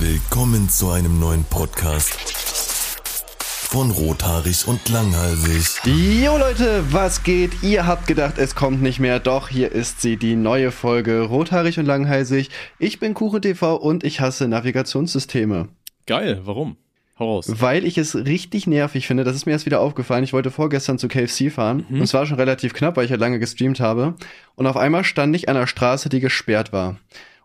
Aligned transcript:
Willkommen 0.00 0.68
zu 0.68 0.90
einem 0.90 1.18
neuen 1.20 1.44
Podcast 1.44 2.14
von 3.38 3.90
Rothaarig 3.90 4.66
und 4.66 4.88
Langhalsig. 4.88 5.80
Jo 5.84 6.36
Leute, 6.36 6.84
was 6.90 7.22
geht? 7.22 7.62
Ihr 7.62 7.86
habt 7.86 8.06
gedacht, 8.06 8.38
es 8.38 8.54
kommt 8.54 8.82
nicht 8.82 8.98
mehr, 9.00 9.18
doch 9.20 9.48
hier 9.48 9.72
ist 9.72 10.00
sie, 10.00 10.16
die 10.16 10.36
neue 10.36 10.70
Folge 10.70 11.22
Rothaarig 11.22 11.78
und 11.78 11.86
Langhalsig. 11.86 12.48
Ich 12.78 12.98
bin 13.00 13.14
KuchenTV 13.14 13.76
und 13.76 14.04
ich 14.04 14.20
hasse 14.20 14.48
Navigationssysteme. 14.48 15.68
Geil, 16.06 16.40
warum? 16.44 16.76
Hau 17.18 17.36
raus. 17.36 17.46
Weil 17.48 17.84
ich 17.86 17.96
es 17.98 18.14
richtig 18.14 18.66
nervig 18.66 19.06
finde, 19.06 19.24
das 19.24 19.34
ist 19.36 19.46
mir 19.46 19.52
erst 19.52 19.64
wieder 19.66 19.80
aufgefallen. 19.80 20.22
Ich 20.24 20.32
wollte 20.34 20.50
vorgestern 20.50 20.98
zu 20.98 21.08
KFC 21.08 21.50
fahren 21.50 21.86
Mhm. 21.88 21.96
und 21.96 22.02
es 22.02 22.14
war 22.14 22.26
schon 22.26 22.36
relativ 22.38 22.74
knapp, 22.74 22.96
weil 22.96 23.06
ich 23.06 23.10
ja 23.10 23.16
lange 23.16 23.38
gestreamt 23.38 23.80
habe. 23.80 24.14
Und 24.54 24.66
auf 24.66 24.76
einmal 24.76 25.02
stand 25.04 25.34
ich 25.34 25.48
an 25.48 25.56
einer 25.56 25.66
Straße, 25.66 26.08
die 26.10 26.20
gesperrt 26.20 26.72
war. 26.72 26.96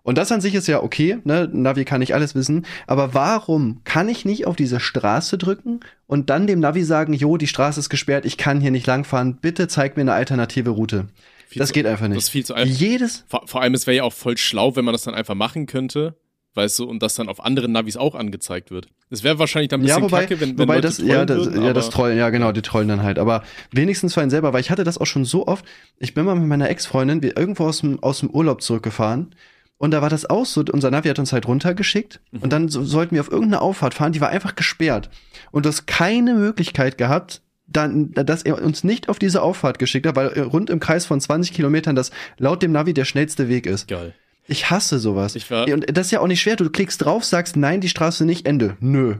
Und 0.03 0.17
das 0.17 0.31
an 0.31 0.41
sich 0.41 0.55
ist 0.55 0.67
ja 0.67 0.81
okay, 0.81 1.19
ne? 1.25 1.47
Navi 1.51 1.85
kann 1.85 1.99
nicht 1.99 2.15
alles 2.15 2.33
wissen. 2.33 2.65
Aber 2.87 3.13
warum 3.13 3.81
kann 3.83 4.09
ich 4.09 4.25
nicht 4.25 4.47
auf 4.47 4.55
diese 4.55 4.79
Straße 4.79 5.37
drücken 5.37 5.81
und 6.07 6.29
dann 6.31 6.47
dem 6.47 6.59
Navi 6.59 6.83
sagen, 6.83 7.13
jo, 7.13 7.37
die 7.37 7.47
Straße 7.47 7.79
ist 7.79 7.89
gesperrt, 7.89 8.25
ich 8.25 8.37
kann 8.37 8.61
hier 8.61 8.71
nicht 8.71 8.87
langfahren, 8.87 9.37
bitte 9.37 9.67
zeig 9.67 9.95
mir 9.97 10.01
eine 10.01 10.13
alternative 10.13 10.71
Route. 10.71 11.07
Viel 11.47 11.59
das 11.59 11.69
zu- 11.69 11.73
geht 11.73 11.85
einfach 11.85 12.07
nicht. 12.07 12.17
Das 12.17 12.23
ist 12.25 12.29
viel 12.29 12.45
zu 12.45 12.53
einfach. 12.55 12.75
Jedes, 12.75 13.25
Vor, 13.27 13.43
vor 13.45 13.61
allem, 13.61 13.73
es 13.75 13.85
wäre 13.85 13.97
ja 13.97 14.03
auch 14.03 14.13
voll 14.13 14.37
schlau, 14.37 14.75
wenn 14.75 14.85
man 14.85 14.93
das 14.93 15.03
dann 15.03 15.13
einfach 15.13 15.35
machen 15.35 15.67
könnte, 15.67 16.15
weißt 16.55 16.79
du, 16.79 16.85
und 16.85 17.03
das 17.03 17.13
dann 17.15 17.29
auf 17.29 17.43
anderen 17.43 17.71
Navis 17.71 17.95
auch 17.95 18.15
angezeigt 18.15 18.71
wird. 18.71 18.87
Es 19.09 19.23
wäre 19.23 19.37
wahrscheinlich 19.37 19.69
dann 19.69 19.81
ein 19.81 19.83
bisschen 19.83 19.99
ja, 19.99 20.03
wobei, 20.03 20.21
kacke, 20.21 20.39
wenn, 20.41 20.51
wenn 20.51 20.59
wobei 20.59 20.75
Leute 20.75 20.87
das, 20.87 20.97
trollen 20.97 21.09
ja, 21.11 21.25
das, 21.25 21.37
würden, 21.37 21.63
ja, 21.63 21.73
das 21.73 21.89
Trollen, 21.89 22.17
ja, 22.17 22.29
genau, 22.29 22.51
die 22.53 22.61
trollen 22.61 22.87
dann 22.87 23.03
halt. 23.03 23.19
Aber 23.19 23.43
wenigstens 23.71 24.13
für 24.13 24.21
einen 24.21 24.31
selber, 24.31 24.51
weil 24.51 24.61
ich 24.61 24.71
hatte 24.71 24.83
das 24.83 24.97
auch 24.97 25.05
schon 25.05 25.25
so 25.25 25.45
oft. 25.47 25.63
Ich 25.99 26.13
bin 26.13 26.25
mal 26.25 26.35
mit 26.35 26.47
meiner 26.47 26.69
Ex-Freundin, 26.69 27.21
irgendwo 27.21 27.65
aus 27.65 27.81
dem, 27.81 28.01
aus 28.01 28.21
dem 28.21 28.29
Urlaub 28.29 28.61
zurückgefahren. 28.61 29.35
Und 29.81 29.91
da 29.91 30.01
war 30.03 30.09
das 30.09 30.29
auch 30.29 30.45
so, 30.45 30.63
unser 30.71 30.91
Navi 30.91 31.09
hat 31.09 31.17
uns 31.17 31.33
halt 31.33 31.47
runtergeschickt 31.47 32.19
Mhm. 32.31 32.39
und 32.43 32.53
dann 32.53 32.69
so, 32.69 32.83
sollten 32.83 33.15
wir 33.15 33.21
auf 33.21 33.31
irgendeine 33.31 33.61
Auffahrt 33.61 33.95
fahren, 33.95 34.11
die 34.11 34.21
war 34.21 34.29
einfach 34.29 34.55
gesperrt. 34.55 35.09
Und 35.49 35.65
du 35.65 35.69
hast 35.69 35.87
keine 35.87 36.35
Möglichkeit 36.35 36.99
gehabt, 36.99 37.41
dann, 37.67 38.11
dass 38.11 38.43
er 38.43 38.61
uns 38.61 38.83
nicht 38.83 39.09
auf 39.09 39.17
diese 39.17 39.41
Auffahrt 39.41 39.79
geschickt 39.79 40.05
hat, 40.05 40.15
weil 40.15 40.27
äh, 40.33 40.41
rund 40.41 40.69
im 40.69 40.79
Kreis 40.79 41.05
von 41.07 41.19
20 41.19 41.53
Kilometern 41.53 41.95
das 41.95 42.11
laut 42.37 42.61
dem 42.61 42.71
Navi 42.73 42.93
der 42.93 43.05
schnellste 43.05 43.49
Weg 43.49 43.65
ist. 43.65 43.87
Geil. 43.87 44.13
Ich 44.47 44.69
hasse 44.69 44.99
sowas. 44.99 45.35
Ich 45.35 45.49
war- 45.49 45.65
und 45.67 45.85
das 45.97 46.07
ist 46.07 46.11
ja 46.11 46.19
auch 46.19 46.27
nicht 46.27 46.41
schwer. 46.41 46.57
Du 46.57 46.69
klickst 46.69 47.03
drauf, 47.03 47.23
sagst 47.25 47.55
nein, 47.55 47.81
die 47.81 47.89
Straße 47.89 48.23
nicht, 48.25 48.45
Ende. 48.45 48.75
Nö. 48.81 49.15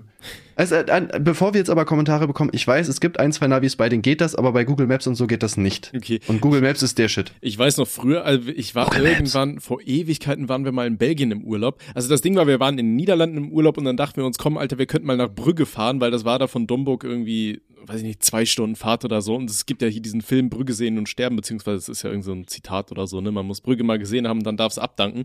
Also, 0.56 0.76
bevor 1.20 1.54
wir 1.54 1.60
jetzt 1.60 1.70
aber 1.70 1.86
Kommentare 1.86 2.28
bekommen, 2.28 2.52
ich 2.54 2.68
weiß, 2.68 2.88
es 2.88 3.00
gibt 3.00 3.20
ein, 3.20 3.32
zwei 3.32 3.48
Navis, 3.48 3.76
bei 3.76 3.90
denen 3.90 4.02
geht 4.02 4.22
das, 4.22 4.36
aber 4.36 4.52
bei 4.52 4.64
Google 4.64 4.86
Maps 4.86 5.08
und 5.08 5.16
so 5.16 5.26
geht 5.26 5.42
das 5.44 5.58
nicht. 5.58 5.92
Okay. 5.96 6.20
Und 6.28 6.42
Google 6.42 6.62
Maps 6.62 6.84
ist 6.84 6.98
der 6.98 7.08
Shit. 7.08 7.32
Ich 7.42 7.58
weiß 7.58 7.78
noch 7.78 7.88
früher, 7.88 8.26
also 8.26 8.50
ich 8.50 8.76
war 8.76 8.86
Google 8.86 9.04
Maps. 9.04 9.14
irgendwann, 9.16 9.60
vor 9.60 9.82
Ewigkeiten 9.82 10.50
waren 10.50 10.66
wir 10.66 10.72
mal 10.72 10.86
in 10.86 10.98
Belgien 10.98 11.32
im 11.32 11.44
Urlaub. 11.44 11.82
Also 11.96 12.10
das 12.10 12.22
Ding 12.22 12.36
war, 12.36 12.48
wir 12.48 12.60
waren 12.60 12.78
in 12.78 12.86
den 12.86 12.96
Niederlanden 12.96 13.38
im 13.38 13.52
Urlaub 13.52 13.78
und 13.78 13.86
dann 13.86 13.98
dachten 13.98 14.18
wir 14.18 14.26
uns, 14.26 14.38
komm, 14.38 14.58
Alter, 14.58 14.78
wir 14.78 14.86
könnten 14.86 15.08
mal 15.08 15.18
nach 15.18 15.34
Brügge 15.34 15.66
fahren, 15.66 16.00
weil 16.00 16.12
das 16.12 16.26
war 16.26 16.38
da 16.38 16.48
von 16.48 16.68
Domburg 16.68 17.04
irgendwie, 17.04 17.62
weiß 17.86 17.98
ich 17.98 18.06
nicht, 18.06 18.24
zwei 18.24 18.46
Stunden 18.46 18.76
Fahrt 18.76 19.06
oder 19.06 19.22
so. 19.22 19.36
Und 19.36 19.50
es 19.50 19.66
gibt 19.66 19.82
ja 19.82 19.88
hier 19.88 20.02
diesen 20.02 20.22
Film 20.22 20.50
Brügge 20.50 20.74
sehen 20.74 20.98
und 20.98 21.10
sterben, 21.10 21.38
beziehungsweise 21.38 21.78
es 21.78 21.90
ist 21.90 22.04
ja 22.04 22.10
irgend 22.10 22.26
so 22.26 22.34
ein 22.34 22.48
Zitat 22.48 22.92
oder 22.92 23.08
so, 23.08 23.22
ne? 23.22 23.32
Man 23.32 23.48
muss 23.48 23.62
Brügge 23.62 23.84
mal 23.84 23.98
gesehen 23.98 24.28
haben, 24.28 24.44
dann 24.44 24.58
darf 24.58 24.74
es 24.74 24.80
abdanken. 24.80 25.24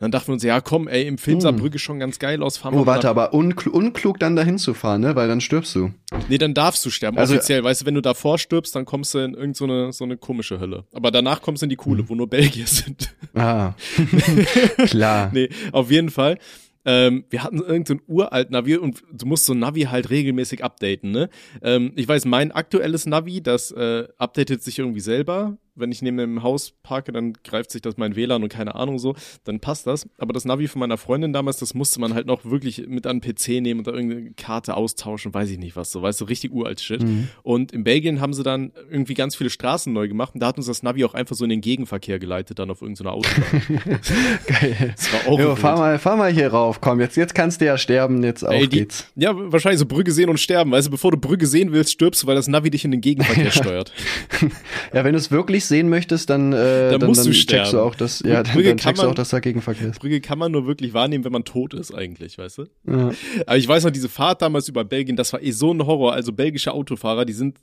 Dann 0.00 0.10
dachten 0.10 0.28
wir 0.28 0.32
uns, 0.34 0.42
ja 0.42 0.60
komm, 0.60 0.88
ey, 0.88 1.06
im 1.06 1.18
Film 1.18 1.40
sah 1.40 1.50
Brügge 1.50 1.78
schon 1.78 1.98
ganz 1.98 2.18
geil 2.18 2.42
aus, 2.42 2.56
fahren 2.58 2.74
wir 2.74 2.78
Hm. 2.80 2.82
Oh, 2.82 2.86
warte, 2.86 3.08
aber 3.08 3.32
unkl 3.32 3.68
unklug 3.68 4.18
dann 4.18 4.36
dahin 4.36 4.58
zu 4.58 4.74
fahren, 4.74 5.00
ne? 5.02 5.14
Weil 5.16 5.28
dann 5.28 5.40
stirbst 5.40 5.74
du. 5.74 5.92
Nee, 6.28 6.38
dann 6.38 6.54
darfst 6.54 6.84
du 6.84 6.90
sterben, 6.90 7.16
Also- 7.18 7.34
offiziell. 7.34 7.62
Weißt 7.64 7.82
du, 7.82 7.86
wenn 7.86 7.94
du 7.94 8.00
davor 8.02 8.38
stirbst, 8.38 8.74
dann 8.76 8.84
kommst 8.84 9.14
du 9.14 9.18
in 9.18 9.34
irgendeine 9.34 9.54
so 9.54 9.64
eine, 9.64 9.92
so 9.92 10.04
eine 10.04 10.16
komische 10.16 10.60
Hölle. 10.60 10.84
Aber 10.92 11.10
danach 11.10 11.42
kommst 11.42 11.62
du 11.62 11.66
in 11.66 11.70
die 11.70 11.76
coole, 11.76 12.00
Hm. 12.02 12.08
wo 12.08 12.14
nur 12.14 12.28
Belgier 12.28 12.66
sind. 12.66 13.14
Ah. 13.34 13.74
Klar. 14.86 15.30
nee, 15.32 15.48
auf 15.72 15.90
jeden 15.90 16.10
Fall. 16.10 16.38
Ähm, 16.86 17.24
wir 17.30 17.42
hatten 17.42 17.60
irgendein 17.60 17.98
so 18.06 18.12
uralt 18.12 18.50
Navi 18.50 18.76
und 18.76 19.02
du 19.10 19.24
musst 19.24 19.46
so 19.46 19.54
ein 19.54 19.58
Navi 19.58 19.82
halt 19.84 20.10
regelmäßig 20.10 20.62
updaten, 20.62 21.12
ne? 21.12 21.30
Ähm, 21.62 21.92
ich 21.96 22.06
weiß, 22.06 22.26
mein 22.26 22.52
aktuelles 22.52 23.06
Navi, 23.06 23.42
das 23.42 23.70
äh, 23.70 24.06
updatet 24.18 24.62
sich 24.62 24.78
irgendwie 24.80 25.00
selber. 25.00 25.56
Wenn 25.76 25.90
ich 25.90 26.02
neben 26.02 26.16
dem 26.16 26.42
Haus 26.42 26.72
parke, 26.82 27.12
dann 27.12 27.32
greift 27.44 27.70
sich 27.70 27.82
das 27.82 27.96
mein 27.96 28.16
WLAN 28.16 28.42
und 28.42 28.48
keine 28.48 28.74
Ahnung 28.74 28.98
so, 28.98 29.14
dann 29.44 29.60
passt 29.60 29.86
das. 29.86 30.08
Aber 30.18 30.32
das 30.32 30.44
Navi 30.44 30.68
von 30.68 30.80
meiner 30.80 30.96
Freundin 30.98 31.32
damals, 31.32 31.58
das 31.58 31.74
musste 31.74 32.00
man 32.00 32.14
halt 32.14 32.26
noch 32.26 32.44
wirklich 32.44 32.86
mit 32.86 33.06
an 33.06 33.20
den 33.20 33.34
PC 33.34 33.60
nehmen 33.60 33.80
und 33.80 33.86
da 33.86 33.92
irgendeine 33.92 34.30
Karte 34.32 34.76
austauschen, 34.76 35.34
weiß 35.34 35.50
ich 35.50 35.58
nicht 35.58 35.76
was, 35.76 35.90
so, 35.90 36.02
weißt 36.02 36.20
du, 36.20 36.24
richtig 36.26 36.52
uralt 36.52 36.80
Shit. 36.80 37.02
Mhm. 37.02 37.28
Und 37.42 37.72
in 37.72 37.84
Belgien 37.84 38.20
haben 38.20 38.34
sie 38.34 38.42
dann 38.42 38.72
irgendwie 38.90 39.14
ganz 39.14 39.34
viele 39.36 39.50
Straßen 39.50 39.92
neu 39.92 40.08
gemacht 40.08 40.34
und 40.34 40.40
da 40.40 40.46
hat 40.48 40.56
uns 40.56 40.66
das 40.66 40.82
Navi 40.82 41.04
auch 41.04 41.14
einfach 41.14 41.36
so 41.36 41.44
in 41.44 41.50
den 41.50 41.60
Gegenverkehr 41.60 42.18
geleitet, 42.18 42.58
dann 42.58 42.70
auf 42.70 42.82
irgendeiner 42.82 43.12
Autobahn. 43.12 43.62
Geil. 44.46 44.94
Das 44.96 45.12
war 45.12 45.32
auch 45.32 45.38
Jo, 45.38 45.56
fahr 45.56 45.76
mal, 45.78 45.98
fahr 45.98 46.16
mal 46.16 46.32
hier 46.32 46.48
rauf. 46.48 46.80
Komm, 46.80 47.00
jetzt, 47.00 47.16
jetzt 47.16 47.34
kannst 47.34 47.60
du 47.60 47.66
ja 47.66 47.78
sterben. 47.78 48.22
Jetzt 48.22 48.44
auf 48.44 48.52
Ey, 48.52 48.68
die, 48.68 48.78
geht's. 48.78 49.06
ja, 49.16 49.32
wahrscheinlich 49.34 49.80
so 49.80 49.86
Brügge 49.86 50.12
sehen 50.12 50.28
und 50.28 50.38
sterben. 50.38 50.70
Weißt 50.70 50.86
du, 50.86 50.90
bevor 50.90 51.10
du 51.10 51.16
Brügge 51.16 51.46
sehen 51.46 51.72
willst, 51.72 51.92
stirbst 51.92 52.22
du, 52.22 52.26
weil 52.26 52.36
das 52.36 52.48
Navi 52.48 52.70
dich 52.70 52.84
in 52.84 52.90
den 52.90 53.00
Gegenverkehr 53.00 53.50
steuert. 53.50 53.92
Ja, 54.92 55.04
wenn 55.04 55.12
du 55.12 55.18
es 55.18 55.30
wirklich 55.30 55.63
sehen 55.68 55.88
möchtest, 55.88 56.30
dann, 56.30 56.52
äh, 56.52 56.90
Dann 56.90 57.00
dann, 57.00 57.08
musst 57.08 57.26
du 57.26 57.30
checkst 57.30 57.50
du 57.50 57.56
sterben. 57.56 57.78
auch, 57.78 57.94
dass, 57.94 58.20
ja, 58.20 58.42
dann, 58.42 58.62
dann 58.62 58.76
checkst 58.76 58.98
du 58.98 59.02
man- 59.06 59.10
auch, 59.10 59.14
dass 59.14 59.30
da 59.30 59.40
Gegenverkehr 59.40 59.88
ist. 59.90 60.00
Brügge 60.00 60.20
kann 60.20 60.38
man 60.38 60.52
nur 60.52 60.66
wirklich 60.66 60.92
wahrnehmen, 60.94 61.24
wenn 61.24 61.32
man 61.32 61.44
tot 61.44 61.74
ist 61.74 61.92
eigentlich, 61.94 62.38
weißt 62.38 62.58
du? 62.58 62.62
Ja. 62.86 63.10
Aber 63.46 63.56
ich 63.56 63.66
weiß 63.68 63.84
noch, 63.84 63.90
diese 63.90 64.08
Fahrt 64.08 64.42
damals 64.42 64.68
über 64.68 64.84
Belgien, 64.84 65.16
das 65.16 65.32
war 65.32 65.42
eh 65.42 65.50
so 65.50 65.72
ein 65.72 65.84
Horror. 65.86 66.12
Also 66.14 66.32
belgische 66.32 66.72
Autofahrer, 66.72 67.24
die 67.24 67.32
sind, 67.32 67.58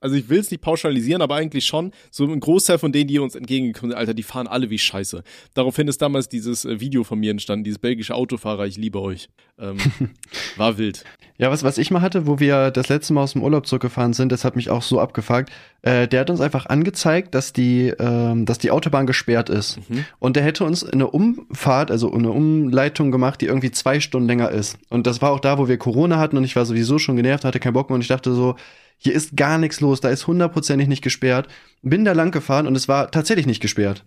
also 0.00 0.16
ich 0.16 0.28
will 0.28 0.38
es 0.38 0.50
nicht 0.50 0.60
pauschalisieren, 0.60 1.22
aber 1.22 1.36
eigentlich 1.36 1.64
schon, 1.66 1.92
so 2.10 2.24
ein 2.26 2.38
Großteil 2.40 2.78
von 2.78 2.92
denen, 2.92 3.08
die 3.08 3.18
uns 3.18 3.34
entgegengekommen 3.34 3.92
sind, 3.92 3.98
Alter, 3.98 4.12
die 4.14 4.22
fahren 4.22 4.46
alle 4.46 4.68
wie 4.68 4.78
Scheiße. 4.78 5.22
Daraufhin 5.54 5.88
ist 5.88 6.02
damals 6.02 6.28
dieses 6.28 6.64
äh, 6.66 6.78
Video 6.80 7.04
von 7.04 7.18
mir 7.18 7.30
entstanden, 7.30 7.64
dieses 7.64 7.78
belgische 7.78 8.14
Autofahrer, 8.14 8.66
ich 8.66 8.76
liebe 8.76 9.00
euch. 9.00 9.28
Ähm, 9.58 9.78
war 10.56 10.76
wild. 10.78 11.04
Ja, 11.36 11.50
was, 11.50 11.64
was 11.64 11.78
ich 11.78 11.90
mal 11.90 12.00
hatte, 12.00 12.28
wo 12.28 12.38
wir 12.38 12.70
das 12.70 12.88
letzte 12.88 13.12
Mal 13.12 13.22
aus 13.22 13.32
dem 13.32 13.42
Urlaub 13.42 13.66
zurückgefahren 13.66 14.12
sind, 14.12 14.30
das 14.30 14.44
hat 14.44 14.54
mich 14.54 14.70
auch 14.70 14.82
so 14.82 15.00
abgefuckt. 15.00 15.50
Äh, 15.82 16.06
der 16.06 16.20
hat 16.20 16.30
uns 16.30 16.40
einfach 16.40 16.66
angezeigt, 16.66 17.34
dass 17.34 17.52
die, 17.52 17.88
ähm, 17.98 18.46
dass 18.46 18.58
die 18.58 18.70
Autobahn 18.70 19.04
gesperrt 19.06 19.50
ist. 19.50 19.80
Und 20.20 20.36
der 20.36 20.44
hätte 20.44 20.64
uns 20.64 20.84
eine 20.84 21.08
Umfahrt, 21.08 21.90
also 21.90 22.12
eine 22.12 22.30
Umleitung 22.30 23.10
gemacht, 23.10 23.40
die 23.40 23.46
irgendwie 23.46 23.72
zwei 23.72 23.98
Stunden 23.98 24.28
länger 24.28 24.50
ist. 24.50 24.78
Und 24.90 25.08
das 25.08 25.22
war 25.22 25.32
auch 25.32 25.40
da, 25.40 25.58
wo 25.58 25.66
wir 25.66 25.76
Corona 25.76 26.18
hatten 26.18 26.36
und 26.36 26.44
ich 26.44 26.54
war 26.54 26.66
sowieso 26.66 26.98
schon 26.98 27.16
genervt, 27.16 27.44
hatte 27.44 27.58
keinen 27.58 27.72
Bock 27.72 27.90
mehr 27.90 27.96
und 27.96 28.02
ich 28.02 28.08
dachte 28.08 28.32
so, 28.32 28.54
hier 28.98 29.12
ist 29.12 29.36
gar 29.36 29.58
nichts 29.58 29.80
los, 29.80 30.00
da 30.00 30.08
ist 30.08 30.26
hundertprozentig 30.26 30.88
nicht 30.88 31.02
gesperrt. 31.02 31.48
Bin 31.82 32.06
da 32.06 32.12
lang 32.12 32.30
gefahren 32.30 32.66
und 32.66 32.74
es 32.74 32.88
war 32.88 33.10
tatsächlich 33.10 33.44
nicht 33.46 33.60
gesperrt. 33.60 34.02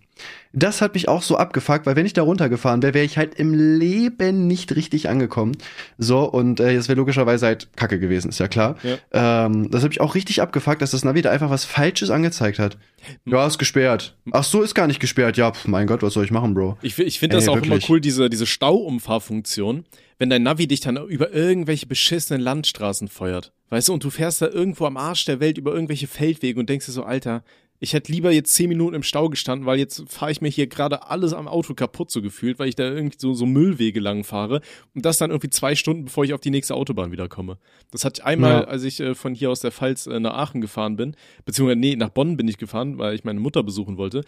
Das 0.52 0.80
hat 0.80 0.94
mich 0.94 1.08
auch 1.08 1.22
so 1.22 1.36
abgefuckt, 1.36 1.86
weil 1.86 1.94
wenn 1.94 2.06
ich 2.06 2.12
da 2.12 2.22
runtergefahren 2.22 2.82
wäre, 2.82 2.94
wäre 2.94 3.04
ich 3.04 3.16
halt 3.16 3.36
im 3.36 3.54
Leben 3.54 4.48
nicht 4.48 4.74
richtig 4.74 5.08
angekommen. 5.08 5.56
So, 5.96 6.24
und 6.24 6.58
äh, 6.58 6.74
das 6.74 6.88
wäre 6.88 6.96
logischerweise 6.96 7.46
halt 7.46 7.68
Kacke 7.76 8.00
gewesen, 8.00 8.30
ist 8.30 8.40
ja 8.40 8.48
klar. 8.48 8.76
Ähm, 9.12 9.70
das 9.70 9.84
hat 9.84 9.90
mich 9.90 10.00
auch 10.00 10.16
richtig 10.16 10.42
abgefuckt, 10.42 10.82
dass 10.82 10.90
das 10.90 11.04
Navi 11.04 11.22
da 11.22 11.30
einfach 11.30 11.50
was 11.50 11.64
Falsches 11.64 12.10
angezeigt 12.10 12.58
hat. 12.58 12.76
Ja, 13.24 13.46
ist 13.46 13.58
gesperrt. 13.58 14.16
Ach 14.32 14.42
so, 14.42 14.62
ist 14.62 14.74
gar 14.74 14.88
nicht 14.88 14.98
gesperrt. 14.98 15.36
Ja, 15.36 15.52
pf, 15.52 15.68
mein 15.68 15.86
Gott, 15.86 16.02
was 16.02 16.14
soll 16.14 16.24
ich 16.24 16.32
machen, 16.32 16.54
Bro? 16.54 16.78
Ich, 16.82 16.98
ich 16.98 17.20
finde 17.20 17.36
das 17.36 17.44
Ey, 17.44 17.50
auch 17.50 17.54
wirklich. 17.56 17.72
immer 17.72 17.82
cool, 17.88 18.00
diese, 18.00 18.28
diese 18.28 18.46
Stauumfahrfunktion, 18.46 19.84
wenn 20.18 20.30
dein 20.30 20.42
Navi 20.42 20.66
dich 20.66 20.80
dann 20.80 20.96
über 21.08 21.32
irgendwelche 21.32 21.86
beschissenen 21.86 22.40
Landstraßen 22.42 23.08
feuert. 23.08 23.52
Weißt 23.70 23.88
du, 23.88 23.92
und 23.92 24.02
du 24.04 24.10
fährst 24.10 24.42
da 24.42 24.48
irgendwo 24.48 24.86
am 24.86 24.96
Arsch 24.96 25.24
der 25.24 25.40
Welt 25.40 25.58
über 25.58 25.72
irgendwelche 25.74 26.06
Feldwege 26.06 26.58
und 26.58 26.68
denkst 26.68 26.86
dir 26.86 26.92
so, 26.92 27.02
Alter, 27.04 27.42
ich 27.80 27.92
hätte 27.92 28.10
lieber 28.10 28.32
jetzt 28.32 28.52
zehn 28.54 28.68
Minuten 28.68 28.94
im 28.96 29.04
Stau 29.04 29.28
gestanden, 29.28 29.64
weil 29.64 29.78
jetzt 29.78 30.02
fahre 30.08 30.32
ich 30.32 30.40
mir 30.40 30.48
hier 30.48 30.66
gerade 30.66 31.06
alles 31.08 31.32
am 31.32 31.46
Auto 31.46 31.74
kaputt 31.74 32.10
so 32.10 32.20
gefühlt, 32.20 32.58
weil 32.58 32.68
ich 32.68 32.74
da 32.74 32.82
irgendwie 32.90 33.18
so, 33.20 33.34
so 33.34 33.46
Müllwege 33.46 34.00
lang 34.00 34.24
fahre 34.24 34.62
und 34.96 35.04
das 35.04 35.18
dann 35.18 35.30
irgendwie 35.30 35.50
zwei 35.50 35.76
Stunden, 35.76 36.06
bevor 36.06 36.24
ich 36.24 36.32
auf 36.34 36.40
die 36.40 36.50
nächste 36.50 36.74
Autobahn 36.74 37.12
wieder 37.12 37.28
komme. 37.28 37.58
Das 37.92 38.04
hatte 38.04 38.20
ich 38.20 38.24
einmal, 38.26 38.50
Ja. 38.62 38.64
als 38.64 38.82
ich 38.82 38.98
äh, 38.98 39.14
von 39.14 39.32
hier 39.32 39.50
aus 39.50 39.60
der 39.60 39.70
Pfalz 39.70 40.08
äh, 40.08 40.18
nach 40.18 40.34
Aachen 40.34 40.60
gefahren 40.60 40.96
bin, 40.96 41.14
beziehungsweise 41.44 41.78
nee, 41.78 41.94
nach 41.94 42.08
Bonn 42.08 42.36
bin 42.36 42.48
ich 42.48 42.56
gefahren, 42.58 42.98
weil 42.98 43.14
ich 43.14 43.22
meine 43.22 43.38
Mutter 43.38 43.62
besuchen 43.62 43.96
wollte. 43.96 44.24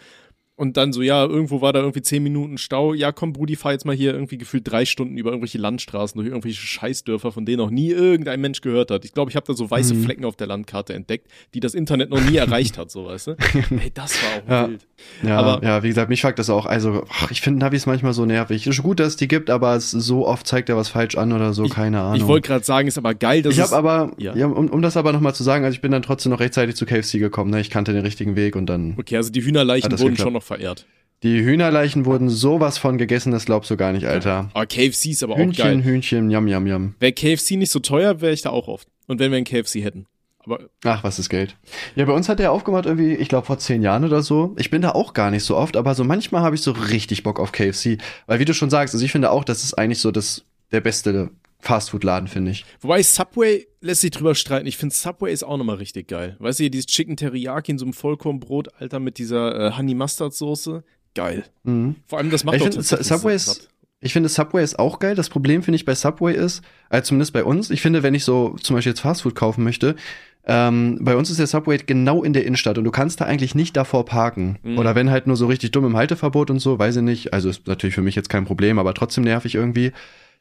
Und 0.61 0.77
dann 0.77 0.93
so, 0.93 1.01
ja, 1.01 1.25
irgendwo 1.25 1.61
war 1.61 1.73
da 1.73 1.79
irgendwie 1.79 2.03
zehn 2.03 2.21
Minuten 2.21 2.59
Stau. 2.59 2.93
Ja, 2.93 3.11
komm, 3.11 3.33
Brudi, 3.33 3.55
fahr 3.55 3.71
jetzt 3.71 3.83
mal 3.83 3.95
hier 3.95 4.13
irgendwie 4.13 4.37
gefühlt 4.37 4.69
drei 4.71 4.85
Stunden 4.85 5.17
über 5.17 5.31
irgendwelche 5.31 5.57
Landstraßen, 5.57 6.19
durch 6.19 6.27
irgendwelche 6.29 6.61
Scheißdörfer, 6.61 7.31
von 7.31 7.47
denen 7.47 7.57
noch 7.57 7.71
nie 7.71 7.89
irgendein 7.89 8.39
Mensch 8.41 8.61
gehört 8.61 8.91
hat. 8.91 9.03
Ich 9.03 9.13
glaube, 9.13 9.31
ich 9.31 9.35
habe 9.35 9.47
da 9.47 9.53
so 9.55 9.71
weiße 9.71 9.95
Mhm. 9.95 10.03
Flecken 10.03 10.23
auf 10.23 10.35
der 10.35 10.45
Landkarte 10.45 10.93
entdeckt, 10.93 11.27
die 11.55 11.61
das 11.61 11.73
Internet 11.73 12.11
noch 12.11 12.21
nie 12.21 12.35
erreicht 12.35 12.77
hat, 12.77 12.91
so, 12.91 13.05
weißt 13.07 13.27
du? 13.27 13.31
Ey, 13.71 13.91
das 13.91 14.13
war 14.21 14.29
auch 14.43 14.49
Ja. 14.49 14.69
wild. 14.69 14.85
Ja, 15.23 15.39
Aber- 15.39 15.65
ja, 15.65 15.81
wie 15.81 15.87
gesagt, 15.87 16.09
mich 16.09 16.21
fuckt 16.21 16.37
das 16.37 16.51
auch. 16.51 16.67
Also, 16.67 17.05
ach, 17.09 17.31
ich 17.31 17.41
finde 17.41 17.59
Navis 17.59 17.87
manchmal 17.87 18.13
so 18.13 18.25
nervig. 18.27 18.67
Ist 18.67 18.83
gut, 18.83 18.99
dass 18.99 19.07
es 19.07 19.15
die 19.15 19.27
gibt, 19.27 19.49
aber 19.49 19.75
es 19.75 19.89
so 19.89 20.27
oft 20.27 20.45
zeigt 20.45 20.69
er 20.69 20.77
was 20.77 20.89
falsch 20.89 21.15
an 21.15 21.33
oder 21.33 21.53
so, 21.53 21.63
keine 21.69 22.01
Ahnung. 22.01 22.17
Ich 22.17 22.27
wollte 22.27 22.47
gerade 22.47 22.63
sagen, 22.63 22.87
ist 22.87 22.99
aber 22.99 23.15
geil, 23.15 23.41
dass 23.41 23.53
Ich 23.53 23.59
es, 23.59 23.71
habe 23.71 23.89
aber, 23.89 24.13
Ja. 24.21 24.35
ja. 24.35 24.45
um, 24.45 24.69
um 24.69 24.83
das 24.83 24.95
aber 24.95 25.11
nochmal 25.11 25.33
zu 25.33 25.41
sagen, 25.41 25.65
also 25.65 25.73
ich 25.73 25.81
bin 25.81 25.91
dann 25.91 26.03
trotzdem 26.03 26.31
noch 26.31 26.39
rechtzeitig 26.39 26.75
zu 26.75 26.85
KFC 26.85 27.17
gekommen. 27.17 27.49
Ne? 27.49 27.61
Ich 27.61 27.71
kannte 27.71 27.93
den 27.93 28.03
richtigen 28.03 28.35
Weg 28.35 28.55
und 28.55 28.67
dann. 28.67 28.93
Okay, 28.99 29.17
also 29.17 29.31
die 29.31 29.41
Hühnerleichen 29.43 29.91
wurden 29.91 30.01
geklappt? 30.11 30.19
schon 30.21 30.33
noch 30.33 30.43
verehrt. 30.55 30.85
Die 31.23 31.43
Hühnerleichen 31.43 32.05
wurden 32.05 32.29
sowas 32.29 32.77
von 32.79 32.97
gegessen, 32.97 33.31
das 33.31 33.45
glaubst 33.45 33.69
du 33.69 33.77
gar 33.77 33.93
nicht, 33.93 34.07
Alter. 34.07 34.49
Aber 34.53 34.65
KFC 34.65 35.07
ist 35.07 35.23
aber 35.23 35.33
auch 35.33 35.37
Hühnchen, 35.37 35.63
geil. 35.63 35.83
Hühnchen, 35.83 36.31
yum, 36.31 36.47
yum, 36.47 36.67
yum. 36.67 36.95
Wäre 36.99 37.13
KFC 37.13 37.51
nicht 37.51 37.71
so 37.71 37.79
teuer, 37.79 38.21
wäre 38.21 38.33
ich 38.33 38.41
da 38.41 38.49
auch 38.49 38.67
oft. 38.67 38.87
Und 39.07 39.19
wenn 39.19 39.31
wir 39.31 39.37
ein 39.37 39.43
KFC 39.43 39.75
hätten. 39.83 40.07
Aber 40.39 40.59
Ach, 40.83 41.03
was 41.03 41.19
ist 41.19 41.29
Geld? 41.29 41.55
Ja, 41.95 42.05
bei 42.05 42.13
uns 42.13 42.27
hat 42.27 42.39
der 42.39 42.51
aufgemacht 42.51 42.87
irgendwie, 42.87 43.13
ich 43.13 43.29
glaube 43.29 43.45
vor 43.45 43.59
zehn 43.59 43.83
Jahren 43.83 44.03
oder 44.03 44.23
so. 44.23 44.55
Ich 44.57 44.71
bin 44.71 44.81
da 44.81 44.91
auch 44.91 45.13
gar 45.13 45.29
nicht 45.29 45.43
so 45.43 45.55
oft, 45.55 45.77
aber 45.77 45.93
so 45.93 46.03
manchmal 46.03 46.41
habe 46.41 46.55
ich 46.55 46.63
so 46.63 46.71
richtig 46.71 47.21
Bock 47.21 47.39
auf 47.39 47.51
KFC. 47.51 47.99
Weil 48.25 48.39
wie 48.39 48.45
du 48.45 48.55
schon 48.55 48.71
sagst, 48.71 48.95
also 48.95 49.05
ich 49.05 49.11
finde 49.11 49.29
auch, 49.29 49.43
das 49.43 49.63
ist 49.63 49.75
eigentlich 49.75 49.99
so 49.99 50.09
das 50.09 50.43
der 50.71 50.81
beste 50.81 51.29
Fastfood-Laden, 51.61 52.27
finde 52.27 52.51
ich. 52.51 52.65
Wobei 52.79 53.01
Subway 53.03 53.67
lässt 53.81 54.01
sich 54.01 54.11
drüber 54.11 54.35
streiten. 54.35 54.67
Ich 54.67 54.77
finde 54.77 54.95
Subway 54.95 55.31
ist 55.31 55.43
auch 55.43 55.57
nochmal 55.57 55.77
richtig 55.77 56.07
geil. 56.07 56.35
Weißt 56.39 56.59
du, 56.59 56.69
dieses 56.69 56.87
Chicken 56.87 57.17
Teriyaki 57.17 57.71
in 57.71 57.77
so 57.77 57.85
einem 57.85 57.93
Vollkornbrot, 57.93 58.69
Alter, 58.79 58.99
mit 58.99 59.17
dieser 59.17 59.67
äh, 59.67 59.77
Honey 59.77 59.95
Mustard 59.95 60.33
Soße. 60.33 60.83
Geil. 61.13 61.43
Mhm. 61.63 61.95
Vor 62.07 62.19
allem, 62.19 62.29
das 62.29 62.43
macht 62.43 62.55
Ich 62.55 62.61
auch 62.61 62.65
finde, 62.65 62.77
tatsächlich 62.77 63.07
Subway 63.07 63.35
ist, 63.35 63.69
ich 63.99 64.13
finde, 64.13 64.29
Subway 64.29 64.63
ist 64.63 64.79
auch 64.79 64.99
geil. 64.99 65.15
Das 65.15 65.29
Problem 65.29 65.61
finde 65.61 65.75
ich 65.75 65.85
bei 65.85 65.93
Subway 65.93 66.33
ist, 66.33 66.63
also 66.89 67.07
zumindest 67.07 67.33
bei 67.33 67.43
uns, 67.43 67.69
ich 67.69 67.81
finde, 67.81 68.01
wenn 68.01 68.15
ich 68.15 68.23
so 68.23 68.55
zum 68.61 68.75
Beispiel 68.75 68.91
jetzt 68.91 69.01
Fastfood 69.01 69.35
kaufen 69.35 69.63
möchte, 69.63 69.95
ähm, 70.43 70.97
bei 71.01 71.15
uns 71.15 71.29
ist 71.29 71.37
der 71.37 71.45
Subway 71.45 71.77
genau 71.77 72.23
in 72.23 72.33
der 72.33 72.45
Innenstadt 72.45 72.79
und 72.79 72.83
du 72.83 72.91
kannst 72.91 73.21
da 73.21 73.25
eigentlich 73.25 73.53
nicht 73.53 73.77
davor 73.77 74.05
parken. 74.05 74.57
Mhm. 74.63 74.79
Oder 74.79 74.95
wenn 74.95 75.11
halt 75.11 75.27
nur 75.27 75.35
so 75.35 75.45
richtig 75.45 75.71
dumm 75.71 75.85
im 75.85 75.95
Halteverbot 75.95 76.49
und 76.49 76.59
so, 76.59 76.79
weiß 76.79 76.95
ich 76.95 77.03
nicht. 77.03 77.33
Also 77.33 77.49
ist 77.49 77.67
natürlich 77.67 77.93
für 77.93 78.01
mich 78.01 78.15
jetzt 78.15 78.29
kein 78.29 78.45
Problem, 78.45 78.79
aber 78.79 78.93
trotzdem 78.95 79.23
nervig 79.23 79.53
irgendwie. 79.53 79.91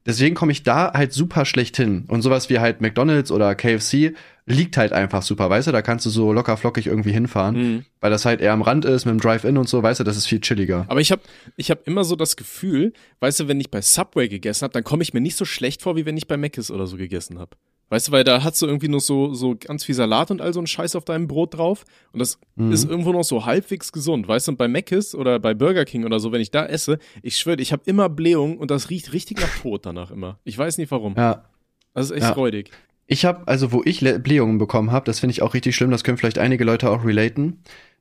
Deswegen 0.07 0.35
komme 0.35 0.53
ich 0.53 0.63
da 0.63 0.93
halt 0.93 1.13
super 1.13 1.45
schlecht 1.45 1.77
hin. 1.77 2.05
Und 2.09 2.23
sowas 2.23 2.49
wie 2.51 2.59
halt 2.59 2.81
McDonalds 2.81 3.31
oder 3.31 3.55
KFC 3.55 4.15
liegt 4.47 4.77
halt 4.77 4.93
einfach 4.93 5.23
super, 5.23 5.49
weißt 5.51 5.69
du? 5.69 5.73
Da 5.73 5.83
kannst 5.83 6.07
du 6.07 6.11
so 6.11 6.33
locker 6.33 6.57
flockig 6.57 6.87
irgendwie 6.87 7.13
hinfahren, 7.13 7.57
Mhm. 7.57 7.85
weil 8.01 8.11
das 8.11 8.25
halt 8.25 8.41
eher 8.41 8.53
am 8.53 8.63
Rand 8.63 8.85
ist 8.85 9.05
mit 9.05 9.13
dem 9.15 9.21
Drive-In 9.21 9.57
und 9.57 9.69
so, 9.69 9.83
weißt 9.83 10.01
du, 10.01 10.05
das 10.05 10.17
ist 10.17 10.27
viel 10.27 10.41
chilliger. 10.41 10.87
Aber 10.89 11.01
ich 11.01 11.13
habe 11.13 11.23
ich 11.57 11.71
hab 11.71 11.87
immer 11.87 12.03
so 12.05 12.17
das 12.17 12.37
Gefühl, 12.37 12.93
weißt 13.21 13.41
du, 13.41 13.49
wenn 13.49 13.61
ich 13.61 13.71
bei 13.71 13.81
Subway 13.83 14.29
gegessen 14.29 14.63
habe, 14.65 14.73
dann 14.73 14.83
komme 14.85 15.03
ich 15.03 15.15
mir 15.15 15.21
nicht 15.21 15.37
so 15.37 15.45
schlecht 15.45 15.83
vor, 15.83 15.95
wie 15.97 16.07
wenn 16.07 16.17
ich 16.17 16.27
bei 16.27 16.37
Mc's 16.37 16.71
oder 16.71 16.87
so 16.87 16.97
gegessen 16.97 17.39
habe. 17.39 17.57
Weißt 17.91 18.09
du, 18.09 18.13
weil 18.13 18.25
da 18.25 18.43
hast 18.45 18.63
du 18.63 18.67
irgendwie 18.67 18.89
noch 18.89 19.01
so, 19.01 19.35
so 19.35 19.57
ganz 19.59 19.85
viel 19.85 19.95
Salat 19.95 20.31
und 20.31 20.41
all 20.41 20.55
so 20.55 20.61
ein 20.61 20.67
Scheiß 20.67 20.97
auf 20.97 21.05
deinem 21.05 21.27
Brot 21.27 21.55
drauf. 21.59 21.85
Und 22.13 22.21
das 22.21 22.39
Mhm. 22.55 22.73
ist 22.73 22.89
irgendwo 22.89 23.13
noch 23.13 23.25
so 23.25 23.45
halbwegs 23.45 23.91
gesund, 23.93 24.29
weißt 24.29 24.47
du? 24.47 24.53
Und 24.53 24.57
bei 24.59 24.69
Mc's 24.69 25.15
oder 25.15 25.39
bei 25.41 25.55
Burger 25.55 25.85
King 25.85 26.05
oder 26.05 26.21
so, 26.21 26.31
wenn 26.33 26.41
ich 26.41 26.51
da 26.53 26.65
esse, 26.65 26.99
ich 27.23 27.37
schwöre, 27.37 27.61
ich 27.61 27.73
habe 27.73 27.83
immer 27.87 28.09
Blähung 28.09 28.59
und 28.59 28.71
das 28.71 28.91
riecht 28.91 29.13
richtig 29.13 29.41
nach 29.41 29.49
Tod 29.61 29.85
danach 29.87 30.11
immer. 30.11 30.39
Ich 30.45 30.57
weiß 30.57 30.79
nicht 30.79 30.91
warum. 30.91 31.15
Ja. 31.17 31.45
Das 31.93 32.07
ist 32.07 32.13
echt 32.13 32.23
Ja. 32.23 32.33
räudig. 32.33 32.71
Ich 33.09 33.25
habe, 33.25 33.49
also 33.49 33.73
wo 33.73 33.83
ich 33.85 33.99
Blähungen 34.23 34.59
bekommen 34.59 34.93
habe, 34.93 35.05
das 35.05 35.19
finde 35.19 35.33
ich 35.33 35.43
auch 35.43 35.53
richtig 35.55 35.75
schlimm, 35.75 35.91
das 35.91 36.05
können 36.05 36.17
vielleicht 36.17 36.39
einige 36.39 36.63
Leute 36.63 36.89
auch 36.91 37.05
relaten. 37.05 37.61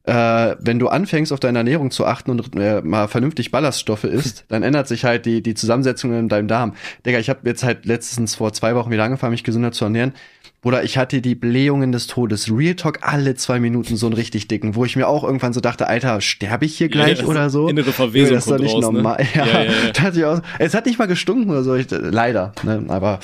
Äh, 0.09 0.55
wenn 0.59 0.79
du 0.79 0.87
anfängst, 0.87 1.31
auf 1.31 1.39
deine 1.39 1.59
Ernährung 1.59 1.91
zu 1.91 2.05
achten 2.05 2.31
und 2.31 2.55
äh, 2.55 2.81
mal 2.81 3.07
vernünftig 3.07 3.51
Ballaststoffe 3.51 4.05
isst, 4.05 4.45
dann 4.49 4.63
ändert 4.63 4.87
sich 4.87 5.05
halt 5.05 5.25
die, 5.25 5.41
die 5.43 5.53
Zusammensetzung 5.53 6.13
in 6.17 6.29
deinem 6.29 6.47
Darm. 6.47 6.73
Digga, 7.05 7.19
ich 7.19 7.29
habe 7.29 7.41
jetzt 7.45 7.63
halt 7.63 7.85
letztens 7.85 8.35
vor 8.35 8.53
zwei 8.53 8.75
Wochen 8.75 8.91
wieder 8.91 9.03
angefangen, 9.03 9.31
mich 9.31 9.43
gesünder 9.43 9.71
zu 9.71 9.85
ernähren. 9.85 10.13
Bruder, 10.61 10.83
ich 10.83 10.97
hatte 10.97 11.21
die 11.21 11.35
Blähungen 11.35 11.93
des 11.93 12.07
Todes. 12.07 12.51
Real 12.51 12.75
Talk 12.75 12.99
alle 13.01 13.35
zwei 13.35 13.61
Minuten 13.61 13.95
so 13.95 14.07
einen 14.07 14.15
richtig 14.15 14.49
dicken, 14.49 14.75
wo 14.75 14.83
ich 14.83 14.97
mir 14.97 15.07
auch 15.07 15.23
irgendwann 15.23 15.53
so 15.53 15.61
dachte, 15.61 15.87
Alter, 15.87 16.19
sterbe 16.19 16.65
ich 16.65 16.77
hier 16.77 16.89
gleich 16.89 17.19
Ja, 17.21 17.25
oder 17.27 17.49
so? 17.49 17.69
innere 17.69 17.93
Verwesung 17.93 18.35
das 18.35 18.45
ist 18.45 18.51
doch 18.51 18.59
nicht 18.59 18.73
raus, 18.73 18.85
ne? 18.87 18.91
normal. 18.91 19.25
Ja, 19.35 19.45
Ja, 19.45 19.63
ja, 19.63 19.71
ja. 19.95 20.09
Ich 20.13 20.25
auch, 20.25 20.41
es 20.57 20.73
hat 20.73 20.85
nicht 20.85 20.99
mal 20.99 21.07
gestunken 21.07 21.49
oder 21.49 21.63
so, 21.63 21.75
ich, 21.75 21.87
leider. 21.89 22.51
Ne? 22.63 22.83
Aber 22.89 23.19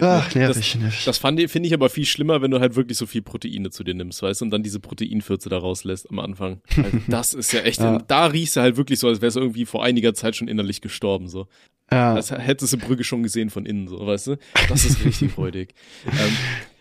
ach, 0.00 0.34
nervig, 0.34 0.74
nervig. 0.76 1.04
Das 1.04 1.18
fand 1.18 1.38
ich- 1.40 1.50
finde 1.50 1.66
ich 1.68 1.74
aber 1.74 1.88
viel 1.88 2.04
schlimmer, 2.06 2.42
wenn 2.42 2.50
du 2.50 2.60
halt 2.60 2.76
wirklich 2.76 2.98
so 2.98 3.06
viel 3.06 3.22
Proteine 3.22 3.70
zu 3.70 3.84
dir 3.84 3.94
nimmst, 3.94 4.22
weißt 4.22 4.40
du, 4.40 4.44
und 4.46 4.50
dann 4.50 4.62
diese 4.62 4.80
Proteinfürze 4.80 5.48
da 5.48 5.58
rauslässt 5.58 6.10
am 6.10 6.18
Anfang. 6.18 6.60
Also 6.76 6.98
das 7.08 7.34
ist 7.34 7.52
ja 7.52 7.60
echt, 7.60 7.80
Ja. 7.80 7.98
da 7.98 8.26
riechst 8.26 8.56
du 8.56 8.60
halt 8.60 8.76
wirklich 8.76 8.98
so, 8.98 9.08
als 9.08 9.20
wärst 9.20 9.36
du 9.36 9.40
irgendwie 9.40 9.64
vor 9.66 9.82
einiger 9.84 10.14
Zeit 10.14 10.36
schon 10.36 10.48
innerlich 10.48 10.80
gestorben, 10.80 11.28
so. 11.28 11.46
ja. 11.90 12.14
Als 12.14 12.30
hättest 12.30 12.72
du 12.72 12.78
Brügge 12.78 13.04
schon 13.04 13.22
gesehen 13.22 13.50
von 13.50 13.64
innen, 13.66 13.88
so, 13.88 14.04
weißt 14.06 14.26
du? 14.28 14.36
Das 14.68 14.84
ist 14.84 15.04
richtig 15.04 15.30
freudig. 15.34 15.74
Ähm, 16.06 16.36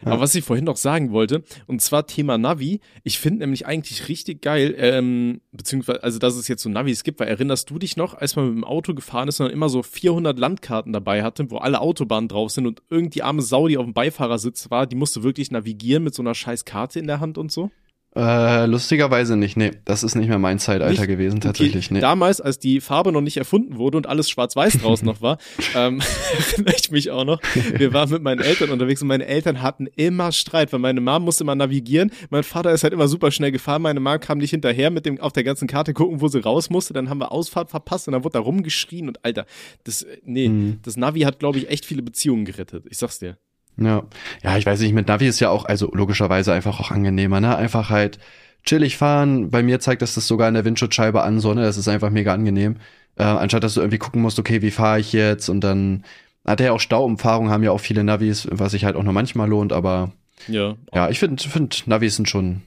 Aber 0.05 0.21
was 0.21 0.35
ich 0.35 0.43
vorhin 0.43 0.65
noch 0.65 0.77
sagen 0.77 1.11
wollte, 1.11 1.43
und 1.67 1.81
zwar 1.81 2.07
Thema 2.07 2.37
Navi, 2.37 2.79
ich 3.03 3.19
finde 3.19 3.39
nämlich 3.39 3.65
eigentlich 3.65 4.07
richtig 4.07 4.41
geil, 4.41 4.75
ähm, 4.77 5.41
beziehungsweise, 5.51 6.03
also 6.03 6.19
dass 6.19 6.35
es 6.35 6.47
jetzt 6.47 6.63
so 6.63 6.69
Navis 6.69 7.03
gibt, 7.03 7.19
weil 7.19 7.27
erinnerst 7.27 7.69
du 7.69 7.79
dich 7.79 7.97
noch, 7.97 8.13
als 8.13 8.35
man 8.35 8.47
mit 8.47 8.55
dem 8.55 8.63
Auto 8.63 8.93
gefahren 8.93 9.27
ist 9.27 9.39
und 9.41 9.49
immer 9.49 9.69
so 9.69 9.83
400 9.83 10.37
Landkarten 10.37 10.93
dabei 10.93 11.23
hatte, 11.23 11.49
wo 11.49 11.57
alle 11.57 11.81
Autobahnen 11.81 12.27
drauf 12.27 12.51
sind 12.51 12.67
und 12.67 12.81
irgend 12.89 13.15
die 13.15 13.23
arme 13.23 13.41
Sau, 13.41 13.67
die 13.67 13.77
auf 13.77 13.85
dem 13.85 13.93
Beifahrersitz 13.93 14.69
war, 14.69 14.87
die 14.87 14.95
musste 14.95 15.23
wirklich 15.23 15.51
navigieren 15.51 16.03
mit 16.03 16.13
so 16.13 16.21
einer 16.21 16.35
scheiß 16.35 16.65
Karte 16.65 16.99
in 16.99 17.07
der 17.07 17.19
Hand 17.19 17.37
und 17.37 17.51
so? 17.51 17.71
Äh, 18.17 18.65
lustigerweise 18.67 19.35
nicht. 19.35 19.57
Nee, 19.57 19.71
das 19.83 20.01
ist 20.03 20.15
nicht 20.15 20.29
mehr 20.29 20.39
mein 20.39 20.57
Zeitalter 20.57 21.01
Nicht? 21.01 21.07
gewesen, 21.07 21.41
tatsächlich. 21.41 21.87
Okay, 21.87 21.95
Nee. 21.95 21.99
Damals, 21.99 22.39
als 22.39 22.59
die 22.59 22.79
Farbe 22.79 23.11
noch 23.11 23.19
nicht 23.21 23.35
erfunden 23.35 23.77
wurde 23.77 23.97
und 23.97 24.07
alles 24.07 24.29
schwarz-weiß 24.29 24.79
draußen 24.79 25.05
noch 25.05 25.21
war, 25.21 25.37
ähm, 25.75 26.01
erinnere 26.53 26.75
ich 26.77 26.91
mich 26.91 27.11
auch 27.11 27.25
noch. 27.25 27.41
Wir 27.77 27.91
waren 27.93 28.09
mit 28.09 28.23
meinen 28.23 28.39
Eltern 28.39 28.69
unterwegs 28.69 29.01
und 29.01 29.09
meine 29.09 29.25
Eltern 29.25 29.61
hatten 29.61 29.87
immer 29.97 30.31
Streit, 30.31 30.71
weil 30.71 30.79
meine 30.79 31.01
Mom 31.01 31.23
musste 31.25 31.43
immer 31.43 31.55
navigieren. 31.55 32.11
Mein 32.29 32.43
Vater 32.43 32.71
ist 32.71 32.83
halt 32.83 32.93
immer 32.93 33.09
super 33.09 33.31
schnell 33.31 33.51
gefahren. 33.51 33.81
Meine 33.81 33.99
Mom 33.99 34.19
kam 34.21 34.37
nicht 34.37 34.51
hinterher 34.51 34.91
mit 34.91 35.05
dem 35.05 35.19
auf 35.19 35.33
der 35.33 35.43
ganzen 35.43 35.67
Karte 35.67 35.93
gucken, 35.93 36.21
wo 36.21 36.29
sie 36.29 36.39
raus 36.39 36.69
musste. 36.69 36.93
Dann 36.93 37.09
haben 37.09 37.19
wir 37.19 37.33
Ausfahrt 37.33 37.69
verpasst 37.69 38.07
und 38.07 38.13
dann 38.13 38.23
wurde 38.23 38.33
da 38.33 38.39
rumgeschrien 38.39 39.09
und 39.09 39.25
Alter, 39.25 39.45
das, 39.83 40.03
äh, 40.03 40.17
nee, 40.23 40.47
Mhm. 40.47 40.79
das 40.83 40.95
Navi 40.95 41.21
hat, 41.21 41.39
glaube 41.39 41.57
ich, 41.57 41.69
echt 41.69 41.85
viele 41.85 42.01
Beziehungen 42.01 42.45
gerettet. 42.45 42.85
Ich 42.89 42.97
sag's 42.97 43.19
dir. 43.19 43.37
Ja. 43.77 44.03
ja, 44.43 44.57
ich 44.57 44.65
weiß 44.65 44.79
nicht, 44.79 44.93
mit 44.93 45.07
Navi 45.07 45.27
ist 45.27 45.39
ja 45.39 45.49
auch, 45.49 45.65
also 45.65 45.91
logischerweise 45.93 46.53
einfach 46.53 46.79
auch 46.79 46.91
angenehmer, 46.91 47.41
ne? 47.41 47.55
Einfach 47.57 47.89
halt 47.89 48.19
chillig 48.63 48.97
fahren. 48.97 49.49
Bei 49.49 49.63
mir 49.63 49.79
zeigt 49.79 50.01
das 50.01 50.15
das 50.15 50.27
sogar 50.27 50.47
in 50.47 50.53
der 50.53 50.65
Windschutzscheibe 50.65 51.21
an, 51.23 51.39
so, 51.39 51.53
ne? 51.53 51.61
Das 51.63 51.77
ist 51.77 51.87
einfach 51.87 52.09
mega 52.09 52.33
angenehm. 52.33 52.77
Äh, 53.17 53.23
anstatt 53.23 53.63
dass 53.63 53.73
du 53.75 53.81
irgendwie 53.81 53.97
gucken 53.97 54.21
musst, 54.21 54.39
okay, 54.39 54.61
wie 54.61 54.71
fahre 54.71 54.99
ich 54.99 55.13
jetzt? 55.13 55.49
Und 55.49 55.61
dann 55.61 56.03
hat 56.45 56.59
er 56.59 56.67
ja 56.67 56.71
auch 56.73 56.79
Stauumfahrung, 56.79 57.49
haben 57.49 57.63
ja 57.63 57.71
auch 57.71 57.79
viele 57.79 58.03
Navis, 58.03 58.47
was 58.51 58.71
sich 58.71 58.85
halt 58.85 58.95
auch 58.95 59.03
nur 59.03 59.13
manchmal 59.13 59.49
lohnt, 59.49 59.73
aber 59.73 60.11
Ja. 60.47 60.75
ja, 60.93 61.09
ich 61.09 61.19
finde 61.19 61.41
find, 61.43 61.87
Navis 61.87 62.15
sind 62.17 62.29
schon 62.29 62.61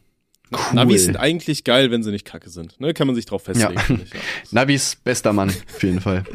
cool. 0.53 0.59
Navis 0.75 1.05
sind 1.05 1.17
eigentlich 1.17 1.65
geil, 1.65 1.91
wenn 1.91 2.03
sie 2.03 2.11
nicht 2.11 2.25
kacke 2.25 2.51
sind. 2.51 2.79
Ne? 2.81 2.95
Kann 2.95 3.07
man 3.07 3.17
sich 3.17 3.27
drauf 3.27 3.43
festlegen. 3.43 3.75
Ja. 3.75 3.95
ich, 3.95 4.13
ja. 4.13 4.21
Navis 4.51 4.97
bester 4.97 5.33
Mann, 5.33 5.49
auf 5.51 5.83
jeden 5.83 6.01
Fall. 6.01 6.25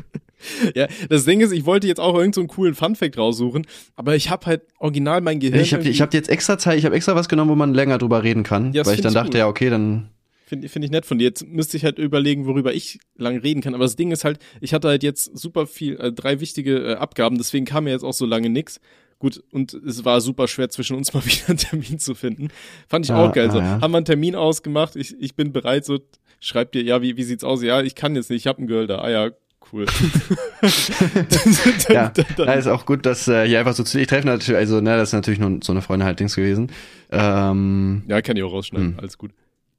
Ja, 0.76 0.88
das 1.08 1.24
Ding 1.24 1.40
ist, 1.40 1.54
ich 1.54 1.66
wollte 1.66 1.88
jetzt 1.88 2.02
auch 2.02 2.16
irgendeinen 2.16 2.34
so 2.34 2.42
einen 2.42 2.48
coolen 2.50 2.76
Funfact 2.76 3.18
raussuchen, 3.18 3.66
aber 3.96 4.18
ich 4.18 4.30
habe 4.30 4.46
halt 4.46 4.64
original 4.78 5.22
mein 5.22 5.40
Gehirn. 5.40 5.62
Ich 5.62 5.74
habe 5.74 5.88
ich 5.88 6.02
hab 6.02 6.14
jetzt 6.14 6.28
extra 6.28 6.58
Zeit, 6.58 6.78
ich 6.78 6.84
habe 6.84 6.96
extra 6.96 7.16
was 7.16 7.30
genommen, 7.30 7.50
wo 7.52 7.56
man 7.56 7.74
länger 7.74 7.98
drüber 7.98 8.24
reden 8.24 8.44
kann, 8.44 8.74
Ja, 8.74 8.86
weil 8.86 8.96
ich 8.96 9.02
dann 9.02 9.12
ich 9.12 9.14
dachte, 9.14 9.30
gut. 9.30 9.38
ja, 9.38 9.48
okay, 9.48 9.70
dann 9.70 10.10
Finde 10.46 10.68
find 10.68 10.84
ich 10.84 10.92
nett 10.92 11.06
von 11.06 11.18
dir. 11.18 11.24
Jetzt 11.24 11.48
müsste 11.48 11.78
ich 11.78 11.86
halt 11.86 11.98
überlegen, 11.98 12.46
worüber 12.46 12.74
ich 12.74 13.00
lang 13.16 13.38
reden 13.38 13.62
kann. 13.62 13.74
Aber 13.74 13.86
das 13.86 13.96
Ding 13.96 14.12
ist 14.12 14.26
halt, 14.26 14.40
ich 14.60 14.74
hatte 14.74 14.90
halt 14.90 15.02
jetzt 15.02 15.36
super 15.38 15.66
viel, 15.66 15.96
äh, 15.96 16.12
drei 16.12 16.42
wichtige 16.42 16.92
äh, 16.92 16.96
Abgaben, 16.96 17.38
deswegen 17.38 17.66
kam 17.66 17.86
mir 17.86 17.92
jetzt 17.92 18.04
auch 18.04 18.14
so 18.14 18.26
lange 18.26 18.50
nix. 18.50 18.80
Gut, 19.20 19.42
und 19.52 19.74
es 19.74 20.04
war 20.04 20.20
super 20.22 20.48
schwer 20.48 20.70
zwischen 20.70 20.96
uns 20.98 21.14
mal 21.14 21.26
wieder 21.26 21.48
einen 21.50 21.58
Termin 21.58 22.00
zu 22.00 22.14
finden. 22.16 22.50
Fand 22.88 23.06
ich 23.06 23.12
Ah, 23.12 23.26
auch 23.26 23.32
geil. 23.34 23.50
So, 23.52 23.60
ah, 23.60 23.64
ja. 23.64 23.82
haben 23.82 23.92
wir 23.92 23.98
einen 23.98 24.06
Termin 24.06 24.36
ausgemacht, 24.36 24.96
ich, 24.96 25.16
ich 25.20 25.36
bin 25.36 25.52
bereit, 25.54 25.86
so, 25.86 26.00
schreibt 26.40 26.76
dir, 26.76 26.84
ja, 26.84 27.02
wie, 27.02 27.16
wie 27.18 27.24
sieht's 27.24 27.44
aus? 27.44 27.64
Ja, 27.64 27.82
ich 27.82 27.96
kann 27.96 28.16
jetzt 28.16 28.30
nicht, 28.30 28.42
ich 28.42 28.48
hab 28.48 28.58
einen 28.58 28.68
Girl 28.68 28.86
da. 28.88 29.00
Ah 29.00 29.10
ja, 29.10 29.30
cool. 29.72 29.86
ja, 31.90 32.12
da 32.38 32.54
ist 32.54 32.68
auch 32.68 32.86
gut, 32.86 33.06
dass 33.06 33.28
äh, 33.28 33.48
hier 33.48 33.60
einfach 33.60 33.74
so 33.74 33.84
zu 33.84 34.00
ich 34.00 34.08
treffe 34.08 34.28
natürlich, 34.28 34.58
also 34.58 34.82
ne, 34.82 34.96
das 34.98 35.10
ist 35.10 35.14
natürlich 35.14 35.40
nur 35.40 35.60
so 35.64 35.72
eine 35.74 35.82
Freundin 35.82 36.06
halt 36.06 36.20
Dings 36.20 36.36
gewesen. 36.36 36.72
Ähm, 37.12 38.04
ja, 38.08 38.22
kann 38.22 38.38
ich 38.38 38.44
auch 38.44 38.52
rausschneiden, 38.54 38.94
Hm. 38.94 39.00
alles 39.00 39.18
gut. 39.18 39.32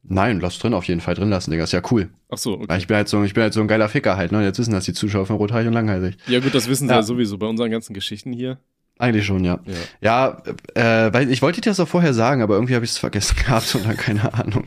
nein, 0.02 0.40
lass 0.40 0.58
drin 0.58 0.74
auf 0.74 0.84
jeden 0.84 1.00
Fall 1.00 1.14
drin 1.14 1.30
lassen, 1.30 1.50
Digga, 1.50 1.64
ist 1.64 1.72
ja 1.72 1.82
cool. 1.90 2.10
Ach 2.30 2.38
so, 2.38 2.54
okay. 2.60 2.76
Ich 2.78 2.86
bin 2.86 2.96
halt 2.96 3.08
so, 3.08 3.22
ich 3.24 3.34
bin 3.34 3.42
halt 3.42 3.54
so 3.54 3.60
ein 3.60 3.68
geiler 3.68 3.88
Ficker 3.88 4.16
halt, 4.16 4.32
ne? 4.32 4.42
Jetzt 4.44 4.58
wissen 4.58 4.72
das 4.72 4.84
die 4.84 4.92
Zuschauer 4.92 5.26
von 5.26 5.36
Rothaarig 5.36 5.66
und 5.66 5.72
Langhalsig. 5.72 6.16
Ja 6.26 6.40
gut, 6.40 6.54
das 6.54 6.68
wissen 6.68 6.88
sie 6.88 6.92
Ja. 6.92 7.00
ja 7.00 7.02
sowieso 7.02 7.38
bei 7.38 7.46
unseren 7.46 7.70
ganzen 7.70 7.94
Geschichten 7.94 8.32
hier. 8.32 8.58
Eigentlich 8.98 9.26
schon, 9.26 9.44
ja. 9.44 9.58
Ja. 10.00 10.38
Ja, 10.74 11.06
äh, 11.06 11.12
weil 11.12 11.30
ich 11.30 11.42
wollte 11.42 11.60
dir 11.60 11.70
das 11.70 11.80
auch 11.80 11.88
vorher 11.88 12.14
sagen, 12.14 12.42
aber 12.42 12.54
irgendwie 12.54 12.74
habe 12.74 12.84
ich 12.84 12.92
es 12.92 12.98
vergessen 12.98 13.36
gehabt 13.44 13.74
und 13.74 13.86
dann 13.86 13.96
keine 13.96 14.32
Ahnung. 14.34 14.66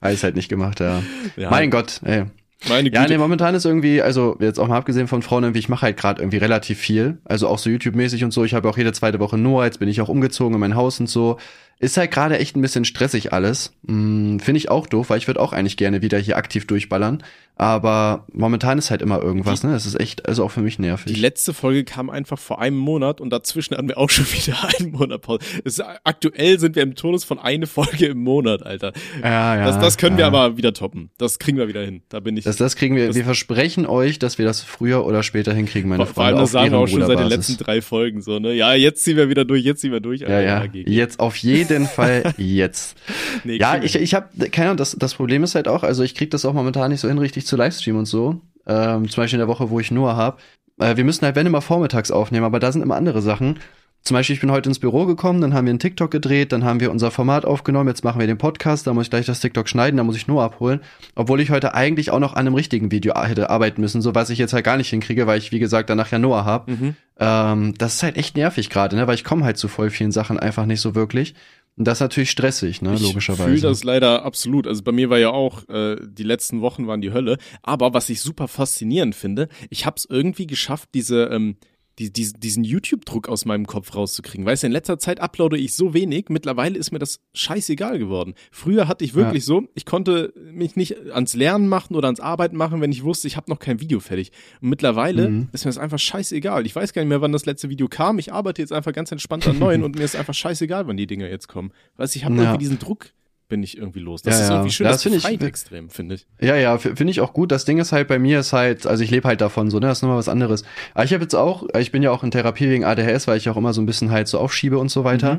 Alles 0.00 0.22
halt 0.22 0.36
nicht 0.36 0.48
gemacht, 0.48 0.80
ja. 0.80 1.02
ja 1.36 1.50
Mein 1.50 1.70
Gott, 1.70 2.00
ey. 2.04 2.24
Meine 2.68 2.90
Güte. 2.90 3.02
Ja, 3.02 3.08
nee, 3.08 3.18
momentan 3.18 3.54
ist 3.54 3.64
irgendwie, 3.64 4.02
also 4.02 4.36
jetzt 4.40 4.60
auch 4.60 4.68
mal 4.68 4.76
abgesehen 4.76 5.08
von 5.08 5.22
Frauen, 5.22 5.42
irgendwie, 5.42 5.58
ich 5.58 5.68
mache 5.68 5.82
halt 5.82 5.96
gerade 5.96 6.22
irgendwie 6.22 6.36
relativ 6.36 6.78
viel. 6.78 7.18
Also 7.24 7.48
auch 7.48 7.58
so 7.58 7.70
YouTube-mäßig 7.70 8.22
und 8.24 8.32
so. 8.32 8.44
Ich 8.44 8.54
habe 8.54 8.68
auch 8.68 8.76
jede 8.76 8.92
zweite 8.92 9.18
Woche 9.18 9.36
Noah, 9.36 9.64
jetzt 9.64 9.80
bin 9.80 9.88
ich 9.88 10.00
auch 10.00 10.08
umgezogen 10.08 10.54
in 10.54 10.60
mein 10.60 10.76
Haus 10.76 11.00
und 11.00 11.08
so. 11.08 11.38
Ist 11.82 11.96
halt 11.96 12.12
gerade 12.12 12.38
echt 12.38 12.56
ein 12.56 12.62
bisschen 12.62 12.84
stressig 12.84 13.32
alles. 13.32 13.72
Hm, 13.86 14.38
Finde 14.40 14.58
ich 14.58 14.70
auch 14.70 14.86
doof, 14.86 15.10
weil 15.10 15.18
ich 15.18 15.26
würde 15.26 15.40
auch 15.40 15.52
eigentlich 15.52 15.76
gerne 15.76 16.00
wieder 16.00 16.16
hier 16.18 16.36
aktiv 16.36 16.66
durchballern. 16.66 17.22
Aber 17.56 18.26
momentan 18.32 18.78
ist 18.78 18.90
halt 18.90 19.02
immer 19.02 19.20
irgendwas, 19.22 19.62
ne? 19.62 19.72
Das 19.72 19.84
ist 19.84 20.00
echt, 20.00 20.26
also 20.26 20.42
auch 20.44 20.50
für 20.50 20.62
mich 20.62 20.76
Die 20.76 20.82
nervig. 20.82 21.16
letzte 21.20 21.52
Folge 21.52 21.84
kam 21.84 22.08
einfach 22.08 22.38
vor 22.38 22.60
einem 22.60 22.78
Monat 22.78 23.20
und 23.20 23.30
dazwischen 23.30 23.76
hatten 23.76 23.88
wir 23.88 23.98
auch 23.98 24.08
schon 24.10 24.24
wieder 24.32 24.56
einen 24.78 24.92
Monat 24.92 25.20
Pause. 25.20 25.40
Es 25.64 25.78
ist, 25.78 25.84
aktuell 26.04 26.58
sind 26.58 26.76
wir 26.76 26.82
im 26.82 26.94
Tonus 26.94 27.24
von 27.24 27.38
eine 27.38 27.66
Folge 27.66 28.06
im 28.06 28.22
Monat, 28.22 28.64
Alter. 28.64 28.92
ja, 29.22 29.56
ja. 29.56 29.64
das, 29.66 29.78
das 29.78 29.98
können 29.98 30.16
wir 30.16 30.22
ja. 30.22 30.28
aber 30.28 30.56
wieder 30.56 30.72
toppen. 30.72 31.10
Das 31.18 31.38
kriegen 31.38 31.58
wir 31.58 31.68
wieder 31.68 31.82
hin. 31.82 32.02
Da 32.08 32.20
bin 32.20 32.36
ich. 32.36 32.44
Das, 32.44 32.56
das 32.56 32.74
kriegen 32.74 32.96
wir, 32.96 33.08
das- 33.08 33.16
wir 33.16 33.24
versprechen 33.24 33.86
euch, 33.86 34.18
dass 34.18 34.38
wir 34.38 34.46
das 34.46 34.62
früher 34.62 35.04
oder 35.04 35.22
später 35.22 35.52
hinkriegen, 35.52 35.90
meine 35.90 36.06
vor, 36.06 36.14
vor 36.14 36.24
allem 36.24 36.32
Freunde. 36.36 36.42
das 36.44 36.50
sagen 36.52 36.70
wir 36.72 36.78
auch 36.78 36.86
schon 36.88 37.00
seit 37.00 37.10
den 37.10 37.18
Ehrenbruderbasis. 37.18 37.48
letzten 37.50 37.64
drei 37.64 37.82
Folgen 37.82 38.22
so, 38.22 38.38
ne? 38.38 38.54
Ja, 38.54 38.72
jetzt 38.74 39.04
ziehen 39.04 39.16
wir 39.18 39.28
wieder 39.28 39.44
durch, 39.44 39.62
jetzt 39.62 39.82
ziehen 39.82 39.92
wir 39.92 40.00
durch. 40.00 40.22
Ja, 40.22 40.28
Alter, 40.28 40.42
ja. 40.42 40.60
dagegen. 40.60 40.90
Jetzt 40.90 41.20
auf 41.20 41.36
jeden 41.36 41.71
Fall 41.86 42.34
jetzt. 42.36 42.96
Nee, 43.44 43.56
Ja, 43.56 43.82
ich, 43.82 43.96
ich 43.96 44.14
habe, 44.14 44.28
keine 44.50 44.68
Ahnung, 44.68 44.76
das, 44.76 44.96
das 44.98 45.14
Problem 45.14 45.42
ist 45.42 45.54
halt 45.54 45.66
auch, 45.66 45.82
also 45.82 46.02
ich 46.02 46.14
krieg 46.14 46.30
das 46.30 46.44
auch 46.44 46.52
momentan 46.52 46.90
nicht 46.90 47.00
so 47.00 47.08
hin, 47.08 47.18
richtig 47.18 47.46
zu 47.46 47.56
Livestream 47.56 47.96
und 47.96 48.04
so. 48.06 48.40
Ähm, 48.66 49.08
zum 49.08 49.22
Beispiel 49.22 49.38
in 49.38 49.46
der 49.46 49.48
Woche, 49.48 49.70
wo 49.70 49.80
ich 49.80 49.90
Noah 49.90 50.16
habe. 50.16 50.38
Äh, 50.78 50.96
wir 50.96 51.04
müssen 51.04 51.24
halt, 51.24 51.34
wenn 51.34 51.46
immer 51.46 51.60
vormittags 51.60 52.10
aufnehmen, 52.10 52.44
aber 52.44 52.60
da 52.60 52.70
sind 52.70 52.82
immer 52.82 52.96
andere 52.96 53.22
Sachen. 53.22 53.58
Zum 54.02 54.16
Beispiel, 54.16 54.34
ich 54.34 54.40
bin 54.40 54.50
heute 54.50 54.68
ins 54.68 54.80
Büro 54.80 55.06
gekommen, 55.06 55.40
dann 55.40 55.54
haben 55.54 55.66
wir 55.66 55.70
einen 55.70 55.78
TikTok 55.78 56.10
gedreht, 56.10 56.50
dann 56.50 56.64
haben 56.64 56.80
wir 56.80 56.90
unser 56.90 57.12
Format 57.12 57.44
aufgenommen, 57.44 57.88
jetzt 57.88 58.02
machen 58.02 58.18
wir 58.18 58.26
den 58.26 58.36
Podcast, 58.36 58.84
da 58.88 58.92
muss 58.92 59.04
ich 59.04 59.10
gleich 59.10 59.26
das 59.26 59.38
TikTok 59.38 59.68
schneiden, 59.68 59.96
da 59.96 60.02
muss 60.02 60.16
ich 60.16 60.26
Noah 60.26 60.46
abholen. 60.46 60.80
Obwohl 61.14 61.40
ich 61.40 61.50
heute 61.50 61.74
eigentlich 61.74 62.10
auch 62.10 62.18
noch 62.18 62.32
an 62.32 62.40
einem 62.40 62.56
richtigen 62.56 62.90
Video 62.90 63.14
hätte 63.14 63.48
arbeiten 63.48 63.80
müssen, 63.80 64.02
so 64.02 64.12
was 64.12 64.30
ich 64.30 64.40
jetzt 64.40 64.54
halt 64.54 64.64
gar 64.64 64.76
nicht 64.76 64.90
hinkriege, 64.90 65.28
weil 65.28 65.38
ich, 65.38 65.52
wie 65.52 65.60
gesagt, 65.60 65.88
danach 65.88 66.10
ja 66.10 66.18
Noah 66.18 66.44
habe. 66.44 66.72
Mhm. 66.72 66.96
Ähm, 67.20 67.74
das 67.78 67.94
ist 67.94 68.02
halt 68.02 68.16
echt 68.16 68.36
nervig 68.36 68.70
gerade, 68.70 68.96
ne? 68.96 69.06
weil 69.06 69.14
ich 69.14 69.22
komme 69.22 69.44
halt 69.44 69.56
zu 69.56 69.68
voll 69.68 69.90
vielen 69.90 70.10
Sachen 70.10 70.36
einfach 70.36 70.66
nicht 70.66 70.80
so 70.80 70.96
wirklich. 70.96 71.36
Und 71.76 71.86
das 71.86 71.98
ist 71.98 72.02
natürlich 72.02 72.30
stressig, 72.30 72.82
ne, 72.82 72.96
logischerweise. 72.96 73.54
Ich 73.54 73.60
fühle 73.60 73.70
das 73.70 73.82
leider 73.82 74.24
absolut. 74.24 74.66
Also 74.66 74.82
bei 74.82 74.92
mir 74.92 75.08
war 75.08 75.18
ja 75.18 75.30
auch, 75.30 75.66
äh, 75.68 75.96
die 76.02 76.22
letzten 76.22 76.60
Wochen 76.60 76.86
waren 76.86 77.00
die 77.00 77.12
Hölle. 77.12 77.38
Aber 77.62 77.94
was 77.94 78.10
ich 78.10 78.20
super 78.20 78.46
faszinierend 78.46 79.14
finde, 79.14 79.48
ich 79.70 79.86
habe 79.86 79.96
es 79.96 80.04
irgendwie 80.04 80.46
geschafft, 80.46 80.90
diese, 80.92 81.24
ähm, 81.24 81.56
die, 81.98 82.12
die, 82.12 82.32
diesen 82.32 82.64
YouTube-Druck 82.64 83.28
aus 83.28 83.44
meinem 83.44 83.66
Kopf 83.66 83.94
rauszukriegen. 83.94 84.46
Weißt 84.46 84.62
du, 84.62 84.68
in 84.68 84.72
letzter 84.72 84.98
Zeit 84.98 85.20
uploade 85.20 85.58
ich 85.58 85.74
so 85.74 85.94
wenig, 85.94 86.26
mittlerweile 86.28 86.78
ist 86.78 86.90
mir 86.90 86.98
das 86.98 87.20
scheißegal 87.34 87.98
geworden. 87.98 88.34
Früher 88.50 88.88
hatte 88.88 89.04
ich 89.04 89.14
wirklich 89.14 89.44
ja. 89.44 89.46
so, 89.46 89.64
ich 89.74 89.84
konnte 89.84 90.32
mich 90.52 90.76
nicht 90.76 90.96
ans 91.12 91.34
Lernen 91.34 91.68
machen 91.68 91.94
oder 91.94 92.08
ans 92.08 92.20
Arbeiten 92.20 92.56
machen, 92.56 92.80
wenn 92.80 92.92
ich 92.92 93.04
wusste, 93.04 93.28
ich 93.28 93.36
habe 93.36 93.50
noch 93.50 93.58
kein 93.58 93.80
Video 93.80 94.00
fertig. 94.00 94.32
Und 94.60 94.70
mittlerweile 94.70 95.28
mhm. 95.28 95.48
ist 95.52 95.64
mir 95.64 95.70
das 95.70 95.78
einfach 95.78 95.98
scheißegal. 95.98 96.66
Ich 96.66 96.74
weiß 96.74 96.92
gar 96.92 97.02
nicht 97.02 97.08
mehr, 97.08 97.20
wann 97.20 97.32
das 97.32 97.46
letzte 97.46 97.68
Video 97.68 97.88
kam. 97.88 98.18
Ich 98.18 98.32
arbeite 98.32 98.62
jetzt 98.62 98.72
einfach 98.72 98.92
ganz 98.92 99.12
entspannt 99.12 99.46
an 99.46 99.58
neuen 99.58 99.82
und 99.84 99.96
mir 99.96 100.04
ist 100.04 100.16
einfach 100.16 100.34
scheißegal, 100.34 100.86
wann 100.86 100.96
die 100.96 101.06
Dinger 101.06 101.28
jetzt 101.28 101.48
kommen. 101.48 101.72
Weißt 101.96 102.14
du, 102.14 102.18
ich 102.18 102.24
habe 102.24 102.34
ja. 102.36 102.42
irgendwie 102.42 102.58
diesen 102.58 102.78
Druck 102.78 103.10
bin 103.52 103.62
ich 103.62 103.76
irgendwie 103.76 104.00
los. 104.00 104.22
Das 104.22 104.38
ja, 104.38 104.44
ist 104.44 104.50
irgendwie 104.50 104.70
schön, 104.70 104.86
ja, 104.86 104.92
das, 104.92 105.02
das 105.02 105.12
finde 105.12 105.36
ich 105.36 105.46
extrem, 105.46 105.90
finde 105.90 106.14
ich. 106.14 106.26
Ja, 106.40 106.56
ja, 106.56 106.78
finde 106.78 107.10
ich 107.10 107.20
auch 107.20 107.34
gut. 107.34 107.52
Das 107.52 107.66
Ding 107.66 107.76
ist 107.76 107.92
halt 107.92 108.08
bei 108.08 108.18
mir 108.18 108.40
ist 108.40 108.54
halt, 108.54 108.86
also 108.86 109.04
ich 109.04 109.10
lebe 109.10 109.28
halt 109.28 109.42
davon 109.42 109.68
so, 109.68 109.78
ne, 109.78 109.88
das 109.88 109.98
ist 109.98 110.02
nochmal 110.02 110.16
was 110.16 110.30
anderes. 110.30 110.64
Aber 110.94 111.04
ich 111.04 111.12
habe 111.12 111.22
jetzt 111.22 111.34
auch, 111.34 111.64
ich 111.78 111.92
bin 111.92 112.02
ja 112.02 112.10
auch 112.12 112.24
in 112.24 112.30
Therapie 112.30 112.70
wegen 112.70 112.86
ADHS, 112.86 113.28
weil 113.28 113.36
ich 113.36 113.50
auch 113.50 113.58
immer 113.58 113.74
so 113.74 113.82
ein 113.82 113.86
bisschen 113.86 114.10
halt 114.10 114.26
so 114.26 114.38
aufschiebe 114.38 114.78
und 114.78 114.88
so 114.88 115.04
weiter. 115.04 115.34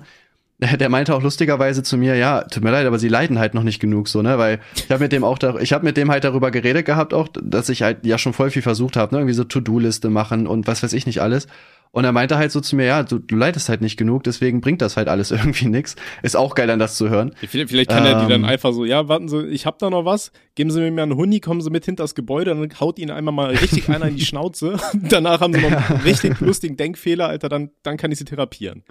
Mhm. 0.60 0.78
Der 0.78 0.90
meinte 0.90 1.16
auch 1.16 1.24
lustigerweise 1.24 1.82
zu 1.82 1.98
mir, 1.98 2.16
ja, 2.16 2.44
tut 2.44 2.64
mir 2.64 2.70
leid, 2.70 2.86
aber 2.86 3.00
sie 3.00 3.08
leiden 3.08 3.40
halt 3.40 3.56
noch 3.56 3.64
nicht 3.64 3.80
genug 3.80 4.08
so, 4.08 4.22
ne, 4.22 4.38
weil 4.38 4.60
ich 4.76 4.92
habe 4.92 5.02
mit 5.02 5.12
dem 5.12 5.24
auch 5.24 5.40
da, 5.40 5.58
ich 5.58 5.74
habe 5.74 5.84
mit 5.84 5.98
dem 5.98 6.12
halt 6.12 6.24
darüber 6.24 6.52
geredet 6.52 6.86
gehabt 6.86 7.16
auch, 7.16 7.30
dass 7.34 7.68
ich 7.70 7.82
halt 7.82 8.06
ja 8.06 8.20
schon 8.20 8.34
voll 8.34 8.52
viel 8.52 8.62
versucht 8.62 8.96
habe, 8.96 9.16
ne, 9.16 9.22
irgendwie 9.22 9.34
so 9.34 9.44
To-Do-Liste 9.44 10.12
machen 10.12 10.46
und 10.46 10.68
was 10.68 10.84
weiß 10.84 10.94
ich 10.94 11.08
nicht 11.08 11.20
alles. 11.20 11.48
Und 11.94 12.06
er 12.06 12.12
meinte 12.12 12.38
halt 12.38 12.52
so 12.52 12.60
zu 12.60 12.76
mir, 12.76 12.86
ja, 12.86 13.04
du, 13.04 13.20
du 13.20 13.36
leidest 13.36 13.70
halt 13.70 13.82
nicht 13.82 13.98
genug, 13.98 14.24
deswegen 14.24 14.62
bringt 14.62 14.82
das 14.82 14.98
halt 14.98 15.08
alles 15.08 15.30
irgendwie 15.32 15.68
nix. 15.68 15.96
Ist 16.24 16.36
auch 16.36 16.56
geil, 16.56 16.66
dann 16.66 16.80
das 16.80 16.96
zu 16.96 17.08
hören. 17.10 17.36
Vielleicht, 17.48 17.70
vielleicht 17.70 17.90
kann 17.92 18.04
ähm, 18.04 18.12
er 18.12 18.22
die 18.22 18.28
dann 18.28 18.42
ähm, 18.42 18.46
einfach 18.46 18.74
so, 18.74 18.84
ja, 18.84 19.08
warten 19.08 19.30
Sie, 19.30 19.46
ich 19.46 19.68
hab 19.68 19.78
da 19.78 19.92
noch 19.92 20.04
was, 20.04 20.32
geben 20.56 20.72
Sie 20.72 20.82
mir 20.82 20.92
mal 20.92 21.04
einen 21.04 21.16
Huni, 21.16 21.40
kommen 21.40 21.62
Sie 21.62 21.70
mit 21.70 21.86
hinter 21.86 22.04
das 22.04 22.16
Gebäude, 22.16 22.56
dann 22.56 22.80
haut 22.80 22.98
Ihnen 22.98 23.12
einmal 23.12 23.34
mal 23.34 23.52
richtig 23.52 23.90
einer 23.90 24.08
in 24.08 24.16
die 24.16 24.26
Schnauze. 24.26 24.78
Danach 24.94 25.40
haben 25.40 25.54
Sie 25.54 25.62
noch 25.62 25.72
einen 25.72 26.02
richtig 26.02 26.40
lustigen 26.40 26.78
Denkfehler, 26.78 27.28
Alter, 27.28 27.48
dann, 27.48 27.70
dann 27.84 27.98
kann 27.98 28.12
ich 28.12 28.18
Sie 28.18 28.26
therapieren. 28.26 28.84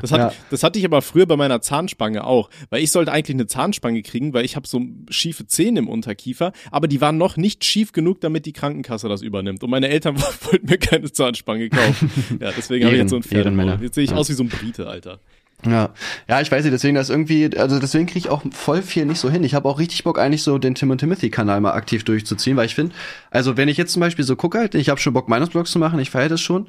Das, 0.00 0.12
hat, 0.12 0.18
ja. 0.18 0.32
das 0.50 0.62
hatte 0.62 0.78
ich 0.78 0.84
aber 0.84 1.02
früher 1.02 1.26
bei 1.26 1.36
meiner 1.36 1.60
Zahnspange 1.60 2.24
auch, 2.24 2.50
weil 2.70 2.82
ich 2.82 2.90
sollte 2.90 3.12
eigentlich 3.12 3.36
eine 3.36 3.46
Zahnspange 3.46 4.02
kriegen, 4.02 4.32
weil 4.32 4.44
ich 4.44 4.56
habe 4.56 4.66
so 4.66 4.82
schiefe 5.10 5.46
Zähne 5.46 5.80
im 5.80 5.88
Unterkiefer, 5.88 6.52
aber 6.70 6.88
die 6.88 7.00
waren 7.00 7.18
noch 7.18 7.36
nicht 7.36 7.64
schief 7.64 7.92
genug, 7.92 8.20
damit 8.20 8.46
die 8.46 8.52
Krankenkasse 8.52 9.08
das 9.08 9.22
übernimmt. 9.22 9.62
Und 9.62 9.70
meine 9.70 9.88
Eltern 9.88 10.16
wollten 10.42 10.66
mir 10.66 10.78
keine 10.78 11.10
Zahnspange 11.12 11.68
kaufen. 11.68 12.10
Ja, 12.40 12.50
deswegen 12.56 12.84
habe 12.84 12.94
ich 12.94 13.00
jetzt 13.02 13.10
so 13.10 13.16
ein 13.16 13.22
Pferd. 13.22 13.46
Jetzt 13.80 13.94
sehe 13.94 14.04
ich 14.04 14.10
ja. 14.10 14.16
aus 14.16 14.28
wie 14.28 14.34
so 14.34 14.42
ein 14.42 14.48
Brite, 14.48 14.86
Alter. 14.86 15.18
Ja, 15.66 15.92
ja, 16.28 16.40
ich 16.40 16.52
weiß 16.52 16.62
nicht, 16.62 16.72
deswegen 16.72 16.94
das 16.94 17.10
irgendwie, 17.10 17.50
also 17.56 17.80
deswegen 17.80 18.06
kriege 18.06 18.20
ich 18.20 18.28
auch 18.28 18.42
voll 18.52 18.80
viel 18.80 19.06
nicht 19.06 19.18
so 19.18 19.28
hin. 19.28 19.42
Ich 19.42 19.54
habe 19.54 19.68
auch 19.68 19.80
richtig 19.80 20.04
Bock, 20.04 20.18
eigentlich 20.18 20.44
so 20.44 20.56
den 20.58 20.76
Tim 20.76 20.90
und 20.90 20.98
Timothy-Kanal 20.98 21.60
mal 21.60 21.72
aktiv 21.72 22.04
durchzuziehen, 22.04 22.56
weil 22.56 22.66
ich 22.66 22.76
finde, 22.76 22.94
also 23.30 23.56
wenn 23.56 23.68
ich 23.68 23.76
jetzt 23.76 23.92
zum 23.92 24.00
Beispiel 24.00 24.24
so 24.24 24.36
gucke, 24.36 24.58
halt, 24.58 24.76
ich 24.76 24.88
habe 24.88 25.00
schon 25.00 25.14
Bock, 25.14 25.28
Meinungsblogs 25.28 25.72
zu 25.72 25.80
machen, 25.80 25.98
ich 25.98 26.10
feiere 26.10 26.28
das 26.28 26.40
schon, 26.40 26.68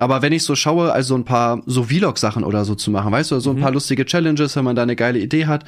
aber 0.00 0.22
wenn 0.22 0.32
ich 0.32 0.44
so 0.44 0.56
schaue, 0.56 0.92
also 0.92 1.14
ein 1.14 1.26
paar 1.26 1.62
so 1.66 1.84
Vlog-Sachen 1.84 2.42
oder 2.42 2.64
so 2.64 2.74
zu 2.74 2.90
machen, 2.90 3.12
weißt 3.12 3.32
du, 3.32 3.38
so 3.38 3.50
ein 3.50 3.56
mhm. 3.56 3.60
paar 3.60 3.72
lustige 3.72 4.06
Challenges, 4.06 4.56
wenn 4.56 4.64
man 4.64 4.74
da 4.74 4.82
eine 4.82 4.96
geile 4.96 5.18
Idee 5.18 5.44
hat, 5.44 5.64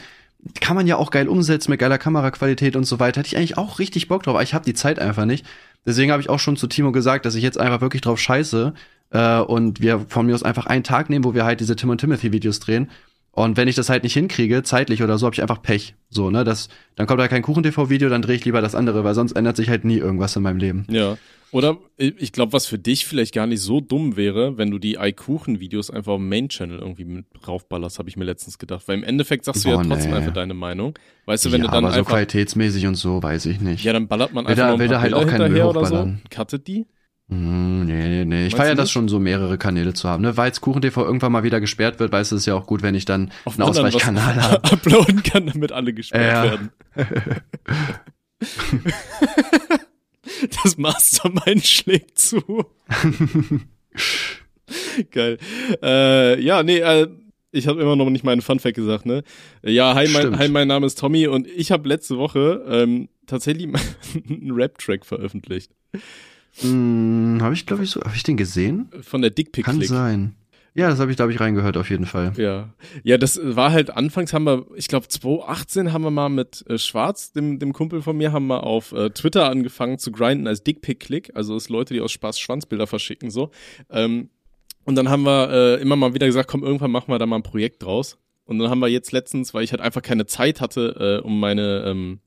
kann 0.61 0.75
man 0.75 0.87
ja 0.87 0.97
auch 0.97 1.11
geil 1.11 1.29
umsetzen 1.29 1.71
mit 1.71 1.79
geiler 1.79 1.99
Kameraqualität 1.99 2.75
und 2.75 2.85
so 2.85 2.99
weiter. 2.99 3.21
Hätte 3.21 3.29
ich 3.29 3.37
eigentlich 3.37 3.59
auch 3.59 3.79
richtig 3.79 4.09
Bock 4.09 4.23
drauf, 4.23 4.35
aber 4.35 4.43
ich 4.43 4.55
habe 4.55 4.65
die 4.65 4.73
Zeit 4.73 4.99
einfach 4.99 5.27
nicht. 5.27 5.45
Deswegen 5.85 6.11
habe 6.11 6.23
ich 6.23 6.31
auch 6.31 6.39
schon 6.39 6.57
zu 6.57 6.67
Timo 6.67 6.93
gesagt, 6.93 7.27
dass 7.27 7.35
ich 7.35 7.43
jetzt 7.43 7.61
einfach 7.61 7.83
wirklich 7.83 8.01
drauf 8.01 8.19
scheiße 8.19 8.73
äh, 9.11 9.39
und 9.39 9.83
wir 9.83 10.07
von 10.09 10.25
mir 10.25 10.35
aus 10.35 10.43
einfach 10.43 10.65
einen 10.65 10.83
Tag 10.83 11.11
nehmen, 11.11 11.27
wo 11.27 11.35
wir 11.35 11.45
halt 11.45 11.61
diese 11.61 11.77
Tim 11.77 11.91
und 11.91 11.99
Timothy 11.99 12.33
Videos 12.33 12.59
drehen. 12.59 12.91
Und 13.33 13.59
wenn 13.59 13.69
ich 13.69 13.77
das 13.77 13.91
halt 13.91 14.03
nicht 14.03 14.15
hinkriege, 14.15 14.63
zeitlich 14.63 15.03
oder 15.03 15.19
so, 15.19 15.27
habe 15.27 15.35
ich 15.35 15.43
einfach 15.43 15.61
Pech. 15.61 15.95
So, 16.09 16.31
ne? 16.31 16.43
Das, 16.43 16.71
dann 16.97 17.07
kommt 17.07 17.21
da 17.21 17.29
kein 17.29 17.43
Kuchen-TV-Video, 17.43 18.09
dann 18.09 18.23
drehe 18.23 18.37
ich 18.37 18.47
lieber 18.47 18.63
das 18.63 18.75
andere, 18.75 19.05
weil 19.05 19.15
sonst 19.15 19.33
ändert 19.33 19.57
sich 19.57 19.69
halt 19.69 19.85
nie 19.85 19.99
irgendwas 19.99 20.37
in 20.37 20.43
meinem 20.43 20.59
Leben. 20.59 20.87
Ja. 20.89 21.19
Oder 21.53 21.77
ich 21.99 22.33
glaube, 22.33 22.55
was 22.55 22.65
für 22.65 22.79
dich 22.79 23.05
vielleicht 23.05 23.35
gar 23.35 23.47
nicht 23.47 23.61
so 23.61 23.83
dumm 23.83 24.17
wäre, 24.17 24.57
wenn 24.57 24.71
du 24.71 24.79
die 24.79 24.99
Eikuchen-Videos 24.99 25.91
einfach 25.91 26.15
im 26.15 26.27
Main-Channel 26.27 26.79
irgendwie 26.79 27.05
mit 27.05 27.27
raufballerst, 27.47 27.99
habe 27.99 28.09
ich 28.09 28.17
mir 28.17 28.25
letztens 28.25 28.59
gedacht. 28.59 28.89
Weil 28.89 28.97
im 28.97 29.05
Endeffekt 29.05 29.45
sagst 29.45 29.65
Boah, 29.65 29.73
du 29.73 29.83
ja 29.83 29.85
trotzdem 29.85 30.13
nee. 30.13 30.17
einfach 30.17 30.33
deine 30.33 30.55
Meinung. 30.55 30.99
Weißt 31.27 31.45
du, 31.45 31.53
wenn 31.53 31.61
ja, 31.61 31.67
du 31.67 31.73
dann 31.73 31.85
aber 31.85 31.95
einfach. 31.95 32.09
so 32.09 32.15
qualitätsmäßig 32.15 32.87
und 32.87 32.95
so, 32.95 33.23
weiß 33.23 33.45
ich 33.47 33.61
nicht. 33.61 33.85
Ja, 33.85 33.93
dann 33.93 34.09
ballert 34.09 34.33
man 34.33 34.47
einfach 34.47 34.65
will 34.65 34.73
da, 34.73 34.79
will 34.79 34.89
da 34.89 35.03
halt 35.03 35.13
auch 35.13 35.27
keinen 35.27 35.53
Müll 35.53 35.63
hochballern. 35.63 36.23
So, 36.23 36.29
cuttet 36.35 36.67
die. 36.67 36.87
Mm, 37.29 37.85
nee, 37.85 38.09
nee, 38.09 38.25
nee. 38.25 38.47
Ich 38.47 38.57
feiere 38.57 38.75
das 38.75 38.91
schon 38.91 39.09
so, 39.09 39.19
mehrere 39.19 39.59
Kanäle 39.59 39.93
zu 39.93 40.09
haben. 40.09 40.23
Ne? 40.23 40.35
Weil 40.39 40.47
jetzt 40.47 40.63
KuchenTV 40.63 40.97
irgendwann 40.97 41.33
mal 41.33 41.43
wieder 41.43 41.61
gesperrt 41.61 42.01
wird, 42.01 42.13
weißt 42.13 42.33
du, 42.33 42.37
es 42.37 42.47
ja 42.47 42.55
auch 42.55 42.67
gut, 42.67 42.83
wenn 42.83 42.95
ich 42.95 43.05
dann 43.05 43.31
Auf 43.45 43.61
einen 43.61 43.69
Ausweichkanal 43.69 44.43
habe. 44.43 44.65
uploaden 44.73 45.23
kann, 45.23 45.49
damit 45.49 45.71
alle 45.71 45.93
gesperrt 45.93 46.33
ja. 46.33 46.45
werden. 46.45 46.71
Das 50.65 50.79
Mastermind 50.79 51.67
schlägt 51.67 52.19
zu. 52.19 52.43
Geil. 55.11 55.39
Äh, 55.83 56.41
ja, 56.43 56.63
nee, 56.63 56.79
äh, 56.79 57.09
ich 57.51 57.67
habe 57.67 57.83
immer 57.83 57.97
noch 57.97 58.09
nicht 58.11 58.25
meinen 58.25 58.41
Funfact 58.41 58.77
gesagt, 58.77 59.07
ne? 59.07 59.23
Ja, 59.63 59.95
hi, 59.95 60.09
mein, 60.09 60.39
hi, 60.39 60.49
mein 60.49 60.69
Name 60.69 60.87
ist 60.87 60.99
Tommy 60.99 61.27
und 61.27 61.47
ich 61.47 61.71
habe 61.71 61.89
letzte 61.89 62.17
Woche 62.17 62.65
ähm, 62.69 63.09
tatsächlich 63.27 63.67
einen 64.29 64.53
Rap-Track 64.53 65.05
veröffentlicht. 65.05 65.71
Hm, 66.61 67.39
habe 67.41 67.55
ich, 67.55 67.67
glaube 67.67 67.85
ich, 67.85 67.91
so, 67.91 68.01
habe 68.01 68.17
ich 68.17 68.23
den 68.23 68.37
gesehen? 68.37 68.91
Von 69.03 69.23
der 69.23 69.31
Dickpick. 69.31 69.65
Kann 69.65 69.81
sein. 69.83 70.35
Ja, 70.75 70.89
das 70.89 71.01
habe 71.01 71.11
ich, 71.11 71.17
glaube 71.17 71.33
ich, 71.33 71.41
reingehört 71.41 71.77
auf 71.77 71.91
jeden 71.91 72.07
Fall. 72.07 72.33
Ja. 72.37 72.73
Ja, 73.03 73.19
das 73.19 73.39
war 73.43 73.73
halt, 73.73 73.91
anfangs 73.91 74.33
haben 74.33 74.45
wir, 74.45 74.67
ich 74.75 74.89
glaube 74.89 75.07
2018 75.07 75.93
haben 75.93 76.03
wir 76.03 76.11
mal 76.11 76.31
mit 76.31 76.65
äh, 76.69 76.79
Schwarz, 76.79 77.33
dem, 77.33 77.59
dem 77.59 77.73
Kumpel 77.73 78.01
von 78.01 78.17
mir, 78.17 78.33
haben 78.33 78.47
wir 78.47 78.65
auf 78.65 78.93
äh, 78.93 79.11
Twitter 79.11 79.51
angefangen 79.51 79.99
zu 79.99 80.13
grinden 80.13 80.47
als 80.47 80.63
Dickpick-Click. 80.65 81.33
Also 81.35 81.57
es 81.57 81.69
Leute, 81.69 81.93
die 81.93 82.01
aus 82.01 82.13
Spaß 82.13 82.41
Schwanzbilder 82.41 82.87
verschicken, 82.87 83.31
so. 83.31 83.51
Ähm, 83.91 84.31
und 84.85 84.97
dann 84.97 85.11
haben 85.11 85.25
wir 85.25 85.51
äh, 85.51 85.83
immer 85.83 85.97
mal 85.97 86.15
wieder 86.15 86.27
gesagt, 86.27 86.49
komm, 86.49 86.65
irgendwann 86.65 86.91
machen 86.91 87.09
wir 87.09 87.19
da 87.19 87.27
mal 87.27 87.37
ein 87.37 87.43
Projekt 87.43 87.83
draus. 87.83 88.19
Und 88.45 88.59
dann 88.59 88.71
haben 88.71 88.81
wir 88.81 88.89
jetzt 88.89 89.13
letztens, 89.13 89.55
weil 89.55 89.65
ich 89.65 89.73
halt 89.73 89.81
einfach 89.81 90.03
keine 90.03 90.27
Zeit 90.27 90.61
hatte, 90.61 91.21
äh, 91.23 91.25
um 91.25 91.39
meine 91.39 91.85
ähm, 91.87 92.21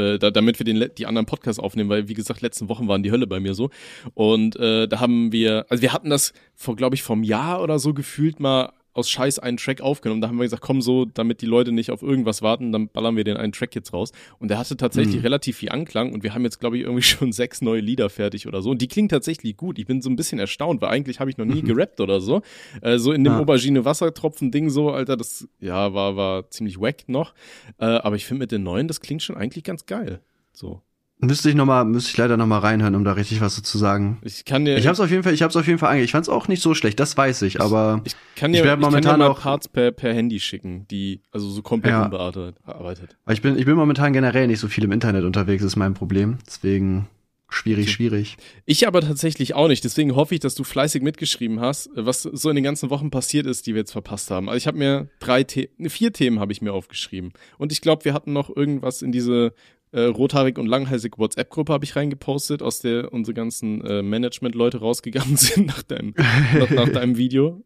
äh, 0.00 0.18
da, 0.18 0.30
damit 0.30 0.58
wir 0.58 0.64
den, 0.64 0.90
die 0.96 1.06
anderen 1.06 1.26
Podcasts 1.26 1.60
aufnehmen, 1.60 1.90
weil 1.90 2.08
wie 2.08 2.14
gesagt, 2.14 2.40
letzten 2.40 2.68
Wochen 2.68 2.88
waren 2.88 3.02
die 3.02 3.10
Hölle 3.10 3.26
bei 3.26 3.40
mir 3.40 3.54
so. 3.54 3.70
Und 4.14 4.56
äh, 4.56 4.88
da 4.88 5.00
haben 5.00 5.32
wir, 5.32 5.66
also 5.68 5.82
wir 5.82 5.92
hatten 5.92 6.10
das 6.10 6.32
vor, 6.54 6.76
glaube 6.76 6.94
ich, 6.94 7.02
vom 7.02 7.22
Jahr 7.22 7.62
oder 7.62 7.78
so 7.78 7.94
gefühlt 7.94 8.40
mal 8.40 8.72
aus 8.92 9.08
Scheiß 9.08 9.38
einen 9.38 9.56
Track 9.56 9.80
aufgenommen. 9.80 10.20
Da 10.20 10.28
haben 10.28 10.36
wir 10.36 10.44
gesagt, 10.44 10.62
komm 10.62 10.82
so, 10.82 11.04
damit 11.04 11.42
die 11.42 11.46
Leute 11.46 11.72
nicht 11.72 11.90
auf 11.90 12.02
irgendwas 12.02 12.42
warten, 12.42 12.72
dann 12.72 12.88
ballern 12.88 13.16
wir 13.16 13.24
den 13.24 13.36
einen 13.36 13.52
Track 13.52 13.74
jetzt 13.74 13.92
raus. 13.92 14.12
Und 14.38 14.48
der 14.48 14.58
hatte 14.58 14.76
tatsächlich 14.76 15.16
mhm. 15.16 15.22
relativ 15.22 15.58
viel 15.58 15.70
Anklang 15.70 16.12
und 16.12 16.22
wir 16.22 16.34
haben 16.34 16.44
jetzt, 16.44 16.60
glaube 16.60 16.76
ich, 16.76 16.84
irgendwie 16.84 17.02
schon 17.02 17.32
sechs 17.32 17.60
neue 17.60 17.80
Lieder 17.80 18.10
fertig 18.10 18.46
oder 18.46 18.62
so. 18.62 18.70
Und 18.70 18.82
die 18.82 18.88
klingen 18.88 19.08
tatsächlich 19.08 19.56
gut. 19.56 19.78
Ich 19.78 19.86
bin 19.86 20.02
so 20.02 20.10
ein 20.10 20.16
bisschen 20.16 20.38
erstaunt, 20.38 20.80
weil 20.82 20.90
eigentlich 20.90 21.20
habe 21.20 21.30
ich 21.30 21.38
noch 21.38 21.44
nie 21.44 21.62
gerappt 21.62 22.00
oder 22.00 22.20
so. 22.20 22.42
Äh, 22.82 22.98
so 22.98 23.12
in 23.12 23.24
dem 23.24 23.34
ja. 23.34 23.40
Aubergine 23.40 23.84
Wassertropfen-Ding 23.84 24.70
so, 24.70 24.90
Alter, 24.90 25.16
das 25.16 25.48
ja 25.60 25.94
war, 25.94 26.16
war 26.16 26.50
ziemlich 26.50 26.80
wack 26.80 27.08
noch. 27.08 27.34
Äh, 27.78 27.84
aber 27.86 28.16
ich 28.16 28.26
finde 28.26 28.40
mit 28.40 28.52
den 28.52 28.62
neuen, 28.62 28.88
das 28.88 29.00
klingt 29.00 29.22
schon 29.22 29.36
eigentlich 29.36 29.64
ganz 29.64 29.86
geil. 29.86 30.20
So. 30.52 30.82
Müsste 31.22 31.50
ich 31.50 31.54
noch 31.54 31.66
mal, 31.66 31.84
müsste 31.84 32.10
ich 32.10 32.16
leider 32.16 32.36
noch 32.36 32.46
mal 32.46 32.58
reinhören, 32.58 32.94
um 32.94 33.04
da 33.04 33.12
richtig 33.12 33.40
was 33.40 33.62
zu 33.62 33.78
sagen. 33.78 34.18
Ich 34.22 34.44
kann 34.44 34.64
dir. 34.64 34.76
Ich 34.76 34.86
habe 34.86 34.94
es 34.94 35.00
auf 35.00 35.10
jeden 35.10 35.22
Fall, 35.22 35.34
ich 35.34 35.42
habe 35.42 35.50
es 35.50 35.56
auf 35.56 35.66
jeden 35.66 35.78
Fall 35.78 35.90
ange. 35.92 36.02
Ich 36.02 36.12
fand 36.12 36.24
es 36.24 36.28
auch 36.28 36.48
nicht 36.48 36.62
so 36.62 36.74
schlecht, 36.74 36.98
das 36.98 37.16
weiß 37.16 37.42
ich, 37.42 37.60
aber 37.60 38.00
ich, 38.04 38.16
kann 38.36 38.52
dir, 38.52 38.58
ich 38.58 38.64
werde 38.64 38.80
momentan 38.80 39.20
ich 39.20 39.24
dir 39.24 39.28
mal 39.28 39.30
auch 39.30 39.40
Parts 39.40 39.68
per, 39.68 39.92
per 39.92 40.14
Handy 40.14 40.40
schicken, 40.40 40.86
die 40.90 41.20
also 41.30 41.48
so 41.50 41.62
komplett 41.62 41.92
ja. 41.92 42.04
unbearbeitet. 42.04 43.16
Ich 43.28 43.42
bin, 43.42 43.58
ich 43.58 43.66
bin 43.66 43.74
momentan 43.74 44.12
generell 44.12 44.46
nicht 44.46 44.60
so 44.60 44.68
viel 44.68 44.84
im 44.84 44.92
Internet 44.92 45.24
unterwegs, 45.24 45.62
ist 45.62 45.76
mein 45.76 45.94
Problem. 45.94 46.38
Deswegen 46.46 47.06
schwierig, 47.50 47.86
okay. 47.86 47.92
schwierig. 47.92 48.36
Ich 48.64 48.86
aber 48.86 49.00
tatsächlich 49.00 49.54
auch 49.54 49.68
nicht. 49.68 49.84
Deswegen 49.84 50.14
hoffe 50.16 50.34
ich, 50.34 50.40
dass 50.40 50.54
du 50.54 50.64
fleißig 50.64 51.02
mitgeschrieben 51.02 51.60
hast, 51.60 51.90
was 51.94 52.22
so 52.22 52.48
in 52.48 52.54
den 52.54 52.64
ganzen 52.64 52.90
Wochen 52.90 53.10
passiert 53.10 53.46
ist, 53.46 53.66
die 53.66 53.74
wir 53.74 53.80
jetzt 53.80 53.92
verpasst 53.92 54.30
haben. 54.30 54.48
Also 54.48 54.56
ich 54.56 54.66
habe 54.66 54.78
mir 54.78 55.08
drei, 55.18 55.44
The 55.46 55.88
vier 55.88 56.12
Themen 56.12 56.40
habe 56.40 56.52
ich 56.52 56.62
mir 56.62 56.72
aufgeschrieben. 56.72 57.32
Und 57.58 57.72
ich 57.72 57.80
glaube, 57.80 58.04
wir 58.04 58.14
hatten 58.14 58.32
noch 58.32 58.54
irgendwas 58.54 59.02
in 59.02 59.12
diese 59.12 59.52
äh, 59.92 60.02
rothaarig 60.02 60.58
und 60.58 60.66
langhalsig 60.66 61.18
WhatsApp-Gruppe 61.18 61.72
habe 61.72 61.84
ich 61.84 61.96
reingepostet, 61.96 62.62
aus 62.62 62.80
der 62.80 63.12
unsere 63.12 63.34
ganzen 63.34 63.84
äh, 63.84 64.02
Management-Leute 64.02 64.78
rausgegangen 64.78 65.36
sind 65.38 65.66
nach 65.66 65.82
deinem, 65.82 66.14
nach, 66.58 66.70
nach 66.70 66.88
deinem 66.88 67.16
Video. 67.16 67.62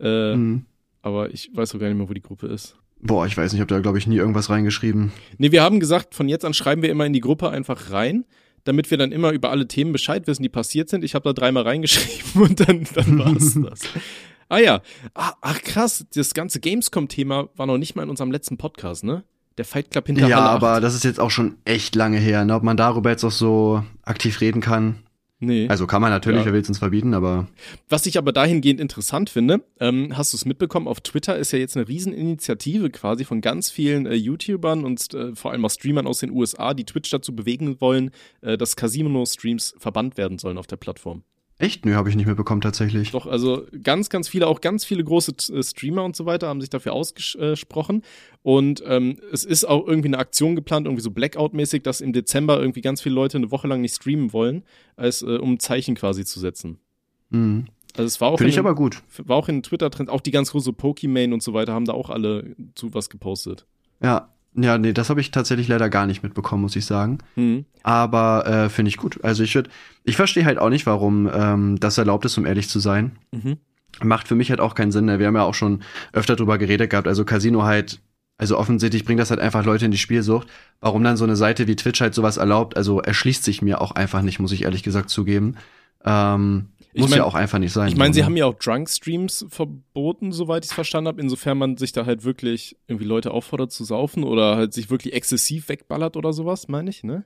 Äh, 0.00 0.34
mhm. 0.34 0.66
Aber 1.02 1.32
ich 1.32 1.50
weiß 1.54 1.74
auch 1.74 1.78
gar 1.78 1.88
nicht 1.88 1.96
mehr, 1.96 2.08
wo 2.08 2.14
die 2.14 2.22
Gruppe 2.22 2.48
ist. 2.48 2.76
Boah, 3.00 3.26
ich 3.26 3.36
weiß 3.36 3.52
nicht, 3.52 3.58
ich 3.58 3.60
habe 3.60 3.72
da, 3.72 3.80
glaube 3.80 3.98
ich, 3.98 4.06
nie 4.06 4.16
irgendwas 4.16 4.50
reingeschrieben. 4.50 5.12
Nee, 5.38 5.52
wir 5.52 5.62
haben 5.62 5.78
gesagt, 5.78 6.14
von 6.14 6.28
jetzt 6.28 6.44
an 6.44 6.54
schreiben 6.54 6.82
wir 6.82 6.90
immer 6.90 7.06
in 7.06 7.12
die 7.12 7.20
Gruppe 7.20 7.50
einfach 7.50 7.92
rein, 7.92 8.24
damit 8.64 8.90
wir 8.90 8.98
dann 8.98 9.12
immer 9.12 9.30
über 9.30 9.50
alle 9.50 9.68
Themen 9.68 9.92
Bescheid 9.92 10.26
wissen, 10.26 10.42
die 10.42 10.48
passiert 10.48 10.88
sind. 10.88 11.04
Ich 11.04 11.14
habe 11.14 11.22
da 11.22 11.32
dreimal 11.32 11.62
reingeschrieben 11.62 12.42
und 12.42 12.68
dann, 12.68 12.86
dann 12.94 13.18
war 13.18 13.36
es 13.36 13.54
das. 13.62 13.80
Ah 14.48 14.58
ja, 14.58 14.82
ah, 15.14 15.34
ach 15.42 15.62
krass, 15.62 16.06
das 16.14 16.34
ganze 16.34 16.58
Gamescom-Thema 16.58 17.50
war 17.54 17.66
noch 17.66 17.78
nicht 17.78 17.94
mal 17.94 18.02
in 18.02 18.10
unserem 18.10 18.32
letzten 18.32 18.56
Podcast, 18.56 19.04
ne? 19.04 19.24
Der 19.58 19.64
Fight 19.64 19.90
Club 19.90 20.06
hinter 20.06 20.28
Ja, 20.28 20.40
aber 20.40 20.80
das 20.80 20.94
ist 20.94 21.04
jetzt 21.04 21.20
auch 21.20 21.30
schon 21.30 21.56
echt 21.64 21.94
lange 21.94 22.18
her, 22.18 22.44
ne? 22.44 22.54
ob 22.54 22.62
man 22.62 22.76
darüber 22.76 23.10
jetzt 23.10 23.24
auch 23.24 23.32
so 23.32 23.82
aktiv 24.02 24.40
reden 24.40 24.60
kann. 24.60 25.02
Nee. 25.40 25.68
Also 25.68 25.86
kann 25.86 26.02
man 26.02 26.10
natürlich, 26.10 26.40
ja. 26.40 26.46
wer 26.46 26.52
will 26.52 26.62
es 26.62 26.68
uns 26.68 26.78
verbieten, 26.78 27.14
aber. 27.14 27.46
Was 27.88 28.06
ich 28.06 28.18
aber 28.18 28.32
dahingehend 28.32 28.80
interessant 28.80 29.30
finde, 29.30 29.62
ähm, 29.78 30.16
hast 30.16 30.32
du 30.32 30.36
es 30.36 30.44
mitbekommen, 30.44 30.88
auf 30.88 31.00
Twitter 31.00 31.36
ist 31.36 31.52
ja 31.52 31.60
jetzt 31.60 31.76
eine 31.76 31.86
Rieseninitiative 31.86 32.90
quasi 32.90 33.24
von 33.24 33.40
ganz 33.40 33.70
vielen 33.70 34.06
äh, 34.06 34.14
YouTubern 34.14 34.84
und 34.84 35.14
äh, 35.14 35.36
vor 35.36 35.52
allem 35.52 35.64
auch 35.64 35.70
Streamern 35.70 36.08
aus 36.08 36.18
den 36.18 36.32
USA, 36.32 36.74
die 36.74 36.84
Twitch 36.84 37.10
dazu 37.10 37.36
bewegen 37.36 37.80
wollen, 37.80 38.10
äh, 38.40 38.58
dass 38.58 38.74
Casino-Streams 38.74 39.74
verbannt 39.78 40.16
werden 40.16 40.38
sollen 40.38 40.58
auf 40.58 40.66
der 40.66 40.76
Plattform. 40.76 41.22
Echt? 41.60 41.84
Nö, 41.84 41.94
habe 41.94 42.08
ich 42.08 42.14
nicht 42.14 42.26
mehr 42.26 42.36
bekommen 42.36 42.60
tatsächlich. 42.60 43.10
Doch, 43.10 43.26
also 43.26 43.66
ganz, 43.82 44.10
ganz 44.10 44.28
viele, 44.28 44.46
auch 44.46 44.60
ganz 44.60 44.84
viele 44.84 45.02
große 45.02 45.32
äh, 45.52 45.62
Streamer 45.62 46.04
und 46.04 46.14
so 46.14 46.24
weiter 46.24 46.46
haben 46.46 46.60
sich 46.60 46.70
dafür 46.70 46.92
ausgesprochen. 46.92 48.02
Und 48.42 48.82
ähm, 48.86 49.16
es 49.32 49.44
ist 49.44 49.64
auch 49.64 49.86
irgendwie 49.86 50.08
eine 50.08 50.18
Aktion 50.18 50.54
geplant, 50.54 50.86
irgendwie 50.86 51.02
so 51.02 51.10
Blackout-mäßig, 51.10 51.82
dass 51.82 52.00
im 52.00 52.12
Dezember 52.12 52.60
irgendwie 52.60 52.80
ganz 52.80 53.00
viele 53.00 53.16
Leute 53.16 53.38
eine 53.38 53.50
Woche 53.50 53.66
lang 53.66 53.80
nicht 53.80 53.96
streamen 53.96 54.32
wollen, 54.32 54.62
als 54.94 55.22
äh, 55.22 55.36
um 55.36 55.54
ein 55.54 55.58
Zeichen 55.58 55.96
quasi 55.96 56.24
zu 56.24 56.38
setzen. 56.38 56.78
Mhm. 57.30 57.66
Also 57.96 58.06
es 58.06 58.20
war 58.20 58.28
auch 58.28 58.38
Finde 58.38 58.52
ich 58.52 58.58
aber 58.60 58.76
gut. 58.76 59.02
War 59.24 59.36
auch 59.36 59.48
in 59.48 59.64
Twitter-Trend, 59.64 60.10
auch 60.10 60.20
die 60.20 60.30
ganz 60.30 60.52
große 60.52 60.72
Pokimane 60.72 61.34
und 61.34 61.42
so 61.42 61.54
weiter 61.54 61.72
haben 61.72 61.86
da 61.86 61.92
auch 61.92 62.10
alle 62.10 62.54
zu 62.76 62.94
was 62.94 63.10
gepostet. 63.10 63.66
Ja, 64.00 64.32
ja, 64.62 64.78
nee, 64.78 64.92
das 64.92 65.10
habe 65.10 65.20
ich 65.20 65.30
tatsächlich 65.30 65.68
leider 65.68 65.88
gar 65.88 66.06
nicht 66.06 66.22
mitbekommen, 66.22 66.62
muss 66.62 66.76
ich 66.76 66.86
sagen. 66.86 67.18
Mhm. 67.36 67.64
Aber 67.82 68.46
äh, 68.46 68.68
finde 68.68 68.88
ich 68.88 68.96
gut. 68.96 69.22
Also 69.24 69.42
ich 69.42 69.54
würde, 69.54 69.70
ich 70.04 70.16
verstehe 70.16 70.44
halt 70.44 70.58
auch 70.58 70.70
nicht, 70.70 70.86
warum 70.86 71.30
ähm, 71.32 71.80
das 71.80 71.98
erlaubt 71.98 72.24
ist, 72.24 72.38
um 72.38 72.46
ehrlich 72.46 72.68
zu 72.68 72.78
sein. 72.78 73.12
Mhm. 73.32 73.58
Macht 74.02 74.28
für 74.28 74.34
mich 74.34 74.50
halt 74.50 74.60
auch 74.60 74.74
keinen 74.74 74.92
Sinn. 74.92 75.06
Ne? 75.06 75.18
Wir 75.18 75.26
haben 75.26 75.36
ja 75.36 75.42
auch 75.42 75.54
schon 75.54 75.82
öfter 76.12 76.36
drüber 76.36 76.58
geredet 76.58 76.90
gehabt. 76.90 77.08
Also 77.08 77.24
Casino 77.24 77.62
halt, 77.62 78.00
also 78.36 78.58
offensichtlich 78.58 79.04
bringt 79.04 79.20
das 79.20 79.30
halt 79.30 79.40
einfach 79.40 79.64
Leute 79.64 79.84
in 79.84 79.90
die 79.90 79.98
Spielsucht. 79.98 80.48
Warum 80.80 81.02
dann 81.02 81.16
so 81.16 81.24
eine 81.24 81.36
Seite 81.36 81.66
wie 81.66 81.76
Twitch 81.76 82.00
halt 82.00 82.14
sowas 82.14 82.36
erlaubt, 82.36 82.76
also 82.76 83.00
erschließt 83.00 83.44
sich 83.44 83.62
mir 83.62 83.80
auch 83.80 83.92
einfach 83.92 84.22
nicht, 84.22 84.38
muss 84.38 84.52
ich 84.52 84.62
ehrlich 84.64 84.82
gesagt 84.82 85.10
zugeben. 85.10 85.56
Ähm, 86.04 86.66
muss 86.98 87.06
ich 87.06 87.10
mein, 87.10 87.18
ja 87.18 87.24
auch 87.24 87.34
einfach 87.34 87.58
nicht 87.58 87.72
sein. 87.72 87.88
Ich 87.88 87.96
meine, 87.96 88.14
sie 88.14 88.24
haben 88.24 88.36
ja 88.36 88.46
auch 88.46 88.54
Drunk-Streams 88.54 89.46
verboten, 89.48 90.32
soweit 90.32 90.64
ich 90.64 90.70
es 90.70 90.74
verstanden 90.74 91.08
habe, 91.08 91.20
insofern 91.20 91.58
man 91.58 91.76
sich 91.76 91.92
da 91.92 92.06
halt 92.06 92.24
wirklich 92.24 92.76
irgendwie 92.86 93.06
Leute 93.06 93.30
auffordert 93.30 93.72
zu 93.72 93.84
saufen 93.84 94.24
oder 94.24 94.56
halt 94.56 94.72
sich 94.72 94.90
wirklich 94.90 95.14
exzessiv 95.14 95.68
wegballert 95.68 96.16
oder 96.16 96.32
sowas, 96.32 96.68
meine 96.68 96.90
ich, 96.90 97.04
ne? 97.04 97.24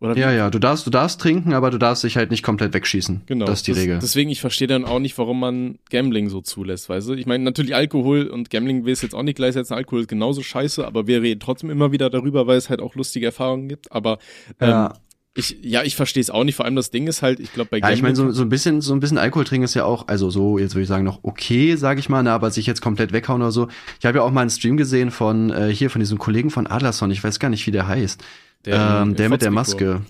Oder 0.00 0.16
ja, 0.16 0.30
ja, 0.30 0.48
du 0.48 0.60
darfst, 0.60 0.86
du 0.86 0.90
darfst 0.90 1.20
trinken, 1.20 1.52
aber 1.54 1.70
du 1.70 1.78
darfst 1.78 2.04
dich 2.04 2.16
halt 2.16 2.30
nicht 2.30 2.44
komplett 2.44 2.72
wegschießen. 2.72 3.22
Genau. 3.26 3.46
Das 3.46 3.60
ist 3.60 3.66
die 3.66 3.72
das, 3.72 3.80
Regel. 3.80 3.98
Deswegen, 4.00 4.30
ich 4.30 4.40
verstehe 4.40 4.68
dann 4.68 4.84
auch 4.84 5.00
nicht, 5.00 5.18
warum 5.18 5.40
man 5.40 5.80
Gambling 5.90 6.28
so 6.28 6.40
zulässt, 6.40 6.88
weißt 6.88 7.08
du? 7.08 7.14
Ich 7.14 7.26
meine, 7.26 7.42
natürlich 7.42 7.74
Alkohol 7.74 8.28
und 8.28 8.48
Gambling 8.48 8.84
will 8.84 8.92
es 8.92 9.02
jetzt 9.02 9.14
auch 9.14 9.24
nicht 9.24 9.34
gleichsetzen. 9.34 9.74
Alkohol 9.74 10.02
ist 10.02 10.08
genauso 10.08 10.42
scheiße, 10.42 10.86
aber 10.86 11.08
wir 11.08 11.22
reden 11.22 11.40
trotzdem 11.40 11.70
immer 11.70 11.90
wieder 11.90 12.10
darüber, 12.10 12.46
weil 12.46 12.58
es 12.58 12.70
halt 12.70 12.80
auch 12.80 12.94
lustige 12.94 13.26
Erfahrungen 13.26 13.68
gibt. 13.68 13.90
Aber 13.90 14.18
ähm, 14.60 14.68
ja. 14.68 14.94
Ich, 15.38 15.56
ja, 15.62 15.84
ich 15.84 15.94
verstehe 15.94 16.20
es 16.20 16.30
auch 16.30 16.42
nicht. 16.42 16.56
Vor 16.56 16.64
allem 16.64 16.74
das 16.74 16.90
Ding 16.90 17.06
ist 17.06 17.22
halt, 17.22 17.38
ich 17.38 17.52
glaube 17.52 17.70
bei 17.70 17.78
Gambling. 17.78 17.92
Ja, 17.92 17.96
ich 17.96 18.02
meine, 18.02 18.16
so, 18.16 18.32
so 18.32 18.42
ein 18.42 18.48
bisschen, 18.48 18.80
so 18.80 18.92
ein 18.92 18.98
bisschen 18.98 19.18
Alkohol 19.18 19.44
trinken 19.44 19.64
ist 19.64 19.74
ja 19.74 19.84
auch, 19.84 20.08
also 20.08 20.30
so, 20.30 20.58
jetzt 20.58 20.74
würde 20.74 20.82
ich 20.82 20.88
sagen, 20.88 21.04
noch 21.04 21.20
okay, 21.22 21.76
sage 21.76 22.00
ich 22.00 22.08
mal, 22.08 22.24
ne, 22.24 22.32
aber 22.32 22.50
sich 22.50 22.66
jetzt 22.66 22.82
komplett 22.82 23.12
weghauen 23.12 23.40
oder 23.40 23.52
so. 23.52 23.68
Ich 24.00 24.06
habe 24.06 24.18
ja 24.18 24.24
auch 24.24 24.32
mal 24.32 24.40
einen 24.40 24.50
Stream 24.50 24.76
gesehen 24.76 25.12
von 25.12 25.50
äh, 25.50 25.72
hier, 25.72 25.90
von 25.90 26.00
diesem 26.00 26.18
Kollegen 26.18 26.50
von 26.50 26.66
Adlerson, 26.66 27.12
ich 27.12 27.22
weiß 27.22 27.38
gar 27.38 27.50
nicht, 27.50 27.66
wie 27.68 27.70
der 27.70 27.86
heißt. 27.86 28.20
Der, 28.64 29.02
ähm, 29.02 29.14
der 29.14 29.28
mit 29.28 29.42
der 29.42 29.52
Maske. 29.52 30.02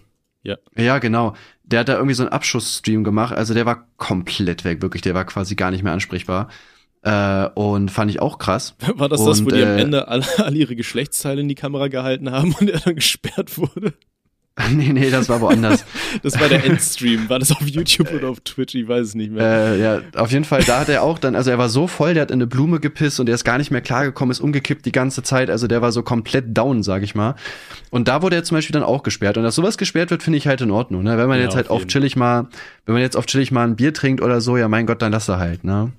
Ja. 0.43 0.57
Ja, 0.77 0.99
genau. 0.99 1.35
Der 1.65 1.81
hat 1.81 1.91
da 1.91 1.95
irgendwie 1.97 2.15
so 2.15 2.23
einen 2.23 2.33
Abschussstream 2.33 3.05
gemacht. 3.05 3.35
Also 3.35 3.53
der 3.53 3.67
war 3.67 3.87
komplett 3.99 4.65
weg, 4.65 4.81
wirklich. 4.81 5.03
Der 5.03 5.15
war 5.15 5.27
quasi 5.27 5.57
gar 5.57 5.71
nicht 5.71 5.83
mehr 5.83 5.93
ansprechbar. 5.93 6.49
Äh, 7.03 7.49
und 7.55 7.91
fand 7.91 8.11
ich 8.11 8.21
auch 8.21 8.39
krass. 8.39 8.75
War 8.95 9.09
das 9.09 9.21
und, 9.21 9.29
das, 9.29 9.45
wo 9.45 9.51
die 9.51 9.61
äh, 9.61 9.65
am 9.65 9.79
Ende 9.79 10.09
alle, 10.09 10.25
alle 10.39 10.57
ihre 10.57 10.75
Geschlechtsteile 10.75 11.41
in 11.41 11.49
die 11.49 11.55
Kamera 11.55 11.89
gehalten 11.89 12.31
haben 12.31 12.55
und 12.59 12.69
er 12.69 12.81
dann 12.81 12.97
gesperrt 12.97 13.57
wurde? 13.59 13.95
nee, 14.73 14.93
nee, 14.93 15.11
das 15.11 15.29
war 15.29 15.41
woanders. 15.41 15.85
das 16.23 16.39
war 16.41 16.49
der 16.49 16.65
Endstream. 16.65 17.29
War 17.29 17.39
das 17.39 17.53
auf 17.53 17.63
YouTube 17.67 18.13
oder 18.13 18.29
auf 18.29 18.41
Twitch? 18.41 18.75
Ich 18.75 18.89
weiß 18.89 19.09
es 19.09 19.15
nicht 19.15 19.31
mehr. 19.31 19.45
Äh, 19.45 19.81
ja, 19.81 20.01
auf 20.17 20.33
jeden 20.33 20.45
Fall, 20.45 20.63
da 20.65 20.81
hat 20.81 20.89
er 20.89 21.03
auch 21.03 21.19
dann, 21.19 21.37
also 21.37 21.51
er 21.51 21.59
war 21.59 21.69
so 21.69 21.87
voll, 21.87 22.15
der 22.15 22.23
hat 22.23 22.31
in 22.31 22.37
eine 22.37 22.47
Blume 22.47 22.81
gepisst 22.81 23.21
und 23.21 23.29
er 23.29 23.35
ist 23.35 23.45
gar 23.45 23.59
nicht 23.59 23.71
mehr 23.71 23.81
klargekommen, 23.81 24.31
ist 24.31 24.41
umgekippt 24.41 24.85
die 24.85 24.93
ganze 24.93 25.23
Zeit. 25.23 25.51
Also 25.51 25.67
der 25.67 25.83
war 25.83 25.93
so 25.93 26.03
komplett 26.03 26.57
down, 26.57 26.83
sag 26.83 27.03
ich 27.03 27.15
mal. 27.15 27.35
Und 27.91 28.09
da 28.09 28.23
wurde 28.23 28.37
er 28.37 28.45
zum 28.45 28.57
Beispiel 28.57 28.75
dann 28.75 28.83
auch 28.83 29.03
gesperrt. 29.03 29.37
Und 29.37 29.45
dass 29.45 29.55
sowas 29.55 29.79
gesperrt 29.79 30.11
wird, 30.11 30.23
finde 30.23 30.39
ich 30.39 30.47
halt 30.47 30.61
in 30.61 30.71
Ordnung. 30.71 31.03
Ne? 31.03 31.17
Wenn 31.19 31.29
man 31.29 31.39
ja, 31.39 31.45
jetzt 31.45 31.57
halt 31.57 31.71
auf 31.71 31.87
chillig 31.87 32.17
mal, 32.17 32.49
wenn 32.87 32.95
man 32.95 33.03
jetzt 33.03 33.17
auf 33.17 33.27
chillig 33.27 33.53
mal 33.53 33.67
ein 33.67 33.77
Bier 33.77 33.95
trinkt 33.95 34.23
oder 34.23 34.41
so, 34.41 34.57
ja 34.57 34.69
mein 34.69 34.87
Gott, 34.87 35.03
dann 35.03 35.13
lass 35.13 35.29
er 35.29 35.39
halt, 35.39 35.65
ne? 35.65 35.93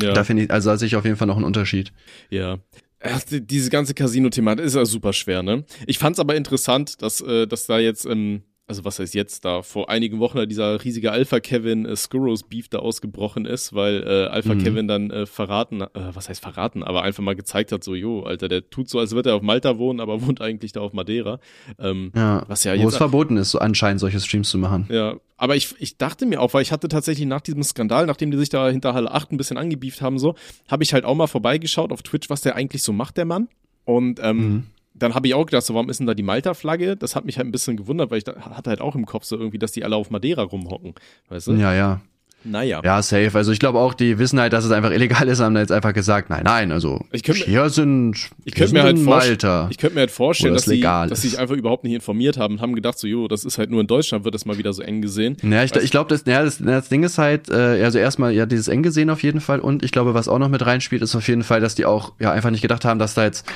Ja. 0.00 0.12
Da 0.12 0.24
finde 0.24 0.44
ich, 0.44 0.50
also 0.50 0.70
da 0.70 0.76
sehe 0.76 0.86
ich 0.86 0.96
auf 0.96 1.04
jeden 1.04 1.16
Fall 1.16 1.26
noch 1.26 1.36
einen 1.36 1.44
Unterschied. 1.44 1.92
Ja. 2.28 2.58
Ach, 3.00 3.20
diese 3.28 3.70
ganze 3.70 3.94
Casino-Thema 3.94 4.54
ist 4.54 4.74
ja 4.74 4.84
super 4.86 5.12
schwer, 5.12 5.42
ne? 5.42 5.64
Ich 5.86 5.98
fand's 5.98 6.18
aber 6.18 6.34
interessant, 6.34 7.02
dass, 7.02 7.20
äh, 7.20 7.46
dass 7.46 7.66
da 7.66 7.78
jetzt 7.78 8.06
ähm, 8.06 8.42
also 8.68 8.84
was 8.84 8.98
heißt 8.98 9.14
jetzt 9.14 9.44
da, 9.44 9.62
vor 9.62 9.88
einigen 9.90 10.18
Wochen 10.18 10.38
da 10.38 10.46
dieser 10.46 10.82
riesige 10.82 11.12
Alpha 11.12 11.38
Kevin 11.38 11.86
äh, 11.86 11.94
Skurros 11.94 12.42
Beef 12.42 12.68
da 12.68 12.78
ausgebrochen 12.78 13.46
ist, 13.46 13.74
weil 13.74 14.02
äh, 14.02 14.26
Alpha 14.26 14.54
mhm. 14.54 14.62
Kevin 14.62 14.88
dann 14.88 15.10
äh, 15.10 15.26
verraten, 15.26 15.82
äh, 15.82 15.88
was 15.94 16.28
heißt 16.28 16.42
verraten, 16.42 16.82
aber 16.82 17.02
einfach 17.02 17.22
mal 17.22 17.36
gezeigt 17.36 17.70
hat, 17.70 17.84
so, 17.84 17.94
jo, 17.94 18.24
Alter, 18.24 18.48
der 18.48 18.68
tut 18.68 18.88
so, 18.88 18.98
als 18.98 19.12
würde 19.12 19.30
er 19.30 19.36
auf 19.36 19.42
Malta 19.42 19.78
wohnen, 19.78 20.00
aber 20.00 20.20
wohnt 20.26 20.40
eigentlich 20.40 20.72
da 20.72 20.80
auf 20.80 20.92
Madeira. 20.92 21.38
Ähm, 21.78 22.10
ja, 22.14 22.44
was 22.48 22.64
ja 22.64 22.74
jetzt. 22.74 22.84
Wo 22.84 22.88
es 22.88 22.96
verboten 22.96 23.36
ist, 23.36 23.52
so 23.52 23.60
anscheinend 23.60 24.00
solche 24.00 24.18
Streams 24.18 24.50
zu 24.50 24.58
machen. 24.58 24.88
Ja, 24.90 25.16
aber 25.36 25.54
ich, 25.54 25.74
ich 25.78 25.96
dachte 25.96 26.26
mir 26.26 26.40
auch, 26.40 26.52
weil 26.52 26.62
ich 26.62 26.72
hatte 26.72 26.88
tatsächlich 26.88 27.26
nach 27.26 27.42
diesem 27.42 27.62
Skandal, 27.62 28.06
nachdem 28.06 28.32
die 28.32 28.38
sich 28.38 28.48
da 28.48 28.68
hinter 28.68 28.94
Halle 28.94 29.12
8 29.12 29.32
ein 29.32 29.36
bisschen 29.36 29.58
angebieft 29.58 30.02
haben, 30.02 30.18
so, 30.18 30.34
habe 30.68 30.82
ich 30.82 30.92
halt 30.92 31.04
auch 31.04 31.14
mal 31.14 31.28
vorbeigeschaut 31.28 31.92
auf 31.92 32.02
Twitch, 32.02 32.30
was 32.30 32.40
der 32.40 32.56
eigentlich 32.56 32.82
so 32.82 32.92
macht, 32.92 33.16
der 33.16 33.26
Mann. 33.26 33.48
Und 33.84 34.18
ähm, 34.20 34.36
mhm 34.38 34.64
dann 34.98 35.14
habe 35.14 35.28
ich 35.28 35.34
auch 35.34 35.46
gedacht, 35.46 35.64
so, 35.64 35.74
warum 35.74 35.90
ist 35.90 36.00
denn 36.00 36.06
da 36.06 36.14
die 36.14 36.22
Malta-Flagge? 36.22 36.96
Das 36.96 37.16
hat 37.16 37.24
mich 37.24 37.36
halt 37.38 37.46
ein 37.46 37.52
bisschen 37.52 37.76
gewundert, 37.76 38.10
weil 38.10 38.18
ich 38.18 38.24
da, 38.24 38.34
hatte 38.36 38.70
halt 38.70 38.80
auch 38.80 38.94
im 38.94 39.06
Kopf 39.06 39.24
so 39.24 39.36
irgendwie, 39.36 39.58
dass 39.58 39.72
die 39.72 39.84
alle 39.84 39.96
auf 39.96 40.10
Madeira 40.10 40.42
rumhocken. 40.42 40.94
Weißt 41.28 41.48
du? 41.48 41.52
Ja, 41.54 41.74
ja. 41.74 42.00
Naja. 42.46 42.80
Ja, 42.84 43.02
safe. 43.02 43.32
Also 43.34 43.52
ich 43.52 43.58
glaube 43.58 43.78
auch, 43.78 43.94
die 43.94 44.18
wissen 44.18 44.38
halt, 44.38 44.52
dass 44.52 44.64
es 44.64 44.70
einfach 44.70 44.90
illegal 44.92 45.28
ist, 45.28 45.40
haben 45.40 45.54
da 45.54 45.60
jetzt 45.60 45.72
einfach 45.72 45.92
gesagt, 45.92 46.30
nein, 46.30 46.44
nein, 46.44 46.72
also 46.72 47.04
ich 47.10 47.22
könnt, 47.22 47.38
hier 47.38 47.68
sind 47.70 48.30
ich 48.44 48.54
könnte 48.54 48.72
mir 48.72 48.82
halt 48.84 48.98
Malta. 48.98 49.68
Ich 49.70 49.78
könnte 49.78 49.94
mir 49.94 50.00
halt 50.00 50.10
vorstellen, 50.10 50.54
dass 50.54 50.64
sie, 50.64 50.80
dass 50.80 51.22
sie 51.22 51.28
sich 51.28 51.38
einfach 51.38 51.56
überhaupt 51.56 51.84
nicht 51.84 51.94
informiert 51.94 52.36
haben 52.36 52.54
und 52.54 52.60
haben 52.60 52.74
gedacht, 52.74 52.98
so, 52.98 53.06
jo, 53.06 53.26
das 53.26 53.44
ist 53.44 53.58
halt 53.58 53.70
nur 53.70 53.80
in 53.80 53.86
Deutschland, 53.86 54.24
wird 54.24 54.34
das 54.34 54.44
mal 54.44 54.58
wieder 54.58 54.72
so 54.72 54.82
eng 54.82 55.02
gesehen. 55.02 55.36
Ja, 55.42 55.64
ich, 55.64 55.74
ich 55.74 55.90
glaube, 55.90 56.08
das, 56.08 56.24
ja, 56.26 56.44
das, 56.44 56.58
das 56.58 56.88
Ding 56.88 57.02
ist 57.02 57.18
halt, 57.18 57.48
äh, 57.48 57.82
also 57.82 57.98
erstmal, 57.98 58.32
ja, 58.32 58.46
dieses 58.46 58.68
eng 58.68 58.82
gesehen 58.82 59.10
auf 59.10 59.22
jeden 59.22 59.40
Fall 59.40 59.60
und 59.60 59.82
ich 59.82 59.90
glaube, 59.90 60.14
was 60.14 60.28
auch 60.28 60.38
noch 60.38 60.48
mit 60.48 60.64
reinspielt, 60.64 61.02
ist 61.02 61.16
auf 61.16 61.26
jeden 61.26 61.42
Fall, 61.42 61.60
dass 61.60 61.74
die 61.74 61.84
auch, 61.84 62.12
ja, 62.20 62.30
einfach 62.30 62.50
nicht 62.50 62.62
gedacht 62.62 62.84
haben, 62.84 62.98
dass 62.98 63.14
da 63.14 63.24
jetzt 63.24 63.46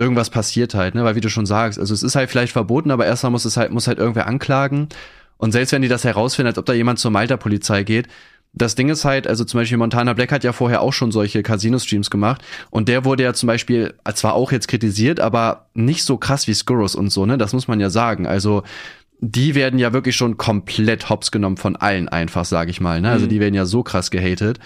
irgendwas 0.00 0.30
passiert 0.30 0.74
halt, 0.74 0.94
ne? 0.94 1.04
Weil 1.04 1.14
wie 1.14 1.20
du 1.20 1.28
schon 1.28 1.46
sagst, 1.46 1.78
also 1.78 1.94
es 1.94 2.02
ist 2.02 2.16
halt 2.16 2.30
vielleicht 2.30 2.52
verboten, 2.52 2.90
aber 2.90 3.06
erstmal 3.06 3.30
muss 3.30 3.44
es 3.44 3.56
halt, 3.56 3.70
muss 3.70 3.86
halt 3.86 3.98
irgendwer 3.98 4.26
anklagen. 4.26 4.88
Und 5.36 5.52
selbst 5.52 5.72
wenn 5.72 5.82
die 5.82 5.88
das 5.88 6.04
herausfinden, 6.04 6.48
als 6.48 6.58
ob 6.58 6.66
da 6.66 6.72
jemand 6.72 6.98
zur 6.98 7.10
Malta-Polizei 7.10 7.82
geht, 7.84 8.08
das 8.52 8.74
Ding 8.74 8.88
ist 8.88 9.04
halt, 9.04 9.28
also 9.28 9.44
zum 9.44 9.60
Beispiel 9.60 9.78
Montana 9.78 10.12
Black 10.12 10.32
hat 10.32 10.42
ja 10.42 10.52
vorher 10.52 10.80
auch 10.80 10.92
schon 10.92 11.12
solche 11.12 11.42
Casino-Streams 11.42 12.10
gemacht 12.10 12.42
und 12.70 12.88
der 12.88 13.04
wurde 13.04 13.22
ja 13.22 13.32
zum 13.32 13.46
Beispiel 13.46 13.94
zwar 14.14 14.34
auch 14.34 14.50
jetzt 14.50 14.66
kritisiert, 14.66 15.20
aber 15.20 15.66
nicht 15.74 16.02
so 16.02 16.16
krass 16.16 16.48
wie 16.48 16.54
Skurrus 16.54 16.96
und 16.96 17.10
so, 17.10 17.26
ne? 17.26 17.38
Das 17.38 17.52
muss 17.52 17.68
man 17.68 17.78
ja 17.78 17.90
sagen. 17.90 18.26
Also 18.26 18.64
die 19.22 19.54
werden 19.54 19.78
ja 19.78 19.92
wirklich 19.92 20.16
schon 20.16 20.38
komplett 20.38 21.10
hops 21.10 21.30
genommen 21.30 21.58
von 21.58 21.76
allen 21.76 22.08
einfach, 22.08 22.46
sage 22.46 22.70
ich 22.70 22.80
mal. 22.80 23.00
Ne? 23.00 23.10
Also 23.10 23.26
mhm. 23.26 23.30
die 23.30 23.40
werden 23.40 23.54
ja 23.54 23.66
so 23.66 23.82
krass 23.82 24.10
gehatet. 24.10 24.58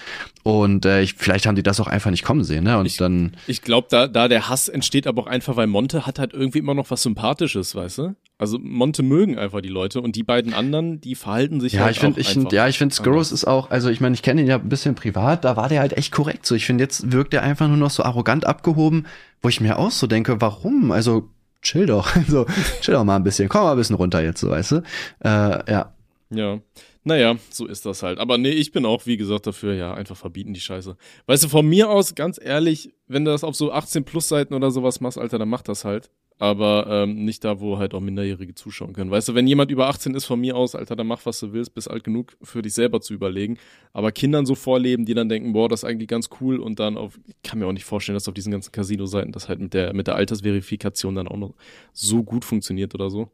Und 0.44 0.84
äh, 0.84 1.02
ich, 1.02 1.14
vielleicht 1.14 1.46
haben 1.46 1.56
die 1.56 1.62
das 1.62 1.80
auch 1.80 1.88
einfach 1.88 2.10
nicht 2.10 2.24
kommen 2.24 2.44
sehen. 2.44 2.64
Ne? 2.64 2.78
Und 2.78 2.86
ich, 2.86 2.96
dann. 2.96 3.32
Ich 3.48 3.62
glaube, 3.62 3.88
da, 3.90 4.06
da 4.06 4.28
der 4.28 4.48
Hass 4.48 4.68
entsteht 4.68 5.06
aber 5.06 5.22
auch 5.22 5.26
einfach, 5.26 5.56
weil 5.56 5.66
Monte 5.66 6.06
hat 6.06 6.18
halt 6.18 6.34
irgendwie 6.34 6.58
immer 6.58 6.74
noch 6.74 6.90
was 6.90 7.02
Sympathisches, 7.02 7.74
weißt 7.74 7.98
du? 7.98 8.14
Also 8.36 8.58
Monte 8.58 9.02
mögen 9.02 9.38
einfach 9.38 9.60
die 9.60 9.68
Leute 9.68 10.00
und 10.00 10.16
die 10.16 10.24
beiden 10.24 10.54
anderen, 10.54 11.00
die 11.00 11.14
verhalten 11.14 11.60
sich 11.60 11.74
ja, 11.74 11.84
halt 11.84 11.92
ich 11.96 12.00
find, 12.00 12.18
ich 12.18 12.28
find, 12.28 12.52
Ja, 12.52 12.68
ich 12.68 12.78
finde 12.78 12.94
Skurrus 12.94 13.32
ist 13.32 13.44
auch, 13.44 13.70
also 13.70 13.90
ich 13.90 14.00
meine, 14.00 14.14
ich 14.14 14.22
kenne 14.22 14.40
ihn 14.40 14.48
ja 14.48 14.56
ein 14.56 14.68
bisschen 14.68 14.96
privat, 14.96 15.44
da 15.44 15.56
war 15.56 15.68
der 15.68 15.80
halt 15.80 15.96
echt 15.96 16.12
korrekt. 16.12 16.44
So, 16.44 16.56
ich 16.56 16.66
finde, 16.66 16.82
jetzt 16.82 17.12
wirkt 17.12 17.32
er 17.32 17.42
einfach 17.42 17.68
nur 17.68 17.76
noch 17.76 17.90
so 17.90 18.02
arrogant 18.02 18.44
abgehoben, 18.44 19.06
wo 19.40 19.48
ich 19.48 19.60
mir 19.60 19.78
auch 19.78 19.92
so 19.92 20.06
denke, 20.06 20.40
warum? 20.40 20.90
Also 20.90 21.30
chill 21.64 21.86
doch. 21.86 22.14
So, 22.28 22.46
chill 22.80 22.94
doch 22.94 23.04
mal 23.04 23.16
ein 23.16 23.24
bisschen. 23.24 23.48
Komm 23.48 23.62
mal 23.62 23.72
ein 23.72 23.78
bisschen 23.78 23.96
runter 23.96 24.22
jetzt, 24.22 24.40
so, 24.40 24.50
weißt 24.50 24.72
du? 24.72 24.76
Äh, 25.24 25.72
ja. 25.72 25.94
Ja. 26.30 26.60
Naja, 27.06 27.36
so 27.50 27.66
ist 27.66 27.84
das 27.84 28.02
halt. 28.02 28.18
Aber 28.18 28.38
nee, 28.38 28.50
ich 28.50 28.72
bin 28.72 28.86
auch, 28.86 29.04
wie 29.04 29.18
gesagt, 29.18 29.46
dafür, 29.46 29.74
ja, 29.74 29.92
einfach 29.92 30.16
verbieten 30.16 30.54
die 30.54 30.60
Scheiße. 30.60 30.96
Weißt 31.26 31.44
du, 31.44 31.48
von 31.48 31.66
mir 31.66 31.90
aus, 31.90 32.14
ganz 32.14 32.40
ehrlich, 32.42 32.94
wenn 33.08 33.26
du 33.26 33.30
das 33.30 33.44
auf 33.44 33.54
so 33.54 33.72
18-Plus-Seiten 33.74 34.54
oder 34.54 34.70
sowas 34.70 35.00
machst, 35.00 35.18
Alter, 35.18 35.38
dann 35.38 35.50
mach 35.50 35.60
das 35.60 35.84
halt 35.84 36.10
aber 36.38 36.86
ähm, 36.88 37.24
nicht 37.24 37.44
da, 37.44 37.60
wo 37.60 37.78
halt 37.78 37.94
auch 37.94 38.00
Minderjährige 38.00 38.54
zuschauen 38.54 38.92
können. 38.92 39.10
Weißt 39.10 39.28
du, 39.28 39.34
wenn 39.34 39.46
jemand 39.46 39.70
über 39.70 39.88
18 39.88 40.14
ist 40.14 40.24
von 40.24 40.40
mir 40.40 40.56
aus, 40.56 40.74
Alter, 40.74 40.96
dann 40.96 41.06
mach, 41.06 41.24
was 41.26 41.38
du 41.40 41.52
willst, 41.52 41.74
bist 41.74 41.88
alt 41.88 42.02
genug 42.02 42.36
für 42.42 42.60
dich 42.60 42.74
selber 42.74 43.00
zu 43.00 43.14
überlegen. 43.14 43.58
Aber 43.92 44.10
Kindern 44.10 44.44
so 44.44 44.54
vorleben, 44.54 45.04
die 45.04 45.14
dann 45.14 45.28
denken, 45.28 45.52
boah, 45.52 45.68
das 45.68 45.80
ist 45.80 45.84
eigentlich 45.88 46.08
ganz 46.08 46.30
cool 46.40 46.58
und 46.58 46.80
dann 46.80 46.96
auf, 46.96 47.18
ich 47.26 47.36
kann 47.42 47.60
mir 47.60 47.66
auch 47.66 47.72
nicht 47.72 47.84
vorstellen, 47.84 48.14
dass 48.14 48.26
auf 48.26 48.34
diesen 48.34 48.50
ganzen 48.50 48.72
Casino-Seiten 48.72 49.32
das 49.32 49.48
halt 49.48 49.60
mit 49.60 49.74
der, 49.74 49.94
mit 49.94 50.08
der 50.08 50.16
Altersverifikation 50.16 51.14
dann 51.14 51.28
auch 51.28 51.36
noch 51.36 51.54
so 51.92 52.24
gut 52.24 52.44
funktioniert 52.44 52.94
oder 52.94 53.10
so. 53.10 53.28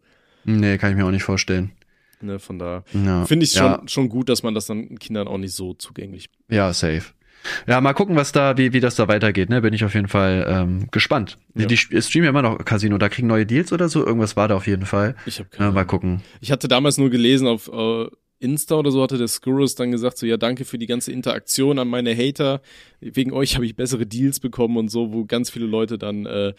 Nee, 0.45 0.77
kann 0.79 0.91
ich 0.91 0.97
mir 0.97 1.07
auch 1.07 1.11
nicht 1.11 1.23
vorstellen. 1.23 1.73
Ne, 2.23 2.39
von 2.39 2.59
da 2.59 2.85
ja, 2.93 3.25
finde 3.25 3.45
ich 3.45 3.53
schon, 3.53 3.65
ja. 3.65 3.83
schon 3.87 4.11
gut, 4.11 4.29
dass 4.29 4.43
man 4.43 4.55
das 4.55 4.67
dann 4.67 4.99
Kindern 4.99 5.27
auch 5.27 5.39
nicht 5.39 5.55
so 5.55 5.73
zugänglich. 5.73 6.29
Ja, 6.51 6.71
safe. 6.75 7.15
Ja, 7.67 7.81
mal 7.81 7.95
gucken, 7.95 8.17
was 8.17 8.33
da, 8.33 8.57
wie, 8.57 8.73
wie 8.73 8.81
das 8.81 8.97
da 8.97 9.09
weitergeht, 9.09 9.49
ne? 9.51 9.63
Bin 9.63 9.73
ich 9.73 9.85
auf 9.85 9.95
jeden 9.95 10.09
Fall 10.09 10.47
ähm, 10.49 10.89
gespannt. 10.91 11.39
Ja. 11.55 11.67
Die, 11.67 11.75
die 11.75 12.03
streamen 12.03 12.25
ja 12.25 12.31
immer 12.31 12.43
noch 12.43 12.65
Casino, 12.65 12.99
da 12.99 13.09
kriegen 13.09 13.29
neue 13.29 13.47
Deals 13.47 13.73
oder 13.73 13.89
so, 13.89 14.05
irgendwas 14.05 14.37
war 14.37 14.49
da 14.49 14.57
auf 14.57 14.67
jeden 14.67 14.87
Fall. 14.87 15.17
Ich 15.27 15.39
habe 15.39 15.49
keine 15.49 15.71
ja, 15.71 15.73
Mal 15.73 15.85
gucken. 15.85 16.23
Ich 16.41 16.53
hatte 16.53 16.69
damals 16.69 16.99
nur 16.99 17.11
gelesen 17.11 17.47
auf, 17.47 17.71
äh, 17.73 18.07
Insta 18.41 18.77
oder 18.77 18.91
so 18.91 19.03
hatte 19.03 19.19
der 19.19 19.29
Skurrus 19.29 19.75
dann 19.75 19.91
gesagt, 19.91 20.17
so 20.17 20.27
ja, 20.27 20.39
danke 20.39 20.65
für 20.65 20.79
die 20.79 20.87
ganze 20.87 21.13
Interaktion 21.13 21.79
an 21.79 21.89
meine 21.89 22.17
Hater. 22.17 22.63
Wegen 23.01 23.33
euch 23.33 23.55
habe 23.55 23.67
ich 23.67 23.77
bessere 23.77 24.07
Deals 24.07 24.41
bekommen 24.41 24.79
und 24.79 24.91
so, 24.91 25.13
wo 25.13 25.27
ganz 25.27 25.51
viele 25.51 25.67
Leute 25.67 25.99
dann 25.99 26.25
äh, 26.25 26.55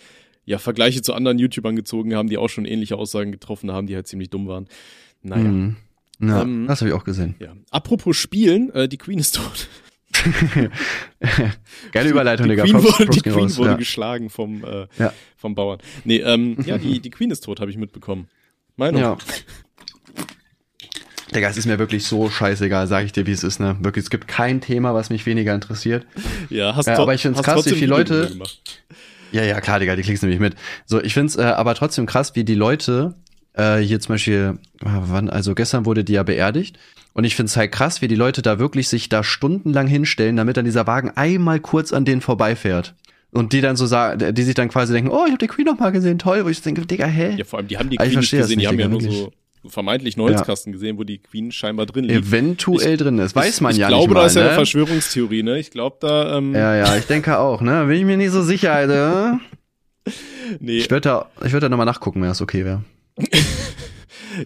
ja 0.45 0.59
Vergleiche 0.59 1.01
zu 1.01 1.13
anderen 1.13 1.39
YouTubern 1.39 1.75
gezogen 1.75 2.15
haben, 2.15 2.29
die 2.29 2.37
auch 2.37 2.49
schon 2.49 2.65
ähnliche 2.65 2.97
Aussagen 2.97 3.31
getroffen 3.31 3.71
haben, 3.71 3.87
die 3.87 3.95
halt 3.95 4.07
ziemlich 4.07 4.29
dumm 4.29 4.47
waren. 4.47 4.67
Naja. 5.23 5.43
Mhm. 5.49 5.75
Ja, 6.19 6.43
Ähm, 6.43 6.67
das 6.67 6.81
habe 6.81 6.89
ich 6.89 6.95
auch 6.95 7.03
gesehen. 7.03 7.35
Ja. 7.39 7.55
Apropos 7.71 8.15
Spielen, 8.15 8.69
äh, 8.71 8.87
die 8.87 8.97
Queen 8.97 9.17
ist 9.17 9.35
tot. 9.35 9.67
Geile 11.91 12.09
Überleitung, 12.09 12.45
die 12.47 12.51
Digga. 12.51 12.63
Queen 12.63 12.73
Props- 12.75 12.85
wurde, 12.99 13.05
Props 13.05 13.15
die 13.17 13.21
Queen 13.29 13.33
raus. 13.43 13.57
wurde 13.57 13.69
ja. 13.71 13.75
geschlagen 13.77 14.29
vom, 14.29 14.63
äh, 14.63 14.87
Ja. 14.97 15.13
vom 15.37 15.55
Bauern. 15.55 15.79
Nee, 16.03 16.17
ähm, 16.17 16.57
ja, 16.65 16.77
die, 16.77 16.99
die 16.99 17.09
Queen 17.09 17.31
ist 17.31 17.43
tot, 17.43 17.59
habe 17.59 17.71
ich 17.71 17.77
mitbekommen. 17.77 18.27
Meinung? 18.75 19.01
Ja. 19.01 19.17
Digga, 21.33 21.47
es 21.49 21.55
ist 21.57 21.65
mir 21.65 21.79
wirklich 21.79 22.05
so 22.05 22.29
scheißegal, 22.29 22.87
sag 22.87 23.05
ich 23.05 23.13
dir, 23.13 23.25
wie 23.25 23.31
es 23.31 23.43
ist, 23.45 23.59
ne? 23.61 23.77
Wirklich, 23.79 24.03
es 24.03 24.09
gibt 24.09 24.27
kein 24.27 24.59
Thema, 24.59 24.93
was 24.93 25.09
mich 25.09 25.25
weniger 25.25 25.55
interessiert. 25.55 26.05
Ja, 26.49 26.75
hast 26.75 26.87
Ja, 26.87 26.95
tro- 26.95 27.03
aber 27.03 27.13
ich 27.13 27.21
find's 27.21 27.41
krass, 27.41 27.65
wie 27.67 27.69
viele 27.75 27.87
Leute-. 27.87 28.29
Ja, 29.31 29.43
ja, 29.43 29.61
klar, 29.61 29.79
Digga, 29.79 29.95
die 29.95 30.01
klickst 30.01 30.23
nämlich 30.23 30.41
mit. 30.41 30.55
So, 30.85 31.01
ich 31.01 31.13
find's 31.13 31.37
äh, 31.37 31.43
aber 31.43 31.73
trotzdem 31.75 32.05
krass, 32.05 32.35
wie 32.35 32.43
die 32.43 32.55
Leute, 32.55 33.15
äh, 33.53 33.77
hier 33.77 34.01
zum 34.01 34.15
Beispiel, 34.15 34.59
äh, 34.81 34.85
wann, 34.85 35.29
also 35.29 35.55
gestern 35.55 35.85
wurde 35.85 36.03
die 36.03 36.13
ja 36.13 36.23
beerdigt. 36.23 36.77
Und 37.13 37.23
ich 37.25 37.35
find's 37.35 37.57
halt 37.57 37.71
krass, 37.71 38.01
wie 38.01 38.07
die 38.07 38.15
Leute 38.15 38.41
da 38.41 38.59
wirklich 38.59 38.87
sich 38.87 39.09
da 39.09 39.23
stundenlang 39.23 39.87
hinstellen, 39.87 40.37
damit 40.37 40.57
dann 40.57 40.65
dieser 40.65 40.87
Wagen 40.87 41.11
einmal 41.15 41.59
kurz 41.59 41.91
an 41.91 42.05
denen 42.05 42.21
vorbeifährt. 42.21 42.95
Und 43.31 43.53
die 43.53 43.61
dann 43.61 43.75
so 43.77 43.85
sagen, 43.85 44.33
die 44.33 44.43
sich 44.43 44.55
dann 44.55 44.69
quasi 44.69 44.93
denken, 44.93 45.09
oh, 45.09 45.23
ich 45.25 45.31
hab 45.31 45.39
die 45.39 45.47
Queen 45.47 45.65
noch 45.65 45.79
mal 45.79 45.91
gesehen, 45.91 46.19
toll, 46.19 46.43
wo 46.43 46.49
ich 46.49 46.61
denke, 46.61 46.85
Digga, 46.85 47.05
hä? 47.05 47.35
Ja, 47.37 47.45
vor 47.45 47.59
allem, 47.59 47.67
die 47.67 47.77
haben 47.77 47.89
die 47.89 47.97
Ah, 47.97 48.03
ich 48.03 48.09
Queen 48.11 48.19
nicht 48.19 48.31
gesehen, 48.31 48.49
die 48.49 48.55
nicht, 48.57 48.67
haben 48.67 48.79
ja 48.79 48.87
nur 48.89 49.01
so, 49.01 49.31
vermeintlich 49.65 50.17
einen 50.17 50.25
Holzkasten 50.25 50.73
gesehen, 50.73 50.97
wo 50.97 51.03
die 51.03 51.19
Queen 51.19 51.51
scheinbar 51.51 51.85
drin 51.85 52.05
liegt. 52.05 52.27
Eventuell 52.27 52.97
drin 52.97 53.19
ist. 53.19 53.35
Weiß 53.35 53.61
man 53.61 53.71
ich 53.71 53.77
ja 53.77 53.87
glaube, 53.87 54.07
nicht 54.07 54.13
mal, 54.13 54.19
da 54.21 54.25
ist 54.25 54.35
ja 54.35 54.41
eine 54.41 54.49
ne? 54.51 54.55
Verschwörungstheorie, 54.55 55.43
ne? 55.43 55.59
Ich 55.59 55.71
glaube, 55.71 55.97
da, 56.01 56.37
ähm, 56.37 56.53
Ja, 56.53 56.75
ja, 56.75 56.97
ich 56.97 57.05
denke 57.05 57.37
auch, 57.37 57.61
ne? 57.61 57.85
Bin 57.85 57.97
ich 57.97 58.05
mir 58.05 58.17
nicht 58.17 58.31
so 58.31 58.41
sicher, 58.41 58.73
Alter. 58.73 59.39
nee, 60.59 60.79
Ich 60.79 60.89
würde 60.89 61.01
da, 61.01 61.29
ich 61.45 61.53
würde 61.53 61.65
da 61.65 61.69
nochmal 61.69 61.85
nachgucken, 61.85 62.21
wenn 62.21 62.29
das 62.29 62.41
okay 62.41 62.65
wäre. 62.65 62.83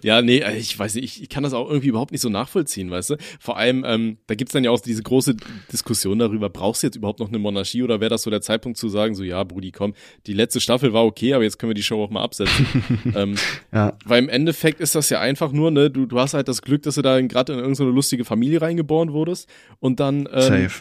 Ja, 0.04 0.21
nee, 0.21 0.39
äh, 0.39 0.58
ich 0.58 0.78
weiß 0.78 0.95
nicht, 0.95 1.04
ich, 1.06 1.21
ich 1.24 1.30
kann 1.30 1.43
das 1.43 1.54
auch 1.54 1.67
irgendwie 1.69 1.88
überhaupt 1.89 2.12
nicht 2.12 2.21
so 2.21 2.30
nachvollziehen, 2.30 2.89
weißt 2.91 3.12
du? 3.12 3.15
Vor 3.39 3.58
allem, 3.58 3.84
ähm, 3.86 4.17
da 4.28 4.36
gibt's 4.36 4.54
dann 4.54 4.63
ja 4.63 4.71
auch 4.71 4.80
diese 4.80 5.04
große 5.04 5.36
Diskussion 5.71 6.19
darüber, 6.19 6.50
brauchst 6.50 6.84
du 6.84 6.88
jetzt 6.88 6.95
überhaupt 6.95 7.19
noch 7.19 7.30
eine 7.30 7.39
Monarchie 7.39 7.84
oder 7.84 8.00
wäre 8.00 8.10
das 8.10 8.24
so 8.24 8.30
der 8.30 8.41
Zeitpunkt 8.41 8.78
zu 8.78 8.89
sagen, 8.89 9.15
so 9.15 9.24
ja, 9.24 9.43
Brudi, 9.43 9.71
komm, 9.71 9.93
die 10.28 10.34
letzte 10.34 10.60
Staffel 10.62 10.93
war 10.93 11.06
okay, 11.06 11.34
aber 11.34 11.43
jetzt 11.43 11.58
können 11.60 11.69
wir 11.71 11.76
die 11.76 11.84
Show 11.84 12.04
auch 12.04 12.10
mal 12.10 12.24
absetzen. 12.24 12.65
ähm, 13.15 13.36
Ja. 13.74 13.98
weil 14.06 14.24
im 14.24 14.30
Endeffekt 14.30 14.80
ist 14.80 14.95
das 14.95 15.10
ja 15.10 15.19
einfach 15.19 15.52
nur, 15.52 15.71
ne, 15.71 15.89
du, 15.89 16.06
du 16.06 16.19
hast 16.19 16.34
halt 16.34 16.48
das 16.48 16.62
Glück, 16.62 16.84
dass 16.84 16.95
du 16.95 17.02
da 17.02 17.19
gerade 17.21 17.54
in 17.54 17.60
irgendeine 17.60 17.89
lustige 17.91 18.26
Familie 18.26 18.62
reingeboren 18.62 19.13
wurdest 19.13 19.50
und 19.80 20.00
dann, 20.00 20.28
ähm, 20.32 20.41
Safe. 20.41 20.71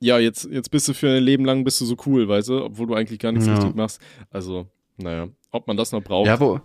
ja, 0.00 0.18
jetzt, 0.18 0.48
jetzt 0.50 0.70
bist 0.70 0.88
du 0.88 0.94
für 0.94 1.08
ein 1.16 1.22
Leben 1.22 1.44
lang 1.44 1.64
bist 1.64 1.80
du 1.80 1.84
so 1.84 1.96
cool, 2.06 2.28
weißt 2.28 2.48
du, 2.48 2.64
obwohl 2.64 2.86
du 2.86 2.94
eigentlich 2.94 3.18
gar 3.18 3.32
nichts 3.32 3.46
Ja. 3.46 3.54
richtig 3.54 3.74
machst. 3.74 4.00
Also, 4.30 4.66
naja, 4.96 5.28
ob 5.50 5.66
man 5.66 5.76
das 5.76 5.92
noch 5.92 6.02
braucht. 6.02 6.26
Ja, 6.28 6.38
wo. 6.40 6.60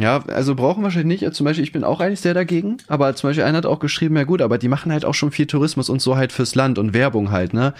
Ja, 0.00 0.24
also 0.26 0.54
brauchen 0.54 0.82
wahrscheinlich 0.82 1.20
nicht. 1.20 1.34
Zum 1.34 1.44
Beispiel, 1.44 1.64
ich 1.64 1.72
bin 1.72 1.84
auch 1.84 2.00
eigentlich 2.00 2.20
sehr 2.20 2.34
dagegen. 2.34 2.78
Aber 2.88 3.14
zum 3.14 3.30
Beispiel 3.30 3.44
einer 3.44 3.58
hat 3.58 3.66
auch 3.66 3.78
geschrieben, 3.78 4.16
ja 4.16 4.24
gut, 4.24 4.42
aber 4.42 4.58
die 4.58 4.68
machen 4.68 4.92
halt 4.92 5.04
auch 5.04 5.14
schon 5.14 5.30
viel 5.30 5.46
Tourismus 5.46 5.88
und 5.88 6.00
so 6.00 6.16
halt 6.16 6.32
fürs 6.32 6.54
Land 6.54 6.78
und 6.78 6.94
Werbung 6.94 7.30
halt, 7.30 7.54
ne? 7.54 7.74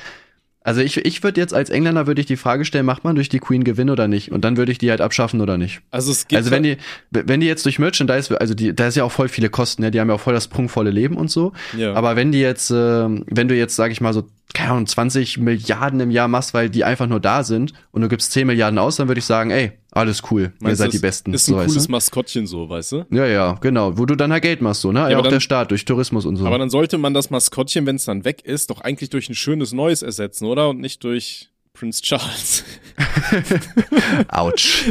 Also 0.62 0.83
ich, 0.83 0.98
ich 0.98 1.22
würde 1.22 1.40
jetzt 1.40 1.54
als 1.54 1.70
Engländer 1.70 2.06
würde 2.06 2.20
ich 2.20 2.26
die 2.26 2.37
Frage 2.37 2.66
stellen, 2.66 2.85
macht 2.85 3.02
man 3.02 3.14
durch 3.14 3.30
die 3.30 3.38
Queen 3.38 3.64
Gewinn 3.64 3.88
oder 3.88 4.09
nicht? 4.09 4.30
Und 4.30 4.44
dann 4.44 4.59
würde 4.59 4.70
ich 4.72 4.76
die 4.76 4.90
halt 4.90 5.00
abschaffen 5.00 5.40
oder 5.40 5.56
nicht. 5.56 5.80
Also 5.90 6.12
es 6.12 6.28
gibt 6.28 6.37
Also 6.37 6.50
wenn 6.50 6.62
die, 6.62 6.76
wenn 7.11 7.40
die 7.40 7.46
jetzt 7.46 7.64
durch 7.64 7.78
Merchandise, 7.78 8.38
also 8.38 8.52
die, 8.52 8.74
da 8.76 8.88
ist 8.88 8.94
ja 8.96 9.04
auch 9.04 9.12
voll 9.12 9.28
viele 9.28 9.48
Kosten, 9.48 9.80
ne? 9.83 9.90
die 9.90 9.98
haben 10.00 10.09
ja 10.09 10.16
auch 10.16 10.20
voll 10.20 10.35
das 10.35 10.48
prunkvolle 10.48 10.90
Leben 10.90 11.16
und 11.16 11.30
so. 11.30 11.54
Ja. 11.74 11.94
Aber 11.94 12.14
wenn 12.14 12.30
die 12.30 12.40
jetzt, 12.40 12.70
ähm, 12.70 13.24
wenn 13.26 13.48
du 13.48 13.54
jetzt, 13.54 13.74
sag 13.74 13.90
ich 13.90 14.02
mal 14.02 14.12
so, 14.12 14.24
keine 14.54 14.72
Ahnung, 14.72 14.86
20 14.86 15.38
Milliarden 15.38 16.00
im 16.00 16.10
Jahr 16.10 16.28
machst, 16.28 16.54
weil 16.54 16.70
die 16.70 16.84
einfach 16.84 17.06
nur 17.06 17.20
da 17.20 17.44
sind 17.44 17.72
und 17.92 18.02
du 18.02 18.08
gibst 18.08 18.32
10 18.32 18.46
Milliarden 18.46 18.78
aus, 18.78 18.96
dann 18.96 19.08
würde 19.08 19.18
ich 19.20 19.24
sagen, 19.24 19.50
ey, 19.50 19.72
alles 19.92 20.22
cool, 20.30 20.42
ihr 20.42 20.52
Meinst 20.60 20.80
du, 20.80 20.84
seid 20.84 20.92
die 20.92 20.98
Besten. 20.98 21.34
Ist 21.34 21.48
ein 21.48 21.54
so, 21.58 21.64
cooles? 21.64 21.88
Maskottchen 21.88 22.46
so, 22.46 22.68
weißt 22.68 22.92
du? 22.92 23.06
Ja, 23.10 23.26
ja, 23.26 23.52
genau, 23.60 23.98
wo 23.98 24.06
du 24.06 24.14
dann 24.16 24.32
halt 24.32 24.42
Geld 24.42 24.60
machst, 24.62 24.80
so, 24.82 24.92
ne? 24.92 25.10
Ja, 25.10 25.18
auch 25.18 25.22
dann- 25.22 25.32
der 25.32 25.40
Staat 25.40 25.70
durch 25.70 25.84
Tourismus 25.84 26.26
und 26.26 26.36
so. 26.36 26.46
Aber 26.46 26.58
dann 26.58 26.70
sollte 26.70 26.98
man 26.98 27.14
das 27.14 27.30
Maskottchen, 27.30 27.86
wenn 27.86 27.96
es 27.96 28.04
dann 28.04 28.24
weg 28.24 28.42
ist, 28.44 28.70
doch 28.70 28.80
eigentlich 28.80 29.10
durch 29.10 29.28
ein 29.28 29.34
schönes 29.34 29.72
neues 29.72 30.02
ersetzen, 30.02 30.44
oder? 30.46 30.68
Und 30.68 30.80
nicht 30.80 31.02
durch 31.04 31.50
Prince 31.72 32.02
Charles. 32.02 32.64
Autsch. 34.28 34.90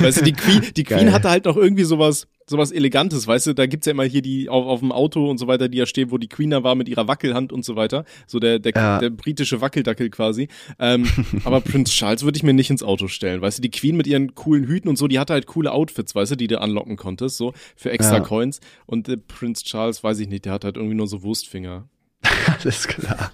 weißt 0.00 0.20
du, 0.20 0.24
die 0.24 0.32
Queen, 0.32 0.62
die 0.76 0.84
Queen 0.84 0.98
Geil. 1.06 1.12
hatte 1.12 1.28
halt 1.30 1.44
noch 1.44 1.56
irgendwie 1.56 1.84
sowas, 1.84 2.26
sowas 2.46 2.70
Elegantes, 2.72 3.26
weißt 3.26 3.46
du, 3.48 3.54
da 3.54 3.66
gibt's 3.66 3.86
ja 3.86 3.92
immer 3.92 4.04
hier 4.04 4.22
die 4.22 4.48
auf, 4.48 4.66
auf 4.66 4.80
dem 4.80 4.92
Auto 4.92 5.30
und 5.30 5.38
so 5.38 5.46
weiter, 5.46 5.68
die 5.68 5.78
ja 5.78 5.86
stehen, 5.86 6.10
wo 6.10 6.18
die 6.18 6.28
Queen 6.28 6.50
da 6.50 6.62
war 6.62 6.74
mit 6.74 6.88
ihrer 6.88 7.08
Wackelhand 7.08 7.52
und 7.52 7.64
so 7.64 7.74
weiter. 7.76 8.04
So 8.26 8.38
der, 8.38 8.58
der, 8.58 8.72
Ja. 8.74 8.98
der 8.98 9.10
britische 9.10 9.60
Wackeldackel 9.60 10.10
quasi. 10.10 10.48
Ähm, 10.78 11.06
aber 11.44 11.60
Prince 11.60 11.92
Charles 11.92 12.22
würde 12.24 12.36
ich 12.36 12.42
mir 12.42 12.52
nicht 12.54 12.70
ins 12.70 12.82
Auto 12.82 13.08
stellen, 13.08 13.40
weißt 13.40 13.58
du, 13.58 13.62
die 13.62 13.70
Queen 13.70 13.96
mit 13.96 14.06
ihren 14.06 14.34
coolen 14.34 14.64
Hüten 14.66 14.88
und 14.88 14.96
so, 14.98 15.08
die 15.08 15.18
hatte 15.18 15.32
halt 15.32 15.46
coole 15.46 15.72
Outfits, 15.72 16.14
weißt 16.14 16.32
du, 16.32 16.36
die 16.36 16.46
du 16.48 16.60
anlocken 16.60 16.96
konntest, 16.96 17.36
so 17.36 17.52
für 17.76 17.90
extra 17.90 18.16
Ja. 18.16 18.20
Coins. 18.20 18.60
Und 18.86 19.08
äh, 19.08 19.16
Prince 19.16 19.64
Charles, 19.64 20.04
weiß 20.04 20.18
ich 20.20 20.28
nicht, 20.28 20.44
der 20.44 20.52
hat 20.52 20.64
halt 20.64 20.76
irgendwie 20.76 20.96
nur 20.96 21.06
so 21.06 21.22
Wurstfinger. 21.22 21.88
Alles 22.62 22.88
klar. 22.88 23.30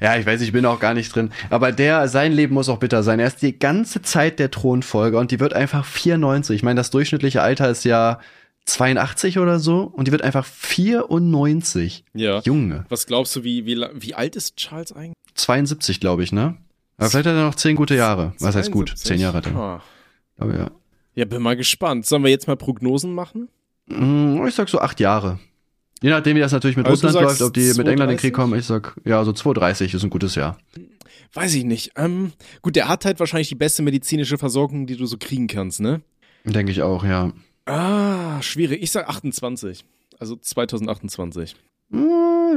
Ja, 0.00 0.16
ich 0.16 0.26
weiß, 0.26 0.40
ich 0.40 0.52
bin 0.52 0.66
auch 0.66 0.80
gar 0.80 0.94
nicht 0.94 1.14
drin. 1.14 1.30
Aber 1.50 1.70
der, 1.72 2.08
sein 2.08 2.32
Leben 2.32 2.54
muss 2.54 2.68
auch 2.68 2.78
bitter 2.78 3.02
sein. 3.04 3.20
Er 3.20 3.28
ist 3.28 3.40
die 3.42 3.56
ganze 3.58 4.02
Zeit 4.02 4.38
der 4.40 4.50
Thronfolger 4.50 5.18
und 5.20 5.30
die 5.30 5.38
wird 5.40 5.52
einfach 5.54 5.84
94. 5.84 6.56
Ich 6.56 6.62
meine, 6.64 6.78
das 6.78 6.90
durchschnittliche 6.90 7.40
Alter 7.42 7.68
ist 7.70 7.84
ja 7.84 8.18
82 8.66 9.38
oder 9.38 9.58
so 9.58 9.82
und 9.82 10.06
die 10.08 10.12
wird 10.12 10.22
einfach 10.22 10.44
94. 10.46 12.04
Ja. 12.14 12.40
Junge. 12.44 12.84
Was 12.88 13.06
glaubst 13.06 13.34
du, 13.36 13.44
wie, 13.44 13.66
wie, 13.66 13.84
wie 13.94 14.14
alt 14.14 14.36
ist 14.36 14.56
Charles 14.56 14.92
eigentlich? 14.92 15.16
72, 15.34 16.00
glaube 16.00 16.22
ich, 16.22 16.32
ne? 16.32 16.56
Aber 16.98 17.10
vielleicht 17.10 17.26
hat 17.26 17.34
er 17.34 17.44
noch 17.46 17.54
10 17.54 17.74
gute 17.76 17.94
Jahre. 17.96 18.34
Was 18.38 18.54
heißt 18.54 18.70
gut? 18.70 18.88
72? 18.90 19.08
10 19.08 19.20
Jahre 19.20 19.36
hat 19.38 19.46
er. 19.46 19.56
Ah. 19.56 19.82
Aber 20.38 20.56
ja. 20.56 20.70
Ja, 21.14 21.24
bin 21.24 21.42
mal 21.42 21.56
gespannt. 21.56 22.06
Sollen 22.06 22.22
wir 22.22 22.30
jetzt 22.30 22.46
mal 22.46 22.56
Prognosen 22.56 23.14
machen? 23.14 23.48
Mm, 23.86 24.46
Ich 24.46 24.54
sag 24.54 24.68
so 24.68 24.78
acht 24.80 25.00
Jahre. 25.00 25.38
Je 26.02 26.10
nachdem, 26.10 26.36
wie 26.36 26.40
das 26.40 26.52
natürlich 26.52 26.76
mit 26.76 26.86
Also 26.86 27.06
Russland 27.06 27.26
läuft, 27.26 27.42
ob 27.42 27.54
die 27.54 27.60
mit 27.60 27.86
England 27.86 28.10
in 28.10 28.16
den 28.16 28.18
32? 28.18 28.20
Krieg 28.20 28.34
kommen, 28.34 28.58
ich 28.58 28.66
sag, 28.66 28.96
ja, 29.04 29.22
so 29.24 29.32
230 29.32 29.94
ist 29.94 30.02
ein 30.02 30.10
gutes 30.10 30.34
Jahr. 30.34 30.58
Weiß 31.32 31.54
ich 31.54 31.64
nicht. 31.64 31.92
Ähm, 31.96 32.32
gut, 32.60 32.76
der 32.76 32.88
hat 32.88 33.04
halt 33.04 33.20
wahrscheinlich 33.20 33.48
die 33.48 33.54
beste 33.54 33.82
medizinische 33.82 34.36
Versorgung, 34.36 34.86
die 34.86 34.96
du 34.96 35.06
so 35.06 35.16
kriegen 35.18 35.46
kannst, 35.46 35.80
ne? 35.80 36.02
Denke 36.44 36.72
ich 36.72 36.82
auch, 36.82 37.04
ja. 37.04 37.32
Ah, 37.66 38.40
schwierig. 38.42 38.82
Ich 38.82 38.90
sag 38.90 39.08
28. 39.08 39.84
Also 40.18 40.36
2028. 40.36 41.54
Mm, 41.90 41.98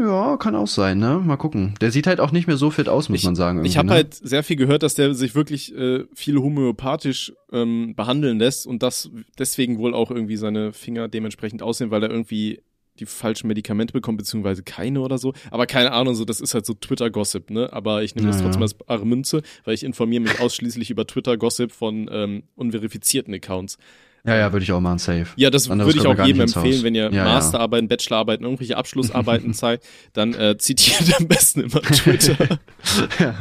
Ja, 0.06 0.36
kann 0.38 0.56
auch 0.56 0.68
sein, 0.68 1.00
ne? 1.00 1.22
Mal 1.24 1.38
gucken. 1.38 1.74
Der 1.80 1.90
sieht 1.92 2.06
halt 2.08 2.20
auch 2.20 2.32
nicht 2.32 2.48
mehr 2.48 2.58
so 2.58 2.70
fit 2.70 2.90
aus, 2.90 3.08
muss 3.10 3.20
Ich- 3.20 3.26
man 3.26 3.36
sagen. 3.36 3.64
Ich 3.66 3.78
habe 3.78 3.88
ne? 3.88 3.94
halt 3.94 4.14
sehr 4.14 4.44
viel 4.44 4.56
gehört, 4.58 4.84
dass 4.84 4.96
der 4.96 5.14
sich 5.14 5.36
wirklich 5.36 5.74
äh, 5.76 6.04
viel 6.14 6.38
homöopathisch 6.38 7.34
ähm, 7.52 7.96
behandeln 7.96 8.38
lässt 8.40 8.68
und 8.68 8.84
das 8.84 9.10
deswegen 9.40 9.78
wohl 9.78 9.94
auch 9.94 10.12
irgendwie 10.12 10.36
seine 10.38 10.74
Finger 10.74 11.08
dementsprechend 11.08 11.62
aussehen, 11.64 11.92
weil 11.92 12.04
er 12.04 12.10
irgendwie 12.10 12.62
die 13.00 13.06
falschen 13.06 13.48
Medikamente 13.48 13.94
bekommt, 13.94 14.18
beziehungsweise 14.18 14.64
keine 14.64 15.02
oder 15.02 15.18
so. 15.18 15.34
Aber 15.52 15.66
keine 15.66 15.92
Ahnung, 15.92 16.16
so 16.16 16.24
das 16.26 16.40
ist 16.42 16.54
halt 16.54 16.66
so 16.66 16.74
Twitter-Gossip, 16.74 17.50
ne? 17.50 17.72
Aber 17.74 18.04
ich 18.04 18.16
nehme 18.16 18.28
das 18.28 18.42
trotzdem 18.42 18.62
als 18.62 18.74
bare 18.74 19.06
Münze, 19.06 19.42
weil 19.66 19.74
ich 19.76 19.84
informiere 19.84 20.22
mich 20.24 20.40
ausschließlich 20.40 20.90
über 20.92 21.06
Twitter-Gossip 21.08 21.72
von 21.72 22.10
ähm, 22.12 22.44
unverifizierten 22.56 23.34
Accounts. 23.34 23.78
Ja, 24.26 24.36
ja, 24.36 24.52
würde 24.52 24.64
ich 24.64 24.72
auch 24.72 24.80
machen, 24.80 24.98
safe. 24.98 25.28
Ja, 25.36 25.52
das 25.52 25.70
Anderes 25.70 25.94
würde 25.94 26.08
ich 26.08 26.20
auch 26.20 26.26
jedem 26.26 26.42
empfehlen, 26.42 26.84
wenn 26.84 26.96
ihr 26.96 27.06
Ja, 27.06 27.12
ja. 27.12 27.24
Masterarbeiten, 27.26 27.88
Bachelorarbeiten, 27.88 28.44
irgendwelche 28.44 28.76
Abschlussarbeiten 28.76 29.54
zeigt, 29.56 29.86
dann 30.14 30.34
äh, 30.34 30.58
zitiert 30.58 31.20
am 31.20 31.28
besten 31.28 31.62
immer 31.62 31.82
Twitter. 31.82 32.36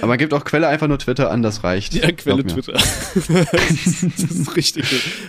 Aber 0.00 0.08
man 0.08 0.18
gibt 0.18 0.32
auch 0.32 0.44
Quelle 0.44 0.68
einfach 0.68 0.88
nur 0.88 0.98
Twitter 0.98 1.30
an, 1.30 1.42
das 1.42 1.62
reicht. 1.62 1.94
Ja, 1.94 2.10
Quelle. 2.12 2.44
Twitter. 2.44 2.72
das, 2.72 2.88
ist, 3.86 4.02
das 4.02 4.30
ist 4.30 4.56
richtig. 4.56 4.84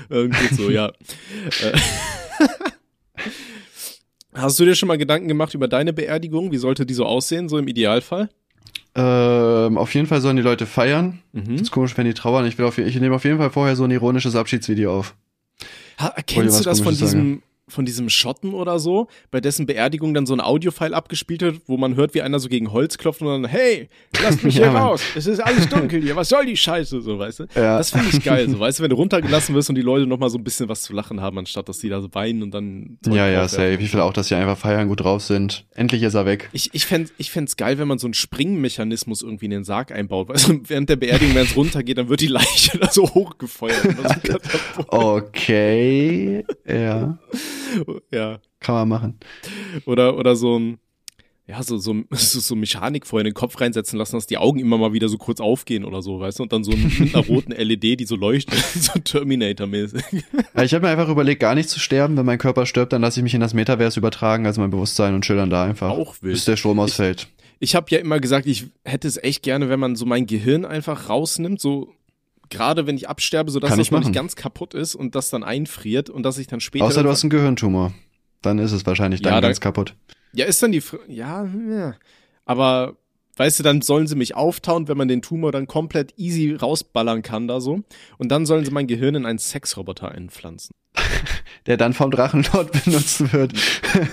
Irgendwie 0.10 0.53
so, 0.53 0.69
ja. 0.69 0.88
Äh. 0.88 1.77
Hast 4.34 4.60
du 4.60 4.65
dir 4.65 4.75
schon 4.75 4.88
mal 4.88 4.97
Gedanken 4.97 5.27
gemacht 5.27 5.53
über 5.53 5.67
deine 5.67 5.91
Beerdigung? 5.91 6.51
Wie 6.51 6.57
sollte 6.57 6.86
die 6.86 6.93
so 6.93 7.05
aussehen, 7.05 7.49
so 7.49 7.57
im 7.57 7.67
Idealfall? 7.67 8.29
Ähm, 8.93 9.77
auf 9.77 9.93
jeden 9.93 10.08
Fall 10.08 10.19
sollen 10.21 10.36
die 10.36 10.41
Leute 10.41 10.65
feiern. 10.65 11.19
Mhm. 11.32 11.56
Ist 11.56 11.71
komisch, 11.71 11.97
wenn 11.97 12.06
die 12.06 12.13
trauern. 12.13 12.45
Ich, 12.45 12.58
will 12.58 12.65
auf, 12.65 12.77
ich 12.77 12.99
nehme 12.99 13.15
auf 13.15 13.23
jeden 13.23 13.38
Fall 13.38 13.49
vorher 13.49 13.75
so 13.75 13.86
ein 13.86 13.91
ironisches 13.91 14.36
Abschiedsvideo 14.36 14.93
auf. 14.93 15.15
Ha, 15.99 16.08
erkennst 16.08 16.60
du 16.60 16.63
das 16.63 16.82
von 16.82 16.95
diesem, 16.95 17.41
von 17.71 17.86
diesem 17.86 18.10
Schotten 18.10 18.53
oder 18.53 18.79
so, 18.79 19.07
bei 19.31 19.41
dessen 19.41 19.65
Beerdigung 19.65 20.13
dann 20.13 20.25
so 20.25 20.34
ein 20.34 20.41
Audiofile 20.41 20.95
abgespielt 20.95 21.41
wird, 21.41 21.62
wo 21.67 21.77
man 21.77 21.95
hört, 21.95 22.13
wie 22.13 22.21
einer 22.21 22.39
so 22.39 22.49
gegen 22.49 22.71
Holz 22.71 22.97
klopft 22.97 23.21
und 23.21 23.27
dann, 23.27 23.45
hey, 23.45 23.89
lasst 24.21 24.43
mich 24.43 24.55
Ja, 24.62 24.63
hier 24.63 24.71
Mann. 24.73 24.84
raus, 24.84 25.01
es 25.15 25.27
ist 25.27 25.39
alles 25.39 25.67
dunkel 25.69 26.01
hier, 26.01 26.15
was 26.15 26.29
soll 26.29 26.45
die 26.45 26.57
Scheiße, 26.57 27.01
so, 27.01 27.17
weißt 27.17 27.39
du? 27.39 27.43
Ja. 27.55 27.77
Das 27.77 27.91
finde 27.91 28.07
ich 28.12 28.23
geil, 28.23 28.49
so, 28.49 28.60
weißt 28.60 28.79
du, 28.79 28.84
wenn 28.84 28.89
du 28.89 28.95
runtergelassen 28.97 29.55
wirst 29.55 29.69
und 29.69 29.75
die 29.75 29.81
Leute 29.81 30.05
nochmal 30.05 30.29
so 30.29 30.38
ein 30.38 30.43
bisschen 30.43 30.69
was 30.69 30.84
zu 30.84 30.93
lachen 30.93 31.21
haben, 31.21 31.38
anstatt 31.38 31.69
dass 31.69 31.79
die 31.79 31.89
da 31.89 32.01
so 32.01 32.13
weinen 32.13 32.43
und 32.43 32.51
dann 32.51 32.97
Zeug 33.01 33.15
Ja, 33.15 33.27
ja, 33.27 33.47
safe. 33.47 33.77
Ich 33.79 33.93
will 33.93 34.01
auch, 34.01 34.13
dass 34.13 34.27
die 34.27 34.36
einfach 34.36 34.57
feiern, 34.57 34.88
gut 34.88 35.01
drauf 35.01 35.23
sind. 35.23 35.65
Endlich 35.73 36.03
ist 36.03 36.13
er 36.13 36.25
weg. 36.25 36.49
Ich, 36.53 36.69
ich 36.73 36.86
fände 36.86 37.10
ich 37.17 37.31
fänd's 37.31 37.55
geil, 37.57 37.77
wenn 37.77 37.88
man 37.88 37.97
so 37.97 38.07
einen 38.07 38.13
Springmechanismus 38.13 39.21
irgendwie 39.21 39.45
in 39.45 39.51
den 39.51 39.63
Sarg 39.63 39.91
einbaut. 39.91 40.29
Weißt 40.29 40.49
du, 40.49 40.62
während 40.67 40.89
der 40.89 40.97
Beerdigung, 40.97 41.36
wenn 41.36 41.45
es 41.45 41.55
runtergeht, 41.55 41.97
dann 41.97 42.10
wird 42.10 42.21
die 42.21 42.27
Leiche 42.27 42.77
da 42.79 42.89
so 42.91 43.07
hochgefeuert. 43.10 43.81
Katapult. 44.23 44.88
Okay, 44.88 46.43
ja. 46.67 47.17
ja. 48.12 48.39
Kann 48.60 48.76
man 48.76 48.89
machen. 48.89 49.19
Oder, 49.86 50.17
oder 50.17 50.36
so 50.36 50.58
ein, 50.58 50.80
ja, 51.52 51.62
so, 51.63 51.78
so, 51.78 51.95
so, 52.12 52.39
so 52.39 52.56
Mechanik 52.56 53.06
vorher 53.06 53.26
in 53.26 53.32
den 53.32 53.34
Kopf 53.34 53.60
reinsetzen 53.60 54.00
lassen, 54.00 54.15
dass 54.15 54.28
die 54.28 54.38
Augen 54.38 54.60
immer 54.60 54.78
mal 54.78 54.93
wieder 54.93 55.10
so 55.10 55.17
kurz 55.17 55.39
aufgehen 55.39 55.84
oder 55.84 56.02
so, 56.02 56.19
weißt 56.19 56.39
du? 56.39 56.43
Und 56.43 56.54
dann 56.54 56.63
so 56.63 56.71
ein, 56.71 56.91
mit 57.00 57.13
einer 57.13 57.26
roten 57.26 57.52
LED, 57.52 58.00
die 58.00 58.06
so 58.06 58.15
leuchtet, 58.15 58.58
so 58.76 59.00
Terminator-mäßig. 59.00 60.04
Ja, 60.56 60.63
ich 60.63 60.74
habe 60.74 60.86
mir 60.86 60.91
einfach 60.91 61.10
überlegt, 61.10 61.41
gar 61.41 61.56
nicht 61.56 61.69
zu 61.69 61.80
sterben. 61.80 62.15
Wenn 62.15 62.26
mein 62.26 62.38
Körper 62.38 62.65
stirbt, 62.65 62.93
dann 62.93 63.02
lasse 63.02 63.19
ich 63.19 63.24
mich 63.24 63.34
in 63.34 63.41
das 63.41 63.54
Metaverse 63.54 64.00
übertragen, 64.00 64.45
also 64.45 64.62
mein 64.62 64.71
Bewusstsein 64.71 65.13
und 65.13 65.26
chill 65.26 65.36
dann 65.36 65.50
da 65.50 65.65
einfach. 65.65 65.89
Auch 65.89 66.15
wild. 66.21 66.34
Bis 66.34 66.45
der 66.45 66.56
Strom 66.56 66.80
ausfällt. 66.80 67.28
Ich 67.60 67.76
habe 67.76 67.88
ja 67.89 68.00
immer 68.00 68.19
gesagt, 68.19 68.47
ich 68.47 68.67
hätte 68.84 69.08
es 69.08 69.17
echt 69.17 69.43
gerne, 69.43 69.69
wenn 69.69 69.80
man 69.80 69.95
so 69.95 70.06
mein 70.06 70.26
Gehirn 70.26 70.65
einfach 70.65 71.10
rausnimmt, 71.10 71.60
so 71.60 71.93
gerade 72.51 72.85
wenn 72.85 72.95
ich 72.95 73.09
absterbe, 73.09 73.49
sodass 73.49 73.69
Kann 73.69 73.79
das 73.79 73.87
ich 73.87 73.91
noch 73.91 73.99
machen. 73.99 74.09
nicht 74.11 74.15
ganz 74.15 74.35
kaputt 74.35 74.73
ist 74.75 74.93
und 74.93 75.15
das 75.15 75.29
dann 75.31 75.43
einfriert 75.43 76.09
und 76.11 76.23
dass 76.23 76.37
ich 76.37 76.45
dann 76.47 76.59
später. 76.59 76.85
Außer 76.85 77.01
du 77.03 77.09
hast 77.09 77.23
einen 77.23 77.31
Gehirntumor. 77.31 77.93
Dann 78.43 78.59
ist 78.59 78.71
es 78.71 78.85
wahrscheinlich 78.85 79.21
dann 79.21 79.33
Ja, 79.33 79.41
da- 79.41 79.47
ganz 79.47 79.59
kaputt. 79.61 79.95
ja, 80.33 80.45
ist 80.45 80.61
dann 80.61 80.71
die. 80.71 80.81
Fr 80.81 80.99
ja, 81.07 81.45
ja. 81.45 81.95
Aber 82.45 82.97
weißt 83.37 83.59
du, 83.59 83.63
dann 83.63 83.81
sollen 83.81 84.07
sie 84.07 84.15
mich 84.15 84.35
auftauen, 84.35 84.87
wenn 84.87 84.97
man 84.97 85.07
den 85.07 85.21
Tumor 85.21 85.51
dann 85.51 85.67
komplett 85.67 86.13
easy 86.17 86.53
rausballern 86.53 87.21
kann 87.21 87.47
da 87.47 87.59
so. 87.61 87.81
Und 88.17 88.31
dann 88.31 88.45
sollen 88.45 88.65
sie 88.65 88.71
mein 88.71 88.87
Gehirn 88.87 89.15
in 89.15 89.25
einen 89.25 89.39
Sexroboter 89.39 90.11
einpflanzen. 90.11 90.73
Der 91.67 91.77
dann 91.77 91.93
vom 91.93 92.11
Drachenlord 92.11 92.71
benutzt 92.85 93.31
wird. 93.33 93.53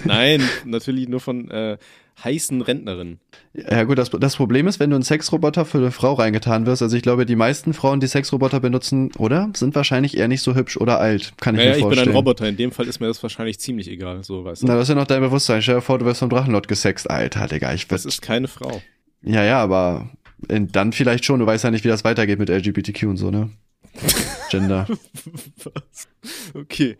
Nein, 0.05 0.43
natürlich 0.65 1.09
nur 1.09 1.21
von 1.21 1.51
äh, 1.51 1.79
heißen 2.23 2.61
Rentnerinnen. 2.63 3.21
Ja 3.55 3.85
gut, 3.85 3.99
das, 3.99 4.11
das 4.11 4.37
Problem 4.37 4.67
ist, 4.67 4.79
wenn 4.81 4.91
du 4.91 4.97
einen 4.97 5.03
Sexroboter 5.03 5.65
für 5.65 5.79
eine 5.79 5.91
Frau 5.91 6.15
reingetan 6.15 6.67
wirst, 6.67 6.83
also 6.83 6.97
ich 6.97 7.03
glaube, 7.03 7.27
die 7.27 7.37
meisten 7.37 7.73
Frauen, 7.75 8.01
die 8.01 8.07
Sexroboter 8.07 8.61
benutzen, 8.61 9.11
oder? 9.19 9.51
Sind 9.55 9.75
wahrscheinlich 9.75 10.17
eher 10.17 10.29
nicht 10.29 10.43
so 10.43 10.55
hübsch 10.55 10.77
oder 10.77 11.01
alt, 11.01 11.33
kann 11.41 11.55
ich 11.55 11.61
Naja, 11.61 11.71
mir 11.71 11.77
ich 11.77 11.83
bin 11.83 11.89
vorstellen. 11.89 12.09
ein 12.11 12.17
Roboter. 12.17 12.49
In 12.49 12.57
dem 12.57 12.73
Fall 12.73 12.87
ist 12.87 13.01
mir 13.01 13.07
das 13.07 13.23
wahrscheinlich 13.23 13.59
ziemlich 13.61 13.89
egal, 13.89 14.23
so 14.25 14.45
weißt 14.45 14.63
du. 14.63 14.67
Na, 14.67 14.75
das 14.75 14.85
ist 14.85 14.89
ja 14.91 14.95
noch 14.95 15.07
dein 15.07 15.21
Bewusstsein. 15.21 15.63
Stell 15.63 15.77
dir 15.77 15.81
vor, 15.81 15.99
du 15.99 16.05
wirst 16.05 16.21
vom 16.21 16.31
Drachenlord 16.31 16.69
gesext. 16.69 17.09
Alter, 17.11 17.47
Digga, 17.47 17.73
ich 17.73 17.89
das 17.89 18.05
ist 18.05 18.21
keine 18.21 18.49
Frau. 18.49 18.83
Ja, 19.23 19.45
ja, 19.45 19.61
aber 19.61 20.11
in, 20.49 20.69
dann 20.69 20.93
vielleicht 20.93 21.25
schon. 21.25 21.41
Du 21.41 21.47
weißt 21.47 21.65
ja 21.65 21.71
nicht, 21.71 21.85
wie 21.85 21.89
das 21.89 22.05
weitergeht 22.05 22.39
mit 22.39 22.49
LGBTQ 22.49 23.03
und 23.05 23.17
so, 23.17 23.31
ne? 23.31 23.51
Gender. 24.51 24.87
Was? 25.65 26.09
Okay. 26.55 26.97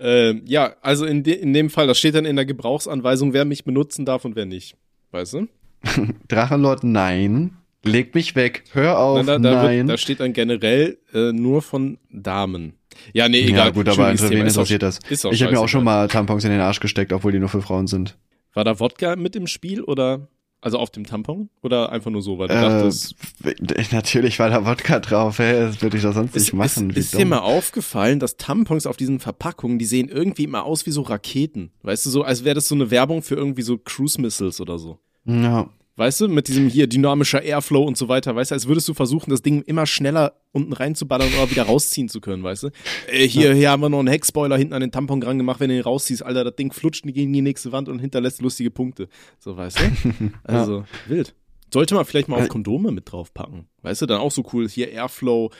Ähm, 0.00 0.42
ja, 0.46 0.74
also 0.80 1.04
in, 1.04 1.22
de 1.22 1.34
in 1.34 1.52
dem 1.52 1.70
Fall, 1.70 1.86
das 1.86 1.98
steht 1.98 2.14
dann 2.14 2.24
in 2.24 2.36
der 2.36 2.46
Gebrauchsanweisung, 2.46 3.32
wer 3.32 3.44
mich 3.44 3.64
benutzen 3.64 4.04
darf 4.04 4.24
und 4.24 4.36
wer 4.36 4.46
nicht. 4.46 4.76
Weißt 5.12 5.34
du? 5.34 5.48
Drachenlord, 6.28 6.84
nein. 6.84 7.56
Leg 7.84 8.14
mich 8.14 8.36
weg. 8.36 8.64
Hör 8.72 8.98
auf, 8.98 9.24
Na, 9.24 9.38
da, 9.38 9.38
da, 9.38 9.62
nein. 9.62 9.78
wird, 9.78 9.90
da 9.90 9.96
steht 9.96 10.20
dann 10.20 10.32
generell 10.32 10.98
äh, 11.14 11.32
nur 11.32 11.62
von 11.62 11.98
Damen. 12.10 12.74
Ja, 13.14 13.28
nee, 13.28 13.40
egal. 13.40 13.66
ja, 13.66 13.70
gut, 13.70 13.88
aber 13.88 14.12
wen 14.12 14.46
interessiert 14.46 14.82
das? 14.82 14.98
ist 15.08 15.24
auch, 15.24 15.32
Ich 15.32 15.42
habe 15.42 15.52
mir 15.52 15.60
auch 15.60 15.68
schon 15.68 15.84
mal 15.84 16.08
Tampons 16.08 16.44
in 16.44 16.50
den 16.50 16.60
Arsch 16.60 16.80
gesteckt, 16.80 17.12
obwohl 17.12 17.32
die 17.32 17.38
nur 17.38 17.48
für 17.48 17.62
Frauen 17.62 17.86
sind. 17.86 18.18
War 18.52 18.64
da 18.64 18.78
Wodka 18.80 19.16
mit 19.16 19.36
im 19.36 19.46
Spiel 19.46 19.82
oder 19.82 20.28
also 20.60 20.78
auf 20.78 20.90
dem 20.90 21.04
Tampon 21.06 21.48
oder 21.62 21.90
einfach 21.92 22.10
nur 22.10 22.22
so, 22.22 22.38
weil 22.38 22.48
du 22.48 22.54
Äh, 22.54 22.60
dachtest, 22.60 23.14
natürlich 23.92 24.38
war 24.38 24.50
da 24.50 24.66
Wodka 24.66 25.00
drauf, 25.00 25.38
hä? 25.38 25.60
Das 25.60 25.80
würde 25.82 25.96
ich 25.96 26.02
doch 26.02 26.12
sonst 26.12 26.36
ist, 26.36 26.42
nicht 26.44 26.52
machen. 26.52 26.90
ist, 26.90 26.96
ist 26.98 27.18
dir 27.18 27.24
mal 27.26 27.38
aufgefallen, 27.38 28.20
dass 28.20 28.36
Tampons 28.36 28.86
auf 28.86 28.96
diesen 28.96 29.20
Verpackungen, 29.20 29.78
die 29.78 29.86
sehen 29.86 30.08
irgendwie 30.08 30.44
immer 30.44 30.64
aus 30.64 30.86
wie 30.86 30.90
so 30.90 31.02
Raketen. 31.02 31.72
Weißt 31.82 32.04
du, 32.06 32.10
so 32.10 32.22
als 32.22 32.44
wäre 32.44 32.54
das 32.54 32.68
so 32.68 32.74
eine 32.74 32.90
Werbung 32.90 33.22
für 33.22 33.34
irgendwie 33.36 33.62
so 33.62 33.78
Cruise 33.78 34.20
Missiles 34.20 34.60
oder 34.60 34.78
so. 34.78 34.98
Ja. 35.24 35.68
Weißt 35.96 36.20
du, 36.20 36.28
mit 36.28 36.48
diesem 36.48 36.68
hier 36.68 36.86
dynamischer 36.86 37.42
Airflow 37.42 37.82
und 37.82 37.96
so 37.96 38.08
weiter, 38.08 38.34
weißt 38.34 38.50
du, 38.52 38.54
als 38.54 38.66
würdest 38.66 38.88
du 38.88 38.94
versuchen, 38.94 39.30
das 39.30 39.42
Ding 39.42 39.62
immer 39.62 39.84
schneller 39.86 40.40
unten 40.52 40.72
reinzuballern 40.72 41.28
oder 41.34 41.50
wieder 41.50 41.64
rausziehen 41.64 42.08
zu 42.08 42.20
können, 42.20 42.42
weißt 42.42 42.62
du? 42.64 42.68
Äh, 43.08 43.26
hier, 43.28 43.52
hier 43.54 43.70
haben 43.70 43.82
wir 43.82 43.88
noch 43.90 43.98
einen 43.98 44.08
Heckspoiler 44.08 44.56
hinten 44.56 44.72
an 44.72 44.80
den 44.80 44.92
Tampon 44.92 45.20
dran 45.20 45.36
gemacht, 45.36 45.60
wenn 45.60 45.68
du 45.68 45.76
ihn 45.76 45.82
rausziehst, 45.82 46.22
Alter, 46.24 46.44
das 46.44 46.56
Ding 46.56 46.72
flutscht 46.72 47.04
gegen 47.04 47.32
die 47.32 47.42
nächste 47.42 47.72
Wand 47.72 47.88
und 47.88 47.98
hinterlässt 47.98 48.40
lustige 48.40 48.70
Punkte. 48.70 49.08
So, 49.38 49.56
weißt 49.56 49.78
du? 49.78 50.30
Also, 50.44 50.84
wild. 51.06 51.34
Sollte 51.72 51.94
man 51.94 52.04
vielleicht 52.04 52.28
mal 52.28 52.36
auf 52.36 52.44
Äh. 52.46 52.48
Kondome 52.48 52.90
mit 52.90 53.10
draufpacken. 53.12 53.66
Weißt 53.82 54.02
du, 54.02 54.06
dann 54.06 54.20
auch 54.20 54.32
so 54.32 54.44
cool, 54.52 54.68
hier 54.68 54.90
Airflow, 54.90 55.50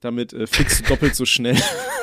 damit 0.00 0.32
äh, 0.32 0.46
du 0.46 0.88
doppelt 0.88 1.14
so 1.14 1.24
schnell. 1.24 1.56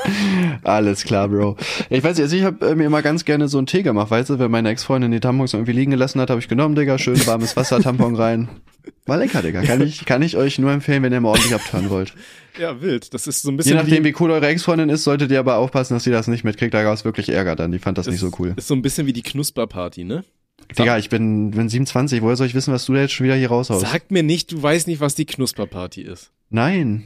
Alles 0.63 1.03
klar, 1.03 1.29
Bro. 1.29 1.57
Ich 1.89 2.03
weiß 2.03 2.17
nicht, 2.17 2.23
also 2.23 2.35
ich 2.35 2.43
habe 2.43 2.65
äh, 2.67 2.75
mir 2.75 2.85
immer 2.85 3.01
ganz 3.01 3.25
gerne 3.25 3.47
so 3.47 3.57
einen 3.57 3.67
Tee 3.67 3.83
gemacht, 3.83 4.11
weißt 4.11 4.29
du, 4.31 4.39
wenn 4.39 4.51
meine 4.51 4.69
Ex-Freundin 4.69 5.11
die 5.11 5.19
Tampons 5.19 5.53
irgendwie 5.53 5.71
liegen 5.71 5.91
gelassen 5.91 6.21
hat, 6.21 6.29
habe 6.29 6.39
ich 6.39 6.47
genommen, 6.47 6.75
Digga, 6.75 6.97
schön 6.97 7.25
warmes 7.25 7.55
Wasser, 7.55 7.79
Tampon 7.79 8.15
rein. 8.15 8.49
War 9.05 9.17
lecker, 9.17 9.41
Digga. 9.41 9.61
Kann 9.63 9.81
ich, 9.81 10.05
kann 10.05 10.21
ich 10.21 10.37
euch 10.37 10.59
nur 10.59 10.71
empfehlen, 10.71 11.01
wenn 11.03 11.11
ihr 11.11 11.21
mal 11.21 11.29
ordentlich 11.29 11.55
abtören 11.55 11.89
wollt. 11.89 12.13
ja, 12.59 12.81
wild. 12.81 13.13
Das 13.13 13.25
ist 13.27 13.41
so 13.41 13.49
ein 13.49 13.53
Je 13.53 13.57
bisschen 13.57 13.77
nachdem, 13.77 14.03
wie, 14.03 14.09
wie 14.09 14.15
cool 14.19 14.31
eure 14.31 14.47
Ex-Freundin 14.47 14.89
ist, 14.89 15.03
solltet 15.03 15.31
ihr 15.31 15.39
aber 15.39 15.57
aufpassen, 15.57 15.95
dass 15.95 16.03
sie 16.03 16.11
das 16.11 16.27
nicht 16.27 16.43
mitkriegt. 16.43 16.73
Da 16.73 16.83
gab 16.83 16.93
es 16.93 17.05
wirklich 17.05 17.29
Ärger 17.29 17.55
dann. 17.55 17.71
Die 17.71 17.79
fand 17.79 17.97
das 17.97 18.07
nicht 18.07 18.19
so 18.19 18.31
cool. 18.39 18.53
ist 18.55 18.67
so 18.67 18.75
ein 18.75 18.81
bisschen 18.81 19.07
wie 19.07 19.13
die 19.13 19.23
Knusperparty, 19.23 20.03
ne? 20.03 20.23
Digga, 20.77 20.97
ich 20.97 21.09
bin, 21.09 21.51
bin 21.51 21.69
27. 21.69 22.21
Woher 22.21 22.35
soll 22.35 22.47
ich 22.47 22.55
wissen, 22.55 22.73
was 22.73 22.85
du 22.85 22.93
da 22.93 23.01
jetzt 23.01 23.13
schon 23.13 23.25
wieder 23.25 23.35
hier 23.35 23.49
raushaust? 23.49 23.81
Sag 23.81 24.09
mir 24.11 24.23
nicht, 24.23 24.51
du 24.51 24.61
weißt 24.61 24.87
nicht, 24.87 24.99
was 24.99 25.15
die 25.15 25.25
Knusperparty 25.25 26.01
ist. 26.01 26.31
Nein. 26.49 27.05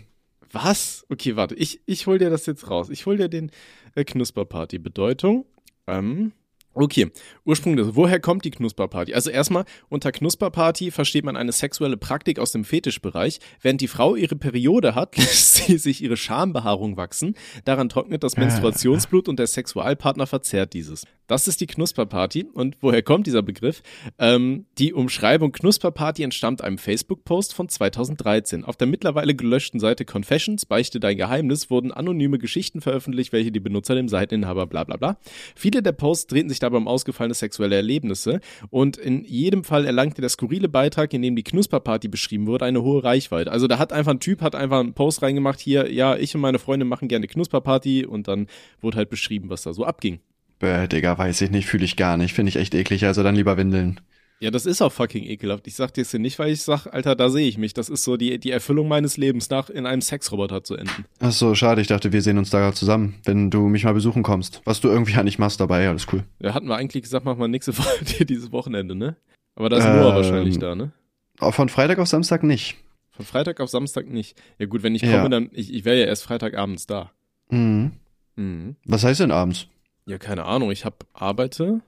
Was? 0.51 1.05
Okay, 1.09 1.35
warte, 1.35 1.55
ich, 1.55 1.81
ich 1.85 2.07
hol 2.07 2.17
dir 2.17 2.29
das 2.29 2.45
jetzt 2.45 2.69
raus. 2.69 2.89
Ich 2.89 3.05
hol 3.05 3.17
dir 3.17 3.29
den 3.29 3.51
äh, 3.95 4.03
Knusperparty. 4.03 4.79
Bedeutung. 4.79 5.45
Ähm, 5.88 6.31
okay, 6.73 7.12
Ursprung 7.45 7.75
des. 7.75 7.95
Woher 7.95 8.19
kommt 8.19 8.45
die 8.45 8.51
Knusperparty? 8.51 9.13
Also 9.13 9.29
erstmal, 9.29 9.65
unter 9.89 10.12
Knusperparty 10.12 10.91
versteht 10.91 11.25
man 11.25 11.38
eine 11.38 11.51
sexuelle 11.51 11.97
Praktik 11.97 12.39
aus 12.39 12.51
dem 12.51 12.63
Fetischbereich. 12.63 13.39
Während 13.62 13.81
die 13.81 13.88
Frau 13.88 14.15
ihre 14.15 14.35
Periode 14.35 14.95
hat, 14.95 15.17
lässt 15.17 15.55
sie 15.55 15.77
sich 15.77 16.03
ihre 16.03 16.17
Schambehaarung 16.17 16.97
wachsen. 16.97 17.35
Daran 17.65 17.89
trocknet 17.89 18.23
das 18.23 18.38
Menstruationsblut 18.38 19.27
und 19.27 19.39
der 19.39 19.47
Sexualpartner 19.47 20.27
verzehrt 20.27 20.73
dieses. 20.73 21.05
Das 21.30 21.48
ist 21.48 21.62
die 21.62 21.68
Knusperparty. 21.68 22.48
Und 22.54 22.78
woher 22.82 23.04
kommt 23.04 23.28
dieser 23.28 23.44
Begriff? 23.44 23.84
Ähm, 24.18 24.65
die 24.80 24.94
Umschreibung 24.94 25.52
Knusperparty 25.52 26.24
entstammt 26.24 26.63
einem 26.63 26.80
Facebook-Post 26.80 27.54
von 27.54 27.70
2013. 27.70 28.65
Auf 28.65 28.78
der 28.78 28.88
mittlerweile 28.88 29.36
gelöschten 29.36 29.80
Seite 29.80 30.06
Confessions, 30.06 30.65
Beichte 30.65 31.00
dein 31.00 31.18
Geheimnis, 31.18 31.70
wurden 31.70 31.92
anonyme 31.92 32.39
Geschichten 32.39 32.82
veröffentlicht, 32.82 33.32
welche 33.32 33.52
die 33.52 33.60
Benutzer 33.60 33.94
dem 33.94 34.10
Seiteninhaber 34.10 34.65
bla 34.65 34.84
bla 34.84 34.98
bla. 34.98 35.20
Viele 35.56 35.84
der 35.84 35.92
Posts 35.92 36.28
drehten 36.28 36.50
sich 36.50 36.58
dabei 36.58 36.78
um 36.78 36.88
ausgefallene 36.88 37.36
sexuelle 37.36 37.76
Erlebnisse 37.76 38.39
und 38.72 38.98
in 38.98 39.24
jedem 39.24 39.63
Fall 39.63 39.86
erlangte 39.86 40.22
der 40.22 40.30
skurrile 40.30 40.68
Beitrag, 40.68 41.13
in 41.13 41.22
dem 41.22 41.36
die 41.36 41.44
Knusperparty 41.44 42.08
beschrieben 42.08 42.48
wurde, 42.48 42.65
eine 42.65 42.82
hohe 42.82 43.04
Reichweite. 43.04 43.52
Also 43.52 43.68
da 43.68 43.78
hat 43.78 43.94
einfach 43.94 44.13
ein 44.13 44.20
Typ, 44.20 44.42
hat 44.42 44.56
einfach 44.56 44.80
einen 44.80 44.96
Post 44.96 45.22
reingemacht, 45.22 45.60
hier, 45.60 45.94
ja, 45.94 46.18
ich 46.18 46.34
und 46.34 46.42
meine 46.42 46.58
Freunde 46.58 46.88
machen 46.88 47.08
gerne 47.08 47.28
Knusperparty 47.28 48.08
und 48.08 48.28
dann 48.28 48.48
wurde 48.82 48.98
halt 48.98 49.12
beschrieben, 49.12 49.52
was 49.52 49.62
da 49.62 49.74
so 49.74 49.86
abging. 49.86 50.22
Bäh, 50.60 50.88
Digga, 50.88 51.17
weiß 51.17 51.41
ich 51.41 51.52
nicht, 51.52 51.67
fühle 51.67 51.86
ich 51.86 51.95
gar 51.95 52.17
nicht. 52.17 52.34
Finde 52.34 52.50
ich 52.50 52.56
echt 52.58 52.74
eklig. 52.76 53.06
Also 53.06 53.24
dann 53.24 53.36
lieber 53.36 53.58
Windeln. 53.58 54.00
Ja, 54.41 54.52
das 54.52 54.65
ist 54.65 54.82
auch 54.82 54.91
fucking 54.93 55.26
ekelhaft. 55.26 55.67
Ich 55.67 55.76
sag 55.76 55.93
dir 55.93 56.02
jetzt 56.02 56.12
hier 56.12 56.19
nicht, 56.22 56.39
weil 56.39 56.52
ich 56.52 56.62
sag, 56.62 56.88
Alter, 56.88 57.15
da 57.15 57.30
sehe 57.30 57.45
ich 57.48 57.58
mich. 57.58 57.74
Das 57.74 57.89
ist 57.89 58.06
so 58.06 58.15
die, 58.15 58.39
die 58.39 58.52
Erfüllung 58.52 58.88
meines 58.88 59.17
Lebens, 59.17 59.50
nach 59.50 59.69
in 59.69 59.86
einem 59.86 60.02
Sexroboter 60.02 60.63
zu 60.63 60.76
enden. 60.78 61.04
Ach 61.19 61.34
so, 61.34 61.56
schade. 61.56 61.82
Ich 61.82 61.88
dachte, 61.88 62.13
wir 62.13 62.22
sehen 62.22 62.38
uns 62.38 62.50
da 62.50 62.72
zusammen, 62.74 63.15
wenn 63.26 63.50
du 63.50 63.67
mich 63.67 63.84
mal 63.84 63.93
besuchen 63.93 64.24
kommst. 64.24 64.62
Was 64.63 64.80
du 64.80 64.88
irgendwie 64.88 65.12
ja 65.12 65.24
nicht 65.24 65.39
machst 65.39 65.60
dabei, 65.60 65.89
alles 65.89 66.08
cool. 66.13 66.24
Ja, 66.39 66.54
hatten 66.54 66.67
wir 66.67 66.78
eigentlich 66.78 67.04
gesagt, 67.04 67.26
machen 67.26 67.39
wir 67.39 67.50
nächste 67.50 67.78
Woche 67.78 68.26
dieses 68.26 68.52
Wochenende, 68.54 68.95
ne? 68.95 69.17
Aber 69.56 69.67
da 69.67 69.78
ist 69.78 69.86
Ähm, 69.86 69.98
Noah 69.98 70.15
wahrscheinlich 70.15 70.58
da, 70.58 70.74
ne? 70.74 70.93
Auch 71.39 71.54
von 71.54 71.67
Freitag 71.67 72.00
auf 72.00 72.08
Samstag 72.08 72.43
nicht. 72.43 72.78
Von 73.12 73.26
Freitag 73.26 73.60
auf 73.60 73.69
Samstag 73.69 74.08
nicht. 74.10 74.38
Ja 74.58 74.67
gut, 74.67 74.84
wenn 74.84 74.95
ich 74.95 75.02
Ja. 75.02 75.17
komme, 75.17 75.30
dann, 75.30 75.50
ich, 75.52 75.74
ich 75.74 75.84
wäre 75.84 76.00
ja 76.00 76.06
erst 76.06 76.24
Freitagabends 76.24 76.86
da. 76.88 77.12
Mhm. 77.50 77.91
Mhm. 78.38 78.78
Was 78.86 79.04
heißt 79.04 79.19
denn 79.19 79.32
abends? 79.32 79.67
Ja, 80.10 80.17
keine 80.17 80.45
Ahnung. 80.45 80.72
Ich 80.72 80.86
hab 80.86 81.06
arbeite 81.13 81.82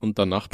und 0.00 0.18
danach 0.18 0.48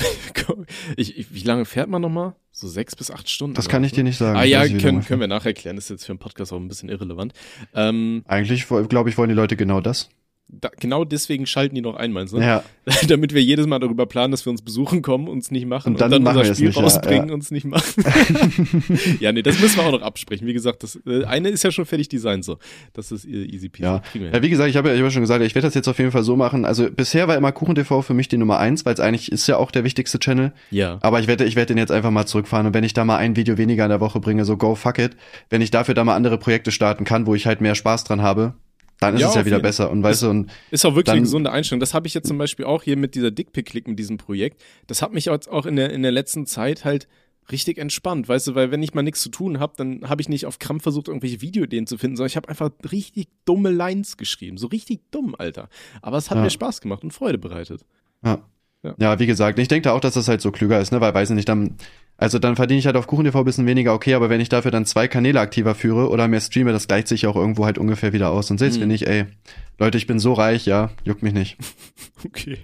ich, 0.96 1.16
ich, 1.16 1.33
wie 1.33 1.42
lange 1.42 1.64
fährt 1.64 1.88
man 1.88 2.03
nochmal? 2.03 2.35
So 2.50 2.66
sechs 2.66 2.96
bis 2.96 3.12
acht 3.12 3.31
Stunden. 3.31 3.55
Das 3.55 3.68
kann 3.68 3.85
ich 3.85 3.92
dir 3.92 4.03
nicht 4.03 4.18
sagen. 4.18 4.37
Ah 4.37 4.42
ja, 4.42 4.66
können, 4.66 5.05
können 5.05 5.20
wir 5.20 5.29
nachher 5.29 5.50
erklären. 5.50 5.77
Das 5.77 5.85
ist 5.85 5.90
jetzt 5.90 6.07
für 6.07 6.11
einen 6.11 6.18
Podcast 6.18 6.53
auch 6.53 6.57
ein 6.57 6.66
bisschen 6.66 6.88
irrelevant. 6.88 7.33
Ähm, 7.72 8.24
Eigentlich, 8.27 8.66
glaube 8.66 9.11
ich, 9.11 9.16
wollen 9.16 9.29
die 9.29 9.35
Leute 9.37 9.55
genau 9.55 9.81
das. 9.81 10.09
Da, 10.48 10.70
genau 10.78 11.04
deswegen 11.04 11.46
schalten 11.46 11.74
die 11.74 11.80
noch 11.80 11.96
ein, 11.96 12.12
meinst 12.12 12.33
du? 12.33 12.38
Ja, 12.38 12.62
Damit 13.09 13.33
wir 13.33 13.42
jedes 13.42 13.66
Mal 13.66 13.78
darüber 13.78 14.07
planen, 14.07 14.30
dass 14.30 14.44
wir 14.44 14.50
uns 14.50 14.61
besuchen 14.61 15.00
kommen, 15.00 15.26
uns 15.26 15.50
nicht 15.50 15.66
machen 15.66 15.94
Und 15.94 16.00
dann 16.00 16.22
machen 16.22 16.37
unser 16.37 16.44
wir 16.44 16.50
es 16.50 16.59
Spiel 16.59 16.68
nicht, 16.68 16.76
ja, 16.76 16.83
rausbringen, 16.83 17.28
ja. 17.28 17.35
uns 17.35 17.50
nicht 17.50 17.64
machen. 17.64 18.04
ja, 19.20 19.33
nee, 19.33 19.42
das 19.42 19.59
müssen 19.59 19.78
wir 19.78 19.87
auch 19.87 19.92
noch 19.92 20.02
absprechen. 20.02 20.46
Wie 20.46 20.52
gesagt, 20.52 20.83
das 20.83 20.98
äh, 21.07 21.24
eine 21.24 21.48
ist 21.48 21.64
ja 21.64 21.70
schon 21.70 21.87
fertig 21.87 22.09
designt 22.09 22.44
so. 22.44 22.59
Das 22.92 23.11
ist 23.11 23.24
äh, 23.24 23.44
easy 23.44 23.70
peasy. 23.70 23.85
ja. 23.85 24.02
Ja. 24.14 24.42
Wie 24.42 24.50
gesagt, 24.50 24.68
ich 24.68 24.76
habe 24.76 24.88
ja, 24.88 24.94
ich 24.94 25.00
hab 25.00 25.07
ja 25.07 25.11
schon 25.11 25.22
gesagt, 25.22 25.42
ich 25.42 25.54
werde 25.54 25.66
das 25.66 25.74
jetzt 25.74 25.88
auf 25.88 25.98
jeden 25.98 26.11
Fall 26.11 26.24
so 26.24 26.37
machen. 26.37 26.66
Also 26.66 26.90
bisher 26.90 27.26
war 27.26 27.37
immer 27.37 27.52
KuchenTV 27.52 28.02
für 28.02 28.14
mich 28.14 28.28
die 28.28 28.37
Nummer 28.37 28.59
eins, 28.59 28.85
weil 28.85 28.94
es 28.94 29.00
eigentlich 29.00 29.33
ist 29.33 29.46
ja 29.46 29.57
auch 29.57 29.70
der 29.70 29.85
wichtigste 29.85 30.18
Channel. 30.18 30.52
ja. 30.70 30.98
Aber 31.00 31.20
ich 31.20 31.26
werde, 31.26 31.44
ich 31.44 31.57
werde 31.57 31.68
den 31.68 31.78
jetzt 31.78 31.90
einfach 31.90 32.11
mal 32.11 32.26
zurückfahren 32.26 32.66
und 32.66 32.74
wenn 32.74 32.85
ich 32.85 32.92
da 32.92 33.04
mal 33.04 33.16
ein 33.16 33.37
Video 33.37 33.57
weniger 33.57 33.85
in 33.85 33.90
der 33.90 34.00
Woche 34.00 34.20
bringe, 34.20 34.44
so 34.44 34.57
go 34.57 34.74
fuck 34.74 34.98
it, 34.98 35.16
wenn 35.48 35.62
ich 35.62 35.70
dafür 35.70 35.94
da 35.94 36.04
mal 36.04 36.14
andere 36.14 36.38
Projekte 36.38 36.70
starten 36.70 37.04
kann, 37.04 37.26
wo 37.26 37.35
ich 37.35 37.46
halt 37.46 37.61
mehr 37.61 37.74
Spaß 37.74 38.04
dran 38.04 38.20
habe, 38.20 38.54
dann 39.00 39.14
ist 39.14 39.20
Ja, 39.20 39.28
es 39.28 39.35
ja 39.35 39.44
wieder 39.46 39.61
besser. 39.61 39.90
Und 39.90 40.02
weißt 40.02 40.22
du, 40.22 40.30
und 40.30 40.50
Ist 40.70 40.85
auch 40.85 40.90
wirklich 40.90 41.04
Dann- 41.07 41.14
eine 41.16 41.22
gesunde 41.22 41.50
Einstellung. 41.52 41.80
Das 41.80 41.94
habe 41.94 42.07
ich 42.07 42.14
jetzt 42.14 42.28
zum 42.28 42.38
Beispiel 42.38 42.64
auch 42.64 42.83
hier 42.83 42.96
mit 42.96 43.14
dieser 43.14 43.30
Dickpick-Klick 43.30 43.88
mit 43.88 43.98
diesem 43.98 44.16
Projekt. 44.18 44.62
Das 44.87 45.02
hat 45.02 45.12
mich 45.12 45.26
jetzt 45.26 45.48
auch 45.48 45.66
in 45.66 45.76
der, 45.76 45.90
in 45.90 46.02
der 46.02 46.12
letzten 46.12 46.46
Zeit 46.46 46.85
halt 46.85 47.09
richtig 47.52 47.76
entspannt, 47.76 48.26
weißt 48.26 48.46
du, 48.46 48.54
weil 48.54 48.70
wenn 48.70 48.83
ich 48.83 48.94
mal 48.94 49.02
nichts 49.02 49.20
zu 49.20 49.28
tun 49.28 49.61
habe, 49.61 49.74
dann 49.76 50.09
habe 50.09 50.22
ich 50.22 50.30
nicht 50.30 50.46
auf 50.46 50.59
Krampf 50.59 50.83
versucht, 50.85 51.09
irgendwelche 51.09 51.42
Videoideen 51.42 51.87
zu 51.87 51.98
finden, 51.98 52.16
sondern 52.16 52.28
ich 52.28 52.37
habe 52.37 52.48
einfach 52.48 52.70
richtig 52.90 53.28
dumme 53.44 53.70
Lines 53.70 54.16
geschrieben. 54.16 54.57
So 54.57 54.68
richtig 54.68 55.00
dumm, 55.11 55.35
Alter. 55.37 55.68
Aber 56.00 56.16
es 56.16 56.30
hat 56.30 56.38
Ja. 56.38 56.44
mir 56.44 56.48
Spaß 56.50 56.80
gemacht 56.80 57.02
und 57.04 57.12
Freude 57.12 57.37
bereitet. 57.37 57.85
Ja. 58.24 58.38
Ja. 58.85 58.94
Ja, 58.99 59.18
wie 59.18 59.27
gesagt, 59.27 59.59
ich 59.59 59.66
denke 59.68 59.88
da 59.88 59.92
auch, 59.94 60.01
dass 60.01 60.14
das 60.14 60.29
halt 60.29 60.40
so 60.40 60.53
klüger 60.53 60.79
ist, 60.79 60.92
ne? 60.92 61.01
Weil 61.01 61.14
weiß 61.14 61.31
ich 61.31 61.37
nicht, 61.37 61.49
dann, 61.49 61.77
also 62.18 62.38
dann 62.38 62.55
verdiene 62.55 62.79
ich 62.79 62.87
halt 62.87 62.97
auf 62.97 63.07
KuchenTV 63.07 63.35
ein 63.38 63.44
bisschen 63.44 63.66
weniger, 63.66 63.94
okay, 63.94 64.14
aber 64.14 64.29
wenn 64.29 64.40
ich 64.40 64.49
dafür 64.51 64.70
dann 64.70 64.85
zwei 64.87 65.09
Kanäle 65.09 65.40
aktiver 65.40 65.75
führe 65.75 66.11
oder 66.11 66.29
mehr 66.29 66.40
streame, 66.40 66.70
das 66.73 66.87
gleicht 66.87 67.09
sich 67.09 67.27
auch 67.27 67.35
irgendwo 67.35 67.64
halt 67.64 67.79
ungefähr 67.79 68.12
wieder 68.12 68.31
aus. 68.31 68.51
Und 68.51 68.59
selbst 68.59 68.77
Mhm. 68.77 68.83
wenn 68.83 68.90
ich, 68.90 69.07
ey, 69.07 69.25
Leute, 69.79 69.99
ich 69.99 70.07
bin 70.07 70.18
so 70.18 70.35
reich, 70.35 70.66
ja, 70.66 70.90
juckt 71.05 71.23
mich 71.23 71.33
nicht. 71.33 71.57
Okay. 72.27 72.59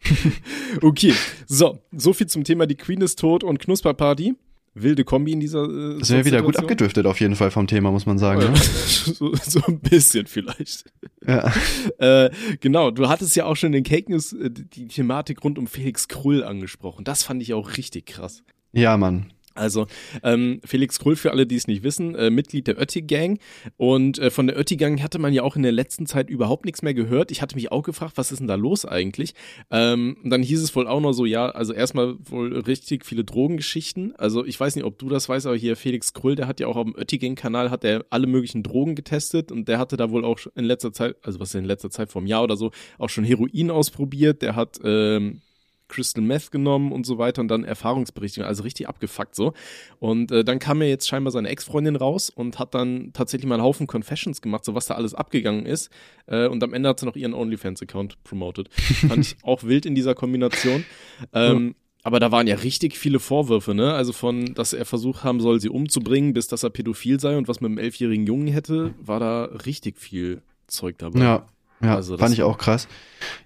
okay, 0.82 1.12
so, 1.46 1.78
so 1.92 2.12
viel 2.12 2.26
zum 2.28 2.44
Thema 2.44 2.66
die 2.66 2.76
Queen 2.76 3.00
ist 3.00 3.18
tot 3.18 3.42
und 3.44 3.58
Knusperparty. 3.58 4.34
Wilde 4.82 5.04
Kombi 5.04 5.32
in 5.32 5.40
dieser 5.40 5.64
äh, 5.64 5.98
Das 5.98 6.10
wäre 6.10 6.24
wieder 6.24 6.42
gut 6.42 6.56
abgedriftet 6.56 7.06
auf 7.06 7.20
jeden 7.20 7.36
Fall 7.36 7.50
vom 7.50 7.66
Thema, 7.66 7.90
muss 7.90 8.06
man 8.06 8.18
sagen. 8.18 8.42
Ja. 8.42 8.50
Ne? 8.50 8.56
so, 8.56 9.34
so 9.34 9.60
ein 9.66 9.80
bisschen 9.80 10.26
vielleicht. 10.26 10.84
Ja. 11.26 11.52
Äh, 11.98 12.30
genau, 12.60 12.90
du 12.90 13.08
hattest 13.08 13.34
ja 13.34 13.44
auch 13.44 13.56
schon 13.56 13.68
in 13.68 13.82
den 13.82 13.84
Cake 13.84 14.10
News 14.10 14.32
äh, 14.32 14.50
die 14.50 14.86
Thematik 14.86 15.42
rund 15.42 15.58
um 15.58 15.66
Felix 15.66 16.06
Krull 16.06 16.44
angesprochen. 16.44 17.04
Das 17.04 17.24
fand 17.24 17.42
ich 17.42 17.54
auch 17.54 17.76
richtig 17.76 18.06
krass. 18.06 18.44
ja, 18.72 18.96
Mann. 18.96 19.32
Also 19.58 19.86
ähm, 20.22 20.60
Felix 20.64 20.98
Krull, 20.98 21.16
für 21.16 21.30
alle, 21.30 21.46
die 21.46 21.56
es 21.56 21.66
nicht 21.66 21.82
wissen, 21.82 22.14
äh, 22.14 22.30
Mitglied 22.30 22.66
der 22.66 22.80
Ötti-Gang. 22.80 23.38
Und 23.76 24.18
äh, 24.18 24.30
von 24.30 24.46
der 24.46 24.58
Ötti-Gang 24.58 25.02
hatte 25.02 25.18
man 25.18 25.32
ja 25.32 25.42
auch 25.42 25.56
in 25.56 25.62
der 25.62 25.72
letzten 25.72 26.06
Zeit 26.06 26.30
überhaupt 26.30 26.64
nichts 26.64 26.82
mehr 26.82 26.94
gehört. 26.94 27.30
Ich 27.30 27.42
hatte 27.42 27.56
mich 27.56 27.72
auch 27.72 27.82
gefragt, 27.82 28.12
was 28.16 28.32
ist 28.32 28.38
denn 28.38 28.46
da 28.46 28.54
los 28.54 28.84
eigentlich? 28.84 29.34
Ähm, 29.70 30.16
dann 30.24 30.42
hieß 30.42 30.62
es 30.62 30.74
wohl 30.74 30.86
auch 30.86 31.00
noch 31.00 31.12
so, 31.12 31.26
ja, 31.26 31.48
also 31.50 31.72
erstmal 31.72 32.16
wohl 32.24 32.58
richtig 32.60 33.04
viele 33.04 33.24
Drogengeschichten. 33.24 34.14
Also 34.16 34.44
ich 34.44 34.58
weiß 34.58 34.76
nicht, 34.76 34.84
ob 34.84 34.98
du 34.98 35.08
das 35.08 35.28
weißt, 35.28 35.46
aber 35.46 35.56
hier 35.56 35.76
Felix 35.76 36.12
Krull, 36.14 36.34
der 36.34 36.46
hat 36.46 36.60
ja 36.60 36.66
auch 36.66 36.76
auf 36.76 36.84
dem 36.84 36.96
Ötti-Gang-Kanal, 36.96 37.70
hat 37.70 37.82
der 37.82 38.04
alle 38.10 38.26
möglichen 38.26 38.62
Drogen 38.62 38.94
getestet 38.94 39.52
und 39.52 39.68
der 39.68 39.78
hatte 39.78 39.96
da 39.96 40.10
wohl 40.10 40.24
auch 40.24 40.38
in 40.54 40.64
letzter 40.64 40.92
Zeit, 40.92 41.16
also 41.22 41.40
was 41.40 41.54
in 41.54 41.64
letzter 41.64 41.90
Zeit, 41.90 42.10
vor 42.10 42.20
einem 42.20 42.28
Jahr 42.28 42.44
oder 42.44 42.56
so, 42.56 42.70
auch 42.98 43.08
schon 43.08 43.24
Heroin 43.24 43.70
ausprobiert. 43.70 44.42
Der 44.42 44.56
hat 44.56 44.78
ähm, 44.84 45.40
Crystal 45.88 46.22
Meth 46.22 46.50
genommen 46.50 46.92
und 46.92 47.06
so 47.06 47.18
weiter 47.18 47.40
und 47.40 47.48
dann 47.48 47.64
Erfahrungsberichte, 47.64 48.46
also 48.46 48.62
richtig 48.62 48.88
abgefuckt 48.88 49.34
so. 49.34 49.54
Und 49.98 50.30
äh, 50.30 50.44
dann 50.44 50.58
kam 50.58 50.82
ja 50.82 50.88
jetzt 50.88 51.08
scheinbar 51.08 51.32
seine 51.32 51.48
Ex-Freundin 51.48 51.96
raus 51.96 52.30
und 52.30 52.58
hat 52.58 52.74
dann 52.74 53.12
tatsächlich 53.12 53.48
mal 53.48 53.56
einen 53.56 53.64
Haufen 53.64 53.86
Confessions 53.86 54.42
gemacht, 54.42 54.64
so 54.64 54.74
was 54.74 54.86
da 54.86 54.94
alles 54.94 55.14
abgegangen 55.14 55.66
ist. 55.66 55.90
Äh, 56.26 56.46
und 56.46 56.62
am 56.62 56.74
Ende 56.74 56.88
hat 56.88 57.00
sie 57.00 57.06
noch 57.06 57.16
ihren 57.16 57.34
OnlyFans-Account 57.34 58.22
promoted. 58.24 58.72
Fand 59.08 59.26
ich 59.26 59.36
auch 59.42 59.64
wild 59.64 59.86
in 59.86 59.94
dieser 59.94 60.14
Kombination. 60.14 60.84
Ähm, 61.32 61.74
aber 62.02 62.20
da 62.20 62.30
waren 62.30 62.46
ja 62.46 62.56
richtig 62.56 62.96
viele 62.96 63.18
Vorwürfe, 63.18 63.74
ne? 63.74 63.92
Also 63.92 64.12
von, 64.12 64.54
dass 64.54 64.72
er 64.72 64.84
versucht 64.84 65.24
haben 65.24 65.40
soll, 65.40 65.60
sie 65.60 65.68
umzubringen, 65.68 66.32
bis 66.32 66.46
dass 66.46 66.62
er 66.62 66.70
pädophil 66.70 67.20
sei 67.20 67.36
und 67.36 67.48
was 67.48 67.60
mit 67.60 67.68
einem 67.68 67.78
elfjährigen 67.78 68.26
Jungen 68.26 68.48
hätte, 68.48 68.94
war 69.00 69.20
da 69.20 69.44
richtig 69.44 69.98
viel 69.98 70.42
Zeug 70.68 70.96
dabei. 70.98 71.20
Ja. 71.20 71.46
Ja, 71.82 71.96
Also 71.96 72.16
das 72.16 72.20
fand 72.20 72.34
ich 72.34 72.42
auch 72.42 72.58
krass. 72.58 72.88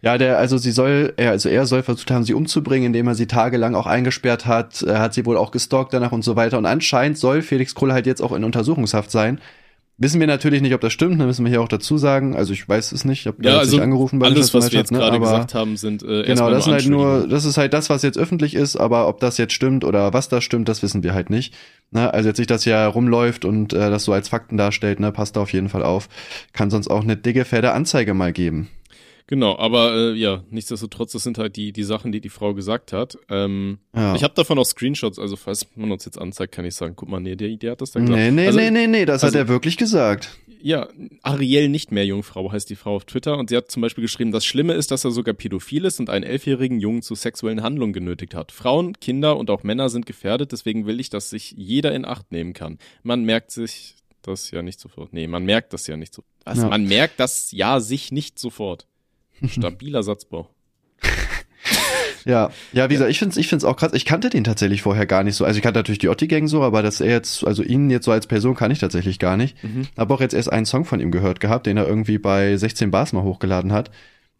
Ja, 0.00 0.18
der, 0.18 0.38
also 0.38 0.58
sie 0.58 0.72
soll, 0.72 1.14
er, 1.16 1.30
also 1.30 1.48
er 1.48 1.66
soll 1.66 1.82
versucht 1.82 2.10
haben, 2.10 2.24
sie 2.24 2.34
umzubringen, 2.34 2.86
indem 2.86 3.08
er 3.08 3.14
sie 3.14 3.26
tagelang 3.26 3.74
auch 3.74 3.86
eingesperrt 3.86 4.46
hat. 4.46 4.82
Er 4.82 5.00
hat 5.00 5.14
sie 5.14 5.26
wohl 5.26 5.36
auch 5.36 5.50
gestalkt 5.50 5.92
danach 5.92 6.12
und 6.12 6.22
so 6.22 6.36
weiter. 6.36 6.58
Und 6.58 6.66
anscheinend 6.66 7.18
soll 7.18 7.42
Felix 7.42 7.74
Krull 7.74 7.92
halt 7.92 8.06
jetzt 8.06 8.22
auch 8.22 8.32
in 8.32 8.44
Untersuchungshaft 8.44 9.10
sein. 9.10 9.40
Wissen 9.98 10.18
wir 10.20 10.26
natürlich 10.26 10.62
nicht, 10.62 10.74
ob 10.74 10.80
das 10.80 10.92
stimmt, 10.92 11.20
da 11.20 11.26
müssen 11.26 11.44
wir 11.44 11.50
hier 11.50 11.60
auch 11.60 11.68
dazu 11.68 11.98
sagen. 11.98 12.34
Also 12.34 12.52
ich 12.54 12.68
weiß 12.68 12.92
es 12.92 13.04
nicht, 13.04 13.20
ich 13.20 13.26
habe 13.26 13.36
Ja, 13.42 13.58
also 13.58 13.76
nicht 13.76 13.82
angerufen 13.82 14.18
bei 14.18 14.26
alles, 14.26 14.52
was 14.54 14.72
wir 14.72 14.78
jetzt 14.80 14.90
gerade 14.90 15.10
ne, 15.10 15.16
aber- 15.16 15.24
gesagt 15.26 15.54
haben, 15.54 15.76
sind 15.76 16.02
äh, 16.02 16.24
Genau, 16.24 16.50
das 16.50 16.64
sind 16.64 16.72
halt 16.72 16.88
nur, 16.88 17.28
das 17.28 17.44
ist 17.44 17.56
halt 17.58 17.72
das, 17.74 17.90
was 17.90 18.02
jetzt 18.02 18.18
öffentlich 18.18 18.54
ist, 18.54 18.76
aber 18.76 19.06
ob 19.06 19.20
das 19.20 19.36
jetzt 19.38 19.52
stimmt 19.52 19.84
oder 19.84 20.12
was 20.12 20.28
da 20.28 20.40
stimmt, 20.40 20.68
das 20.68 20.82
wissen 20.82 21.02
wir 21.02 21.14
halt 21.14 21.30
nicht. 21.30 21.54
Ne? 21.90 22.12
Also 22.12 22.30
jetzt 22.30 22.38
nicht, 22.38 22.50
dass 22.50 22.64
hier 22.64 22.78
rumläuft 22.78 23.44
und 23.44 23.74
äh, 23.74 23.90
das 23.90 24.04
so 24.04 24.12
als 24.12 24.28
Fakten 24.28 24.56
darstellt, 24.56 24.98
ne, 24.98 25.12
passt 25.12 25.36
da 25.36 25.40
auf 25.42 25.52
jeden 25.52 25.68
Fall 25.68 25.82
auf. 25.82 26.08
Kann 26.52 26.70
sonst 26.70 26.88
auch 26.88 27.02
eine 27.02 27.16
dicke, 27.16 27.44
fette 27.44 27.72
Anzeige 27.72 28.14
mal 28.14 28.32
geben. 28.32 28.68
Genau, 29.26 29.56
aber 29.56 29.94
äh, 29.94 30.12
ja, 30.14 30.42
nichtsdestotrotz, 30.50 31.12
das 31.12 31.22
sind 31.22 31.38
halt 31.38 31.56
die, 31.56 31.72
die 31.72 31.84
Sachen, 31.84 32.12
die 32.12 32.20
die 32.20 32.28
Frau 32.28 32.54
gesagt 32.54 32.92
hat. 32.92 33.16
Ähm, 33.30 33.78
Ja. 33.94 34.14
Ich 34.14 34.22
habe 34.24 34.34
davon 34.34 34.58
auch 34.58 34.64
Screenshots, 34.64 35.18
also 35.18 35.36
falls 35.36 35.66
man 35.76 35.90
uns 35.92 36.04
jetzt 36.04 36.18
anzeigt, 36.18 36.52
kann 36.54 36.64
ich 36.64 36.74
sagen, 36.74 36.94
guck 36.96 37.08
mal, 37.08 37.20
nee, 37.20 37.36
der, 37.36 37.56
der 37.56 37.72
hat 37.72 37.80
das 37.80 37.92
dann 37.92 38.06
gesagt. 38.06 38.20
Nee, 38.22 38.30
nee, 38.30 38.46
also, 38.46 38.58
nee, 38.58 38.70
nee, 38.70 38.86
nee, 38.86 39.04
das 39.04 39.22
also- 39.24 39.38
hat 39.38 39.44
er 39.44 39.48
wirklich 39.48 39.76
gesagt. 39.76 40.36
Ja, 40.64 40.88
Ariel 41.22 41.68
nicht 41.68 41.90
mehr 41.90 42.06
Jungfrau 42.06 42.52
heißt 42.52 42.70
die 42.70 42.76
Frau 42.76 42.94
auf 42.94 43.04
Twitter 43.04 43.36
und 43.36 43.50
sie 43.50 43.56
hat 43.56 43.68
zum 43.72 43.82
Beispiel 43.82 44.02
geschrieben, 44.02 44.30
das 44.30 44.44
Schlimme 44.44 44.74
ist, 44.74 44.92
dass 44.92 45.04
er 45.04 45.10
sogar 45.10 45.34
pädophil 45.34 45.84
ist 45.86 45.98
und 45.98 46.08
einen 46.08 46.24
elfjährigen 46.24 46.78
Jungen 46.78 47.02
zu 47.02 47.16
sexuellen 47.16 47.62
Handlungen 47.64 47.92
genötigt 47.92 48.34
hat. 48.36 48.52
Frauen, 48.52 48.92
Kinder 49.00 49.36
und 49.38 49.50
auch 49.50 49.64
Männer 49.64 49.88
sind 49.88 50.06
gefährdet, 50.06 50.52
deswegen 50.52 50.86
will 50.86 51.00
ich, 51.00 51.10
dass 51.10 51.30
sich 51.30 51.52
jeder 51.56 51.92
in 51.92 52.04
Acht 52.04 52.30
nehmen 52.30 52.52
kann. 52.52 52.78
Man 53.02 53.24
merkt 53.24 53.50
sich 53.50 53.96
das 54.22 54.52
ja 54.52 54.62
nicht 54.62 54.78
sofort. 54.78 55.12
Nee, 55.12 55.26
man 55.26 55.44
merkt 55.44 55.72
das 55.72 55.88
ja 55.88 55.96
nicht 55.96 56.14
so. 56.14 56.22
Also 56.44 56.62
Ja. 56.62 56.68
man 56.68 56.86
merkt 56.86 57.18
das 57.18 57.50
ja 57.50 57.80
sich 57.80 58.12
nicht 58.12 58.38
sofort. 58.38 58.86
Stabiler 59.48 60.02
Satzbau. 60.02 60.48
Ja, 62.24 62.50
ja, 62.72 62.88
wie 62.88 62.94
gesagt, 62.94 63.10
ich 63.10 63.18
find's, 63.18 63.36
ich 63.36 63.48
find's 63.48 63.64
auch 63.64 63.76
krass. 63.76 63.92
Ich 63.94 64.04
kannte 64.04 64.30
den 64.30 64.44
tatsächlich 64.44 64.82
vorher 64.82 65.06
gar 65.06 65.24
nicht 65.24 65.34
so. 65.34 65.44
Also 65.44 65.56
ich 65.56 65.62
kannte 65.62 65.80
natürlich 65.80 65.98
die 65.98 66.08
Otti-Gang 66.08 66.46
so, 66.46 66.62
aber 66.62 66.82
dass 66.82 67.00
er 67.00 67.10
jetzt, 67.10 67.44
also 67.44 67.64
ihn 67.64 67.90
jetzt 67.90 68.04
so 68.04 68.12
als 68.12 68.28
Person 68.28 68.54
kann 68.54 68.70
ich 68.70 68.78
tatsächlich 68.78 69.18
gar 69.18 69.36
nicht. 69.36 69.62
Mhm. 69.64 69.88
Habe 69.98 70.14
auch 70.14 70.20
jetzt 70.20 70.34
erst 70.34 70.52
einen 70.52 70.66
Song 70.66 70.84
von 70.84 71.00
ihm 71.00 71.10
gehört 71.10 71.40
gehabt, 71.40 71.66
den 71.66 71.76
er 71.76 71.86
irgendwie 71.88 72.18
bei 72.18 72.56
16 72.56 72.90
Bars 72.90 73.12
mal 73.12 73.22
hochgeladen 73.22 73.72
hat. 73.72 73.90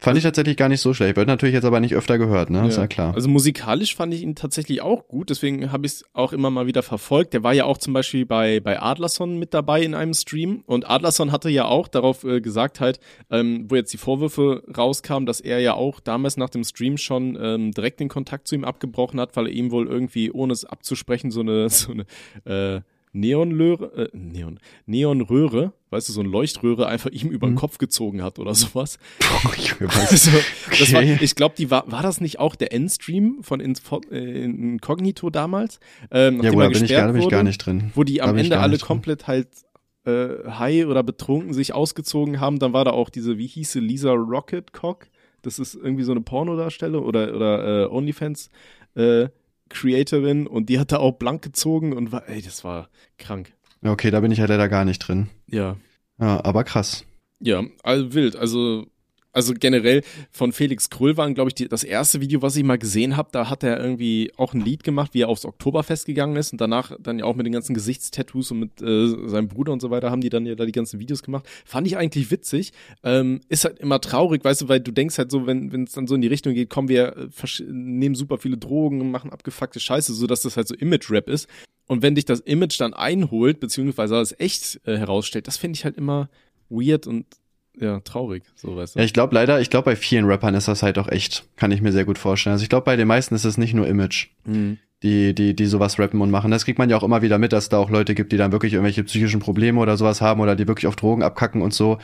Fand 0.02 0.18
ich 0.18 0.24
tatsächlich 0.24 0.56
gar 0.56 0.68
nicht 0.68 0.80
so 0.80 0.92
schlecht. 0.94 1.16
Wird 1.16 1.28
natürlich 1.28 1.54
jetzt 1.54 1.64
aber 1.64 1.78
nicht 1.78 1.94
öfter 1.94 2.18
gehört, 2.18 2.50
ne? 2.50 2.66
Ist 2.66 2.76
ja 2.76 2.88
klar. 2.88 3.14
Also 3.14 3.28
musikalisch 3.28 3.94
fand 3.94 4.12
ich 4.12 4.22
ihn 4.22 4.34
tatsächlich 4.34 4.82
auch 4.82 5.06
gut, 5.06 5.30
deswegen 5.30 5.70
habe 5.70 5.86
ich 5.86 5.92
es 5.92 6.04
auch 6.12 6.32
immer 6.32 6.50
mal 6.50 6.66
wieder 6.66 6.82
verfolgt. 6.82 7.34
Der 7.34 7.44
war 7.44 7.52
ja 7.52 7.66
auch 7.66 7.78
zum 7.78 7.92
Beispiel 7.92 8.26
bei, 8.26 8.58
bei 8.58 8.80
Adlerson 8.80 9.38
mit 9.38 9.54
dabei 9.54 9.82
in 9.82 9.94
einem 9.94 10.12
Stream 10.14 10.64
und 10.66 10.90
Adlerson 10.90 11.30
hatte 11.30 11.50
ja 11.50 11.66
auch 11.66 11.86
darauf 11.86 12.24
äh, 12.24 12.40
gesagt 12.40 12.80
halt, 12.80 12.98
ähm, 13.30 13.66
wo 13.68 13.76
jetzt 13.76 13.92
die 13.92 13.98
Vorwürfe 13.98 14.64
rauskamen, 14.76 15.24
dass 15.24 15.40
er 15.40 15.60
ja 15.60 15.74
auch 15.74 16.00
damals 16.00 16.36
nach 16.36 16.50
dem 16.50 16.64
Stream 16.64 16.96
schon 16.96 17.38
ähm, 17.40 17.70
direkt 17.70 18.00
den 18.00 18.08
Kontakt 18.08 18.48
zu 18.48 18.56
ihm 18.56 18.64
abgebrochen 18.64 19.20
hat, 19.20 19.36
weil 19.36 19.46
er 19.46 19.52
ihm 19.52 19.70
wohl 19.70 19.86
irgendwie, 19.86 20.32
ohne 20.32 20.52
es 20.52 20.64
abzusprechen, 20.64 21.30
so 21.30 21.40
eine, 21.40 21.68
so 21.70 21.92
eine 21.92 22.06
äh, 22.44 22.80
Neonröhre, 23.12 24.08
äh, 24.12 24.16
Neon, 24.16 24.58
Neonröhre, 24.86 25.72
weißt 25.90 26.08
du, 26.08 26.12
so 26.14 26.20
eine 26.20 26.28
Leuchtröhre 26.30 26.86
einfach 26.86 27.10
ihm 27.10 27.28
über 27.30 27.46
den 27.46 27.52
Mhm. 27.54 27.58
Kopf 27.58 27.78
gezogen 27.78 28.22
hat 28.22 28.38
oder 28.38 28.54
sowas. 28.54 28.98
Was? 29.80 30.10
Also, 30.10 30.30
war, 30.94 31.02
Okay. 31.02 31.18
ich 31.20 31.34
glaube, 31.34 31.54
die 31.58 31.70
war, 31.70 31.90
war 31.90 32.02
das 32.02 32.20
nicht 32.20 32.38
auch 32.38 32.54
der 32.54 32.72
Endstream 32.72 33.38
von 33.42 33.60
Info, 33.60 34.00
äh, 34.10 34.44
Incognito 34.44 35.28
damals? 35.30 35.78
Ähm, 36.10 36.42
ja, 36.42 36.50
er 36.52 36.56
da 36.58 36.68
bin 36.68 36.84
ich 36.84 36.90
gar, 36.90 37.06
da 37.06 37.12
bin 37.12 37.16
ich 37.20 37.24
wurde, 37.26 37.36
gar 37.36 37.42
nicht 37.42 37.58
drin. 37.58 37.90
Wo 37.94 38.04
die 38.04 38.22
am 38.22 38.36
ich 38.36 38.44
Ende 38.44 38.60
alle 38.60 38.78
drin. 38.78 38.86
komplett 38.86 39.26
halt 39.26 39.48
äh, 40.04 40.48
high 40.48 40.86
oder 40.86 41.02
betrunken 41.02 41.52
sich 41.52 41.74
ausgezogen 41.74 42.40
haben. 42.40 42.58
Dann 42.58 42.72
war 42.72 42.84
da 42.84 42.92
auch 42.92 43.10
diese, 43.10 43.36
wie 43.38 43.46
hieß 43.46 43.72
sie, 43.72 43.80
Lisa 43.80 44.12
Rocketcock. 44.12 45.06
Das 45.42 45.58
ist 45.58 45.74
irgendwie 45.74 46.04
so 46.04 46.12
eine 46.12 46.22
Pornodarsteller 46.22 47.02
oder, 47.04 47.34
oder 47.34 47.82
äh, 47.82 47.86
Onlyfans 47.88 48.50
äh, 48.94 49.28
Creatorin 49.72 50.46
und 50.46 50.68
die 50.68 50.78
hat 50.78 50.92
da 50.92 50.98
auch 50.98 51.12
blank 51.12 51.42
gezogen 51.42 51.92
und 51.92 52.12
war, 52.12 52.28
ey, 52.28 52.42
das 52.42 52.64
war 52.64 52.88
krank. 53.18 53.52
Ja, 53.82 53.90
okay, 53.90 54.10
da 54.10 54.20
bin 54.20 54.30
ich 54.30 54.40
halt 54.40 54.50
leider 54.50 54.68
gar 54.68 54.84
nicht 54.84 55.00
drin. 55.00 55.28
Ja. 55.48 55.76
Ja, 56.20 56.44
aber 56.44 56.64
krass. 56.64 57.04
Ja, 57.40 57.64
also 57.82 58.14
wild. 58.14 58.36
Also, 58.36 58.86
also 59.32 59.54
generell 59.58 60.02
von 60.30 60.52
Felix 60.52 60.90
Krull 60.90 61.16
waren, 61.16 61.34
glaube 61.34 61.48
ich, 61.48 61.54
die, 61.54 61.68
das 61.68 61.84
erste 61.84 62.20
Video, 62.20 62.42
was 62.42 62.56
ich 62.56 62.64
mal 62.64 62.78
gesehen 62.78 63.16
habe. 63.16 63.30
Da 63.32 63.48
hat 63.48 63.62
er 63.62 63.82
irgendwie 63.82 64.30
auch 64.36 64.52
ein 64.52 64.60
Lied 64.60 64.84
gemacht, 64.84 65.14
wie 65.14 65.22
er 65.22 65.28
aufs 65.28 65.44
Oktoberfest 65.44 66.06
gegangen 66.06 66.36
ist 66.36 66.52
und 66.52 66.60
danach 66.60 66.92
dann 67.00 67.18
ja 67.18 67.24
auch 67.24 67.34
mit 67.34 67.46
den 67.46 67.52
ganzen 67.52 67.74
Gesichtstattoos 67.74 68.50
und 68.50 68.60
mit 68.60 68.82
äh, 68.82 69.28
seinem 69.28 69.48
Bruder 69.48 69.72
und 69.72 69.80
so 69.80 69.90
weiter 69.90 70.10
haben 70.10 70.20
die 70.20 70.28
dann 70.28 70.44
ja 70.44 70.54
da 70.54 70.66
die 70.66 70.72
ganzen 70.72 71.00
Videos 71.00 71.22
gemacht. 71.22 71.46
Fand 71.64 71.86
ich 71.86 71.96
eigentlich 71.96 72.30
witzig. 72.30 72.72
Ähm, 73.02 73.40
ist 73.48 73.64
halt 73.64 73.78
immer 73.78 74.00
traurig, 74.00 74.44
weißt 74.44 74.62
du, 74.62 74.68
weil 74.68 74.80
du 74.80 74.92
denkst 74.92 75.18
halt 75.18 75.30
so, 75.30 75.46
wenn 75.46 75.84
es 75.84 75.92
dann 75.92 76.06
so 76.06 76.14
in 76.14 76.20
die 76.20 76.28
Richtung 76.28 76.54
geht, 76.54 76.68
kommen 76.68 76.88
wir 76.88 77.16
äh, 77.16 77.62
nehmen 77.62 78.14
super 78.14 78.38
viele 78.38 78.58
Drogen 78.58 79.00
und 79.00 79.10
machen 79.10 79.30
abgefuckte 79.30 79.80
Scheiße, 79.80 80.12
so 80.12 80.26
dass 80.26 80.42
das 80.42 80.56
halt 80.56 80.68
so 80.68 80.74
Image-Rap 80.74 81.28
ist. 81.28 81.48
Und 81.86 82.02
wenn 82.02 82.14
dich 82.14 82.24
das 82.24 82.40
Image 82.40 82.80
dann 82.80 82.94
einholt, 82.94 83.60
beziehungsweise 83.60 84.16
als 84.16 84.38
echt 84.38 84.80
äh, 84.84 84.96
herausstellt, 84.96 85.46
das 85.46 85.56
finde 85.56 85.76
ich 85.76 85.84
halt 85.84 85.96
immer 85.96 86.28
weird 86.68 87.06
und 87.06 87.26
ja, 87.78 88.00
traurig, 88.00 88.42
so 88.54 88.76
weißt 88.76 88.94
du. 88.94 88.98
Ja, 89.00 89.04
ich 89.04 89.12
glaube 89.12 89.34
leider, 89.34 89.60
ich 89.60 89.70
glaube 89.70 89.86
bei 89.86 89.96
vielen 89.96 90.24
Rappern 90.26 90.54
ist 90.54 90.68
das 90.68 90.82
halt 90.82 90.98
auch 90.98 91.08
echt, 91.08 91.44
kann 91.56 91.70
ich 91.72 91.80
mir 91.82 91.92
sehr 91.92 92.04
gut 92.04 92.18
vorstellen. 92.18 92.52
Also 92.52 92.62
ich 92.62 92.68
glaube 92.68 92.84
bei 92.84 92.96
den 92.96 93.08
meisten 93.08 93.34
ist 93.34 93.44
es 93.44 93.58
nicht 93.58 93.74
nur 93.74 93.86
Image, 93.86 94.28
Mhm. 94.44 94.78
die, 95.02 95.34
die, 95.34 95.54
die 95.56 95.66
sowas 95.66 95.98
rappen 95.98 96.20
und 96.20 96.30
machen. 96.30 96.50
Das 96.50 96.64
kriegt 96.64 96.78
man 96.78 96.90
ja 96.90 96.96
auch 96.96 97.02
immer 97.02 97.22
wieder 97.22 97.38
mit, 97.38 97.52
dass 97.52 97.68
da 97.68 97.78
auch 97.78 97.90
Leute 97.90 98.14
gibt, 98.14 98.32
die 98.32 98.36
dann 98.36 98.52
wirklich 98.52 98.74
irgendwelche 98.74 99.04
psychischen 99.04 99.40
Probleme 99.40 99.80
oder 99.80 99.96
sowas 99.96 100.20
haben 100.20 100.40
oder 100.40 100.54
die 100.54 100.68
wirklich 100.68 100.86
auf 100.86 100.96
Drogen 100.96 101.22
abkacken 101.22 101.62
und 101.62 101.72
so. 101.74 101.98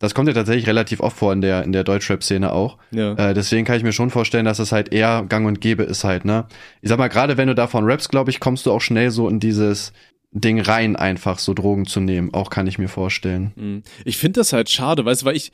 Das 0.00 0.14
kommt 0.14 0.26
ja 0.26 0.34
tatsächlich 0.34 0.66
relativ 0.66 0.98
oft 0.98 1.16
vor 1.16 1.32
in 1.32 1.40
der, 1.40 1.62
in 1.62 1.70
der 1.70 1.84
Deutschrap-Szene 1.84 2.52
auch. 2.52 2.76
Ja. 2.90 3.12
Äh, 3.14 3.34
deswegen 3.34 3.64
kann 3.64 3.76
ich 3.76 3.84
mir 3.84 3.92
schon 3.92 4.10
vorstellen, 4.10 4.44
dass 4.44 4.58
es 4.58 4.72
halt 4.72 4.92
eher 4.92 5.24
gang 5.28 5.46
und 5.46 5.60
gäbe 5.60 5.84
ist 5.84 6.02
halt, 6.02 6.24
ne? 6.24 6.46
Ich 6.80 6.88
sag 6.88 6.98
mal, 6.98 7.06
gerade 7.06 7.36
wenn 7.36 7.46
du 7.46 7.54
davon 7.54 7.84
rappst, 7.84 8.10
glaube 8.10 8.30
ich, 8.30 8.40
kommst 8.40 8.66
du 8.66 8.72
auch 8.72 8.80
schnell 8.80 9.12
so 9.12 9.28
in 9.28 9.38
dieses 9.38 9.92
Ding 10.32 10.60
rein, 10.60 10.96
einfach 10.96 11.38
so 11.38 11.54
Drogen 11.54 11.86
zu 11.86 12.00
nehmen. 12.00 12.32
Auch 12.32 12.50
kann 12.50 12.66
ich 12.66 12.78
mir 12.78 12.88
vorstellen. 12.88 13.52
Mhm. 13.54 13.82
Ich 14.04 14.16
finde 14.16 14.40
das 14.40 14.52
halt 14.52 14.70
schade, 14.70 15.04
weißt 15.04 15.22
du, 15.22 15.26
weil 15.26 15.36
ich, 15.36 15.52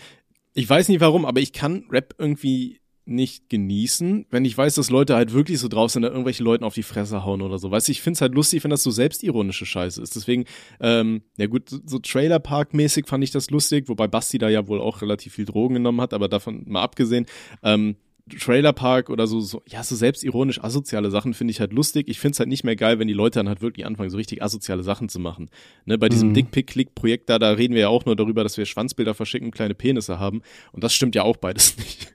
ich 0.55 0.69
weiß 0.69 0.89
nicht 0.89 1.01
warum, 1.01 1.25
aber 1.25 1.41
ich 1.41 1.53
kann 1.53 1.85
Rap 1.91 2.15
irgendwie 2.19 2.81
nicht 3.09 3.49
genießen, 3.49 4.27
wenn 4.31 4.45
ich 4.45 4.57
weiß, 4.57 4.75
dass 4.75 4.91
Leute 4.91 5.17
halt 5.17 5.33
wirklich 5.33 5.59
so 5.59 5.69
drauf 5.69 5.91
sind, 5.91 6.03
da 6.03 6.09
irgendwelche 6.09 6.45
Leuten 6.45 6.65
auf 6.65 6.75
die 6.75 6.83
Fresse 6.83 7.25
hauen 7.25 7.41
oder 7.41 7.59
so. 7.59 7.71
Weißt 7.71 7.89
du, 7.89 7.93
ich 7.93 8.03
find's 8.03 8.21
halt 8.21 8.35
lustig, 8.35 8.63
wenn 8.63 8.71
das 8.71 8.83
so 8.83 8.91
selbstironische 8.91 9.65
Scheiße 9.67 10.01
ist. 10.03 10.15
Deswegen, 10.15 10.45
ähm, 10.79 11.23
ja 11.39 11.47
gut, 11.47 11.71
so 11.87 11.99
Trailer-Park-mäßig 11.99 13.07
fand 13.07 13.25
ich 13.25 13.31
das 13.31 13.51
lustig, 13.51 13.89
wobei 13.89 14.07
Basti 14.07 14.37
da 14.37 14.49
ja 14.51 14.69
wohl 14.69 14.81
auch 14.81 15.01
relativ 15.01 15.35
viel 15.35 15.47
Drogen 15.47 15.75
genommen 15.75 16.01
hat, 16.03 16.13
aber 16.13 16.29
davon 16.29 16.65
mal 16.67 16.83
abgesehen, 16.83 17.27
ähm, 17.63 17.97
Trailerpark 18.29 19.11
oder 19.11 19.27
so, 19.27 19.41
so, 19.41 19.63
ja, 19.67 19.83
so 19.83 19.97
selbstironisch 19.97 20.63
asoziale 20.63 21.11
Sachen 21.11 21.35
finde 21.35 21.53
ich 21.53 21.61
halt 21.61 21.73
lustig. 21.73 22.09
Ich 22.09 22.21
finde 22.21 22.33
es 22.35 22.41
halt 22.41 22.49
nicht 22.49 22.65
mehr 22.65 22.77
geil, 22.77 22.99
wenn 22.99 23.09
die 23.09 23.15
Leute 23.15 23.39
dann 23.39 23.49
halt 23.49 23.61
wirklich 23.63 23.87
anfangen, 23.87 24.11
so 24.11 24.17
richtig 24.17 24.43
asoziale 24.43 24.83
Sachen 24.83 25.09
zu 25.09 25.19
machen. 25.19 25.51
Ne, 25.85 25.99
bei 25.99 26.09
diesem 26.09 26.31
mhm. 26.31 26.35
Dickpick-Click-Projekt 26.35 27.29
da, 27.31 27.39
da 27.39 27.53
reden 27.53 27.75
wir 27.75 27.83
ja 27.83 27.89
auch 27.89 28.05
nur 28.05 28.17
darüber, 28.17 28.43
dass 28.43 28.57
wir 28.57 28.67
Schwanzbilder 28.67 29.15
verschicken, 29.15 29.51
kleine 29.51 29.75
Penisse 29.75 30.19
haben. 30.19 30.43
Und 30.73 30.85
das 30.85 30.95
stimmt 30.95 31.15
ja 31.15 31.23
auch 31.23 31.37
beides 31.37 31.77
nicht. 31.77 32.15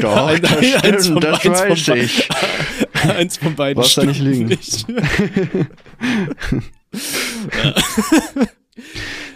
Doch, 0.00 0.26
ein, 0.26 0.42
das 0.42 0.50
stimmt, 0.50 0.84
eins 0.84 1.08
von, 1.08 1.20
das 1.20 1.46
eins 1.46 1.60
weiß 1.60 1.82
von, 1.82 1.98
ich. 1.98 2.28
eins 3.16 3.36
von 3.36 3.54
beiden 3.54 3.82
Was 3.82 3.92
stimmt 3.92 4.06
da 4.06 4.10
nicht 4.10 4.22
liegen. 4.22 4.46
Nicht. 4.48 4.86
ja. 7.64 7.74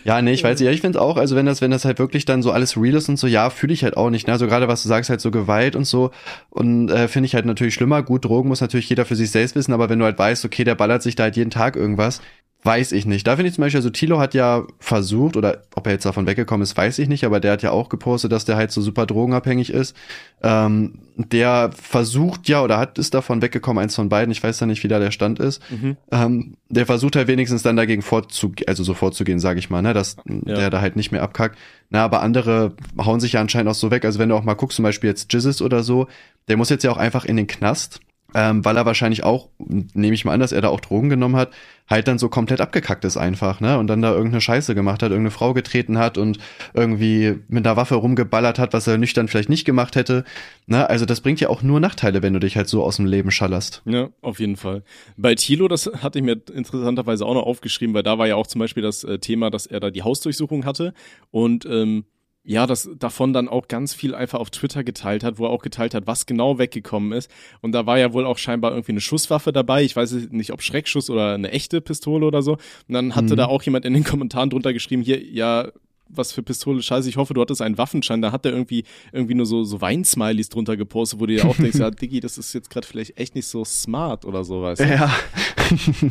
Ja, 0.04 0.20
nee, 0.20 0.32
ich 0.32 0.44
weiß 0.44 0.58
nicht. 0.60 0.66
Ja, 0.66 0.72
ich 0.72 0.82
finde 0.82 1.00
auch, 1.00 1.16
also 1.16 1.34
wenn 1.34 1.46
das, 1.46 1.62
wenn 1.62 1.70
das 1.70 1.84
halt 1.86 1.98
wirklich 1.98 2.26
dann 2.26 2.42
so 2.42 2.52
alles 2.52 2.76
real 2.76 2.94
ist 2.94 3.08
und 3.08 3.18
so, 3.18 3.26
ja, 3.26 3.48
fühle 3.48 3.72
ich 3.72 3.84
halt 3.84 3.96
auch 3.96 4.10
nicht. 4.10 4.26
Ne? 4.26 4.34
Also 4.34 4.46
gerade 4.46 4.68
was 4.68 4.82
du 4.82 4.88
sagst, 4.88 5.08
halt 5.08 5.20
so 5.22 5.30
Gewalt 5.30 5.76
und 5.76 5.84
so. 5.84 6.10
Und 6.50 6.90
äh, 6.90 7.08
finde 7.08 7.26
ich 7.26 7.34
halt 7.34 7.46
natürlich 7.46 7.74
schlimmer. 7.74 8.02
Gut, 8.02 8.24
Drogen 8.26 8.48
muss 8.48 8.60
natürlich 8.60 8.88
jeder 8.88 9.06
für 9.06 9.16
sich 9.16 9.30
selbst 9.30 9.56
wissen, 9.56 9.72
aber 9.72 9.88
wenn 9.88 9.98
du 9.98 10.04
halt 10.04 10.18
weißt, 10.18 10.44
okay, 10.44 10.64
der 10.64 10.74
ballert 10.74 11.02
sich 11.02 11.16
da 11.16 11.24
halt 11.24 11.36
jeden 11.36 11.50
Tag 11.50 11.76
irgendwas, 11.76 12.20
Weiß 12.66 12.92
ich 12.92 13.04
nicht. 13.04 13.26
Da 13.26 13.36
finde 13.36 13.50
ich 13.50 13.54
zum 13.54 13.62
Beispiel, 13.62 13.78
also 13.78 13.90
Tilo 13.90 14.18
hat 14.18 14.32
ja 14.32 14.66
versucht, 14.78 15.36
oder 15.36 15.64
ob 15.74 15.86
er 15.86 15.92
jetzt 15.92 16.06
davon 16.06 16.26
weggekommen 16.26 16.62
ist, 16.62 16.74
weiß 16.74 16.98
ich 16.98 17.08
nicht, 17.08 17.24
aber 17.24 17.38
der 17.38 17.52
hat 17.52 17.62
ja 17.62 17.70
auch 17.72 17.90
gepostet, 17.90 18.32
dass 18.32 18.46
der 18.46 18.56
halt 18.56 18.72
so 18.72 18.80
super 18.80 19.04
drogenabhängig 19.04 19.68
ist. 19.68 19.94
Ähm, 20.42 21.00
der 21.16 21.72
versucht 21.74 22.48
ja, 22.48 22.62
oder 22.62 22.78
hat 22.78 22.98
ist 22.98 23.12
davon 23.12 23.42
weggekommen, 23.42 23.82
eins 23.82 23.94
von 23.94 24.08
beiden, 24.08 24.32
ich 24.32 24.42
weiß 24.42 24.60
ja 24.60 24.66
nicht, 24.66 24.82
wie 24.82 24.88
da 24.88 24.98
der 24.98 25.10
Stand 25.10 25.40
ist. 25.40 25.60
Mhm. 25.70 25.98
Ähm, 26.10 26.54
der 26.70 26.86
versucht 26.86 27.16
halt 27.16 27.28
wenigstens 27.28 27.62
dann 27.62 27.76
dagegen 27.76 28.00
vorzugehen, 28.00 28.66
also 28.66 28.82
so 28.82 28.94
vorzugehen, 28.94 29.40
sage 29.40 29.58
ich 29.58 29.68
mal, 29.68 29.82
ne, 29.82 29.92
dass 29.92 30.16
ja. 30.24 30.54
der 30.54 30.70
da 30.70 30.80
halt 30.80 30.96
nicht 30.96 31.12
mehr 31.12 31.22
abkackt. 31.22 31.58
Na, 31.90 32.02
aber 32.02 32.22
andere 32.22 32.72
hauen 32.98 33.20
sich 33.20 33.34
ja 33.34 33.42
anscheinend 33.42 33.70
auch 33.70 33.74
so 33.74 33.90
weg. 33.90 34.06
Also 34.06 34.18
wenn 34.18 34.30
du 34.30 34.36
auch 34.36 34.42
mal 34.42 34.54
guckst, 34.54 34.76
zum 34.76 34.84
Beispiel 34.84 35.10
jetzt 35.10 35.30
Jizzes 35.30 35.60
oder 35.60 35.82
so, 35.82 36.08
der 36.48 36.56
muss 36.56 36.70
jetzt 36.70 36.82
ja 36.82 36.90
auch 36.90 36.96
einfach 36.96 37.26
in 37.26 37.36
den 37.36 37.46
Knast 37.46 38.00
ähm, 38.34 38.64
weil 38.64 38.76
er 38.76 38.86
wahrscheinlich 38.86 39.24
auch, 39.24 39.48
nehme 39.58 40.14
ich 40.14 40.24
mal 40.24 40.32
an, 40.32 40.40
dass 40.40 40.52
er 40.52 40.60
da 40.60 40.68
auch 40.68 40.80
Drogen 40.80 41.08
genommen 41.08 41.36
hat, 41.36 41.50
halt 41.88 42.08
dann 42.08 42.18
so 42.18 42.28
komplett 42.28 42.60
abgekackt 42.60 43.04
ist 43.04 43.16
einfach, 43.16 43.60
ne? 43.60 43.78
Und 43.78 43.88
dann 43.88 44.00
da 44.00 44.12
irgendeine 44.12 44.40
Scheiße 44.40 44.74
gemacht 44.74 45.02
hat, 45.02 45.10
irgendeine 45.10 45.30
Frau 45.30 45.52
getreten 45.52 45.98
hat 45.98 46.16
und 46.16 46.38
irgendwie 46.72 47.40
mit 47.48 47.66
einer 47.66 47.76
Waffe 47.76 47.96
rumgeballert 47.96 48.58
hat, 48.58 48.72
was 48.72 48.86
er 48.86 48.96
nüchtern 48.98 49.28
vielleicht 49.28 49.48
nicht 49.50 49.64
gemacht 49.64 49.94
hätte. 49.96 50.24
Ne? 50.66 50.88
Also 50.88 51.04
das 51.04 51.20
bringt 51.20 51.40
ja 51.40 51.50
auch 51.50 51.62
nur 51.62 51.80
Nachteile, 51.80 52.22
wenn 52.22 52.32
du 52.32 52.40
dich 52.40 52.56
halt 52.56 52.68
so 52.68 52.82
aus 52.82 52.96
dem 52.96 53.06
Leben 53.06 53.30
schallerst. 53.30 53.82
Ja, 53.84 54.08
auf 54.22 54.40
jeden 54.40 54.56
Fall. 54.56 54.82
Bei 55.16 55.34
Thilo, 55.34 55.68
das 55.68 55.90
hatte 56.02 56.18
ich 56.18 56.24
mir 56.24 56.40
interessanterweise 56.54 57.26
auch 57.26 57.34
noch 57.34 57.44
aufgeschrieben, 57.44 57.94
weil 57.94 58.02
da 58.02 58.18
war 58.18 58.26
ja 58.26 58.36
auch 58.36 58.46
zum 58.46 58.60
Beispiel 58.60 58.82
das 58.82 59.04
äh, 59.04 59.18
Thema, 59.18 59.50
dass 59.50 59.66
er 59.66 59.80
da 59.80 59.90
die 59.90 60.02
Hausdurchsuchung 60.02 60.64
hatte 60.64 60.94
und 61.30 61.66
ähm, 61.66 62.04
ja, 62.46 62.66
das 62.66 62.90
davon 62.98 63.32
dann 63.32 63.48
auch 63.48 63.68
ganz 63.68 63.94
viel 63.94 64.14
einfach 64.14 64.38
auf 64.38 64.50
Twitter 64.50 64.84
geteilt 64.84 65.24
hat, 65.24 65.38
wo 65.38 65.46
er 65.46 65.50
auch 65.50 65.62
geteilt 65.62 65.94
hat, 65.94 66.06
was 66.06 66.26
genau 66.26 66.58
weggekommen 66.58 67.12
ist. 67.12 67.30
Und 67.62 67.72
da 67.72 67.86
war 67.86 67.98
ja 67.98 68.12
wohl 68.12 68.26
auch 68.26 68.36
scheinbar 68.36 68.72
irgendwie 68.72 68.92
eine 68.92 69.00
Schusswaffe 69.00 69.50
dabei. 69.50 69.82
Ich 69.82 69.96
weiß 69.96 70.12
nicht, 70.30 70.52
ob 70.52 70.62
Schreckschuss 70.62 71.08
oder 71.08 71.34
eine 71.34 71.50
echte 71.52 71.80
Pistole 71.80 72.26
oder 72.26 72.42
so. 72.42 72.52
Und 72.52 72.94
dann 72.94 73.16
hatte 73.16 73.32
mhm. 73.32 73.38
da 73.38 73.46
auch 73.46 73.62
jemand 73.62 73.86
in 73.86 73.94
den 73.94 74.04
Kommentaren 74.04 74.50
drunter 74.50 74.74
geschrieben, 74.74 75.02
hier, 75.02 75.24
ja, 75.24 75.70
was 76.08 76.32
für 76.32 76.42
Pistole, 76.42 76.82
scheiße, 76.82 77.08
ich 77.08 77.16
hoffe, 77.16 77.34
du 77.34 77.40
hattest 77.40 77.62
einen 77.62 77.78
Waffenschein. 77.78 78.22
Da 78.22 78.32
hat 78.32 78.44
er 78.46 78.52
irgendwie, 78.52 78.84
irgendwie 79.12 79.34
nur 79.34 79.46
so, 79.46 79.64
so 79.64 79.80
Weinsmileys 79.80 80.48
drunter 80.48 80.76
gepostet, 80.76 81.20
wo 81.20 81.26
du 81.26 81.34
dir 81.34 81.46
auch 81.46 81.56
denkst, 81.56 81.78
ja, 81.78 81.90
Diggi, 81.90 82.20
das 82.20 82.38
ist 82.38 82.52
jetzt 82.52 82.70
gerade 82.70 82.86
vielleicht 82.86 83.18
echt 83.18 83.34
nicht 83.34 83.46
so 83.46 83.64
smart 83.64 84.24
oder 84.24 84.44
so, 84.44 84.62
weißt 84.62 84.82
du? 84.82 84.88
Ja. 84.88 85.14
ähm, 85.80 86.10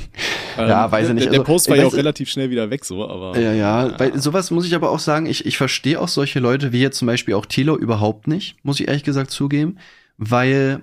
ja, 0.58 0.92
weiß 0.92 1.10
ich 1.10 1.14
nicht. 1.14 1.26
Der, 1.26 1.32
der 1.32 1.40
also, 1.42 1.52
Post 1.52 1.70
war 1.70 1.78
ja 1.78 1.86
auch 1.86 1.94
relativ 1.94 2.30
schnell 2.30 2.50
wieder 2.50 2.70
weg, 2.70 2.86
so, 2.86 3.08
aber. 3.08 3.40
Ja, 3.40 3.54
ja, 3.54 3.88
ja. 3.88 4.00
Weil 4.00 4.20
sowas 4.20 4.52
muss 4.52 4.66
ich 4.66 4.76
aber 4.76 4.90
auch 4.90 5.00
sagen, 5.00 5.26
ich, 5.26 5.46
ich 5.46 5.58
verstehe 5.58 6.00
auch 6.00 6.08
solche 6.08 6.40
Leute, 6.40 6.72
wie 6.72 6.82
jetzt 6.82 6.98
zum 6.98 7.06
Beispiel 7.06 7.36
auch 7.36 7.46
Tilo 7.46 7.78
überhaupt 7.78 8.28
nicht, 8.28 8.58
muss 8.64 8.80
ich 8.80 8.88
ehrlich 8.88 9.04
gesagt 9.04 9.32
zugeben, 9.32 9.78
weil 10.18 10.82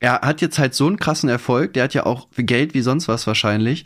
er 0.00 0.20
hat 0.20 0.42
jetzt 0.42 0.58
halt 0.58 0.74
so 0.74 0.86
einen 0.86 0.98
krassen 0.98 1.28
Erfolg, 1.28 1.72
der 1.72 1.84
hat 1.84 1.94
ja 1.94 2.04
auch 2.04 2.28
Geld 2.36 2.74
wie 2.74 2.82
sonst 2.82 3.08
was 3.08 3.26
wahrscheinlich. 3.26 3.84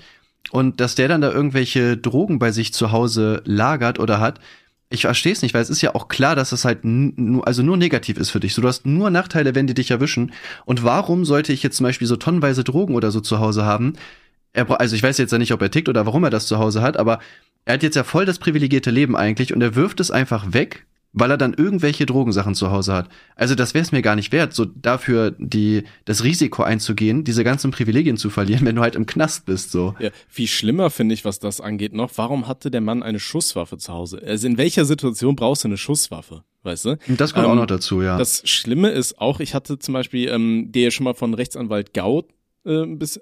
Und 0.51 0.81
dass 0.81 0.95
der 0.95 1.09
dann 1.09 1.21
da 1.21 1.31
irgendwelche 1.31 1.97
Drogen 1.97 2.39
bei 2.39 2.53
sich 2.53 2.73
zu 2.73 2.93
Hause 2.93 3.43
lagert 3.45 3.99
oder 3.99 4.21
hat, 4.21 4.41
ich 4.91 5.03
verstehe 5.03 5.33
es 5.33 5.43
nicht, 5.43 5.53
weil 5.55 5.63
es 5.63 5.71
ist 5.71 5.83
ja 5.83 5.95
auch 5.95 6.09
klar, 6.09 6.35
dass 6.35 6.53
es 6.53 6.65
halt 6.65 6.85
nur, 6.85 7.47
also 7.47 7.63
nur 7.63 7.77
negativ 7.77 8.17
ist 8.17 8.31
für 8.31 8.41
dich. 8.41 8.55
So, 8.55 8.63
du 8.63 8.69
hast 8.69 8.87
nur 8.87 9.11
Nachteile, 9.11 9.55
wenn 9.55 9.67
die 9.67 9.75
dich 9.75 9.91
erwischen. 9.91 10.33
Und 10.65 10.83
warum 10.83 11.25
sollte 11.25 11.53
ich 11.53 11.63
jetzt 11.63 11.77
zum 11.77 11.85
Beispiel 11.85 12.07
so 12.07 12.17
tonnenweise 12.17 12.65
Drogen 12.65 12.95
oder 12.95 13.11
so 13.11 13.21
zu 13.21 13.39
Hause 13.39 13.67
haben? 13.67 13.95
Er, 14.55 14.81
also 14.81 14.97
ich 14.97 15.03
weiß 15.03 15.19
jetzt 15.19 15.31
ja 15.31 15.39
nicht, 15.39 15.53
ob 15.53 15.61
er 15.61 15.71
tickt 15.71 15.91
oder 15.91 16.07
warum 16.07 16.25
er 16.25 16.31
das 16.31 16.47
zu 16.47 16.59
Hause 16.59 16.81
hat, 16.81 16.97
aber 16.97 17.21
er 17.67 17.75
hat 17.75 17.83
jetzt 17.83 17.97
ja 17.97 18.05
voll 18.05 18.25
das 18.25 18.39
privilegierte 18.39 18.91
Leben 18.91 19.15
eigentlich 19.15 19.53
und 19.53 19.61
er 19.61 19.75
wirft 19.75 20.01
es 20.01 20.11
einfach 20.11 20.55
weg, 20.55 20.87
weil 21.13 21.31
er 21.31 21.39
dann 21.39 21.55
irgendwelche 21.55 22.07
Drogensachen 22.07 22.55
zu 22.55 22.71
Hause 22.71 22.93
hat. 22.93 23.09
Also 23.35 23.55
das 23.55 23.75
wäre 23.75 23.83
es 23.83 23.93
mir 23.93 24.03
gar 24.03 24.17
nicht 24.17 24.33
wert, 24.33 24.53
so 24.53 24.65
dafür 24.65 25.35
die 25.39 25.85
das 26.05 26.25
Risiko 26.25 26.63
einzugehen, 26.63 27.25
diese 27.25 27.45
ganzen 27.45 27.71
Privilegien 27.71 28.17
zu 28.17 28.31
verlieren, 28.31 28.61
wenn 28.67 28.77
du 28.77 28.83
halt 28.83 28.95
im 28.95 29.07
Knast 29.07 29.47
bist 29.47 29.71
so. 29.71 29.95
Ja, 29.99 30.11
viel 30.29 30.47
schlimmer 30.47 30.91
finde 30.91 31.15
ich, 31.15 31.25
was 31.25 31.39
das 31.39 31.61
angeht 31.61 31.93
noch. 31.93 32.11
Warum 32.17 32.47
hatte 32.47 32.71
der 32.71 32.81
Mann 32.81 33.03
eine 33.03 33.21
Schusswaffe 33.21 33.79
zu 33.79 33.93
Hause? 33.93 34.23
Also 34.25 34.47
in 34.47 34.59
welcher 34.59 34.85
Situation 34.85 35.37
brauchst 35.37 35.65
du 35.65 35.69
eine 35.69 35.79
Schusswaffe? 35.79 36.45
Weißt 36.63 36.85
du? 36.87 36.99
Das 37.09 37.33
kommt 37.33 37.47
ähm, 37.47 37.53
auch 37.53 37.57
noch 37.57 37.67
dazu, 37.67 38.03
ja. 38.03 38.19
Das 38.19 38.43
Schlimme 38.45 38.91
ist 38.91 39.21
auch, 39.21 39.41
ich 39.41 39.55
hatte 39.55 39.79
zum 39.79 39.95
Beispiel 39.95 40.29
ähm, 40.29 40.71
dir 40.73 40.91
schon 40.91 41.05
mal 41.05 41.15
von 41.15 41.33
Rechtsanwalt 41.35 41.95
Gaut 41.95 42.27
äh, 42.65 42.87
bis, 42.87 43.21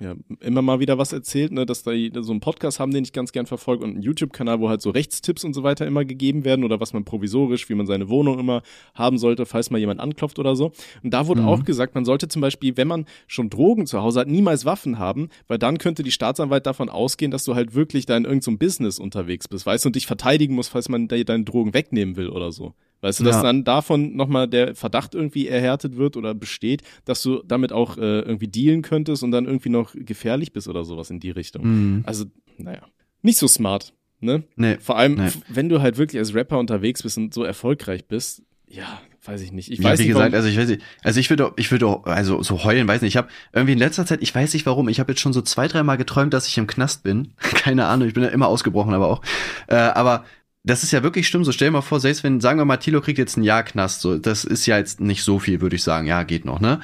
ja, 0.00 0.14
immer 0.40 0.62
mal 0.62 0.80
wieder 0.80 0.98
was 0.98 1.12
erzählt, 1.12 1.52
ne, 1.52 1.66
dass 1.66 1.82
da 1.82 1.92
so 2.20 2.32
einen 2.32 2.40
Podcast 2.40 2.80
haben, 2.80 2.92
den 2.92 3.04
ich 3.04 3.12
ganz 3.12 3.32
gern 3.32 3.46
verfolge 3.46 3.84
und 3.84 3.90
einen 3.90 4.02
YouTube-Kanal, 4.02 4.60
wo 4.60 4.68
halt 4.68 4.82
so 4.82 4.90
Rechtstipps 4.90 5.44
und 5.44 5.54
so 5.54 5.62
weiter 5.62 5.86
immer 5.86 6.04
gegeben 6.04 6.44
werden 6.44 6.64
oder 6.64 6.80
was 6.80 6.92
man 6.92 7.04
provisorisch, 7.04 7.68
wie 7.68 7.74
man 7.74 7.86
seine 7.86 8.08
Wohnung 8.08 8.38
immer 8.38 8.62
haben 8.94 9.18
sollte, 9.18 9.46
falls 9.46 9.70
mal 9.70 9.78
jemand 9.78 10.00
anklopft 10.00 10.38
oder 10.38 10.54
so. 10.56 10.72
Und 11.02 11.12
da 11.12 11.26
wurde 11.26 11.42
mhm. 11.42 11.48
auch 11.48 11.64
gesagt, 11.64 11.94
man 11.94 12.04
sollte 12.04 12.28
zum 12.28 12.42
Beispiel, 12.42 12.76
wenn 12.76 12.88
man 12.88 13.06
schon 13.26 13.50
Drogen 13.50 13.86
zu 13.86 14.02
Hause 14.02 14.20
hat, 14.20 14.28
niemals 14.28 14.64
Waffen 14.64 14.98
haben, 14.98 15.28
weil 15.48 15.58
dann 15.58 15.78
könnte 15.78 16.02
die 16.02 16.12
Staatsanwalt 16.12 16.66
davon 16.66 16.88
ausgehen, 16.88 17.30
dass 17.30 17.44
du 17.44 17.54
halt 17.54 17.74
wirklich 17.74 18.06
da 18.06 18.16
in 18.16 18.24
irgendeinem 18.24 18.54
so 18.54 18.58
Business 18.58 18.98
unterwegs 18.98 19.48
bist, 19.48 19.66
weißt 19.66 19.84
du, 19.84 19.88
und 19.88 19.96
dich 19.96 20.06
verteidigen 20.06 20.54
musst, 20.54 20.70
falls 20.70 20.88
man 20.88 21.08
deine 21.08 21.44
Drogen 21.44 21.74
wegnehmen 21.74 22.16
will 22.16 22.28
oder 22.28 22.52
so. 22.52 22.74
Weißt 23.04 23.20
du, 23.20 23.24
dass 23.24 23.36
ja. 23.36 23.42
dann 23.42 23.64
davon 23.64 24.16
nochmal 24.16 24.48
der 24.48 24.74
Verdacht 24.74 25.14
irgendwie 25.14 25.46
erhärtet 25.46 25.98
wird 25.98 26.16
oder 26.16 26.32
besteht, 26.32 26.80
dass 27.04 27.20
du 27.20 27.42
damit 27.44 27.70
auch 27.70 27.98
äh, 27.98 28.20
irgendwie 28.20 28.48
dealen 28.48 28.80
könntest 28.80 29.22
und 29.22 29.30
dann 29.30 29.44
irgendwie 29.44 29.68
noch 29.68 29.92
gefährlich 29.94 30.54
bist 30.54 30.68
oder 30.68 30.86
sowas 30.86 31.10
in 31.10 31.20
die 31.20 31.30
Richtung. 31.30 31.66
Mhm. 31.66 32.04
Also, 32.06 32.24
naja, 32.56 32.80
nicht 33.20 33.36
so 33.36 33.46
smart. 33.46 33.92
Ne? 34.20 34.44
Nee, 34.56 34.78
Vor 34.80 34.96
allem, 34.96 35.16
nee. 35.16 35.28
wenn 35.50 35.68
du 35.68 35.82
halt 35.82 35.98
wirklich 35.98 36.18
als 36.18 36.34
Rapper 36.34 36.58
unterwegs 36.58 37.02
bist 37.02 37.18
und 37.18 37.34
so 37.34 37.44
erfolgreich 37.44 38.06
bist, 38.06 38.42
ja, 38.66 39.02
weiß 39.22 39.42
ich 39.42 39.52
nicht. 39.52 39.70
Ich 39.70 39.80
ja, 39.80 39.84
weiß 39.84 39.98
wie 39.98 40.04
nicht, 40.04 40.12
gesagt, 40.14 40.34
also 40.34 40.48
ich 40.48 40.56
weiß 40.56 40.68
nicht, 40.70 40.82
also 41.02 41.20
ich 41.20 41.28
würde, 41.28 41.52
ich 41.56 41.70
würde, 41.70 42.00
also 42.04 42.42
so 42.42 42.64
heulen, 42.64 42.88
weiß 42.88 43.02
nicht. 43.02 43.12
Ich 43.12 43.16
habe 43.18 43.28
irgendwie 43.52 43.74
in 43.74 43.78
letzter 43.78 44.06
Zeit, 44.06 44.22
ich 44.22 44.34
weiß 44.34 44.54
nicht 44.54 44.64
warum, 44.64 44.88
ich 44.88 44.98
habe 44.98 45.12
jetzt 45.12 45.20
schon 45.20 45.34
so 45.34 45.42
zwei, 45.42 45.68
dreimal 45.68 45.98
geträumt, 45.98 46.32
dass 46.32 46.48
ich 46.48 46.56
im 46.56 46.66
Knast 46.66 47.02
bin. 47.02 47.34
Keine 47.38 47.84
Ahnung, 47.84 48.08
ich 48.08 48.14
bin 48.14 48.22
ja 48.22 48.30
immer 48.30 48.48
ausgebrochen, 48.48 48.94
aber 48.94 49.08
auch. 49.08 49.22
Äh, 49.66 49.74
aber 49.74 50.24
das 50.64 50.82
ist 50.82 50.92
ja 50.92 51.02
wirklich 51.02 51.28
schlimm. 51.28 51.44
So 51.44 51.52
stell 51.52 51.68
dir 51.68 51.72
mal 51.72 51.82
vor, 51.82 52.00
selbst 52.00 52.24
wenn, 52.24 52.40
sagen 52.40 52.58
wir 52.58 52.64
mal, 52.64 52.78
Tilo 52.78 53.00
kriegt 53.00 53.18
jetzt 53.18 53.36
ein 53.36 53.42
Jahr 53.42 53.62
Knast, 53.62 54.00
so, 54.00 54.18
das 54.18 54.44
ist 54.44 54.66
ja 54.66 54.78
jetzt 54.78 55.00
nicht 55.00 55.22
so 55.22 55.38
viel, 55.38 55.60
würde 55.60 55.76
ich 55.76 55.82
sagen. 55.82 56.06
Ja, 56.06 56.22
geht 56.22 56.44
noch, 56.44 56.60
ne? 56.60 56.80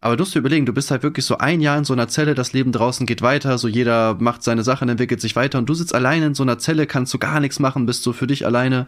Aber 0.00 0.16
du 0.16 0.22
musst 0.22 0.34
dir 0.34 0.38
überlegen, 0.38 0.64
du 0.64 0.72
bist 0.72 0.90
halt 0.90 1.02
wirklich 1.02 1.24
so 1.24 1.38
ein 1.38 1.60
Jahr 1.60 1.76
in 1.76 1.84
so 1.84 1.92
einer 1.92 2.08
Zelle, 2.08 2.34
das 2.34 2.52
Leben 2.52 2.70
draußen 2.70 3.04
geht 3.04 3.20
weiter, 3.20 3.58
so 3.58 3.66
jeder 3.66 4.14
macht 4.14 4.44
seine 4.44 4.62
Sachen, 4.62 4.88
entwickelt 4.88 5.20
sich 5.20 5.34
weiter 5.34 5.58
und 5.58 5.68
du 5.68 5.74
sitzt 5.74 5.94
alleine 5.94 6.26
in 6.26 6.34
so 6.34 6.44
einer 6.44 6.58
Zelle, 6.58 6.86
kannst 6.86 7.12
du 7.12 7.18
gar 7.18 7.40
nichts 7.40 7.58
machen, 7.58 7.84
bist 7.84 8.04
so 8.04 8.12
für 8.12 8.28
dich 8.28 8.46
alleine. 8.46 8.86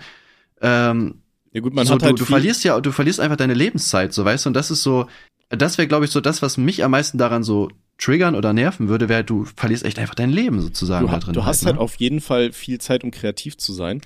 Ähm, 0.60 1.16
ja 1.52 1.60
gut, 1.60 1.74
man 1.74 1.84
so, 1.84 1.94
hat 1.94 2.04
halt 2.04 2.12
du, 2.12 2.18
du 2.18 2.24
verlierst 2.26 2.62
ja, 2.62 2.80
du 2.80 2.92
verlierst 2.92 3.18
einfach 3.18 3.36
deine 3.36 3.54
Lebenszeit, 3.54 4.12
so 4.12 4.24
weißt 4.24 4.46
du, 4.46 4.50
und 4.50 4.54
das 4.54 4.70
ist 4.70 4.84
so, 4.84 5.08
das 5.48 5.78
wäre, 5.78 5.88
glaube 5.88 6.04
ich, 6.04 6.12
so 6.12 6.20
das, 6.20 6.42
was 6.42 6.56
mich 6.56 6.84
am 6.84 6.92
meisten 6.92 7.18
daran 7.18 7.42
so 7.42 7.70
triggern 7.98 8.36
oder 8.36 8.52
nerven 8.52 8.88
würde, 8.88 9.08
wäre, 9.08 9.24
du 9.24 9.46
verlierst 9.56 9.84
echt 9.84 9.98
einfach 9.98 10.14
dein 10.14 10.30
Leben 10.30 10.60
sozusagen 10.60 11.06
du, 11.06 11.12
da 11.12 11.18
drin. 11.18 11.34
Du 11.34 11.44
hast 11.44 11.66
halt, 11.66 11.74
halt 11.74 11.82
auf 11.82 11.96
jeden 11.96 12.20
Fall 12.20 12.52
viel 12.52 12.80
Zeit, 12.80 13.02
um 13.02 13.10
kreativ 13.10 13.58
zu 13.58 13.72
sein. 13.72 14.00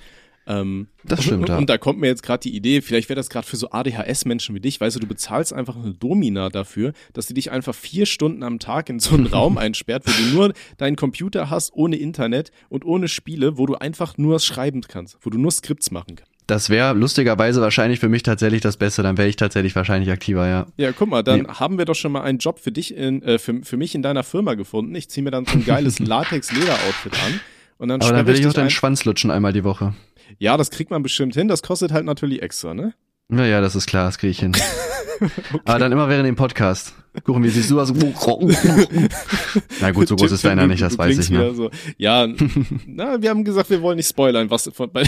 Ähm, 0.47 0.87
das 1.03 1.23
stimmt, 1.23 1.41
und, 1.41 1.49
ja. 1.49 1.57
Und 1.57 1.69
da 1.69 1.77
kommt 1.77 1.99
mir 1.99 2.07
jetzt 2.07 2.23
gerade 2.23 2.41
die 2.41 2.55
Idee, 2.55 2.81
vielleicht 2.81 3.09
wäre 3.09 3.15
das 3.15 3.29
gerade 3.29 3.47
für 3.47 3.57
so 3.57 3.71
ADHS-Menschen 3.71 4.53
wie 4.55 4.59
dich, 4.59 4.79
weißt 4.79 4.95
du, 4.95 4.99
du 4.99 5.07
bezahlst 5.07 5.53
einfach 5.53 5.75
eine 5.75 5.93
Domina 5.93 6.49
dafür, 6.49 6.93
dass 7.13 7.27
sie 7.27 7.33
dich 7.33 7.51
einfach 7.51 7.73
vier 7.73 8.05
Stunden 8.05 8.43
am 8.43 8.59
Tag 8.59 8.89
in 8.89 8.99
so 8.99 9.15
einen 9.15 9.27
Raum 9.27 9.57
einsperrt, 9.57 10.03
wo 10.05 10.11
du 10.11 10.35
nur 10.35 10.53
deinen 10.77 10.95
Computer 10.95 11.49
hast, 11.49 11.73
ohne 11.73 11.95
Internet 11.95 12.51
und 12.69 12.85
ohne 12.85 13.07
Spiele, 13.07 13.57
wo 13.57 13.65
du 13.65 13.75
einfach 13.75 14.17
nur 14.17 14.39
schreiben 14.39 14.81
kannst, 14.81 15.17
wo 15.21 15.29
du 15.29 15.37
nur 15.37 15.51
Skripts 15.51 15.91
machen 15.91 16.15
kannst. 16.15 16.31
Das 16.47 16.69
wäre 16.69 16.93
lustigerweise 16.93 17.59
wahrscheinlich 17.59 17.99
für 17.99 18.09
mich 18.09 18.21
tatsächlich 18.21 18.61
das 18.61 18.77
Beste, 18.77 19.01
dann 19.01 19.17
wäre 19.17 19.27
ich 19.27 19.35
tatsächlich 19.35 19.75
wahrscheinlich 19.75 20.11
aktiver, 20.11 20.47
ja. 20.47 20.67
Ja, 20.77 20.91
guck 20.91 21.09
mal, 21.09 21.23
dann 21.23 21.41
nee. 21.41 21.47
haben 21.47 21.79
wir 21.79 21.85
doch 21.85 21.95
schon 21.95 22.11
mal 22.11 22.21
einen 22.21 22.37
Job 22.37 22.59
für 22.59 22.71
dich 22.71 22.95
in, 22.95 23.23
äh, 23.23 23.39
für, 23.39 23.63
für 23.63 23.77
mich 23.77 23.95
in 23.95 24.03
deiner 24.03 24.23
Firma 24.23 24.53
gefunden. 24.53 24.93
Ich 24.93 25.09
ziehe 25.09 25.23
mir 25.23 25.31
dann 25.31 25.45
so 25.47 25.53
ein 25.53 25.65
geiles 25.65 25.97
Latex-Leder-Outfit 25.99 27.13
an. 27.13 27.39
Und 27.77 27.89
dann 27.89 28.01
Aber 28.01 28.13
dann 28.13 28.27
will 28.27 28.39
ich 28.39 28.47
auch 28.47 28.53
deinen 28.53 28.69
Schwanz 28.69 29.05
lutschen 29.05 29.31
einmal 29.31 29.53
die 29.53 29.63
Woche. 29.63 29.95
Ja, 30.37 30.57
das 30.57 30.71
kriegt 30.71 30.91
man 30.91 31.03
bestimmt 31.03 31.35
hin. 31.35 31.47
Das 31.47 31.63
kostet 31.63 31.91
halt 31.91 32.05
natürlich 32.05 32.41
extra, 32.41 32.73
ne? 32.73 32.93
Naja, 33.27 33.61
das 33.61 33.75
ist 33.75 33.87
klar, 33.87 34.05
das 34.05 34.17
kriege 34.17 34.31
ich 34.31 34.39
hin. 34.39 34.53
Aber 35.65 35.79
dann 35.79 35.91
immer 35.91 36.09
während 36.09 36.27
dem 36.27 36.35
Podcast. 36.35 36.93
Gucken, 37.23 37.43
wie 37.43 37.49
siehst 37.49 37.71
du 37.71 37.79
aus? 37.79 37.93
Na 39.81 39.91
gut, 39.91 40.07
so 40.07 40.15
groß 40.15 40.33
ist 40.33 40.43
deiner 40.43 40.67
nicht, 40.67 40.81
das 40.81 40.97
weiß 40.97 41.17
ich. 41.17 41.29
Ne? 41.29 41.53
So. 41.53 41.71
Ja, 41.97 42.27
na, 42.85 43.21
wir 43.21 43.29
haben 43.29 43.43
gesagt, 43.43 43.69
wir 43.69 43.81
wollen 43.81 43.97
nicht 43.97 44.09
spoilern, 44.09 44.49
was 44.49 44.69
von, 44.73 44.91
bei 44.91 45.03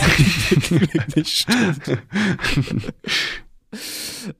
nicht 1.15 1.27
stimmt. 1.27 1.99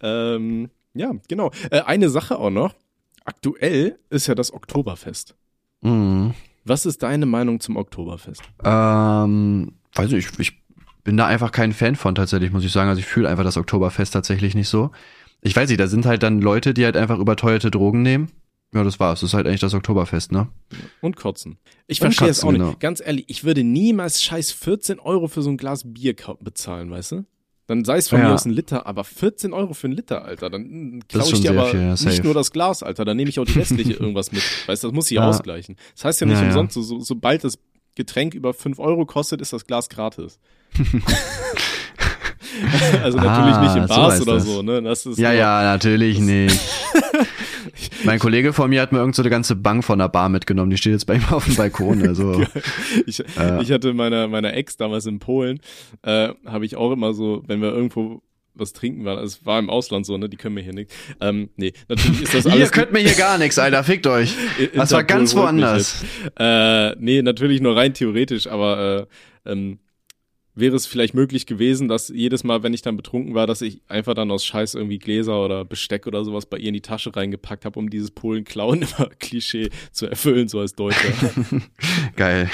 ähm, 0.01 0.69
ja, 0.93 1.11
genau. 1.28 1.51
Äh, 1.69 1.82
eine 1.82 2.09
Sache 2.09 2.39
auch 2.39 2.49
noch. 2.49 2.73
Aktuell 3.25 3.99
ist 4.09 4.28
ja 4.28 4.36
das 4.36 4.53
Oktoberfest. 4.53 5.36
Mhm. 5.82 6.34
Was 6.63 6.86
ist 6.86 7.03
deine 7.03 7.25
Meinung 7.25 7.59
zum 7.59 7.75
Oktoberfest? 7.75 8.43
Ähm, 8.63 9.73
weiß 9.93 10.13
ich, 10.13 10.28
ich 10.39 10.53
bin 11.07 11.15
da 11.15 11.25
einfach 11.25 11.53
kein 11.53 11.71
Fan 11.71 11.95
von 11.95 12.15
tatsächlich, 12.15 12.51
muss 12.51 12.65
ich 12.65 12.71
sagen. 12.73 12.89
Also 12.89 12.99
ich 12.99 13.05
fühle 13.05 13.29
einfach 13.29 13.45
das 13.45 13.55
Oktoberfest 13.55 14.11
tatsächlich 14.13 14.55
nicht 14.55 14.67
so. 14.67 14.91
Ich 15.39 15.55
weiß 15.55 15.69
nicht, 15.69 15.79
da 15.79 15.87
sind 15.87 16.05
halt 16.05 16.21
dann 16.21 16.41
Leute, 16.41 16.73
die 16.73 16.83
halt 16.83 16.97
einfach 16.97 17.17
überteuerte 17.17 17.71
Drogen 17.71 18.01
nehmen. 18.01 18.29
Ja, 18.73 18.83
das 18.83 18.99
war's. 18.99 19.21
Das 19.21 19.29
ist 19.29 19.33
halt 19.33 19.47
eigentlich 19.47 19.61
das 19.61 19.73
Oktoberfest, 19.73 20.33
ne? 20.33 20.49
Und 20.99 21.15
kotzen. 21.15 21.59
Ich 21.87 22.01
verstehe 22.01 22.27
es 22.27 22.43
auch 22.43 22.51
nicht. 22.51 22.59
genau. 22.59 22.75
Ganz 22.79 22.99
ehrlich, 22.99 23.23
ich 23.29 23.45
würde 23.45 23.63
niemals 23.63 24.21
scheiß 24.21 24.51
14 24.51 24.99
Euro 24.99 25.29
für 25.29 25.41
so 25.41 25.49
ein 25.49 25.55
Glas 25.55 25.83
Bier 25.85 26.13
bezahlen, 26.41 26.91
weißt 26.91 27.13
du? 27.13 27.25
Dann 27.67 27.85
sei 27.85 27.95
es 27.99 28.09
von 28.09 28.19
Ja. 28.19 28.27
mir 28.27 28.33
aus 28.33 28.43
ein 28.43 28.51
Liter, 28.51 28.85
aber 28.85 29.05
14 29.05 29.53
Euro 29.53 29.73
für 29.73 29.87
ein 29.87 29.93
Liter, 29.93 30.25
Alter. 30.25 30.49
Dann 30.49 30.99
Das 31.07 31.23
klaue 31.29 31.33
ich 31.35 31.41
dir 31.41 31.51
aber 31.51 31.67
viel, 31.71 31.79
ja, 31.79 31.91
nicht 31.93 32.23
nur 32.25 32.33
das 32.33 32.51
Glas, 32.51 32.83
Alter. 32.83 33.05
Dann 33.05 33.15
nehme 33.15 33.29
ich 33.29 33.39
auch 33.39 33.45
die 33.45 33.57
restliche 33.57 33.93
irgendwas 33.99 34.33
mit. 34.33 34.41
Weißt 34.67 34.83
du, 34.83 34.87
das 34.89 34.93
muss 34.95 35.09
ich 35.09 35.15
Ja. 35.15 35.29
ausgleichen. 35.29 35.77
Das 35.95 36.03
heißt 36.03 36.19
ja 36.19 36.27
nicht 36.27 36.41
umsonst, 36.41 36.73
so, 36.73 36.81
so, 36.81 36.99
sobald 36.99 37.45
das 37.45 37.57
Getränk 37.97 38.33
über 38.33 38.53
5 38.53 38.79
Euro 38.79 39.05
kostet, 39.05 39.41
ist 39.41 39.51
das 39.51 39.65
Glas 39.67 39.89
gratis. 39.89 40.39
also 43.03 43.17
natürlich 43.17 43.55
Ah, 43.55 43.61
nicht 43.63 43.75
in 43.75 43.87
so 43.87 43.93
Bars 43.95 44.13
heißt 44.13 44.21
oder 44.23 44.33
das. 44.35 44.45
so, 44.45 44.61
ne? 44.61 44.81
Das 44.81 45.05
ist 45.05 45.17
Ja, 45.19 45.29
nur- 45.29 45.37
ja, 45.37 45.63
natürlich 45.63 46.19
nicht. 46.19 46.59
mein 48.05 48.19
Kollege 48.19 48.53
von 48.53 48.69
mir 48.69 48.81
hat 48.81 48.91
mir 48.91 48.99
irgend 48.99 49.15
so 49.15 49.21
eine 49.21 49.29
ganze 49.29 49.55
Bank 49.55 49.83
von 49.83 49.99
der 49.99 50.07
Bar 50.09 50.29
mitgenommen. 50.29 50.69
Die 50.69 50.77
steht 50.77 50.93
jetzt 50.93 51.05
bei 51.05 51.15
ihm 51.15 51.25
auf 51.29 51.45
dem 51.45 51.55
Balkon. 51.55 52.07
Also, 52.07 52.41
Ich, 53.05 53.17
Ja. 53.35 53.59
ich 53.61 53.71
hatte 53.71 53.93
meiner 53.93 54.27
meiner 54.27 54.53
Ex 54.53 54.77
damals 54.77 55.05
in 55.05 55.19
Polen, 55.19 55.59
äh, 56.03 56.29
habe 56.45 56.65
ich 56.65 56.75
auch 56.77 56.91
immer 56.91 57.13
so, 57.13 57.43
wenn 57.47 57.61
wir 57.61 57.69
irgendwo 57.73 58.21
was 58.59 58.73
trinken 58.73 59.07
also 59.07 59.23
es 59.23 59.45
war 59.45 59.59
im 59.59 59.69
Ausland 59.69 60.05
so, 60.05 60.17
ne, 60.17 60.29
die 60.29 60.37
können 60.37 60.55
mir 60.55 60.61
hier 60.61 60.73
nicht. 60.73 60.91
Ähm, 61.21 61.49
nee, 61.55 61.73
natürlich 61.87 62.23
ist 62.23 62.33
das 62.33 62.45
ihr 62.47 62.51
alles 62.51 62.71
könnt 62.71 62.91
mir 62.91 62.99
hier 62.99 63.15
gar 63.15 63.37
nichts, 63.37 63.57
Alter. 63.59 63.83
Fickt 63.83 64.07
euch. 64.07 64.33
Das 64.73 64.91
war 64.91 65.03
ganz 65.03 65.35
woanders. 65.35 66.03
Äh, 66.37 66.95
nee, 66.97 67.21
natürlich 67.21 67.61
nur 67.61 67.75
rein 67.75 67.93
theoretisch, 67.93 68.47
aber 68.47 69.07
äh, 69.45 69.51
ähm, 69.51 69.79
wäre 70.59 70.75
es 70.75 70.85
vielleicht 70.87 71.13
möglich 71.13 71.45
gewesen, 71.45 71.87
dass 71.87 72.09
jedes 72.09 72.43
Mal, 72.43 72.63
wenn 72.63 72.73
ich 72.73 72.81
dann 72.81 72.97
betrunken 72.97 73.33
war, 73.35 73.47
dass 73.47 73.61
ich 73.61 73.81
einfach 73.87 74.13
dann 74.13 74.31
aus 74.31 74.45
Scheiß 74.45 74.75
irgendwie 74.75 74.97
Gläser 74.99 75.43
oder 75.43 75.65
Besteck 75.65 76.07
oder 76.07 76.23
sowas 76.25 76.45
bei 76.45 76.57
ihr 76.57 76.69
in 76.69 76.73
die 76.73 76.81
Tasche 76.81 77.15
reingepackt 77.15 77.65
habe, 77.65 77.77
um 77.79 77.89
dieses 77.89 78.11
Polen-Klauen 78.11 78.81
immer 78.97 79.09
Klischee 79.19 79.69
zu 79.91 80.07
erfüllen, 80.07 80.47
so 80.47 80.59
als 80.59 80.73
Deutscher. 80.73 81.13
Geil. 82.15 82.49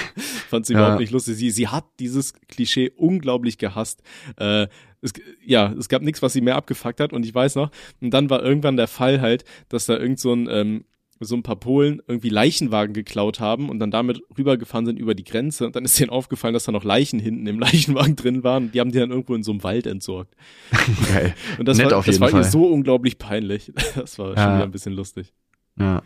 Fand 0.49 0.65
sie 0.65 0.73
Ja. 0.73 0.79
überhaupt 0.79 0.99
nicht 0.99 1.11
lustig. 1.11 1.35
Sie, 1.37 1.49
sie 1.51 1.67
hat 1.67 1.85
dieses 1.99 2.33
Klischee 2.47 2.91
unglaublich 2.95 3.57
gehasst. 3.57 4.01
Äh, 4.37 4.67
es, 5.01 5.13
ja, 5.45 5.73
es 5.77 5.89
gab 5.89 6.01
nichts, 6.01 6.21
was 6.21 6.33
sie 6.33 6.41
mehr 6.41 6.55
abgefuckt 6.55 6.99
hat. 6.99 7.13
Und 7.13 7.25
ich 7.25 7.33
weiß 7.33 7.55
noch, 7.55 7.71
und 8.01 8.11
dann 8.11 8.29
war 8.29 8.43
irgendwann 8.43 8.77
der 8.77 8.87
Fall 8.87 9.21
halt, 9.21 9.43
dass 9.69 9.85
da 9.85 9.97
irgend 9.97 10.19
so 10.19 10.33
ein, 10.33 10.47
ähm, 10.49 10.85
so 11.23 11.35
ein 11.35 11.43
paar 11.43 11.55
Polen 11.55 12.01
irgendwie 12.07 12.29
Leichenwagen 12.29 12.93
geklaut 12.93 13.39
haben 13.39 13.69
und 13.69 13.79
dann 13.79 13.91
damit 13.91 14.21
rübergefahren 14.37 14.85
sind 14.85 14.97
über 14.99 15.15
die 15.15 15.23
Grenze. 15.23 15.65
Und 15.65 15.75
dann 15.75 15.85
ist 15.85 15.99
denen 15.99 16.09
aufgefallen, 16.09 16.53
dass 16.53 16.63
da 16.65 16.71
noch 16.71 16.83
Leichen 16.83 17.19
hinten 17.19 17.45
im 17.47 17.59
Leichenwagen 17.61 18.15
drin 18.15 18.43
waren. 18.43 18.71
Die 18.71 18.79
haben 18.79 18.91
die 18.91 18.99
dann 18.99 19.09
irgendwo 19.11 19.35
in 19.35 19.43
so 19.43 19.51
einem 19.51 19.63
Wald 19.63 19.87
entsorgt. 19.87 20.35
Geil. 21.13 21.33
Und 21.59 21.67
das 21.67 21.77
Nett 21.77 21.91
war, 21.91 21.97
auf 21.99 22.05
das 22.05 22.15
jeden 22.15 22.21
war 22.21 22.29
ihr 22.29 22.43
Fall. 22.43 22.51
so 22.51 22.65
unglaublich 22.65 23.17
peinlich. 23.17 23.71
Das 23.95 24.17
war 24.19 24.27
schon 24.27 24.37
Ja. 24.37 24.55
wieder 24.55 24.63
ein 24.63 24.71
bisschen 24.71 24.93
lustig. 24.93 25.33
Ja. 25.79 26.01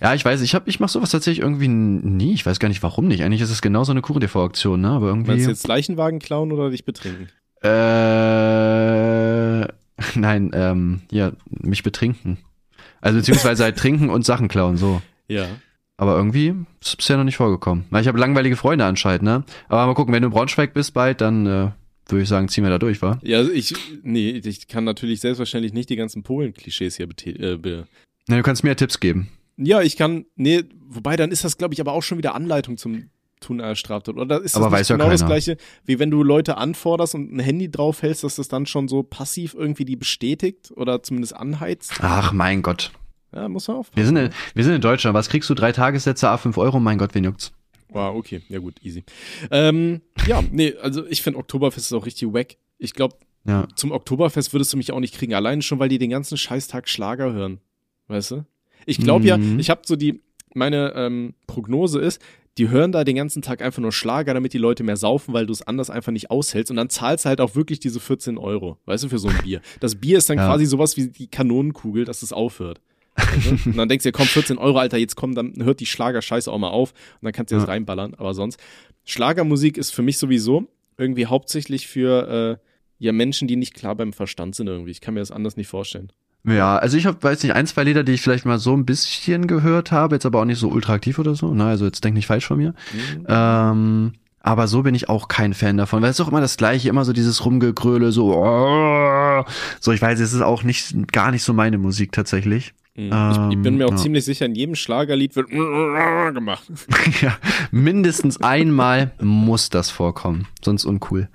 Ja, 0.00 0.14
ich 0.14 0.24
weiß, 0.24 0.40
ich 0.42 0.54
hab, 0.54 0.68
ich 0.68 0.80
mach 0.80 0.88
sowas 0.88 1.10
tatsächlich 1.10 1.42
irgendwie 1.42 1.68
nie. 1.68 2.34
Ich 2.34 2.44
weiß 2.44 2.58
gar 2.58 2.68
nicht, 2.68 2.82
warum 2.82 3.06
nicht. 3.08 3.22
Eigentlich 3.22 3.40
ist 3.40 3.50
es 3.50 3.62
genau 3.62 3.84
so 3.84 3.92
eine 3.92 4.02
Kuchen-TV-Aktion, 4.02 4.80
ne? 4.80 4.88
Aber 4.90 5.06
irgendwie. 5.08 5.30
Meinst 5.30 5.46
du 5.46 5.50
jetzt 5.50 5.66
Leichenwagen 5.66 6.18
klauen 6.18 6.52
oder 6.52 6.70
dich 6.70 6.84
betrinken? 6.84 7.28
Äh, 7.62 9.60
nein, 10.18 10.50
ähm, 10.52 11.00
ja, 11.10 11.32
mich 11.48 11.82
betrinken. 11.82 12.38
Also 13.02 13.18
beziehungsweise 13.18 13.64
halt 13.64 13.76
trinken 13.76 14.08
und 14.08 14.24
Sachen 14.24 14.48
klauen, 14.48 14.78
so. 14.78 15.02
Ja. 15.28 15.46
Aber 15.98 16.16
irgendwie 16.16 16.54
ist 16.80 16.88
es 16.88 16.96
bisher 16.96 17.18
noch 17.18 17.24
nicht 17.24 17.36
vorgekommen. 17.36 17.84
Weil 17.90 18.00
ich 18.00 18.08
habe 18.08 18.18
langweilige 18.18 18.56
Freunde 18.56 18.86
anscheinend, 18.86 19.24
ne? 19.24 19.44
Aber 19.68 19.86
mal 19.86 19.94
gucken, 19.94 20.14
wenn 20.14 20.22
du 20.22 20.28
in 20.28 20.32
Braunschweig 20.32 20.72
bist 20.72 20.94
bald, 20.94 21.20
dann 21.20 21.46
äh, 21.46 21.70
würde 22.08 22.22
ich 22.22 22.28
sagen, 22.28 22.48
ziehen 22.48 22.64
wir 22.64 22.70
da 22.70 22.78
durch, 22.78 23.02
wa? 23.02 23.18
Ja, 23.22 23.38
also 23.38 23.52
ich, 23.52 23.74
nee, 24.02 24.30
ich 24.30 24.68
kann 24.68 24.84
natürlich 24.84 25.20
selbstverständlich 25.20 25.72
nicht 25.72 25.90
die 25.90 25.96
ganzen 25.96 26.22
Polen-Klischees 26.22 26.96
hier 26.96 27.08
äh, 27.08 27.56
be 27.56 27.86
Ne, 28.28 28.36
du 28.36 28.42
kannst 28.42 28.62
mir 28.62 28.76
Tipps 28.76 29.00
geben. 29.00 29.28
Ja, 29.56 29.82
ich 29.82 29.96
kann, 29.96 30.26
nee, 30.36 30.62
wobei 30.88 31.16
dann 31.16 31.32
ist 31.32 31.44
das, 31.44 31.58
glaube 31.58 31.74
ich, 31.74 31.80
aber 31.80 31.92
auch 31.92 32.02
schon 32.02 32.18
wieder 32.18 32.34
Anleitung 32.34 32.76
zum 32.76 33.10
Tun 33.42 33.60
einer 33.60 33.74
Straftat. 33.76 34.16
Oder 34.16 34.36
ist 34.40 34.54
das 34.54 34.62
Aber 34.62 34.70
nicht 34.70 34.80
weiß 34.80 34.88
ja 34.88 34.96
genau 34.96 35.10
das 35.10 35.26
gleiche, 35.26 35.56
wie 35.84 35.98
wenn 35.98 36.10
du 36.10 36.22
Leute 36.22 36.56
anforderst 36.56 37.14
und 37.14 37.32
ein 37.34 37.38
Handy 37.40 37.70
draufhältst, 37.70 38.24
dass 38.24 38.36
das 38.36 38.48
dann 38.48 38.64
schon 38.66 38.88
so 38.88 39.02
passiv 39.02 39.54
irgendwie 39.54 39.84
die 39.84 39.96
bestätigt 39.96 40.72
oder 40.76 41.02
zumindest 41.02 41.36
anheizt? 41.36 41.92
Ach, 42.00 42.32
mein 42.32 42.62
Gott. 42.62 42.90
Ja, 43.34 43.48
muss 43.48 43.68
man 43.68 43.78
aufpassen. 43.78 43.96
Wir 43.96 44.06
sind 44.06 44.16
in, 44.16 44.30
wir 44.54 44.64
sind 44.64 44.74
in 44.74 44.80
Deutschland. 44.80 45.14
Was 45.14 45.28
kriegst 45.28 45.48
du? 45.50 45.54
Drei 45.54 45.72
Tagessätze, 45.72 46.28
A 46.28 46.36
5 46.38 46.56
Euro? 46.58 46.80
Mein 46.80 46.98
Gott, 46.98 47.14
wen 47.14 47.24
juckt's? 47.24 47.52
Wow, 47.88 48.16
okay, 48.16 48.40
ja 48.48 48.58
gut, 48.58 48.76
easy. 48.82 49.04
Ähm, 49.50 50.00
ja, 50.26 50.42
nee, 50.50 50.74
also 50.80 51.06
ich 51.06 51.20
finde 51.22 51.38
Oktoberfest 51.38 51.86
ist 51.86 51.92
auch 51.92 52.06
richtig 52.06 52.32
wack. 52.32 52.56
Ich 52.78 52.94
glaube, 52.94 53.16
Ja. 53.44 53.66
zum 53.76 53.92
Oktoberfest 53.92 54.52
würdest 54.54 54.72
du 54.72 54.76
mich 54.78 54.92
auch 54.92 55.00
nicht 55.00 55.14
kriegen, 55.14 55.34
alleine 55.34 55.60
schon, 55.62 55.78
weil 55.78 55.88
die 55.90 55.98
den 55.98 56.10
ganzen 56.10 56.38
Scheißtag 56.38 56.88
Schlager 56.88 57.32
hören. 57.32 57.60
Weißt 58.08 58.30
du? 58.30 58.44
Ich 58.86 58.98
glaube 58.98 59.26
ja, 59.26 59.36
Mhm. 59.36 59.58
ich 59.58 59.68
habe 59.70 59.82
so 59.84 59.96
die, 59.96 60.20
meine 60.54 60.92
ähm, 60.96 61.34
Prognose 61.46 62.00
ist, 62.00 62.20
die 62.58 62.68
hören 62.68 62.92
da 62.92 63.02
den 63.04 63.16
ganzen 63.16 63.40
Tag 63.42 63.62
einfach 63.62 63.80
nur 63.80 63.92
Schlager, 63.92 64.34
damit 64.34 64.52
die 64.52 64.58
Leute 64.58 64.82
mehr 64.82 64.96
saufen, 64.96 65.32
weil 65.32 65.46
du 65.46 65.52
es 65.52 65.62
anders 65.62 65.88
einfach 65.88 66.12
nicht 66.12 66.30
aushältst. 66.30 66.70
Und 66.70 66.76
dann 66.76 66.90
zahlst 66.90 67.24
du 67.24 67.30
halt 67.30 67.40
auch 67.40 67.54
wirklich 67.54 67.80
diese 67.80 67.98
14 67.98 68.36
Euro, 68.36 68.78
weißt 68.84 69.04
du, 69.04 69.08
für 69.08 69.18
so 69.18 69.28
ein 69.28 69.38
Bier. 69.42 69.60
Das 69.80 69.94
Bier 69.96 70.18
ist 70.18 70.28
dann 70.28 70.36
Ja. 70.38 70.46
quasi 70.46 70.66
sowas 70.66 70.96
wie 70.96 71.08
die 71.08 71.28
Kanonenkugel, 71.28 72.04
dass 72.04 72.22
es 72.22 72.32
aufhört. 72.32 72.80
Du? 73.44 73.50
und 73.70 73.76
dann 73.76 73.88
denkst 73.88 74.04
du 74.04 74.08
dir, 74.08 74.12
komm, 74.12 74.26
14 74.26 74.56
Euro, 74.58 74.78
Alter, 74.78 74.96
jetzt 74.96 75.16
komm, 75.16 75.34
dann 75.34 75.54
hört 75.62 75.80
die 75.80 75.86
Schlagerscheiße 75.86 76.50
auch 76.50 76.58
mal 76.58 76.70
auf 76.70 76.92
und 76.92 77.24
dann 77.26 77.32
kannst 77.32 77.52
du 77.52 77.56
das 77.56 77.64
Ja. 77.64 77.68
reinballern. 77.70 78.14
Aber 78.14 78.32
sonst, 78.34 78.58
Schlagermusik 79.04 79.76
ist 79.76 79.90
für 79.94 80.02
mich 80.02 80.18
sowieso 80.18 80.68
irgendwie 80.98 81.26
hauptsächlich 81.26 81.86
für 81.88 82.58
äh, 82.60 82.66
ja 82.98 83.12
Menschen, 83.12 83.48
die 83.48 83.56
nicht 83.56 83.74
klar 83.74 83.94
beim 83.96 84.12
Verstand 84.12 84.54
sind 84.54 84.66
irgendwie. 84.68 84.90
Ich 84.92 85.00
kann 85.00 85.14
mir 85.14 85.20
das 85.20 85.30
anders 85.30 85.56
nicht 85.56 85.68
vorstellen. 85.68 86.12
Ja, 86.44 86.76
also 86.76 86.96
ich 86.96 87.06
habe, 87.06 87.22
weiß 87.22 87.42
nicht, 87.44 87.54
ein, 87.54 87.66
zwei 87.66 87.84
Lieder, 87.84 88.02
die 88.02 88.12
ich 88.12 88.22
vielleicht 88.22 88.44
mal 88.46 88.58
so 88.58 88.76
ein 88.76 88.84
bisschen 88.84 89.46
gehört 89.46 89.92
habe, 89.92 90.16
jetzt 90.16 90.26
aber 90.26 90.40
auch 90.40 90.44
nicht 90.44 90.58
so 90.58 90.68
ultra 90.68 90.94
aktiv 90.94 91.18
oder 91.18 91.34
so. 91.36 91.54
Na, 91.54 91.68
also 91.68 91.84
jetzt 91.84 92.02
denk 92.02 92.14
nicht 92.14 92.26
falsch 92.26 92.46
von 92.46 92.58
mir. 92.58 92.74
Mhm. 92.92 93.26
Ähm, 93.28 94.12
aber 94.40 94.66
so 94.66 94.82
bin 94.82 94.96
ich 94.96 95.08
auch 95.08 95.28
kein 95.28 95.54
Fan 95.54 95.76
davon, 95.76 96.02
weil 96.02 96.10
es 96.10 96.18
ist 96.18 96.26
auch 96.26 96.30
immer 96.30 96.40
das 96.40 96.56
Gleiche, 96.56 96.88
immer 96.88 97.04
so 97.04 97.12
dieses 97.12 97.44
Rumgegröle, 97.44 98.10
so, 98.10 98.34
oh, 98.34 99.44
so, 99.78 99.92
ich 99.92 100.02
weiß, 100.02 100.18
es 100.18 100.32
ist 100.32 100.40
auch 100.40 100.64
nicht, 100.64 101.12
gar 101.12 101.30
nicht 101.30 101.44
so 101.44 101.52
meine 101.52 101.78
Musik 101.78 102.10
tatsächlich. 102.10 102.74
Mhm. 102.96 103.04
ich, 103.06 103.56
ich 103.56 103.62
bin 103.62 103.76
mir 103.76 103.86
auch 103.86 103.90
Ähm, 103.90 103.96
ja. 103.96 104.02
ziemlich 104.02 104.24
sicher, 104.24 104.44
in 104.46 104.56
jedem 104.56 104.74
Schlagerlied 104.74 105.36
wird 105.36 105.48
gemacht. 106.34 106.64
ja, 107.22 107.38
mindestens 107.70 108.40
einmal 108.40 109.12
muss 109.20 109.70
das 109.70 109.90
vorkommen, 109.90 110.48
sonst 110.62 110.84
uncool. 110.86 111.28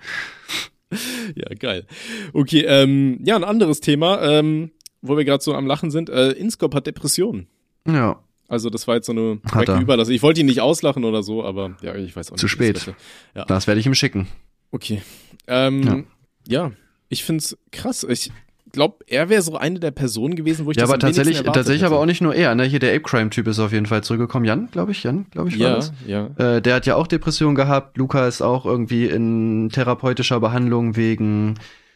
Ja, 1.35 1.53
geil. 1.59 1.85
Okay, 2.33 2.61
ähm, 2.61 3.19
ja, 3.23 3.35
ein 3.35 3.43
anderes 3.43 3.81
Thema, 3.81 4.21
ähm, 4.21 4.71
wo 5.07 5.17
wir 5.17 5.25
gerade 5.25 5.43
so 5.43 5.53
am 5.53 5.65
Lachen 5.67 5.91
sind. 5.91 6.09
Äh, 6.09 6.31
Inscope 6.31 6.75
hat 6.75 6.87
Depressionen. 6.87 7.47
Ja, 7.87 8.19
Also 8.49 8.69
das 8.69 8.87
war 8.87 8.95
jetzt 8.95 9.05
so 9.07 9.11
eine 9.13 9.39
er. 9.53 9.81
Überlassung. 9.81 10.13
Ich 10.13 10.21
wollte 10.23 10.39
ihn 10.41 10.45
nicht 10.45 10.61
auslachen 10.61 11.03
oder 11.05 11.23
so, 11.23 11.43
aber 11.43 11.75
ja, 11.81 11.95
ich 11.95 12.15
weiß 12.15 12.27
auch 12.29 12.31
nicht. 12.33 12.39
Zu 12.41 12.47
spät. 12.47 12.93
Ja. 13.35 13.45
das 13.45 13.67
werde 13.67 13.79
ich 13.79 13.85
ihm 13.85 13.95
schicken. 13.95 14.27
Okay. 14.71 15.01
Ähm, 15.47 16.05
ja. 16.47 16.71
ich 17.09 17.23
find's 17.23 17.57
krass. 17.71 18.03
Ich 18.09 18.31
glaube, 18.73 18.97
er 19.07 19.29
wäre 19.29 19.41
so 19.41 19.55
eine 19.55 19.79
der 19.79 19.91
Personen 19.91 20.35
gewesen, 20.35 20.65
wo 20.65 20.71
ich 20.71 20.77
Ja, 20.77 20.83
das 20.83 20.89
aber 20.91 20.99
tatsächlich, 20.99 21.41
tatsächlich 21.41 21.81
hätte. 21.83 21.85
aber 21.93 22.01
auch 22.01 22.05
nicht 22.05 22.19
nur 22.21 22.35
er, 22.35 22.53
ne? 22.53 22.65
Hier 22.65 22.79
der 22.79 22.91
Ape 22.93 22.99
Crime 23.03 23.29
Typ 23.29 23.47
ist 23.47 23.59
auf 23.59 23.71
jeden 23.71 23.85
Fall 23.85 24.03
zurückgekommen. 24.03 24.43
Jan, 24.43 24.67
glaube 24.71 24.91
ich, 24.91 25.03
Jan, 25.03 25.25
glaube 25.31 25.47
ich, 25.49 25.57
war 25.59 25.67
Ja, 25.69 25.75
das. 25.75 25.93
ja. 26.05 26.27
Äh, 26.37 26.61
der 26.61 26.75
hat 26.75 26.85
ja 26.85 26.95
auch 26.95 27.07
Depressionen 27.07 27.55
gehabt. 27.55 27.97
Luca 27.97 28.27
ist 28.27 28.41
auch 28.41 28.65
irgendwie 28.65 29.05
in 29.05 29.69
therapeutischer 29.71 30.41
Behandlung 30.41 30.97
wegen 30.97 31.55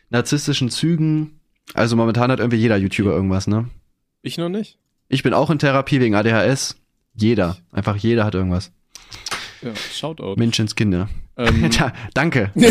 narzisstischen 0.09 0.69
Zügen. 0.69 1.40
Also 1.73 1.95
momentan 1.95 2.31
hat 2.31 2.39
irgendwie 2.39 2.57
jeder 2.57 2.77
YouTuber 2.77 3.11
irgendwas, 3.11 3.47
ne? 3.47 3.69
Ich 4.21 4.37
noch 4.37 4.49
nicht. 4.49 4.77
Ich 5.07 5.23
bin 5.23 5.33
auch 5.33 5.49
in 5.49 5.59
Therapie 5.59 5.99
wegen 5.99 6.15
ADHS. 6.15 6.77
Jeder. 7.13 7.57
Einfach 7.71 7.97
jeder 7.97 8.23
hat 8.25 8.35
irgendwas. 8.35 8.71
Ja, 9.61 9.75
Shoutout. 9.75 10.35
Menschenskinder. 10.37 11.09
Ähm, 11.37 11.69
Tja, 11.71 11.93
danke. 12.13 12.51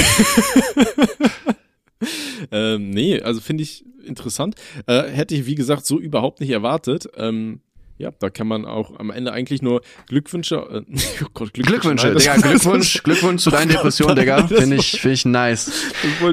ähm, 2.51 2.91
nee, 2.91 3.21
also 3.21 3.41
finde 3.41 3.63
ich 3.63 3.85
interessant. 4.05 4.55
Äh, 4.87 5.05
hätte 5.05 5.35
ich, 5.35 5.47
wie 5.47 5.55
gesagt, 5.55 5.87
so 5.87 5.99
überhaupt 5.99 6.41
nicht 6.41 6.51
erwartet. 6.51 7.09
Ähm, 7.17 7.61
Ja, 8.01 8.13
da 8.19 8.31
kann 8.31 8.49
man 8.49 8.65
auch 8.65 8.99
am 8.99 9.11
Ende 9.11 9.31
eigentlich 9.31 9.61
nur 9.61 9.83
Glückwünsche. 10.09 10.57
Äh, 10.57 10.97
oh 11.23 11.27
Gott, 11.35 11.53
Glückwünsche, 11.53 12.13
Glückwünsche 12.13 12.15
Digga, 12.15 12.37
Glückwunsch, 12.49 13.03
Glückwunsch 13.03 13.43
zu 13.43 13.51
deiner 13.51 13.73
Depression, 13.75 14.17
Digga. 14.17 14.47
Finde 14.47 14.77
ich, 14.77 15.03
finde 15.03 15.13
ich 15.13 15.27
nice. 15.27 15.71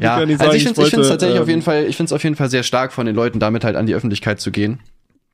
ja, 0.01 0.23
ich 0.23 0.39
also 0.39 0.53
ich 0.53 0.63
finde 0.63 1.01
es 1.01 1.09
tatsächlich 1.09 1.35
ähm, 1.35 1.41
auf 1.41 1.49
jeden 1.49 1.61
Fall, 1.61 1.83
ich 1.83 1.97
finde 1.97 2.07
es 2.07 2.13
auf 2.13 2.23
jeden 2.23 2.37
Fall 2.37 2.49
sehr 2.49 2.63
stark 2.63 2.93
von 2.93 3.05
den 3.05 3.15
Leuten, 3.15 3.41
damit 3.41 3.65
halt 3.65 3.75
an 3.75 3.85
die 3.85 3.95
Öffentlichkeit 3.95 4.39
zu 4.39 4.51
gehen. 4.51 4.79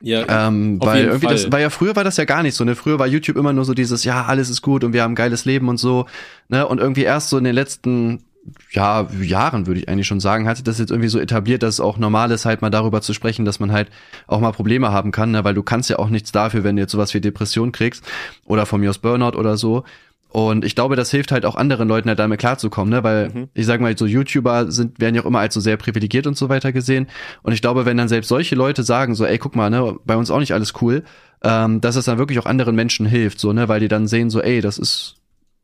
Ja, 0.01 0.47
ähm, 0.47 0.81
weil 0.81 1.05
irgendwie 1.05 1.27
Fall. 1.27 1.36
das, 1.36 1.51
weil 1.51 1.61
ja 1.61 1.69
früher 1.69 1.95
war 1.95 2.03
das 2.03 2.17
ja 2.17 2.25
gar 2.25 2.41
nicht 2.41 2.55
so, 2.55 2.63
ne? 2.63 2.75
Früher 2.75 2.97
war 2.97 3.05
YouTube 3.05 3.38
immer 3.38 3.53
nur 3.53 3.63
so 3.63 3.75
dieses, 3.75 4.03
ja, 4.03 4.25
alles 4.25 4.49
ist 4.49 4.63
gut 4.63 4.84
und 4.84 4.91
wir 4.91 5.03
haben 5.03 5.11
ein 5.11 5.15
geiles 5.15 5.45
Leben 5.45 5.69
und 5.69 5.77
so, 5.77 6.07
ne? 6.49 6.67
Und 6.67 6.79
irgendwie 6.79 7.03
erst 7.03 7.29
so 7.29 7.38
in 7.38 7.43
den 7.43 7.53
letzten 7.53 8.23
ja, 8.71 9.07
Jahren 9.21 9.67
würde 9.67 9.79
ich 9.79 9.89
eigentlich 9.89 10.07
schon 10.07 10.19
sagen, 10.19 10.47
hat 10.47 10.57
sich 10.57 10.63
das 10.63 10.79
jetzt 10.79 10.91
irgendwie 10.91 11.09
so 11.09 11.19
etabliert, 11.19 11.63
dass 11.63 11.75
es 11.75 11.79
auch 11.79 11.97
normal 11.97 12.31
ist, 12.31 12.45
halt 12.45 12.61
mal 12.61 12.69
darüber 12.69 13.01
zu 13.01 13.13
sprechen, 13.13 13.45
dass 13.45 13.59
man 13.59 13.71
halt 13.71 13.89
auch 14.27 14.39
mal 14.39 14.51
Probleme 14.51 14.91
haben 14.91 15.11
kann, 15.11 15.31
ne? 15.31 15.43
weil 15.43 15.53
du 15.53 15.63
kannst 15.63 15.89
ja 15.89 15.99
auch 15.99 16.09
nichts 16.09 16.31
dafür, 16.31 16.63
wenn 16.63 16.75
du 16.75 16.81
jetzt 16.81 16.91
sowas 16.91 17.13
wie 17.13 17.21
Depression 17.21 17.71
kriegst 17.71 18.05
oder 18.45 18.65
von 18.65 18.81
mir 18.81 18.89
aus 18.89 18.97
Burnout 18.97 19.37
oder 19.37 19.57
so. 19.57 19.83
Und 20.29 20.65
ich 20.65 20.73
glaube, 20.73 20.95
das 20.95 21.11
hilft 21.11 21.31
halt 21.31 21.45
auch 21.45 21.55
anderen 21.55 21.87
Leuten 21.87 22.09
halt 22.09 22.17
damit 22.17 22.39
klarzukommen, 22.39 22.91
ne? 22.91 23.03
Weil 23.03 23.29
mhm. 23.29 23.49
ich 23.53 23.67
sag 23.67 23.79
mal, 23.81 23.95
so 23.95 24.07
YouTuber 24.07 24.71
sind, 24.71 24.99
werden 24.99 25.13
ja 25.13 25.21
auch 25.21 25.27
immer 25.27 25.37
als 25.37 25.53
so 25.53 25.59
sehr 25.59 25.77
privilegiert 25.77 26.25
und 26.25 26.35
so 26.35 26.49
weiter 26.49 26.71
gesehen. 26.71 27.05
Und 27.43 27.53
ich 27.53 27.61
glaube, 27.61 27.85
wenn 27.85 27.97
dann 27.97 28.07
selbst 28.07 28.29
solche 28.29 28.55
Leute 28.55 28.81
sagen, 28.81 29.13
so, 29.13 29.27
ey, 29.27 29.37
guck 29.37 29.55
mal, 29.55 29.69
ne, 29.69 29.95
bei 30.05 30.15
uns 30.15 30.31
auch 30.31 30.39
nicht 30.39 30.55
alles 30.55 30.73
cool, 30.81 31.03
ähm, 31.43 31.81
dass 31.81 31.95
es 31.97 32.05
dann 32.05 32.17
wirklich 32.17 32.39
auch 32.39 32.47
anderen 32.47 32.75
Menschen 32.75 33.05
hilft, 33.05 33.39
so, 33.39 33.53
ne, 33.53 33.67
weil 33.69 33.79
die 33.79 33.87
dann 33.87 34.07
sehen, 34.07 34.31
so, 34.31 34.41
ey, 34.41 34.59
das 34.59 34.79
ist 34.79 35.17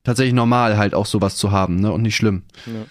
tatsächlich 0.04 0.34
normal, 0.34 0.78
halt 0.78 0.94
auch 0.94 1.06
sowas 1.06 1.36
zu 1.36 1.52
haben, 1.52 1.76
ne? 1.76 1.92
Und 1.92 2.02
nicht 2.02 2.16
schlimm. 2.16 2.44
Ja. 2.66 2.86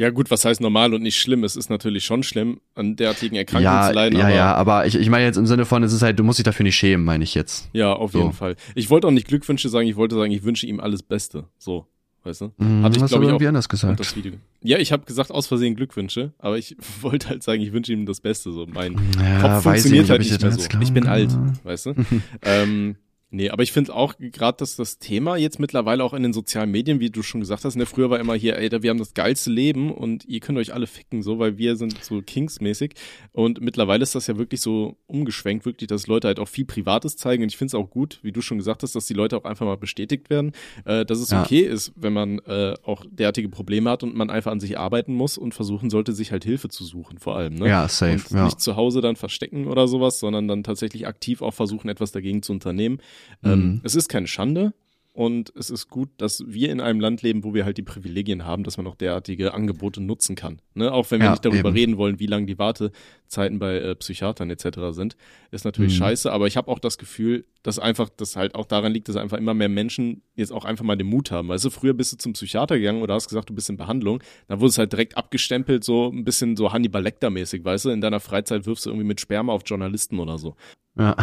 Ja, 0.00 0.08
gut, 0.08 0.30
was 0.30 0.46
heißt 0.46 0.62
normal 0.62 0.94
und 0.94 1.02
nicht 1.02 1.20
schlimm? 1.20 1.44
Es 1.44 1.56
ist 1.56 1.68
natürlich 1.68 2.06
schon 2.06 2.22
schlimm, 2.22 2.62
an 2.74 2.96
derartigen 2.96 3.36
Erkrankungen 3.36 3.64
ja, 3.74 3.88
zu 3.88 3.92
leiden. 3.92 4.18
Ja, 4.18 4.24
aber 4.24 4.34
ja, 4.34 4.54
aber 4.54 4.86
ich, 4.86 4.94
ich 4.94 5.10
meine 5.10 5.26
jetzt 5.26 5.36
im 5.36 5.44
Sinne 5.44 5.66
von, 5.66 5.82
es 5.82 5.92
ist 5.92 6.00
halt, 6.00 6.18
du 6.18 6.24
musst 6.24 6.38
dich 6.38 6.44
dafür 6.44 6.64
nicht 6.64 6.76
schämen, 6.76 7.04
meine 7.04 7.22
ich 7.22 7.34
jetzt. 7.34 7.68
Ja, 7.74 7.92
auf 7.92 8.12
so. 8.12 8.20
jeden 8.20 8.32
Fall. 8.32 8.56
Ich 8.74 8.88
wollte 8.88 9.08
auch 9.08 9.10
nicht 9.10 9.28
Glückwünsche 9.28 9.68
sagen, 9.68 9.86
ich 9.86 9.96
wollte 9.96 10.14
sagen, 10.14 10.32
ich 10.32 10.42
wünsche 10.42 10.66
ihm 10.66 10.80
alles 10.80 11.02
Beste. 11.02 11.44
So, 11.58 11.86
weißt 12.24 12.40
du? 12.40 12.52
Mhm, 12.56 12.82
Hatte 12.82 12.98
ich, 12.98 13.06
glaube 13.08 13.26
ich, 13.26 13.30
auch 13.30 13.42
anders 13.42 13.68
gesagt. 13.68 14.00
Das 14.00 14.16
Video. 14.16 14.32
Ja, 14.62 14.78
ich 14.78 14.90
habe 14.90 15.04
gesagt, 15.04 15.30
aus 15.30 15.48
Versehen 15.48 15.76
Glückwünsche, 15.76 16.32
aber 16.38 16.56
ich 16.56 16.78
wollte 17.02 17.28
halt 17.28 17.42
sagen, 17.42 17.60
ich 17.60 17.74
wünsche 17.74 17.92
ihm 17.92 18.06
das 18.06 18.22
Beste. 18.22 18.52
So, 18.52 18.66
mein 18.72 18.96
ja, 19.22 19.40
Kopf 19.42 19.64
funktioniert 19.64 20.04
nicht, 20.04 20.10
halt 20.10 20.20
nicht 20.22 20.40
mehr 20.40 20.52
so. 20.52 20.80
Ich 20.80 20.94
bin 20.94 21.08
alt, 21.08 21.30
weißt 21.64 21.84
du? 21.84 21.94
ähm, 22.40 22.96
Nee, 23.32 23.50
aber 23.50 23.62
ich 23.62 23.70
finde 23.70 23.94
auch 23.94 24.14
gerade, 24.18 24.58
dass 24.58 24.74
das 24.74 24.98
Thema 24.98 25.36
jetzt 25.36 25.60
mittlerweile 25.60 26.02
auch 26.02 26.14
in 26.14 26.24
den 26.24 26.32
sozialen 26.32 26.70
Medien, 26.70 26.98
wie 26.98 27.10
du 27.10 27.22
schon 27.22 27.40
gesagt 27.40 27.64
hast, 27.64 27.76
ne, 27.76 27.86
früher 27.86 28.10
war 28.10 28.18
immer 28.18 28.34
hier, 28.34 28.56
ey, 28.58 28.70
wir 28.82 28.90
haben 28.90 28.98
das 28.98 29.14
geilste 29.14 29.50
Leben 29.50 29.92
und 29.92 30.24
ihr 30.24 30.40
könnt 30.40 30.58
euch 30.58 30.74
alle 30.74 30.88
ficken, 30.88 31.22
so, 31.22 31.38
weil 31.38 31.56
wir 31.56 31.76
sind 31.76 32.02
so 32.02 32.20
Kings-mäßig. 32.20 32.94
Und 33.30 33.60
mittlerweile 33.60 34.02
ist 34.02 34.16
das 34.16 34.26
ja 34.26 34.36
wirklich 34.36 34.60
so 34.60 34.96
umgeschwenkt, 35.06 35.64
wirklich, 35.64 35.86
dass 35.86 36.08
Leute 36.08 36.26
halt 36.26 36.40
auch 36.40 36.48
viel 36.48 36.64
Privates 36.64 37.16
zeigen. 37.16 37.44
Und 37.44 37.50
ich 37.50 37.56
finde 37.56 37.68
es 37.68 37.74
auch 37.76 37.88
gut, 37.88 38.18
wie 38.22 38.32
du 38.32 38.42
schon 38.42 38.58
gesagt 38.58 38.82
hast, 38.82 38.96
dass 38.96 39.06
die 39.06 39.14
Leute 39.14 39.36
auch 39.36 39.44
einfach 39.44 39.64
mal 39.64 39.76
bestätigt 39.76 40.28
werden, 40.28 40.50
äh, 40.84 41.04
dass 41.04 41.20
es 41.20 41.30
ja. 41.30 41.42
okay 41.42 41.60
ist, 41.60 41.92
wenn 41.94 42.12
man 42.12 42.40
äh, 42.40 42.74
auch 42.82 43.04
derartige 43.08 43.48
Probleme 43.48 43.90
hat 43.90 44.02
und 44.02 44.16
man 44.16 44.28
einfach 44.28 44.50
an 44.50 44.58
sich 44.58 44.76
arbeiten 44.76 45.14
muss 45.14 45.38
und 45.38 45.54
versuchen 45.54 45.88
sollte, 45.88 46.12
sich 46.12 46.32
halt 46.32 46.42
Hilfe 46.42 46.68
zu 46.68 46.82
suchen, 46.82 47.18
vor 47.18 47.36
allem. 47.36 47.54
Ne? 47.54 47.68
Ja, 47.68 47.88
safe. 47.88 48.14
Und 48.30 48.30
ja. 48.36 48.44
nicht 48.46 48.60
zu 48.60 48.74
Hause 48.74 49.00
dann 49.00 49.14
verstecken 49.14 49.68
oder 49.68 49.86
sowas, 49.86 50.18
sondern 50.18 50.48
dann 50.48 50.64
tatsächlich 50.64 51.06
aktiv 51.06 51.42
auch 51.42 51.54
versuchen, 51.54 51.88
etwas 51.88 52.10
dagegen 52.10 52.42
zu 52.42 52.52
unternehmen. 52.52 52.98
Ähm, 53.42 53.60
mhm. 53.60 53.80
es 53.84 53.94
ist 53.94 54.08
keine 54.08 54.26
Schande, 54.26 54.72
und 55.12 55.52
es 55.56 55.70
ist 55.70 55.88
gut, 55.88 56.08
dass 56.18 56.44
wir 56.46 56.70
in 56.70 56.80
einem 56.80 57.00
Land 57.00 57.22
leben, 57.22 57.42
wo 57.42 57.52
wir 57.52 57.64
halt 57.64 57.76
die 57.76 57.82
Privilegien 57.82 58.46
haben, 58.46 58.62
dass 58.62 58.76
man 58.76 58.86
auch 58.86 58.94
derartige 58.94 59.52
Angebote 59.54 60.00
nutzen 60.00 60.36
kann. 60.36 60.62
Ne? 60.74 60.92
Auch 60.92 61.10
wenn 61.10 61.18
wir 61.18 61.26
ja, 61.26 61.30
nicht 61.32 61.44
darüber 61.44 61.70
eben. 61.70 61.76
reden 61.76 61.96
wollen, 61.96 62.20
wie 62.20 62.26
lang 62.26 62.46
die 62.46 62.58
Wartezeiten 62.58 63.58
bei 63.58 63.76
äh, 63.76 63.94
Psychiatern 63.96 64.50
etc. 64.50 64.78
sind, 64.92 65.16
ist 65.50 65.64
natürlich 65.64 65.94
mhm. 65.94 65.98
scheiße. 65.98 66.30
Aber 66.32 66.46
ich 66.46 66.56
habe 66.56 66.68
auch 66.68 66.78
das 66.78 66.96
Gefühl, 66.96 67.44
dass 67.64 67.80
einfach 67.80 68.08
das 68.08 68.36
halt 68.36 68.54
auch 68.54 68.66
daran 68.66 68.92
liegt, 68.92 69.08
dass 69.08 69.16
einfach 69.16 69.36
immer 69.36 69.52
mehr 69.52 69.68
Menschen 69.68 70.22
jetzt 70.36 70.52
auch 70.52 70.64
einfach 70.64 70.84
mal 70.84 70.96
den 70.96 71.08
Mut 71.08 71.32
haben. 71.32 71.48
Weißt 71.48 71.64
du, 71.64 71.70
früher 71.70 71.92
bist 71.92 72.12
du 72.12 72.16
zum 72.16 72.34
Psychiater 72.34 72.78
gegangen 72.78 73.02
oder 73.02 73.14
hast 73.14 73.28
gesagt, 73.28 73.50
du 73.50 73.54
bist 73.54 73.68
in 73.68 73.76
Behandlung, 73.76 74.22
dann 74.46 74.60
wurde 74.60 74.70
es 74.70 74.78
halt 74.78 74.92
direkt 74.92 75.16
abgestempelt, 75.16 75.82
so 75.82 76.08
ein 76.08 76.22
bisschen 76.22 76.56
so 76.56 76.72
Hannibal 76.72 77.02
Lecter-mäßig, 77.02 77.64
weißt 77.64 77.86
du? 77.86 77.90
In 77.90 78.00
deiner 78.00 78.20
Freizeit 78.20 78.64
wirfst 78.64 78.86
du 78.86 78.90
irgendwie 78.90 79.08
mit 79.08 79.20
Sperma 79.20 79.52
auf 79.52 79.62
Journalisten 79.66 80.20
oder 80.20 80.38
so. 80.38 80.54
Ja. 80.98 81.16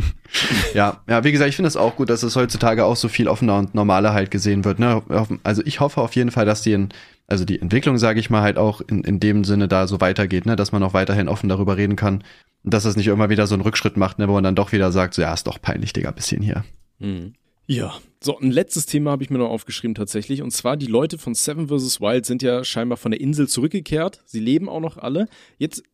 ja, 0.74 1.02
ja, 1.08 1.24
wie 1.24 1.32
gesagt, 1.32 1.48
ich 1.48 1.56
finde 1.56 1.68
es 1.68 1.76
auch 1.76 1.96
gut, 1.96 2.10
dass 2.10 2.22
es 2.22 2.36
heutzutage 2.36 2.84
auch 2.84 2.96
so 2.96 3.08
viel 3.08 3.28
offener 3.28 3.58
und 3.58 3.74
normaler 3.74 4.12
halt 4.12 4.30
gesehen 4.30 4.64
wird. 4.64 4.78
Ne? 4.78 5.02
Also 5.42 5.62
ich 5.64 5.80
hoffe 5.80 6.00
auf 6.00 6.14
jeden 6.14 6.30
Fall, 6.30 6.46
dass 6.46 6.62
die, 6.62 6.72
in, 6.72 6.90
also 7.26 7.44
die 7.44 7.60
Entwicklung, 7.60 7.98
sage 7.98 8.20
ich 8.20 8.30
mal, 8.30 8.42
halt 8.42 8.58
auch 8.58 8.80
in, 8.80 9.02
in 9.04 9.20
dem 9.20 9.44
Sinne 9.44 9.68
da 9.68 9.86
so 9.86 10.00
weitergeht, 10.00 10.46
ne? 10.46 10.56
dass 10.56 10.72
man 10.72 10.82
auch 10.82 10.94
weiterhin 10.94 11.28
offen 11.28 11.48
darüber 11.48 11.76
reden 11.76 11.96
kann. 11.96 12.24
Und 12.62 12.74
dass 12.74 12.84
es 12.84 12.96
nicht 12.96 13.06
immer 13.06 13.30
wieder 13.30 13.46
so 13.46 13.54
einen 13.54 13.62
Rückschritt 13.62 13.96
macht, 13.96 14.18
ne? 14.18 14.28
wo 14.28 14.34
man 14.34 14.44
dann 14.44 14.54
doch 14.54 14.72
wieder 14.72 14.92
sagt, 14.92 15.14
so 15.14 15.22
ja, 15.22 15.32
ist 15.32 15.46
doch 15.46 15.60
peinlich, 15.60 15.92
Digga, 15.92 16.10
bisschen 16.10 16.42
hier. 16.42 16.64
Mhm. 16.98 17.32
Ja, 17.66 17.94
so 18.20 18.36
ein 18.36 18.50
letztes 18.50 18.86
Thema 18.86 19.12
habe 19.12 19.22
ich 19.22 19.30
mir 19.30 19.38
noch 19.38 19.48
aufgeschrieben 19.48 19.94
tatsächlich. 19.94 20.42
Und 20.42 20.50
zwar 20.50 20.76
die 20.76 20.86
Leute 20.86 21.18
von 21.18 21.34
Seven 21.34 21.68
vs. 21.68 22.00
Wild 22.00 22.26
sind 22.26 22.42
ja 22.42 22.64
scheinbar 22.64 22.98
von 22.98 23.12
der 23.12 23.20
Insel 23.20 23.48
zurückgekehrt. 23.48 24.22
Sie 24.26 24.40
leben 24.40 24.68
auch 24.68 24.80
noch 24.80 24.96
alle. 24.96 25.28
Jetzt 25.56 25.84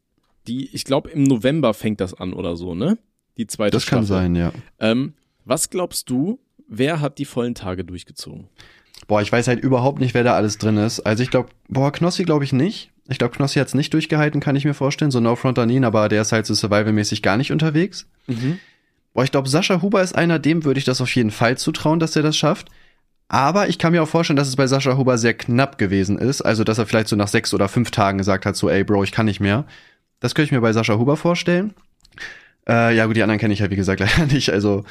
die, 0.48 0.74
ich 0.74 0.84
glaube, 0.84 1.10
im 1.10 1.22
November 1.24 1.74
fängt 1.74 2.00
das 2.00 2.14
an 2.14 2.32
oder 2.32 2.56
so, 2.56 2.74
ne? 2.74 2.98
Die 3.36 3.46
zweite 3.46 3.72
Das 3.72 3.82
Staffel. 3.82 3.98
kann 3.98 4.06
sein, 4.06 4.34
ja. 4.34 4.52
Ähm, 4.80 5.14
was 5.44 5.70
glaubst 5.70 6.08
du, 6.10 6.38
wer 6.68 7.00
hat 7.00 7.18
die 7.18 7.24
vollen 7.24 7.54
Tage 7.54 7.84
durchgezogen? 7.84 8.48
Boah, 9.08 9.20
ich 9.22 9.30
weiß 9.30 9.46
halt 9.48 9.60
überhaupt 9.60 10.00
nicht, 10.00 10.14
wer 10.14 10.24
da 10.24 10.34
alles 10.34 10.58
drin 10.58 10.78
ist. 10.78 11.00
Also 11.00 11.22
ich 11.22 11.30
glaube, 11.30 11.50
boah, 11.68 11.92
Knossi 11.92 12.24
glaube 12.24 12.44
ich 12.44 12.52
nicht. 12.52 12.90
Ich 13.08 13.18
glaube, 13.18 13.36
Knossi 13.36 13.58
hat 13.60 13.68
es 13.68 13.74
nicht 13.74 13.92
durchgehalten, 13.94 14.40
kann 14.40 14.56
ich 14.56 14.64
mir 14.64 14.74
vorstellen. 14.74 15.10
So 15.10 15.20
No 15.20 15.36
Front 15.36 15.58
an 15.58 15.70
ihn, 15.70 15.84
aber 15.84 16.08
der 16.08 16.22
ist 16.22 16.32
halt 16.32 16.46
so 16.46 16.54
survival-mäßig 16.54 17.22
gar 17.22 17.36
nicht 17.36 17.52
unterwegs. 17.52 18.08
Mhm. 18.26 18.58
Boah, 19.14 19.22
ich 19.22 19.30
glaube, 19.30 19.48
Sascha 19.48 19.80
Huber 19.82 20.02
ist 20.02 20.14
einer, 20.16 20.38
dem 20.38 20.64
würde 20.64 20.78
ich 20.78 20.84
das 20.84 21.00
auf 21.00 21.14
jeden 21.14 21.30
Fall 21.30 21.56
zutrauen, 21.56 22.00
dass 22.00 22.16
er 22.16 22.22
das 22.22 22.36
schafft. 22.36 22.68
Aber 23.28 23.68
ich 23.68 23.78
kann 23.78 23.92
mir 23.92 24.02
auch 24.02 24.08
vorstellen, 24.08 24.36
dass 24.36 24.48
es 24.48 24.56
bei 24.56 24.66
Sascha 24.66 24.96
Huber 24.96 25.18
sehr 25.18 25.34
knapp 25.34 25.78
gewesen 25.78 26.18
ist. 26.18 26.42
Also, 26.42 26.64
dass 26.64 26.78
er 26.78 26.86
vielleicht 26.86 27.08
so 27.08 27.16
nach 27.16 27.28
sechs 27.28 27.52
oder 27.54 27.68
fünf 27.68 27.90
Tagen 27.90 28.18
gesagt 28.18 28.46
hat, 28.46 28.56
so, 28.56 28.68
ey, 28.68 28.82
Bro, 28.82 29.04
ich 29.04 29.12
kann 29.12 29.26
nicht 29.26 29.40
mehr. 29.40 29.66
Das 30.26 30.34
könnte 30.34 30.46
ich 30.46 30.52
mir 30.52 30.60
bei 30.60 30.72
Sascha 30.72 30.98
Huber 30.98 31.16
vorstellen. 31.16 31.72
Äh, 32.68 32.96
ja, 32.96 33.06
gut, 33.06 33.14
die 33.14 33.22
anderen 33.22 33.38
kenne 33.38 33.54
ich 33.54 33.60
ja, 33.60 33.70
wie 33.70 33.76
gesagt, 33.76 34.00
leider 34.18 34.26
nicht. 34.26 34.50
Also, 34.50 34.82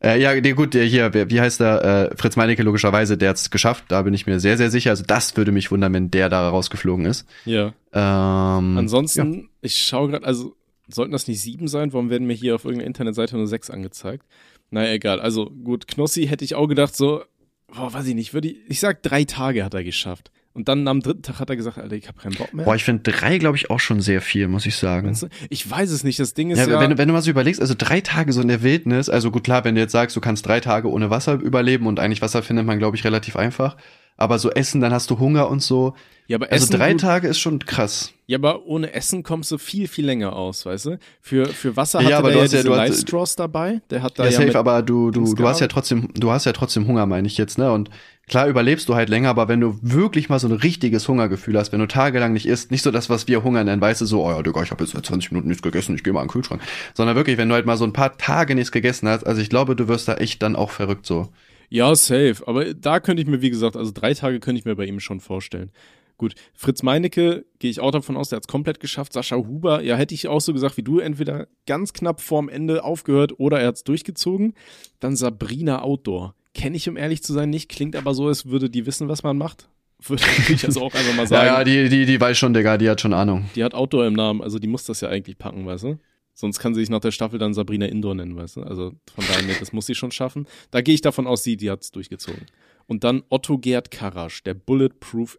äh, 0.00 0.20
ja, 0.20 0.40
nee, 0.40 0.52
gut, 0.52 0.72
der 0.72 0.84
hier, 0.84 1.12
wie 1.12 1.40
heißt 1.40 1.58
der? 1.58 2.12
Äh, 2.12 2.16
Fritz 2.16 2.36
Meinecke, 2.36 2.62
logischerweise, 2.62 3.18
der 3.18 3.30
hat's 3.30 3.50
geschafft. 3.50 3.86
Da 3.88 4.02
bin 4.02 4.14
ich 4.14 4.28
mir 4.28 4.38
sehr, 4.38 4.56
sehr 4.56 4.70
sicher. 4.70 4.90
Also, 4.90 5.02
das 5.04 5.36
würde 5.36 5.50
mich 5.50 5.72
wundern, 5.72 5.92
wenn 5.94 6.12
der 6.12 6.28
da 6.28 6.48
rausgeflogen 6.48 7.06
ist. 7.06 7.26
Ja. 7.44 7.72
Ähm, 7.92 8.78
Ansonsten, 8.78 9.34
ja. 9.34 9.48
ich 9.62 9.82
schaue 9.82 10.10
gerade, 10.10 10.24
also, 10.24 10.54
sollten 10.86 11.10
das 11.10 11.26
nicht 11.26 11.40
sieben 11.40 11.66
sein? 11.66 11.92
Warum 11.92 12.08
werden 12.08 12.28
mir 12.28 12.34
hier 12.34 12.54
auf 12.54 12.64
irgendeiner 12.64 12.86
Internetseite 12.86 13.36
nur 13.36 13.48
sechs 13.48 13.70
angezeigt? 13.70 14.24
Naja, 14.70 14.92
egal. 14.92 15.18
Also, 15.18 15.50
gut, 15.50 15.88
Knossi 15.88 16.28
hätte 16.28 16.44
ich 16.44 16.54
auch 16.54 16.68
gedacht, 16.68 16.94
so, 16.94 17.24
boah, 17.66 17.92
weiß 17.92 18.06
ich 18.06 18.14
nicht, 18.14 18.32
würde 18.32 18.46
ich, 18.46 18.58
ich 18.68 18.78
sag, 18.78 19.02
drei 19.02 19.24
Tage 19.24 19.64
hat 19.64 19.74
er 19.74 19.82
geschafft. 19.82 20.30
Und 20.54 20.68
dann 20.68 20.86
am 20.86 21.00
dritten 21.00 21.22
Tag 21.22 21.40
hat 21.40 21.50
er 21.50 21.56
gesagt, 21.56 21.78
Alter, 21.78 21.96
ich 21.96 22.06
habe 22.06 22.20
keinen 22.20 22.36
Bock 22.36 22.54
mehr. 22.54 22.64
Boah, 22.64 22.76
ich 22.76 22.84
finde 22.84 23.10
drei, 23.10 23.38
glaube 23.38 23.56
ich, 23.56 23.70
auch 23.70 23.80
schon 23.80 24.00
sehr 24.00 24.20
viel, 24.20 24.46
muss 24.46 24.66
ich 24.66 24.76
sagen. 24.76 25.12
Du? 25.12 25.28
Ich 25.50 25.68
weiß 25.68 25.90
es 25.90 26.04
nicht. 26.04 26.20
Das 26.20 26.32
Ding 26.32 26.50
ist 26.50 26.58
ja, 26.58 26.68
ja 26.68 26.80
wenn, 26.80 26.96
wenn 26.96 27.08
du 27.08 27.12
mal 27.12 27.22
so 27.22 27.30
überlegst, 27.30 27.60
also 27.60 27.74
drei 27.76 28.00
Tage 28.00 28.32
so 28.32 28.40
in 28.40 28.46
der 28.46 28.62
Wildnis, 28.62 29.08
also 29.08 29.32
gut 29.32 29.42
klar, 29.42 29.64
wenn 29.64 29.74
du 29.74 29.80
jetzt 29.80 29.90
sagst, 29.90 30.14
du 30.14 30.20
kannst 30.20 30.46
drei 30.46 30.60
Tage 30.60 30.88
ohne 30.88 31.10
Wasser 31.10 31.34
überleben 31.34 31.88
und 31.88 31.98
eigentlich 31.98 32.22
Wasser 32.22 32.44
findet 32.44 32.66
man, 32.66 32.78
glaube 32.78 32.96
ich, 32.96 33.02
relativ 33.02 33.34
einfach. 33.34 33.76
Aber 34.16 34.38
so 34.38 34.50
Essen, 34.50 34.80
dann 34.80 34.92
hast 34.92 35.10
du 35.10 35.18
Hunger 35.18 35.48
und 35.48 35.60
so. 35.60 35.94
Ja, 36.28 36.36
aber 36.36 36.50
also 36.52 36.66
Essen, 36.66 36.76
drei. 36.76 36.94
Tage 36.94 37.26
ist 37.26 37.38
schon 37.38 37.58
krass. 37.58 38.12
Ja, 38.26 38.38
aber 38.38 38.64
ohne 38.64 38.92
Essen 38.94 39.24
kommst 39.24 39.50
du 39.50 39.58
viel, 39.58 39.88
viel 39.88 40.06
länger 40.06 40.34
aus, 40.34 40.64
weißt 40.64 40.86
du? 40.86 40.98
Für, 41.20 41.46
für 41.46 41.76
Wasser 41.76 42.00
ja, 42.00 42.18
hat 42.18 42.24
er 42.24 42.36
ja 42.36 42.42
diese 42.42 42.66
ja, 42.66 42.76
Life 42.76 42.96
Straws 43.00 43.34
dabei. 43.34 43.82
Der 43.90 44.02
hat 44.02 44.18
da 44.18 44.24
ja, 44.24 44.30
ja 44.30 44.46
safe, 44.46 44.58
aber 44.58 44.82
du, 44.82 45.10
du, 45.10 45.34
du 45.34 45.48
hast 45.48 45.60
ja 45.60 45.66
trotzdem, 45.66 46.08
du 46.14 46.30
hast 46.30 46.46
ja 46.46 46.52
trotzdem 46.52 46.86
Hunger, 46.86 47.06
meine 47.06 47.26
ich 47.26 47.36
jetzt, 47.36 47.58
ne? 47.58 47.72
Und 47.72 47.90
Klar 48.26 48.48
überlebst 48.48 48.88
du 48.88 48.94
halt 48.94 49.10
länger, 49.10 49.28
aber 49.28 49.48
wenn 49.48 49.60
du 49.60 49.78
wirklich 49.82 50.30
mal 50.30 50.38
so 50.38 50.48
ein 50.48 50.54
richtiges 50.54 51.06
Hungergefühl 51.08 51.58
hast, 51.58 51.72
wenn 51.72 51.80
du 51.80 51.86
tagelang 51.86 52.32
nicht 52.32 52.46
isst, 52.46 52.70
nicht 52.70 52.82
so 52.82 52.90
das, 52.90 53.10
was 53.10 53.28
wir 53.28 53.44
Hunger 53.44 53.64
nennen, 53.64 53.82
weißt 53.82 54.00
du, 54.00 54.06
so, 54.06 54.24
oh 54.24 54.30
ja, 54.30 54.42
Digga, 54.42 54.62
ich 54.62 54.70
habe 54.70 54.82
jetzt 54.82 54.94
seit 54.94 55.04
20 55.04 55.32
Minuten 55.32 55.48
nichts 55.48 55.62
gegessen, 55.62 55.94
ich 55.94 56.02
gehe 56.02 56.12
mal 56.12 56.20
an 56.20 56.28
den 56.28 56.32
Kühlschrank. 56.32 56.62
Sondern 56.94 57.16
wirklich, 57.16 57.36
wenn 57.36 57.48
du 57.48 57.54
halt 57.54 57.66
mal 57.66 57.76
so 57.76 57.84
ein 57.84 57.92
paar 57.92 58.16
Tage 58.16 58.54
nichts 58.54 58.72
gegessen 58.72 59.08
hast, 59.08 59.24
also 59.24 59.42
ich 59.42 59.50
glaube, 59.50 59.76
du 59.76 59.88
wirst 59.88 60.08
da 60.08 60.14
echt 60.14 60.42
dann 60.42 60.56
auch 60.56 60.70
verrückt 60.70 61.04
so. 61.04 61.28
Ja, 61.68 61.94
safe. 61.94 62.36
Aber 62.46 62.72
da 62.72 63.00
könnte 63.00 63.22
ich 63.22 63.28
mir, 63.28 63.42
wie 63.42 63.50
gesagt, 63.50 63.76
also 63.76 63.90
drei 63.92 64.14
Tage 64.14 64.40
könnte 64.40 64.58
ich 64.58 64.64
mir 64.64 64.76
bei 64.76 64.86
ihm 64.86 65.00
schon 65.00 65.20
vorstellen. 65.20 65.70
Gut, 66.16 66.34
Fritz 66.54 66.82
Meinecke 66.82 67.44
gehe 67.58 67.70
ich 67.70 67.80
auch 67.80 67.90
davon 67.90 68.16
aus, 68.16 68.28
der 68.28 68.36
hat 68.36 68.44
es 68.44 68.48
komplett 68.48 68.80
geschafft. 68.80 69.12
Sascha 69.12 69.36
Huber, 69.36 69.82
ja, 69.82 69.96
hätte 69.96 70.14
ich 70.14 70.28
auch 70.28 70.40
so 70.40 70.52
gesagt 70.52 70.76
wie 70.76 70.82
du, 70.82 71.00
entweder 71.00 71.48
ganz 71.66 71.92
knapp 71.92 72.20
vorm 72.20 72.48
Ende 72.48 72.84
aufgehört 72.84 73.38
oder 73.38 73.60
er 73.60 73.68
hat 73.68 73.76
es 73.76 73.84
durchgezogen. 73.84 74.54
Dann 75.00 75.16
Sabrina 75.16 75.82
Outdoor 75.82 76.34
Kenne 76.54 76.76
ich, 76.76 76.88
um 76.88 76.96
ehrlich 76.96 77.22
zu 77.22 77.32
sein, 77.32 77.50
nicht. 77.50 77.68
Klingt 77.68 77.96
aber 77.96 78.14
so, 78.14 78.28
als 78.28 78.46
würde 78.46 78.70
die 78.70 78.86
wissen, 78.86 79.08
was 79.08 79.22
man 79.22 79.36
macht. 79.36 79.68
Würde 80.06 80.22
ich 80.48 80.64
also 80.64 80.82
auch 80.82 80.94
einfach 80.94 81.14
mal 81.14 81.26
sagen. 81.26 81.46
ja, 81.46 81.58
ja, 81.58 81.64
die, 81.64 81.88
die, 81.88 82.06
die 82.06 82.20
weiß 82.20 82.38
schon, 82.38 82.54
Digga, 82.54 82.78
die 82.78 82.88
hat 82.88 83.00
schon 83.00 83.12
Ahnung. 83.12 83.46
Die 83.54 83.64
hat 83.64 83.74
Outdoor 83.74 84.06
im 84.06 84.14
Namen, 84.14 84.42
also 84.42 84.58
die 84.58 84.66
muss 84.66 84.84
das 84.84 85.00
ja 85.00 85.08
eigentlich 85.08 85.38
packen, 85.38 85.66
weißt 85.66 85.84
du? 85.84 85.98
Sonst 86.34 86.58
kann 86.58 86.74
sie 86.74 86.80
sich 86.80 86.90
nach 86.90 87.00
der 87.00 87.12
Staffel 87.12 87.38
dann 87.38 87.54
Sabrina 87.54 87.86
Indoor 87.86 88.16
nennen, 88.16 88.36
weißt 88.36 88.56
du? 88.56 88.62
Also 88.62 88.92
von 89.14 89.24
daher, 89.28 89.54
das 89.58 89.72
muss 89.72 89.86
sie 89.86 89.94
schon 89.94 90.10
schaffen. 90.10 90.46
Da 90.72 90.80
gehe 90.80 90.94
ich 90.94 91.00
davon 91.00 91.26
aus, 91.26 91.44
sie, 91.44 91.56
die 91.56 91.70
hat's 91.70 91.92
durchgezogen. 91.92 92.46
Und 92.86 93.04
dann 93.04 93.22
Otto 93.28 93.58
Gerd 93.58 93.90
Karasch, 93.92 94.42
der 94.42 94.54
Bulletproof 94.54 95.38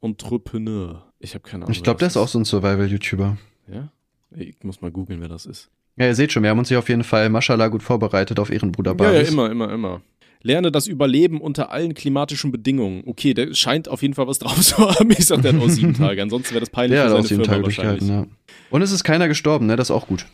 Entrepreneur. 0.00 1.04
Ich 1.18 1.34
habe 1.34 1.42
keine 1.42 1.64
Ahnung. 1.64 1.72
Ich 1.72 1.82
glaube, 1.82 1.98
der 1.98 2.08
ist 2.08 2.16
auch 2.16 2.28
so 2.28 2.38
ein 2.38 2.44
Survival-YouTuber. 2.44 3.36
Ja? 3.72 3.90
Ich 4.30 4.62
muss 4.62 4.80
mal 4.80 4.90
googeln, 4.90 5.20
wer 5.20 5.28
das 5.28 5.46
ist. 5.46 5.70
Ja, 5.96 6.06
ihr 6.06 6.14
seht 6.14 6.32
schon, 6.32 6.42
wir 6.42 6.50
haben 6.50 6.58
uns 6.58 6.68
hier 6.68 6.78
auf 6.78 6.88
jeden 6.88 7.04
Fall 7.04 7.28
Maschallah 7.28 7.68
gut 7.68 7.82
vorbereitet 7.82 8.40
auf 8.40 8.50
ihren 8.50 8.72
Bruder 8.72 8.94
Baris. 8.94 9.14
Ja, 9.14 9.22
ja, 9.22 9.28
immer, 9.28 9.50
immer, 9.50 9.72
immer. 9.72 10.02
Lerne 10.46 10.70
das 10.70 10.86
Überleben 10.86 11.40
unter 11.40 11.72
allen 11.72 11.94
klimatischen 11.94 12.52
Bedingungen. 12.52 13.02
Okay, 13.06 13.32
der 13.34 13.52
scheint 13.54 13.88
auf 13.88 14.02
jeden 14.02 14.14
Fall 14.14 14.26
was 14.28 14.38
drauf 14.40 14.60
zu 14.60 14.76
haben. 14.78 15.10
Ich 15.10 15.26
sag, 15.26 15.42
der 15.42 15.54
hat 15.54 15.60
auch 15.60 15.68
sieben 15.70 15.94
Tage. 15.94 16.22
Ansonsten 16.22 16.50
wäre 16.52 16.60
das 16.60 16.70
peinlich 16.70 16.98
Ja, 16.98 17.04
für 17.06 17.10
seine 17.12 17.22
sieben 17.26 17.40
Firma 17.44 17.52
Tage 17.54 17.64
wahrscheinlich. 17.64 18.08
ja. 18.08 18.26
Und 18.70 18.82
es 18.82 18.92
ist 18.92 19.02
keiner 19.04 19.26
gestorben, 19.26 19.66
ne? 19.66 19.74
Das 19.76 19.88
ist 19.88 19.90
auch 19.90 20.06
gut. 20.06 20.26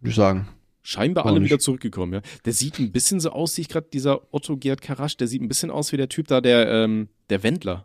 Würde 0.00 0.10
ich 0.10 0.16
sagen. 0.16 0.48
Scheinbar 0.82 1.26
alle 1.26 1.38
nicht? 1.38 1.50
wieder 1.50 1.58
zurückgekommen, 1.58 2.14
ja. 2.14 2.20
Der 2.46 2.54
sieht 2.54 2.78
ein 2.78 2.92
bisschen 2.92 3.20
so 3.20 3.30
aus, 3.30 3.54
sehe 3.54 3.62
ich 3.62 3.68
gerade, 3.68 3.86
dieser 3.92 4.32
Otto 4.32 4.56
Gerd 4.56 4.80
Karasch, 4.80 5.16
der 5.18 5.28
sieht 5.28 5.42
ein 5.42 5.48
bisschen 5.48 5.70
aus 5.70 5.92
wie 5.92 5.98
der 5.98 6.08
Typ 6.08 6.28
da, 6.28 6.40
der, 6.40 6.66
ähm, 6.70 7.08
der 7.28 7.42
Wendler. 7.42 7.84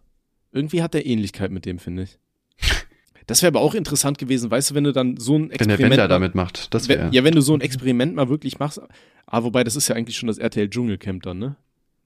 Irgendwie 0.54 0.82
hat 0.82 0.94
der 0.94 1.06
Ähnlichkeit 1.06 1.52
mit 1.52 1.66
dem, 1.66 1.80
finde 1.80 2.04
ich. 2.04 2.18
Das 3.26 3.42
wäre 3.42 3.52
aber 3.54 3.62
auch 3.62 3.74
interessant 3.74 4.18
gewesen, 4.18 4.52
weißt 4.52 4.72
du, 4.72 4.76
wenn 4.76 4.84
du 4.84 4.92
dann 4.92 5.16
so 5.16 5.36
ein 5.38 5.44
Wenn 5.44 5.50
der 5.50 5.62
Experiment. 5.70 5.98
Mal- 5.98 6.08
damit 6.10 6.36
macht. 6.36 6.74
Das 6.74 6.90
wäre. 6.90 7.08
ja, 7.14 7.24
wenn 7.24 7.34
du 7.34 7.40
so 7.40 7.54
ein 7.54 7.62
Experiment 7.62 8.14
mal 8.16 8.28
wirklich 8.28 8.60
machst. 8.60 8.82
Ah, 9.26 9.44
wobei, 9.44 9.64
das 9.64 9.78
ist 9.78 9.88
ja 9.88 9.96
eigentlich 9.96 10.18
schon 10.18 10.28
das 10.28 10.38
RTL 10.40 10.70
Dschungelcamp 10.70 11.24
dann, 11.24 11.40
ne? 11.40 11.56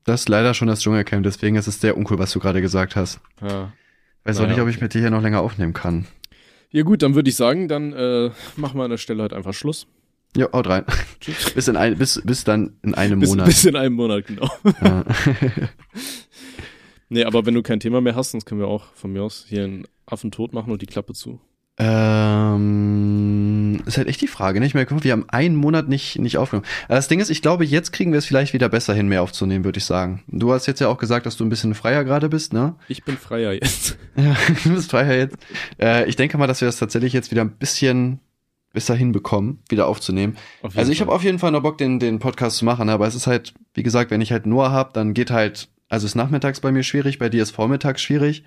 Das 0.07 0.21
ist 0.21 0.29
leider 0.29 0.53
schon 0.53 0.69
das 0.69 0.79
Dschungelcamp, 0.79 1.23
deswegen 1.23 1.57
ist 1.57 1.67
es 1.67 1.81
sehr 1.81 1.97
uncool, 1.97 2.17
was 2.17 2.31
du 2.31 2.39
gerade 2.39 2.61
gesagt 2.61 2.95
hast. 2.95 3.19
Ja. 3.41 3.73
Weiß 4.23 4.37
auch 4.37 4.43
Naja, 4.43 4.53
nicht, 4.53 4.61
ob 4.61 4.69
ich 4.69 4.79
mit 4.79 4.93
dir 4.93 5.01
hier 5.01 5.09
noch 5.09 5.21
länger 5.21 5.41
aufnehmen 5.41 5.73
kann. 5.73 6.07
Ja, 6.71 6.83
gut, 6.83 7.01
dann 7.01 7.13
würde 7.13 7.29
ich 7.29 7.35
sagen, 7.35 7.67
dann 7.67 7.91
äh, 7.91 8.31
machen 8.55 8.79
wir 8.79 8.85
an 8.85 8.89
der 8.91 8.99
Stelle 8.99 9.21
halt 9.21 9.33
einfach 9.33 9.53
Schluss. 9.53 9.85
Ja, 10.37 10.49
haut 10.53 10.67
rein. 10.67 10.85
Tschüss. 11.19 11.51
bis, 11.55 11.67
in 11.67 11.75
ein, 11.75 11.97
bis, 11.97 12.21
bis 12.23 12.45
dann 12.45 12.77
in 12.83 12.95
einem 12.95 13.19
Bis, 13.19 13.31
Monat. 13.31 13.47
bis 13.47 13.65
in 13.65 13.75
einem 13.75 13.95
Monat, 13.95 14.25
genau. 14.27 14.49
Ja. 14.81 15.03
Nee, 17.09 17.23
aber 17.23 17.45
wenn 17.45 17.53
du 17.53 17.61
kein 17.61 17.79
Thema 17.79 18.01
mehr 18.01 18.15
hast, 18.15 18.31
sonst 18.31 18.45
können 18.45 18.59
wir 18.59 18.67
auch 18.67 18.93
von 18.93 19.13
mir 19.13 19.23
aus 19.23 19.45
hier 19.47 19.63
einen 19.63 19.87
Affen 20.05 20.29
tot 20.29 20.51
machen 20.51 20.73
und 20.73 20.81
die 20.81 20.87
Klappe 20.87 21.13
zu. 21.13 21.39
Ähm, 21.79 23.77
ist 23.85 23.97
halt 23.97 24.07
echt 24.07 24.21
die 24.21 24.27
Frage, 24.27 24.59
ne? 24.59 24.65
Ich 24.65 24.73
meine, 24.73 24.87
wir 24.89 25.11
haben 25.11 25.25
einen 25.29 25.55
Monat 25.55 25.87
nicht, 25.87 26.17
nicht 26.17 26.37
aufgenommen. 26.39 26.65
Das 26.89 27.07
Ding 27.07 27.19
ist, 27.19 27.29
ich 27.29 27.43
glaube, 27.43 27.65
jetzt 27.65 27.91
kriegen 27.91 28.11
wir 28.11 28.17
es 28.17 28.25
vielleicht 28.25 28.53
wieder 28.53 28.67
besser 28.67 28.95
hin, 28.95 29.07
mehr 29.07 29.21
aufzunehmen, 29.21 29.63
würde 29.63 29.77
ich 29.77 29.85
sagen. 29.85 30.23
Du 30.27 30.51
hast 30.51 30.65
jetzt 30.65 30.79
ja 30.81 30.87
auch 30.87 30.97
gesagt, 30.97 31.27
dass 31.27 31.37
du 31.37 31.45
ein 31.45 31.49
bisschen 31.49 31.75
freier 31.75 32.03
gerade 32.03 32.29
bist, 32.29 32.51
ne? 32.51 32.73
Ich 32.87 33.03
bin 33.03 33.17
freier 33.17 33.53
jetzt. 33.53 33.97
Ja, 34.17 34.35
du 34.63 34.73
bist 34.73 34.89
freier 34.89 35.15
jetzt. 35.15 35.37
Äh, 35.79 36.09
ich 36.09 36.15
denke 36.15 36.39
mal, 36.39 36.47
dass 36.47 36.59
wir 36.59 36.65
das 36.65 36.77
tatsächlich 36.77 37.13
jetzt 37.13 37.29
wieder 37.29 37.43
ein 37.43 37.51
bisschen 37.51 38.19
besser 38.73 38.95
hinbekommen, 38.95 39.59
wieder 39.69 39.85
aufzunehmen. 39.87 40.37
Auf 40.63 40.75
Also 40.75 40.91
ich 40.91 41.01
habe 41.01 41.11
auf 41.11 41.23
jeden 41.23 41.37
Fall 41.37 41.51
noch 41.51 41.61
Bock, 41.61 41.77
den, 41.77 41.99
den 41.99 42.17
Podcast 42.17 42.57
zu 42.57 42.65
machen, 42.65 42.89
aber 42.89 43.05
es 43.05 43.13
ist 43.13 43.27
halt, 43.27 43.53
wie 43.75 43.83
gesagt, 43.83 44.09
wenn 44.09 44.21
ich 44.21 44.31
halt 44.31 44.47
Noah 44.47 44.71
hab, 44.71 44.95
dann 44.95 45.13
geht 45.13 45.29
halt, 45.29 45.69
also 45.87 46.07
ist 46.07 46.15
nachmittags 46.15 46.61
bei 46.61 46.71
mir 46.71 46.81
schwierig, 46.81 47.19
bei 47.19 47.29
dir 47.29 47.43
ist 47.43 47.51
vormittags 47.51 48.01
schwierig. 48.01 48.43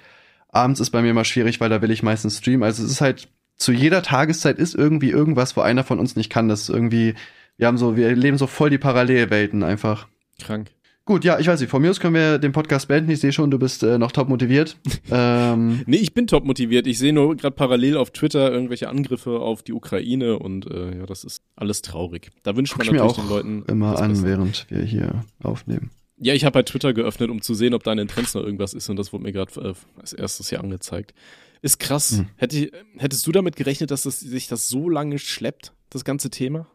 Abends 0.53 0.80
ist 0.80 0.90
bei 0.90 1.03
mir 1.03 1.14
mal 1.14 1.24
schwierig, 1.24 1.61
weil 1.61 1.70
da 1.70 1.82
will 1.82 1.90
ich 1.90 2.03
meistens 2.03 2.38
streamen. 2.38 2.64
Also 2.64 2.84
es 2.84 2.90
ist 2.90 3.01
halt, 3.01 3.28
zu 3.57 3.72
jeder 3.72 4.03
Tageszeit 4.03 4.59
ist 4.59 4.74
irgendwie 4.74 5.11
irgendwas, 5.11 5.57
wo 5.57 5.61
einer 5.61 5.84
von 5.84 5.98
uns 5.98 6.16
nicht 6.16 6.30
kann. 6.30 6.48
Das 6.48 6.62
ist 6.62 6.70
irgendwie, 6.70 7.14
wir 7.57 7.66
haben 7.66 7.78
so, 7.78 7.96
wir 7.96 8.14
leben 8.16 8.38
so 8.38 8.46
voll 8.46 8.70
die 8.70 8.78
Parallelwelten 8.78 9.62
einfach. 9.62 10.09
krank. 10.40 10.70
Gut, 11.07 11.24
ja, 11.24 11.40
ich 11.40 11.48
weiß 11.48 11.61
nicht, 11.61 11.70
von 11.70 11.82
mir 11.82 11.90
aus 11.90 11.98
können 11.98 12.14
wir 12.14 12.38
den 12.38 12.53
Podcast 12.53 12.86
beenden. 12.86 13.11
Ich 13.11 13.20
sehe 13.20 13.32
schon, 13.32 13.51
du 13.51 13.59
bist 13.59 13.82
äh, 13.82 13.98
noch 13.98 14.12
top 14.12 14.28
motiviert. 14.28 14.76
ähm, 15.11 15.82
Nee, 15.86 15.96
ich 15.96 16.14
bin 16.14 16.26
top 16.26 16.44
motiviert. 16.44 16.86
Ich 16.86 16.98
sehe 16.98 17.12
nur 17.12 17.36
gerade 17.36 17.55
parallel 17.55 17.96
auf 17.96 18.12
Twitter 18.12 18.53
irgendwelche 18.53 18.88
Angriffe 18.88 19.40
auf 19.40 19.62
die 19.62 19.72
Ukraine 19.72 20.38
und 20.38 20.70
äh, 20.70 20.98
ja, 20.98 21.07
das 21.07 21.24
ist 21.24 21.42
alles 21.57 21.82
traurig. 21.82 22.30
Da 22.44 22.55
wünscht 22.55 22.76
man 22.78 22.86
ich 22.86 22.92
mir 22.92 22.98
natürlich 22.98 23.18
auch 23.18 23.24
den 23.24 23.28
Leuten 23.28 23.64
immer 23.66 23.98
an, 23.98 24.11
Beste. 24.11 24.26
während 24.26 24.66
wir 24.68 24.82
hier 24.82 25.24
aufnehmen. 25.42 25.90
Ja, 26.21 26.35
ich 26.35 26.45
habe 26.45 26.57
halt 26.57 26.68
Twitter 26.68 26.93
geöffnet, 26.93 27.31
um 27.31 27.41
zu 27.43 27.55
sehen, 27.55 27.73
ob 27.75 27.83
da 27.83 27.93
in 27.93 27.99
den 27.99 28.09
Trends 28.09 28.35
noch 28.35 28.43
irgendwas 28.43 28.75
ist 28.75 28.89
und 28.91 28.97
das 28.97 29.12
wurde 29.12 29.25
mir 29.25 29.33
gerade 29.33 29.53
äh, 29.61 29.75
als 30.01 30.12
erstes 30.12 30.51
hier 30.51 30.61
angezeigt. 30.61 31.14
Ist 31.62 31.79
krass. 31.79 32.18
Hm. 32.18 32.29
Hätte 32.37 32.71
hättest 32.99 33.27
du 33.27 33.33
damit 33.33 33.57
gerechnet, 33.57 33.91
dass 33.91 34.03
das, 34.03 34.21
sich 34.21 34.49
das 34.49 34.68
so 34.68 34.89
lange 34.89 35.18
schleppt, 35.18 35.73
das 35.91 36.05
ganze 36.05 36.31
Thema? 36.31 36.66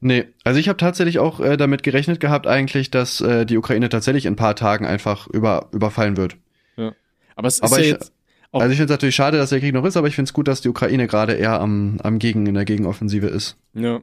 Nee, 0.00 0.26
also 0.44 0.60
ich 0.60 0.68
habe 0.68 0.76
tatsächlich 0.76 1.18
auch 1.18 1.40
äh, 1.40 1.56
damit 1.56 1.82
gerechnet 1.82 2.20
gehabt 2.20 2.46
eigentlich, 2.46 2.90
dass 2.90 3.20
äh, 3.22 3.46
die 3.46 3.56
Ukraine 3.56 3.88
tatsächlich 3.88 4.26
in 4.26 4.34
ein 4.34 4.36
paar 4.36 4.54
Tagen 4.56 4.84
einfach 4.86 5.26
über, 5.28 5.68
überfallen 5.72 6.16
wird. 6.16 6.36
Aber 7.36 7.48
es 7.48 7.54
ist 7.56 7.62
Aber 7.64 7.78
ja 7.78 7.84
ich- 7.84 7.90
jetzt 7.92 8.12
Auch- 8.52 8.60
Also 8.60 8.70
ich 8.70 8.76
finde 8.76 8.92
es 8.92 8.96
natürlich 8.96 9.16
schade, 9.16 9.36
dass 9.38 9.50
der 9.50 9.58
Krieg 9.58 9.74
noch 9.74 9.84
ist, 9.84 9.96
aber 9.96 10.06
ich 10.06 10.14
finde 10.14 10.28
es 10.28 10.32
gut, 10.32 10.46
dass 10.46 10.60
die 10.60 10.68
Ukraine 10.68 11.08
gerade 11.08 11.32
eher 11.32 11.58
am, 11.60 11.98
am 12.04 12.20
Gegen, 12.20 12.46
in 12.46 12.54
der 12.54 12.64
Gegenoffensive 12.64 13.26
ist. 13.26 13.56
Ja. 13.74 14.00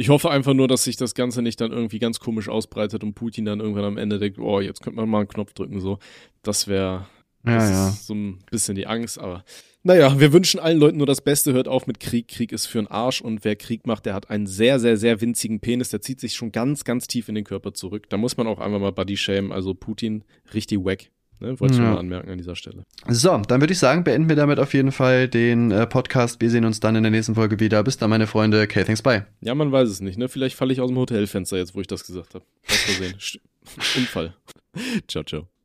Ich 0.00 0.08
hoffe 0.08 0.30
einfach 0.30 0.54
nur, 0.54 0.66
dass 0.66 0.84
sich 0.84 0.96
das 0.96 1.14
Ganze 1.14 1.42
nicht 1.42 1.60
dann 1.60 1.72
irgendwie 1.72 1.98
ganz 1.98 2.20
komisch 2.20 2.48
ausbreitet 2.48 3.04
und 3.04 3.12
Putin 3.12 3.44
dann 3.44 3.60
irgendwann 3.60 3.84
am 3.84 3.98
Ende 3.98 4.18
denkt, 4.18 4.38
oh, 4.38 4.58
jetzt 4.58 4.80
könnte 4.80 4.96
man 4.96 5.10
mal 5.10 5.18
einen 5.18 5.28
Knopf 5.28 5.52
drücken, 5.52 5.78
so. 5.78 5.98
Das 6.42 6.68
wäre 6.68 7.06
Ja, 7.44 7.68
ja. 7.68 7.90
so 7.90 8.14
ein 8.14 8.38
bisschen 8.50 8.76
die 8.76 8.86
Angst, 8.86 9.18
aber 9.18 9.44
naja, 9.82 10.18
wir 10.18 10.32
wünschen 10.32 10.58
allen 10.58 10.78
Leuten 10.78 10.96
nur 10.96 11.06
das 11.06 11.20
Beste. 11.20 11.52
Hört 11.52 11.68
auf 11.68 11.86
mit 11.86 12.00
Krieg. 12.00 12.28
Krieg 12.28 12.50
ist 12.50 12.64
für 12.64 12.78
einen 12.78 12.86
Arsch 12.86 13.20
und 13.20 13.44
wer 13.44 13.56
Krieg 13.56 13.86
macht, 13.86 14.06
der 14.06 14.14
hat 14.14 14.30
einen 14.30 14.46
sehr, 14.46 14.80
sehr, 14.80 14.96
sehr 14.96 15.20
winzigen 15.20 15.60
Penis. 15.60 15.90
Der 15.90 16.00
zieht 16.00 16.18
sich 16.18 16.32
schon 16.32 16.50
ganz, 16.50 16.84
ganz 16.84 17.06
tief 17.06 17.28
in 17.28 17.34
den 17.34 17.44
Körper 17.44 17.74
zurück. 17.74 18.08
Da 18.08 18.16
muss 18.16 18.38
man 18.38 18.46
auch 18.46 18.58
einfach 18.58 18.80
mal 18.80 18.92
Body 18.92 19.18
shame. 19.18 19.52
Also 19.52 19.74
Putin 19.74 20.24
richtig 20.54 20.78
wack. 20.78 21.10
Ne? 21.40 21.58
Wollte 21.58 21.74
ich 21.74 21.78
Ja. 21.80 21.86
nur 21.86 21.94
mal 21.94 22.00
anmerken 22.00 22.30
an 22.30 22.38
dieser 22.38 22.54
Stelle. 22.54 22.84
So, 23.08 23.36
dann 23.38 23.60
würde 23.60 23.72
ich 23.72 23.78
sagen, 23.78 24.04
beenden 24.04 24.28
wir 24.28 24.36
damit 24.36 24.58
auf 24.58 24.74
jeden 24.74 24.92
Fall 24.92 25.26
den 25.28 25.70
äh, 25.70 25.86
Podcast. 25.86 26.40
Wir 26.40 26.50
sehen 26.50 26.64
uns 26.64 26.80
dann 26.80 26.96
in 26.96 27.02
der 27.02 27.10
nächsten 27.10 27.34
Folge 27.34 27.58
wieder. 27.60 27.82
Bis 27.82 27.96
dann, 27.96 28.10
meine 28.10 28.26
Freunde. 28.26 28.62
Okay, 28.62 28.84
thanks, 28.84 29.02
bye. 29.02 29.26
Ja, 29.40 29.54
man 29.54 29.72
weiß 29.72 29.88
es 29.88 30.00
nicht. 30.00 30.18
Ne? 30.18 30.28
Vielleicht 30.28 30.56
falle 30.56 30.72
ich 30.72 30.80
aus 30.80 30.88
dem 30.88 30.98
Hotelfenster 30.98 31.56
jetzt, 31.56 31.74
wo 31.74 31.80
ich 31.80 31.86
das 31.86 32.04
gesagt 32.06 32.34
habe. 32.34 32.44
Aus 32.68 32.76
Versehen. 32.76 33.14
Unfall. 33.96 34.34
ciao, 35.08 35.24
ciao. 35.24 35.59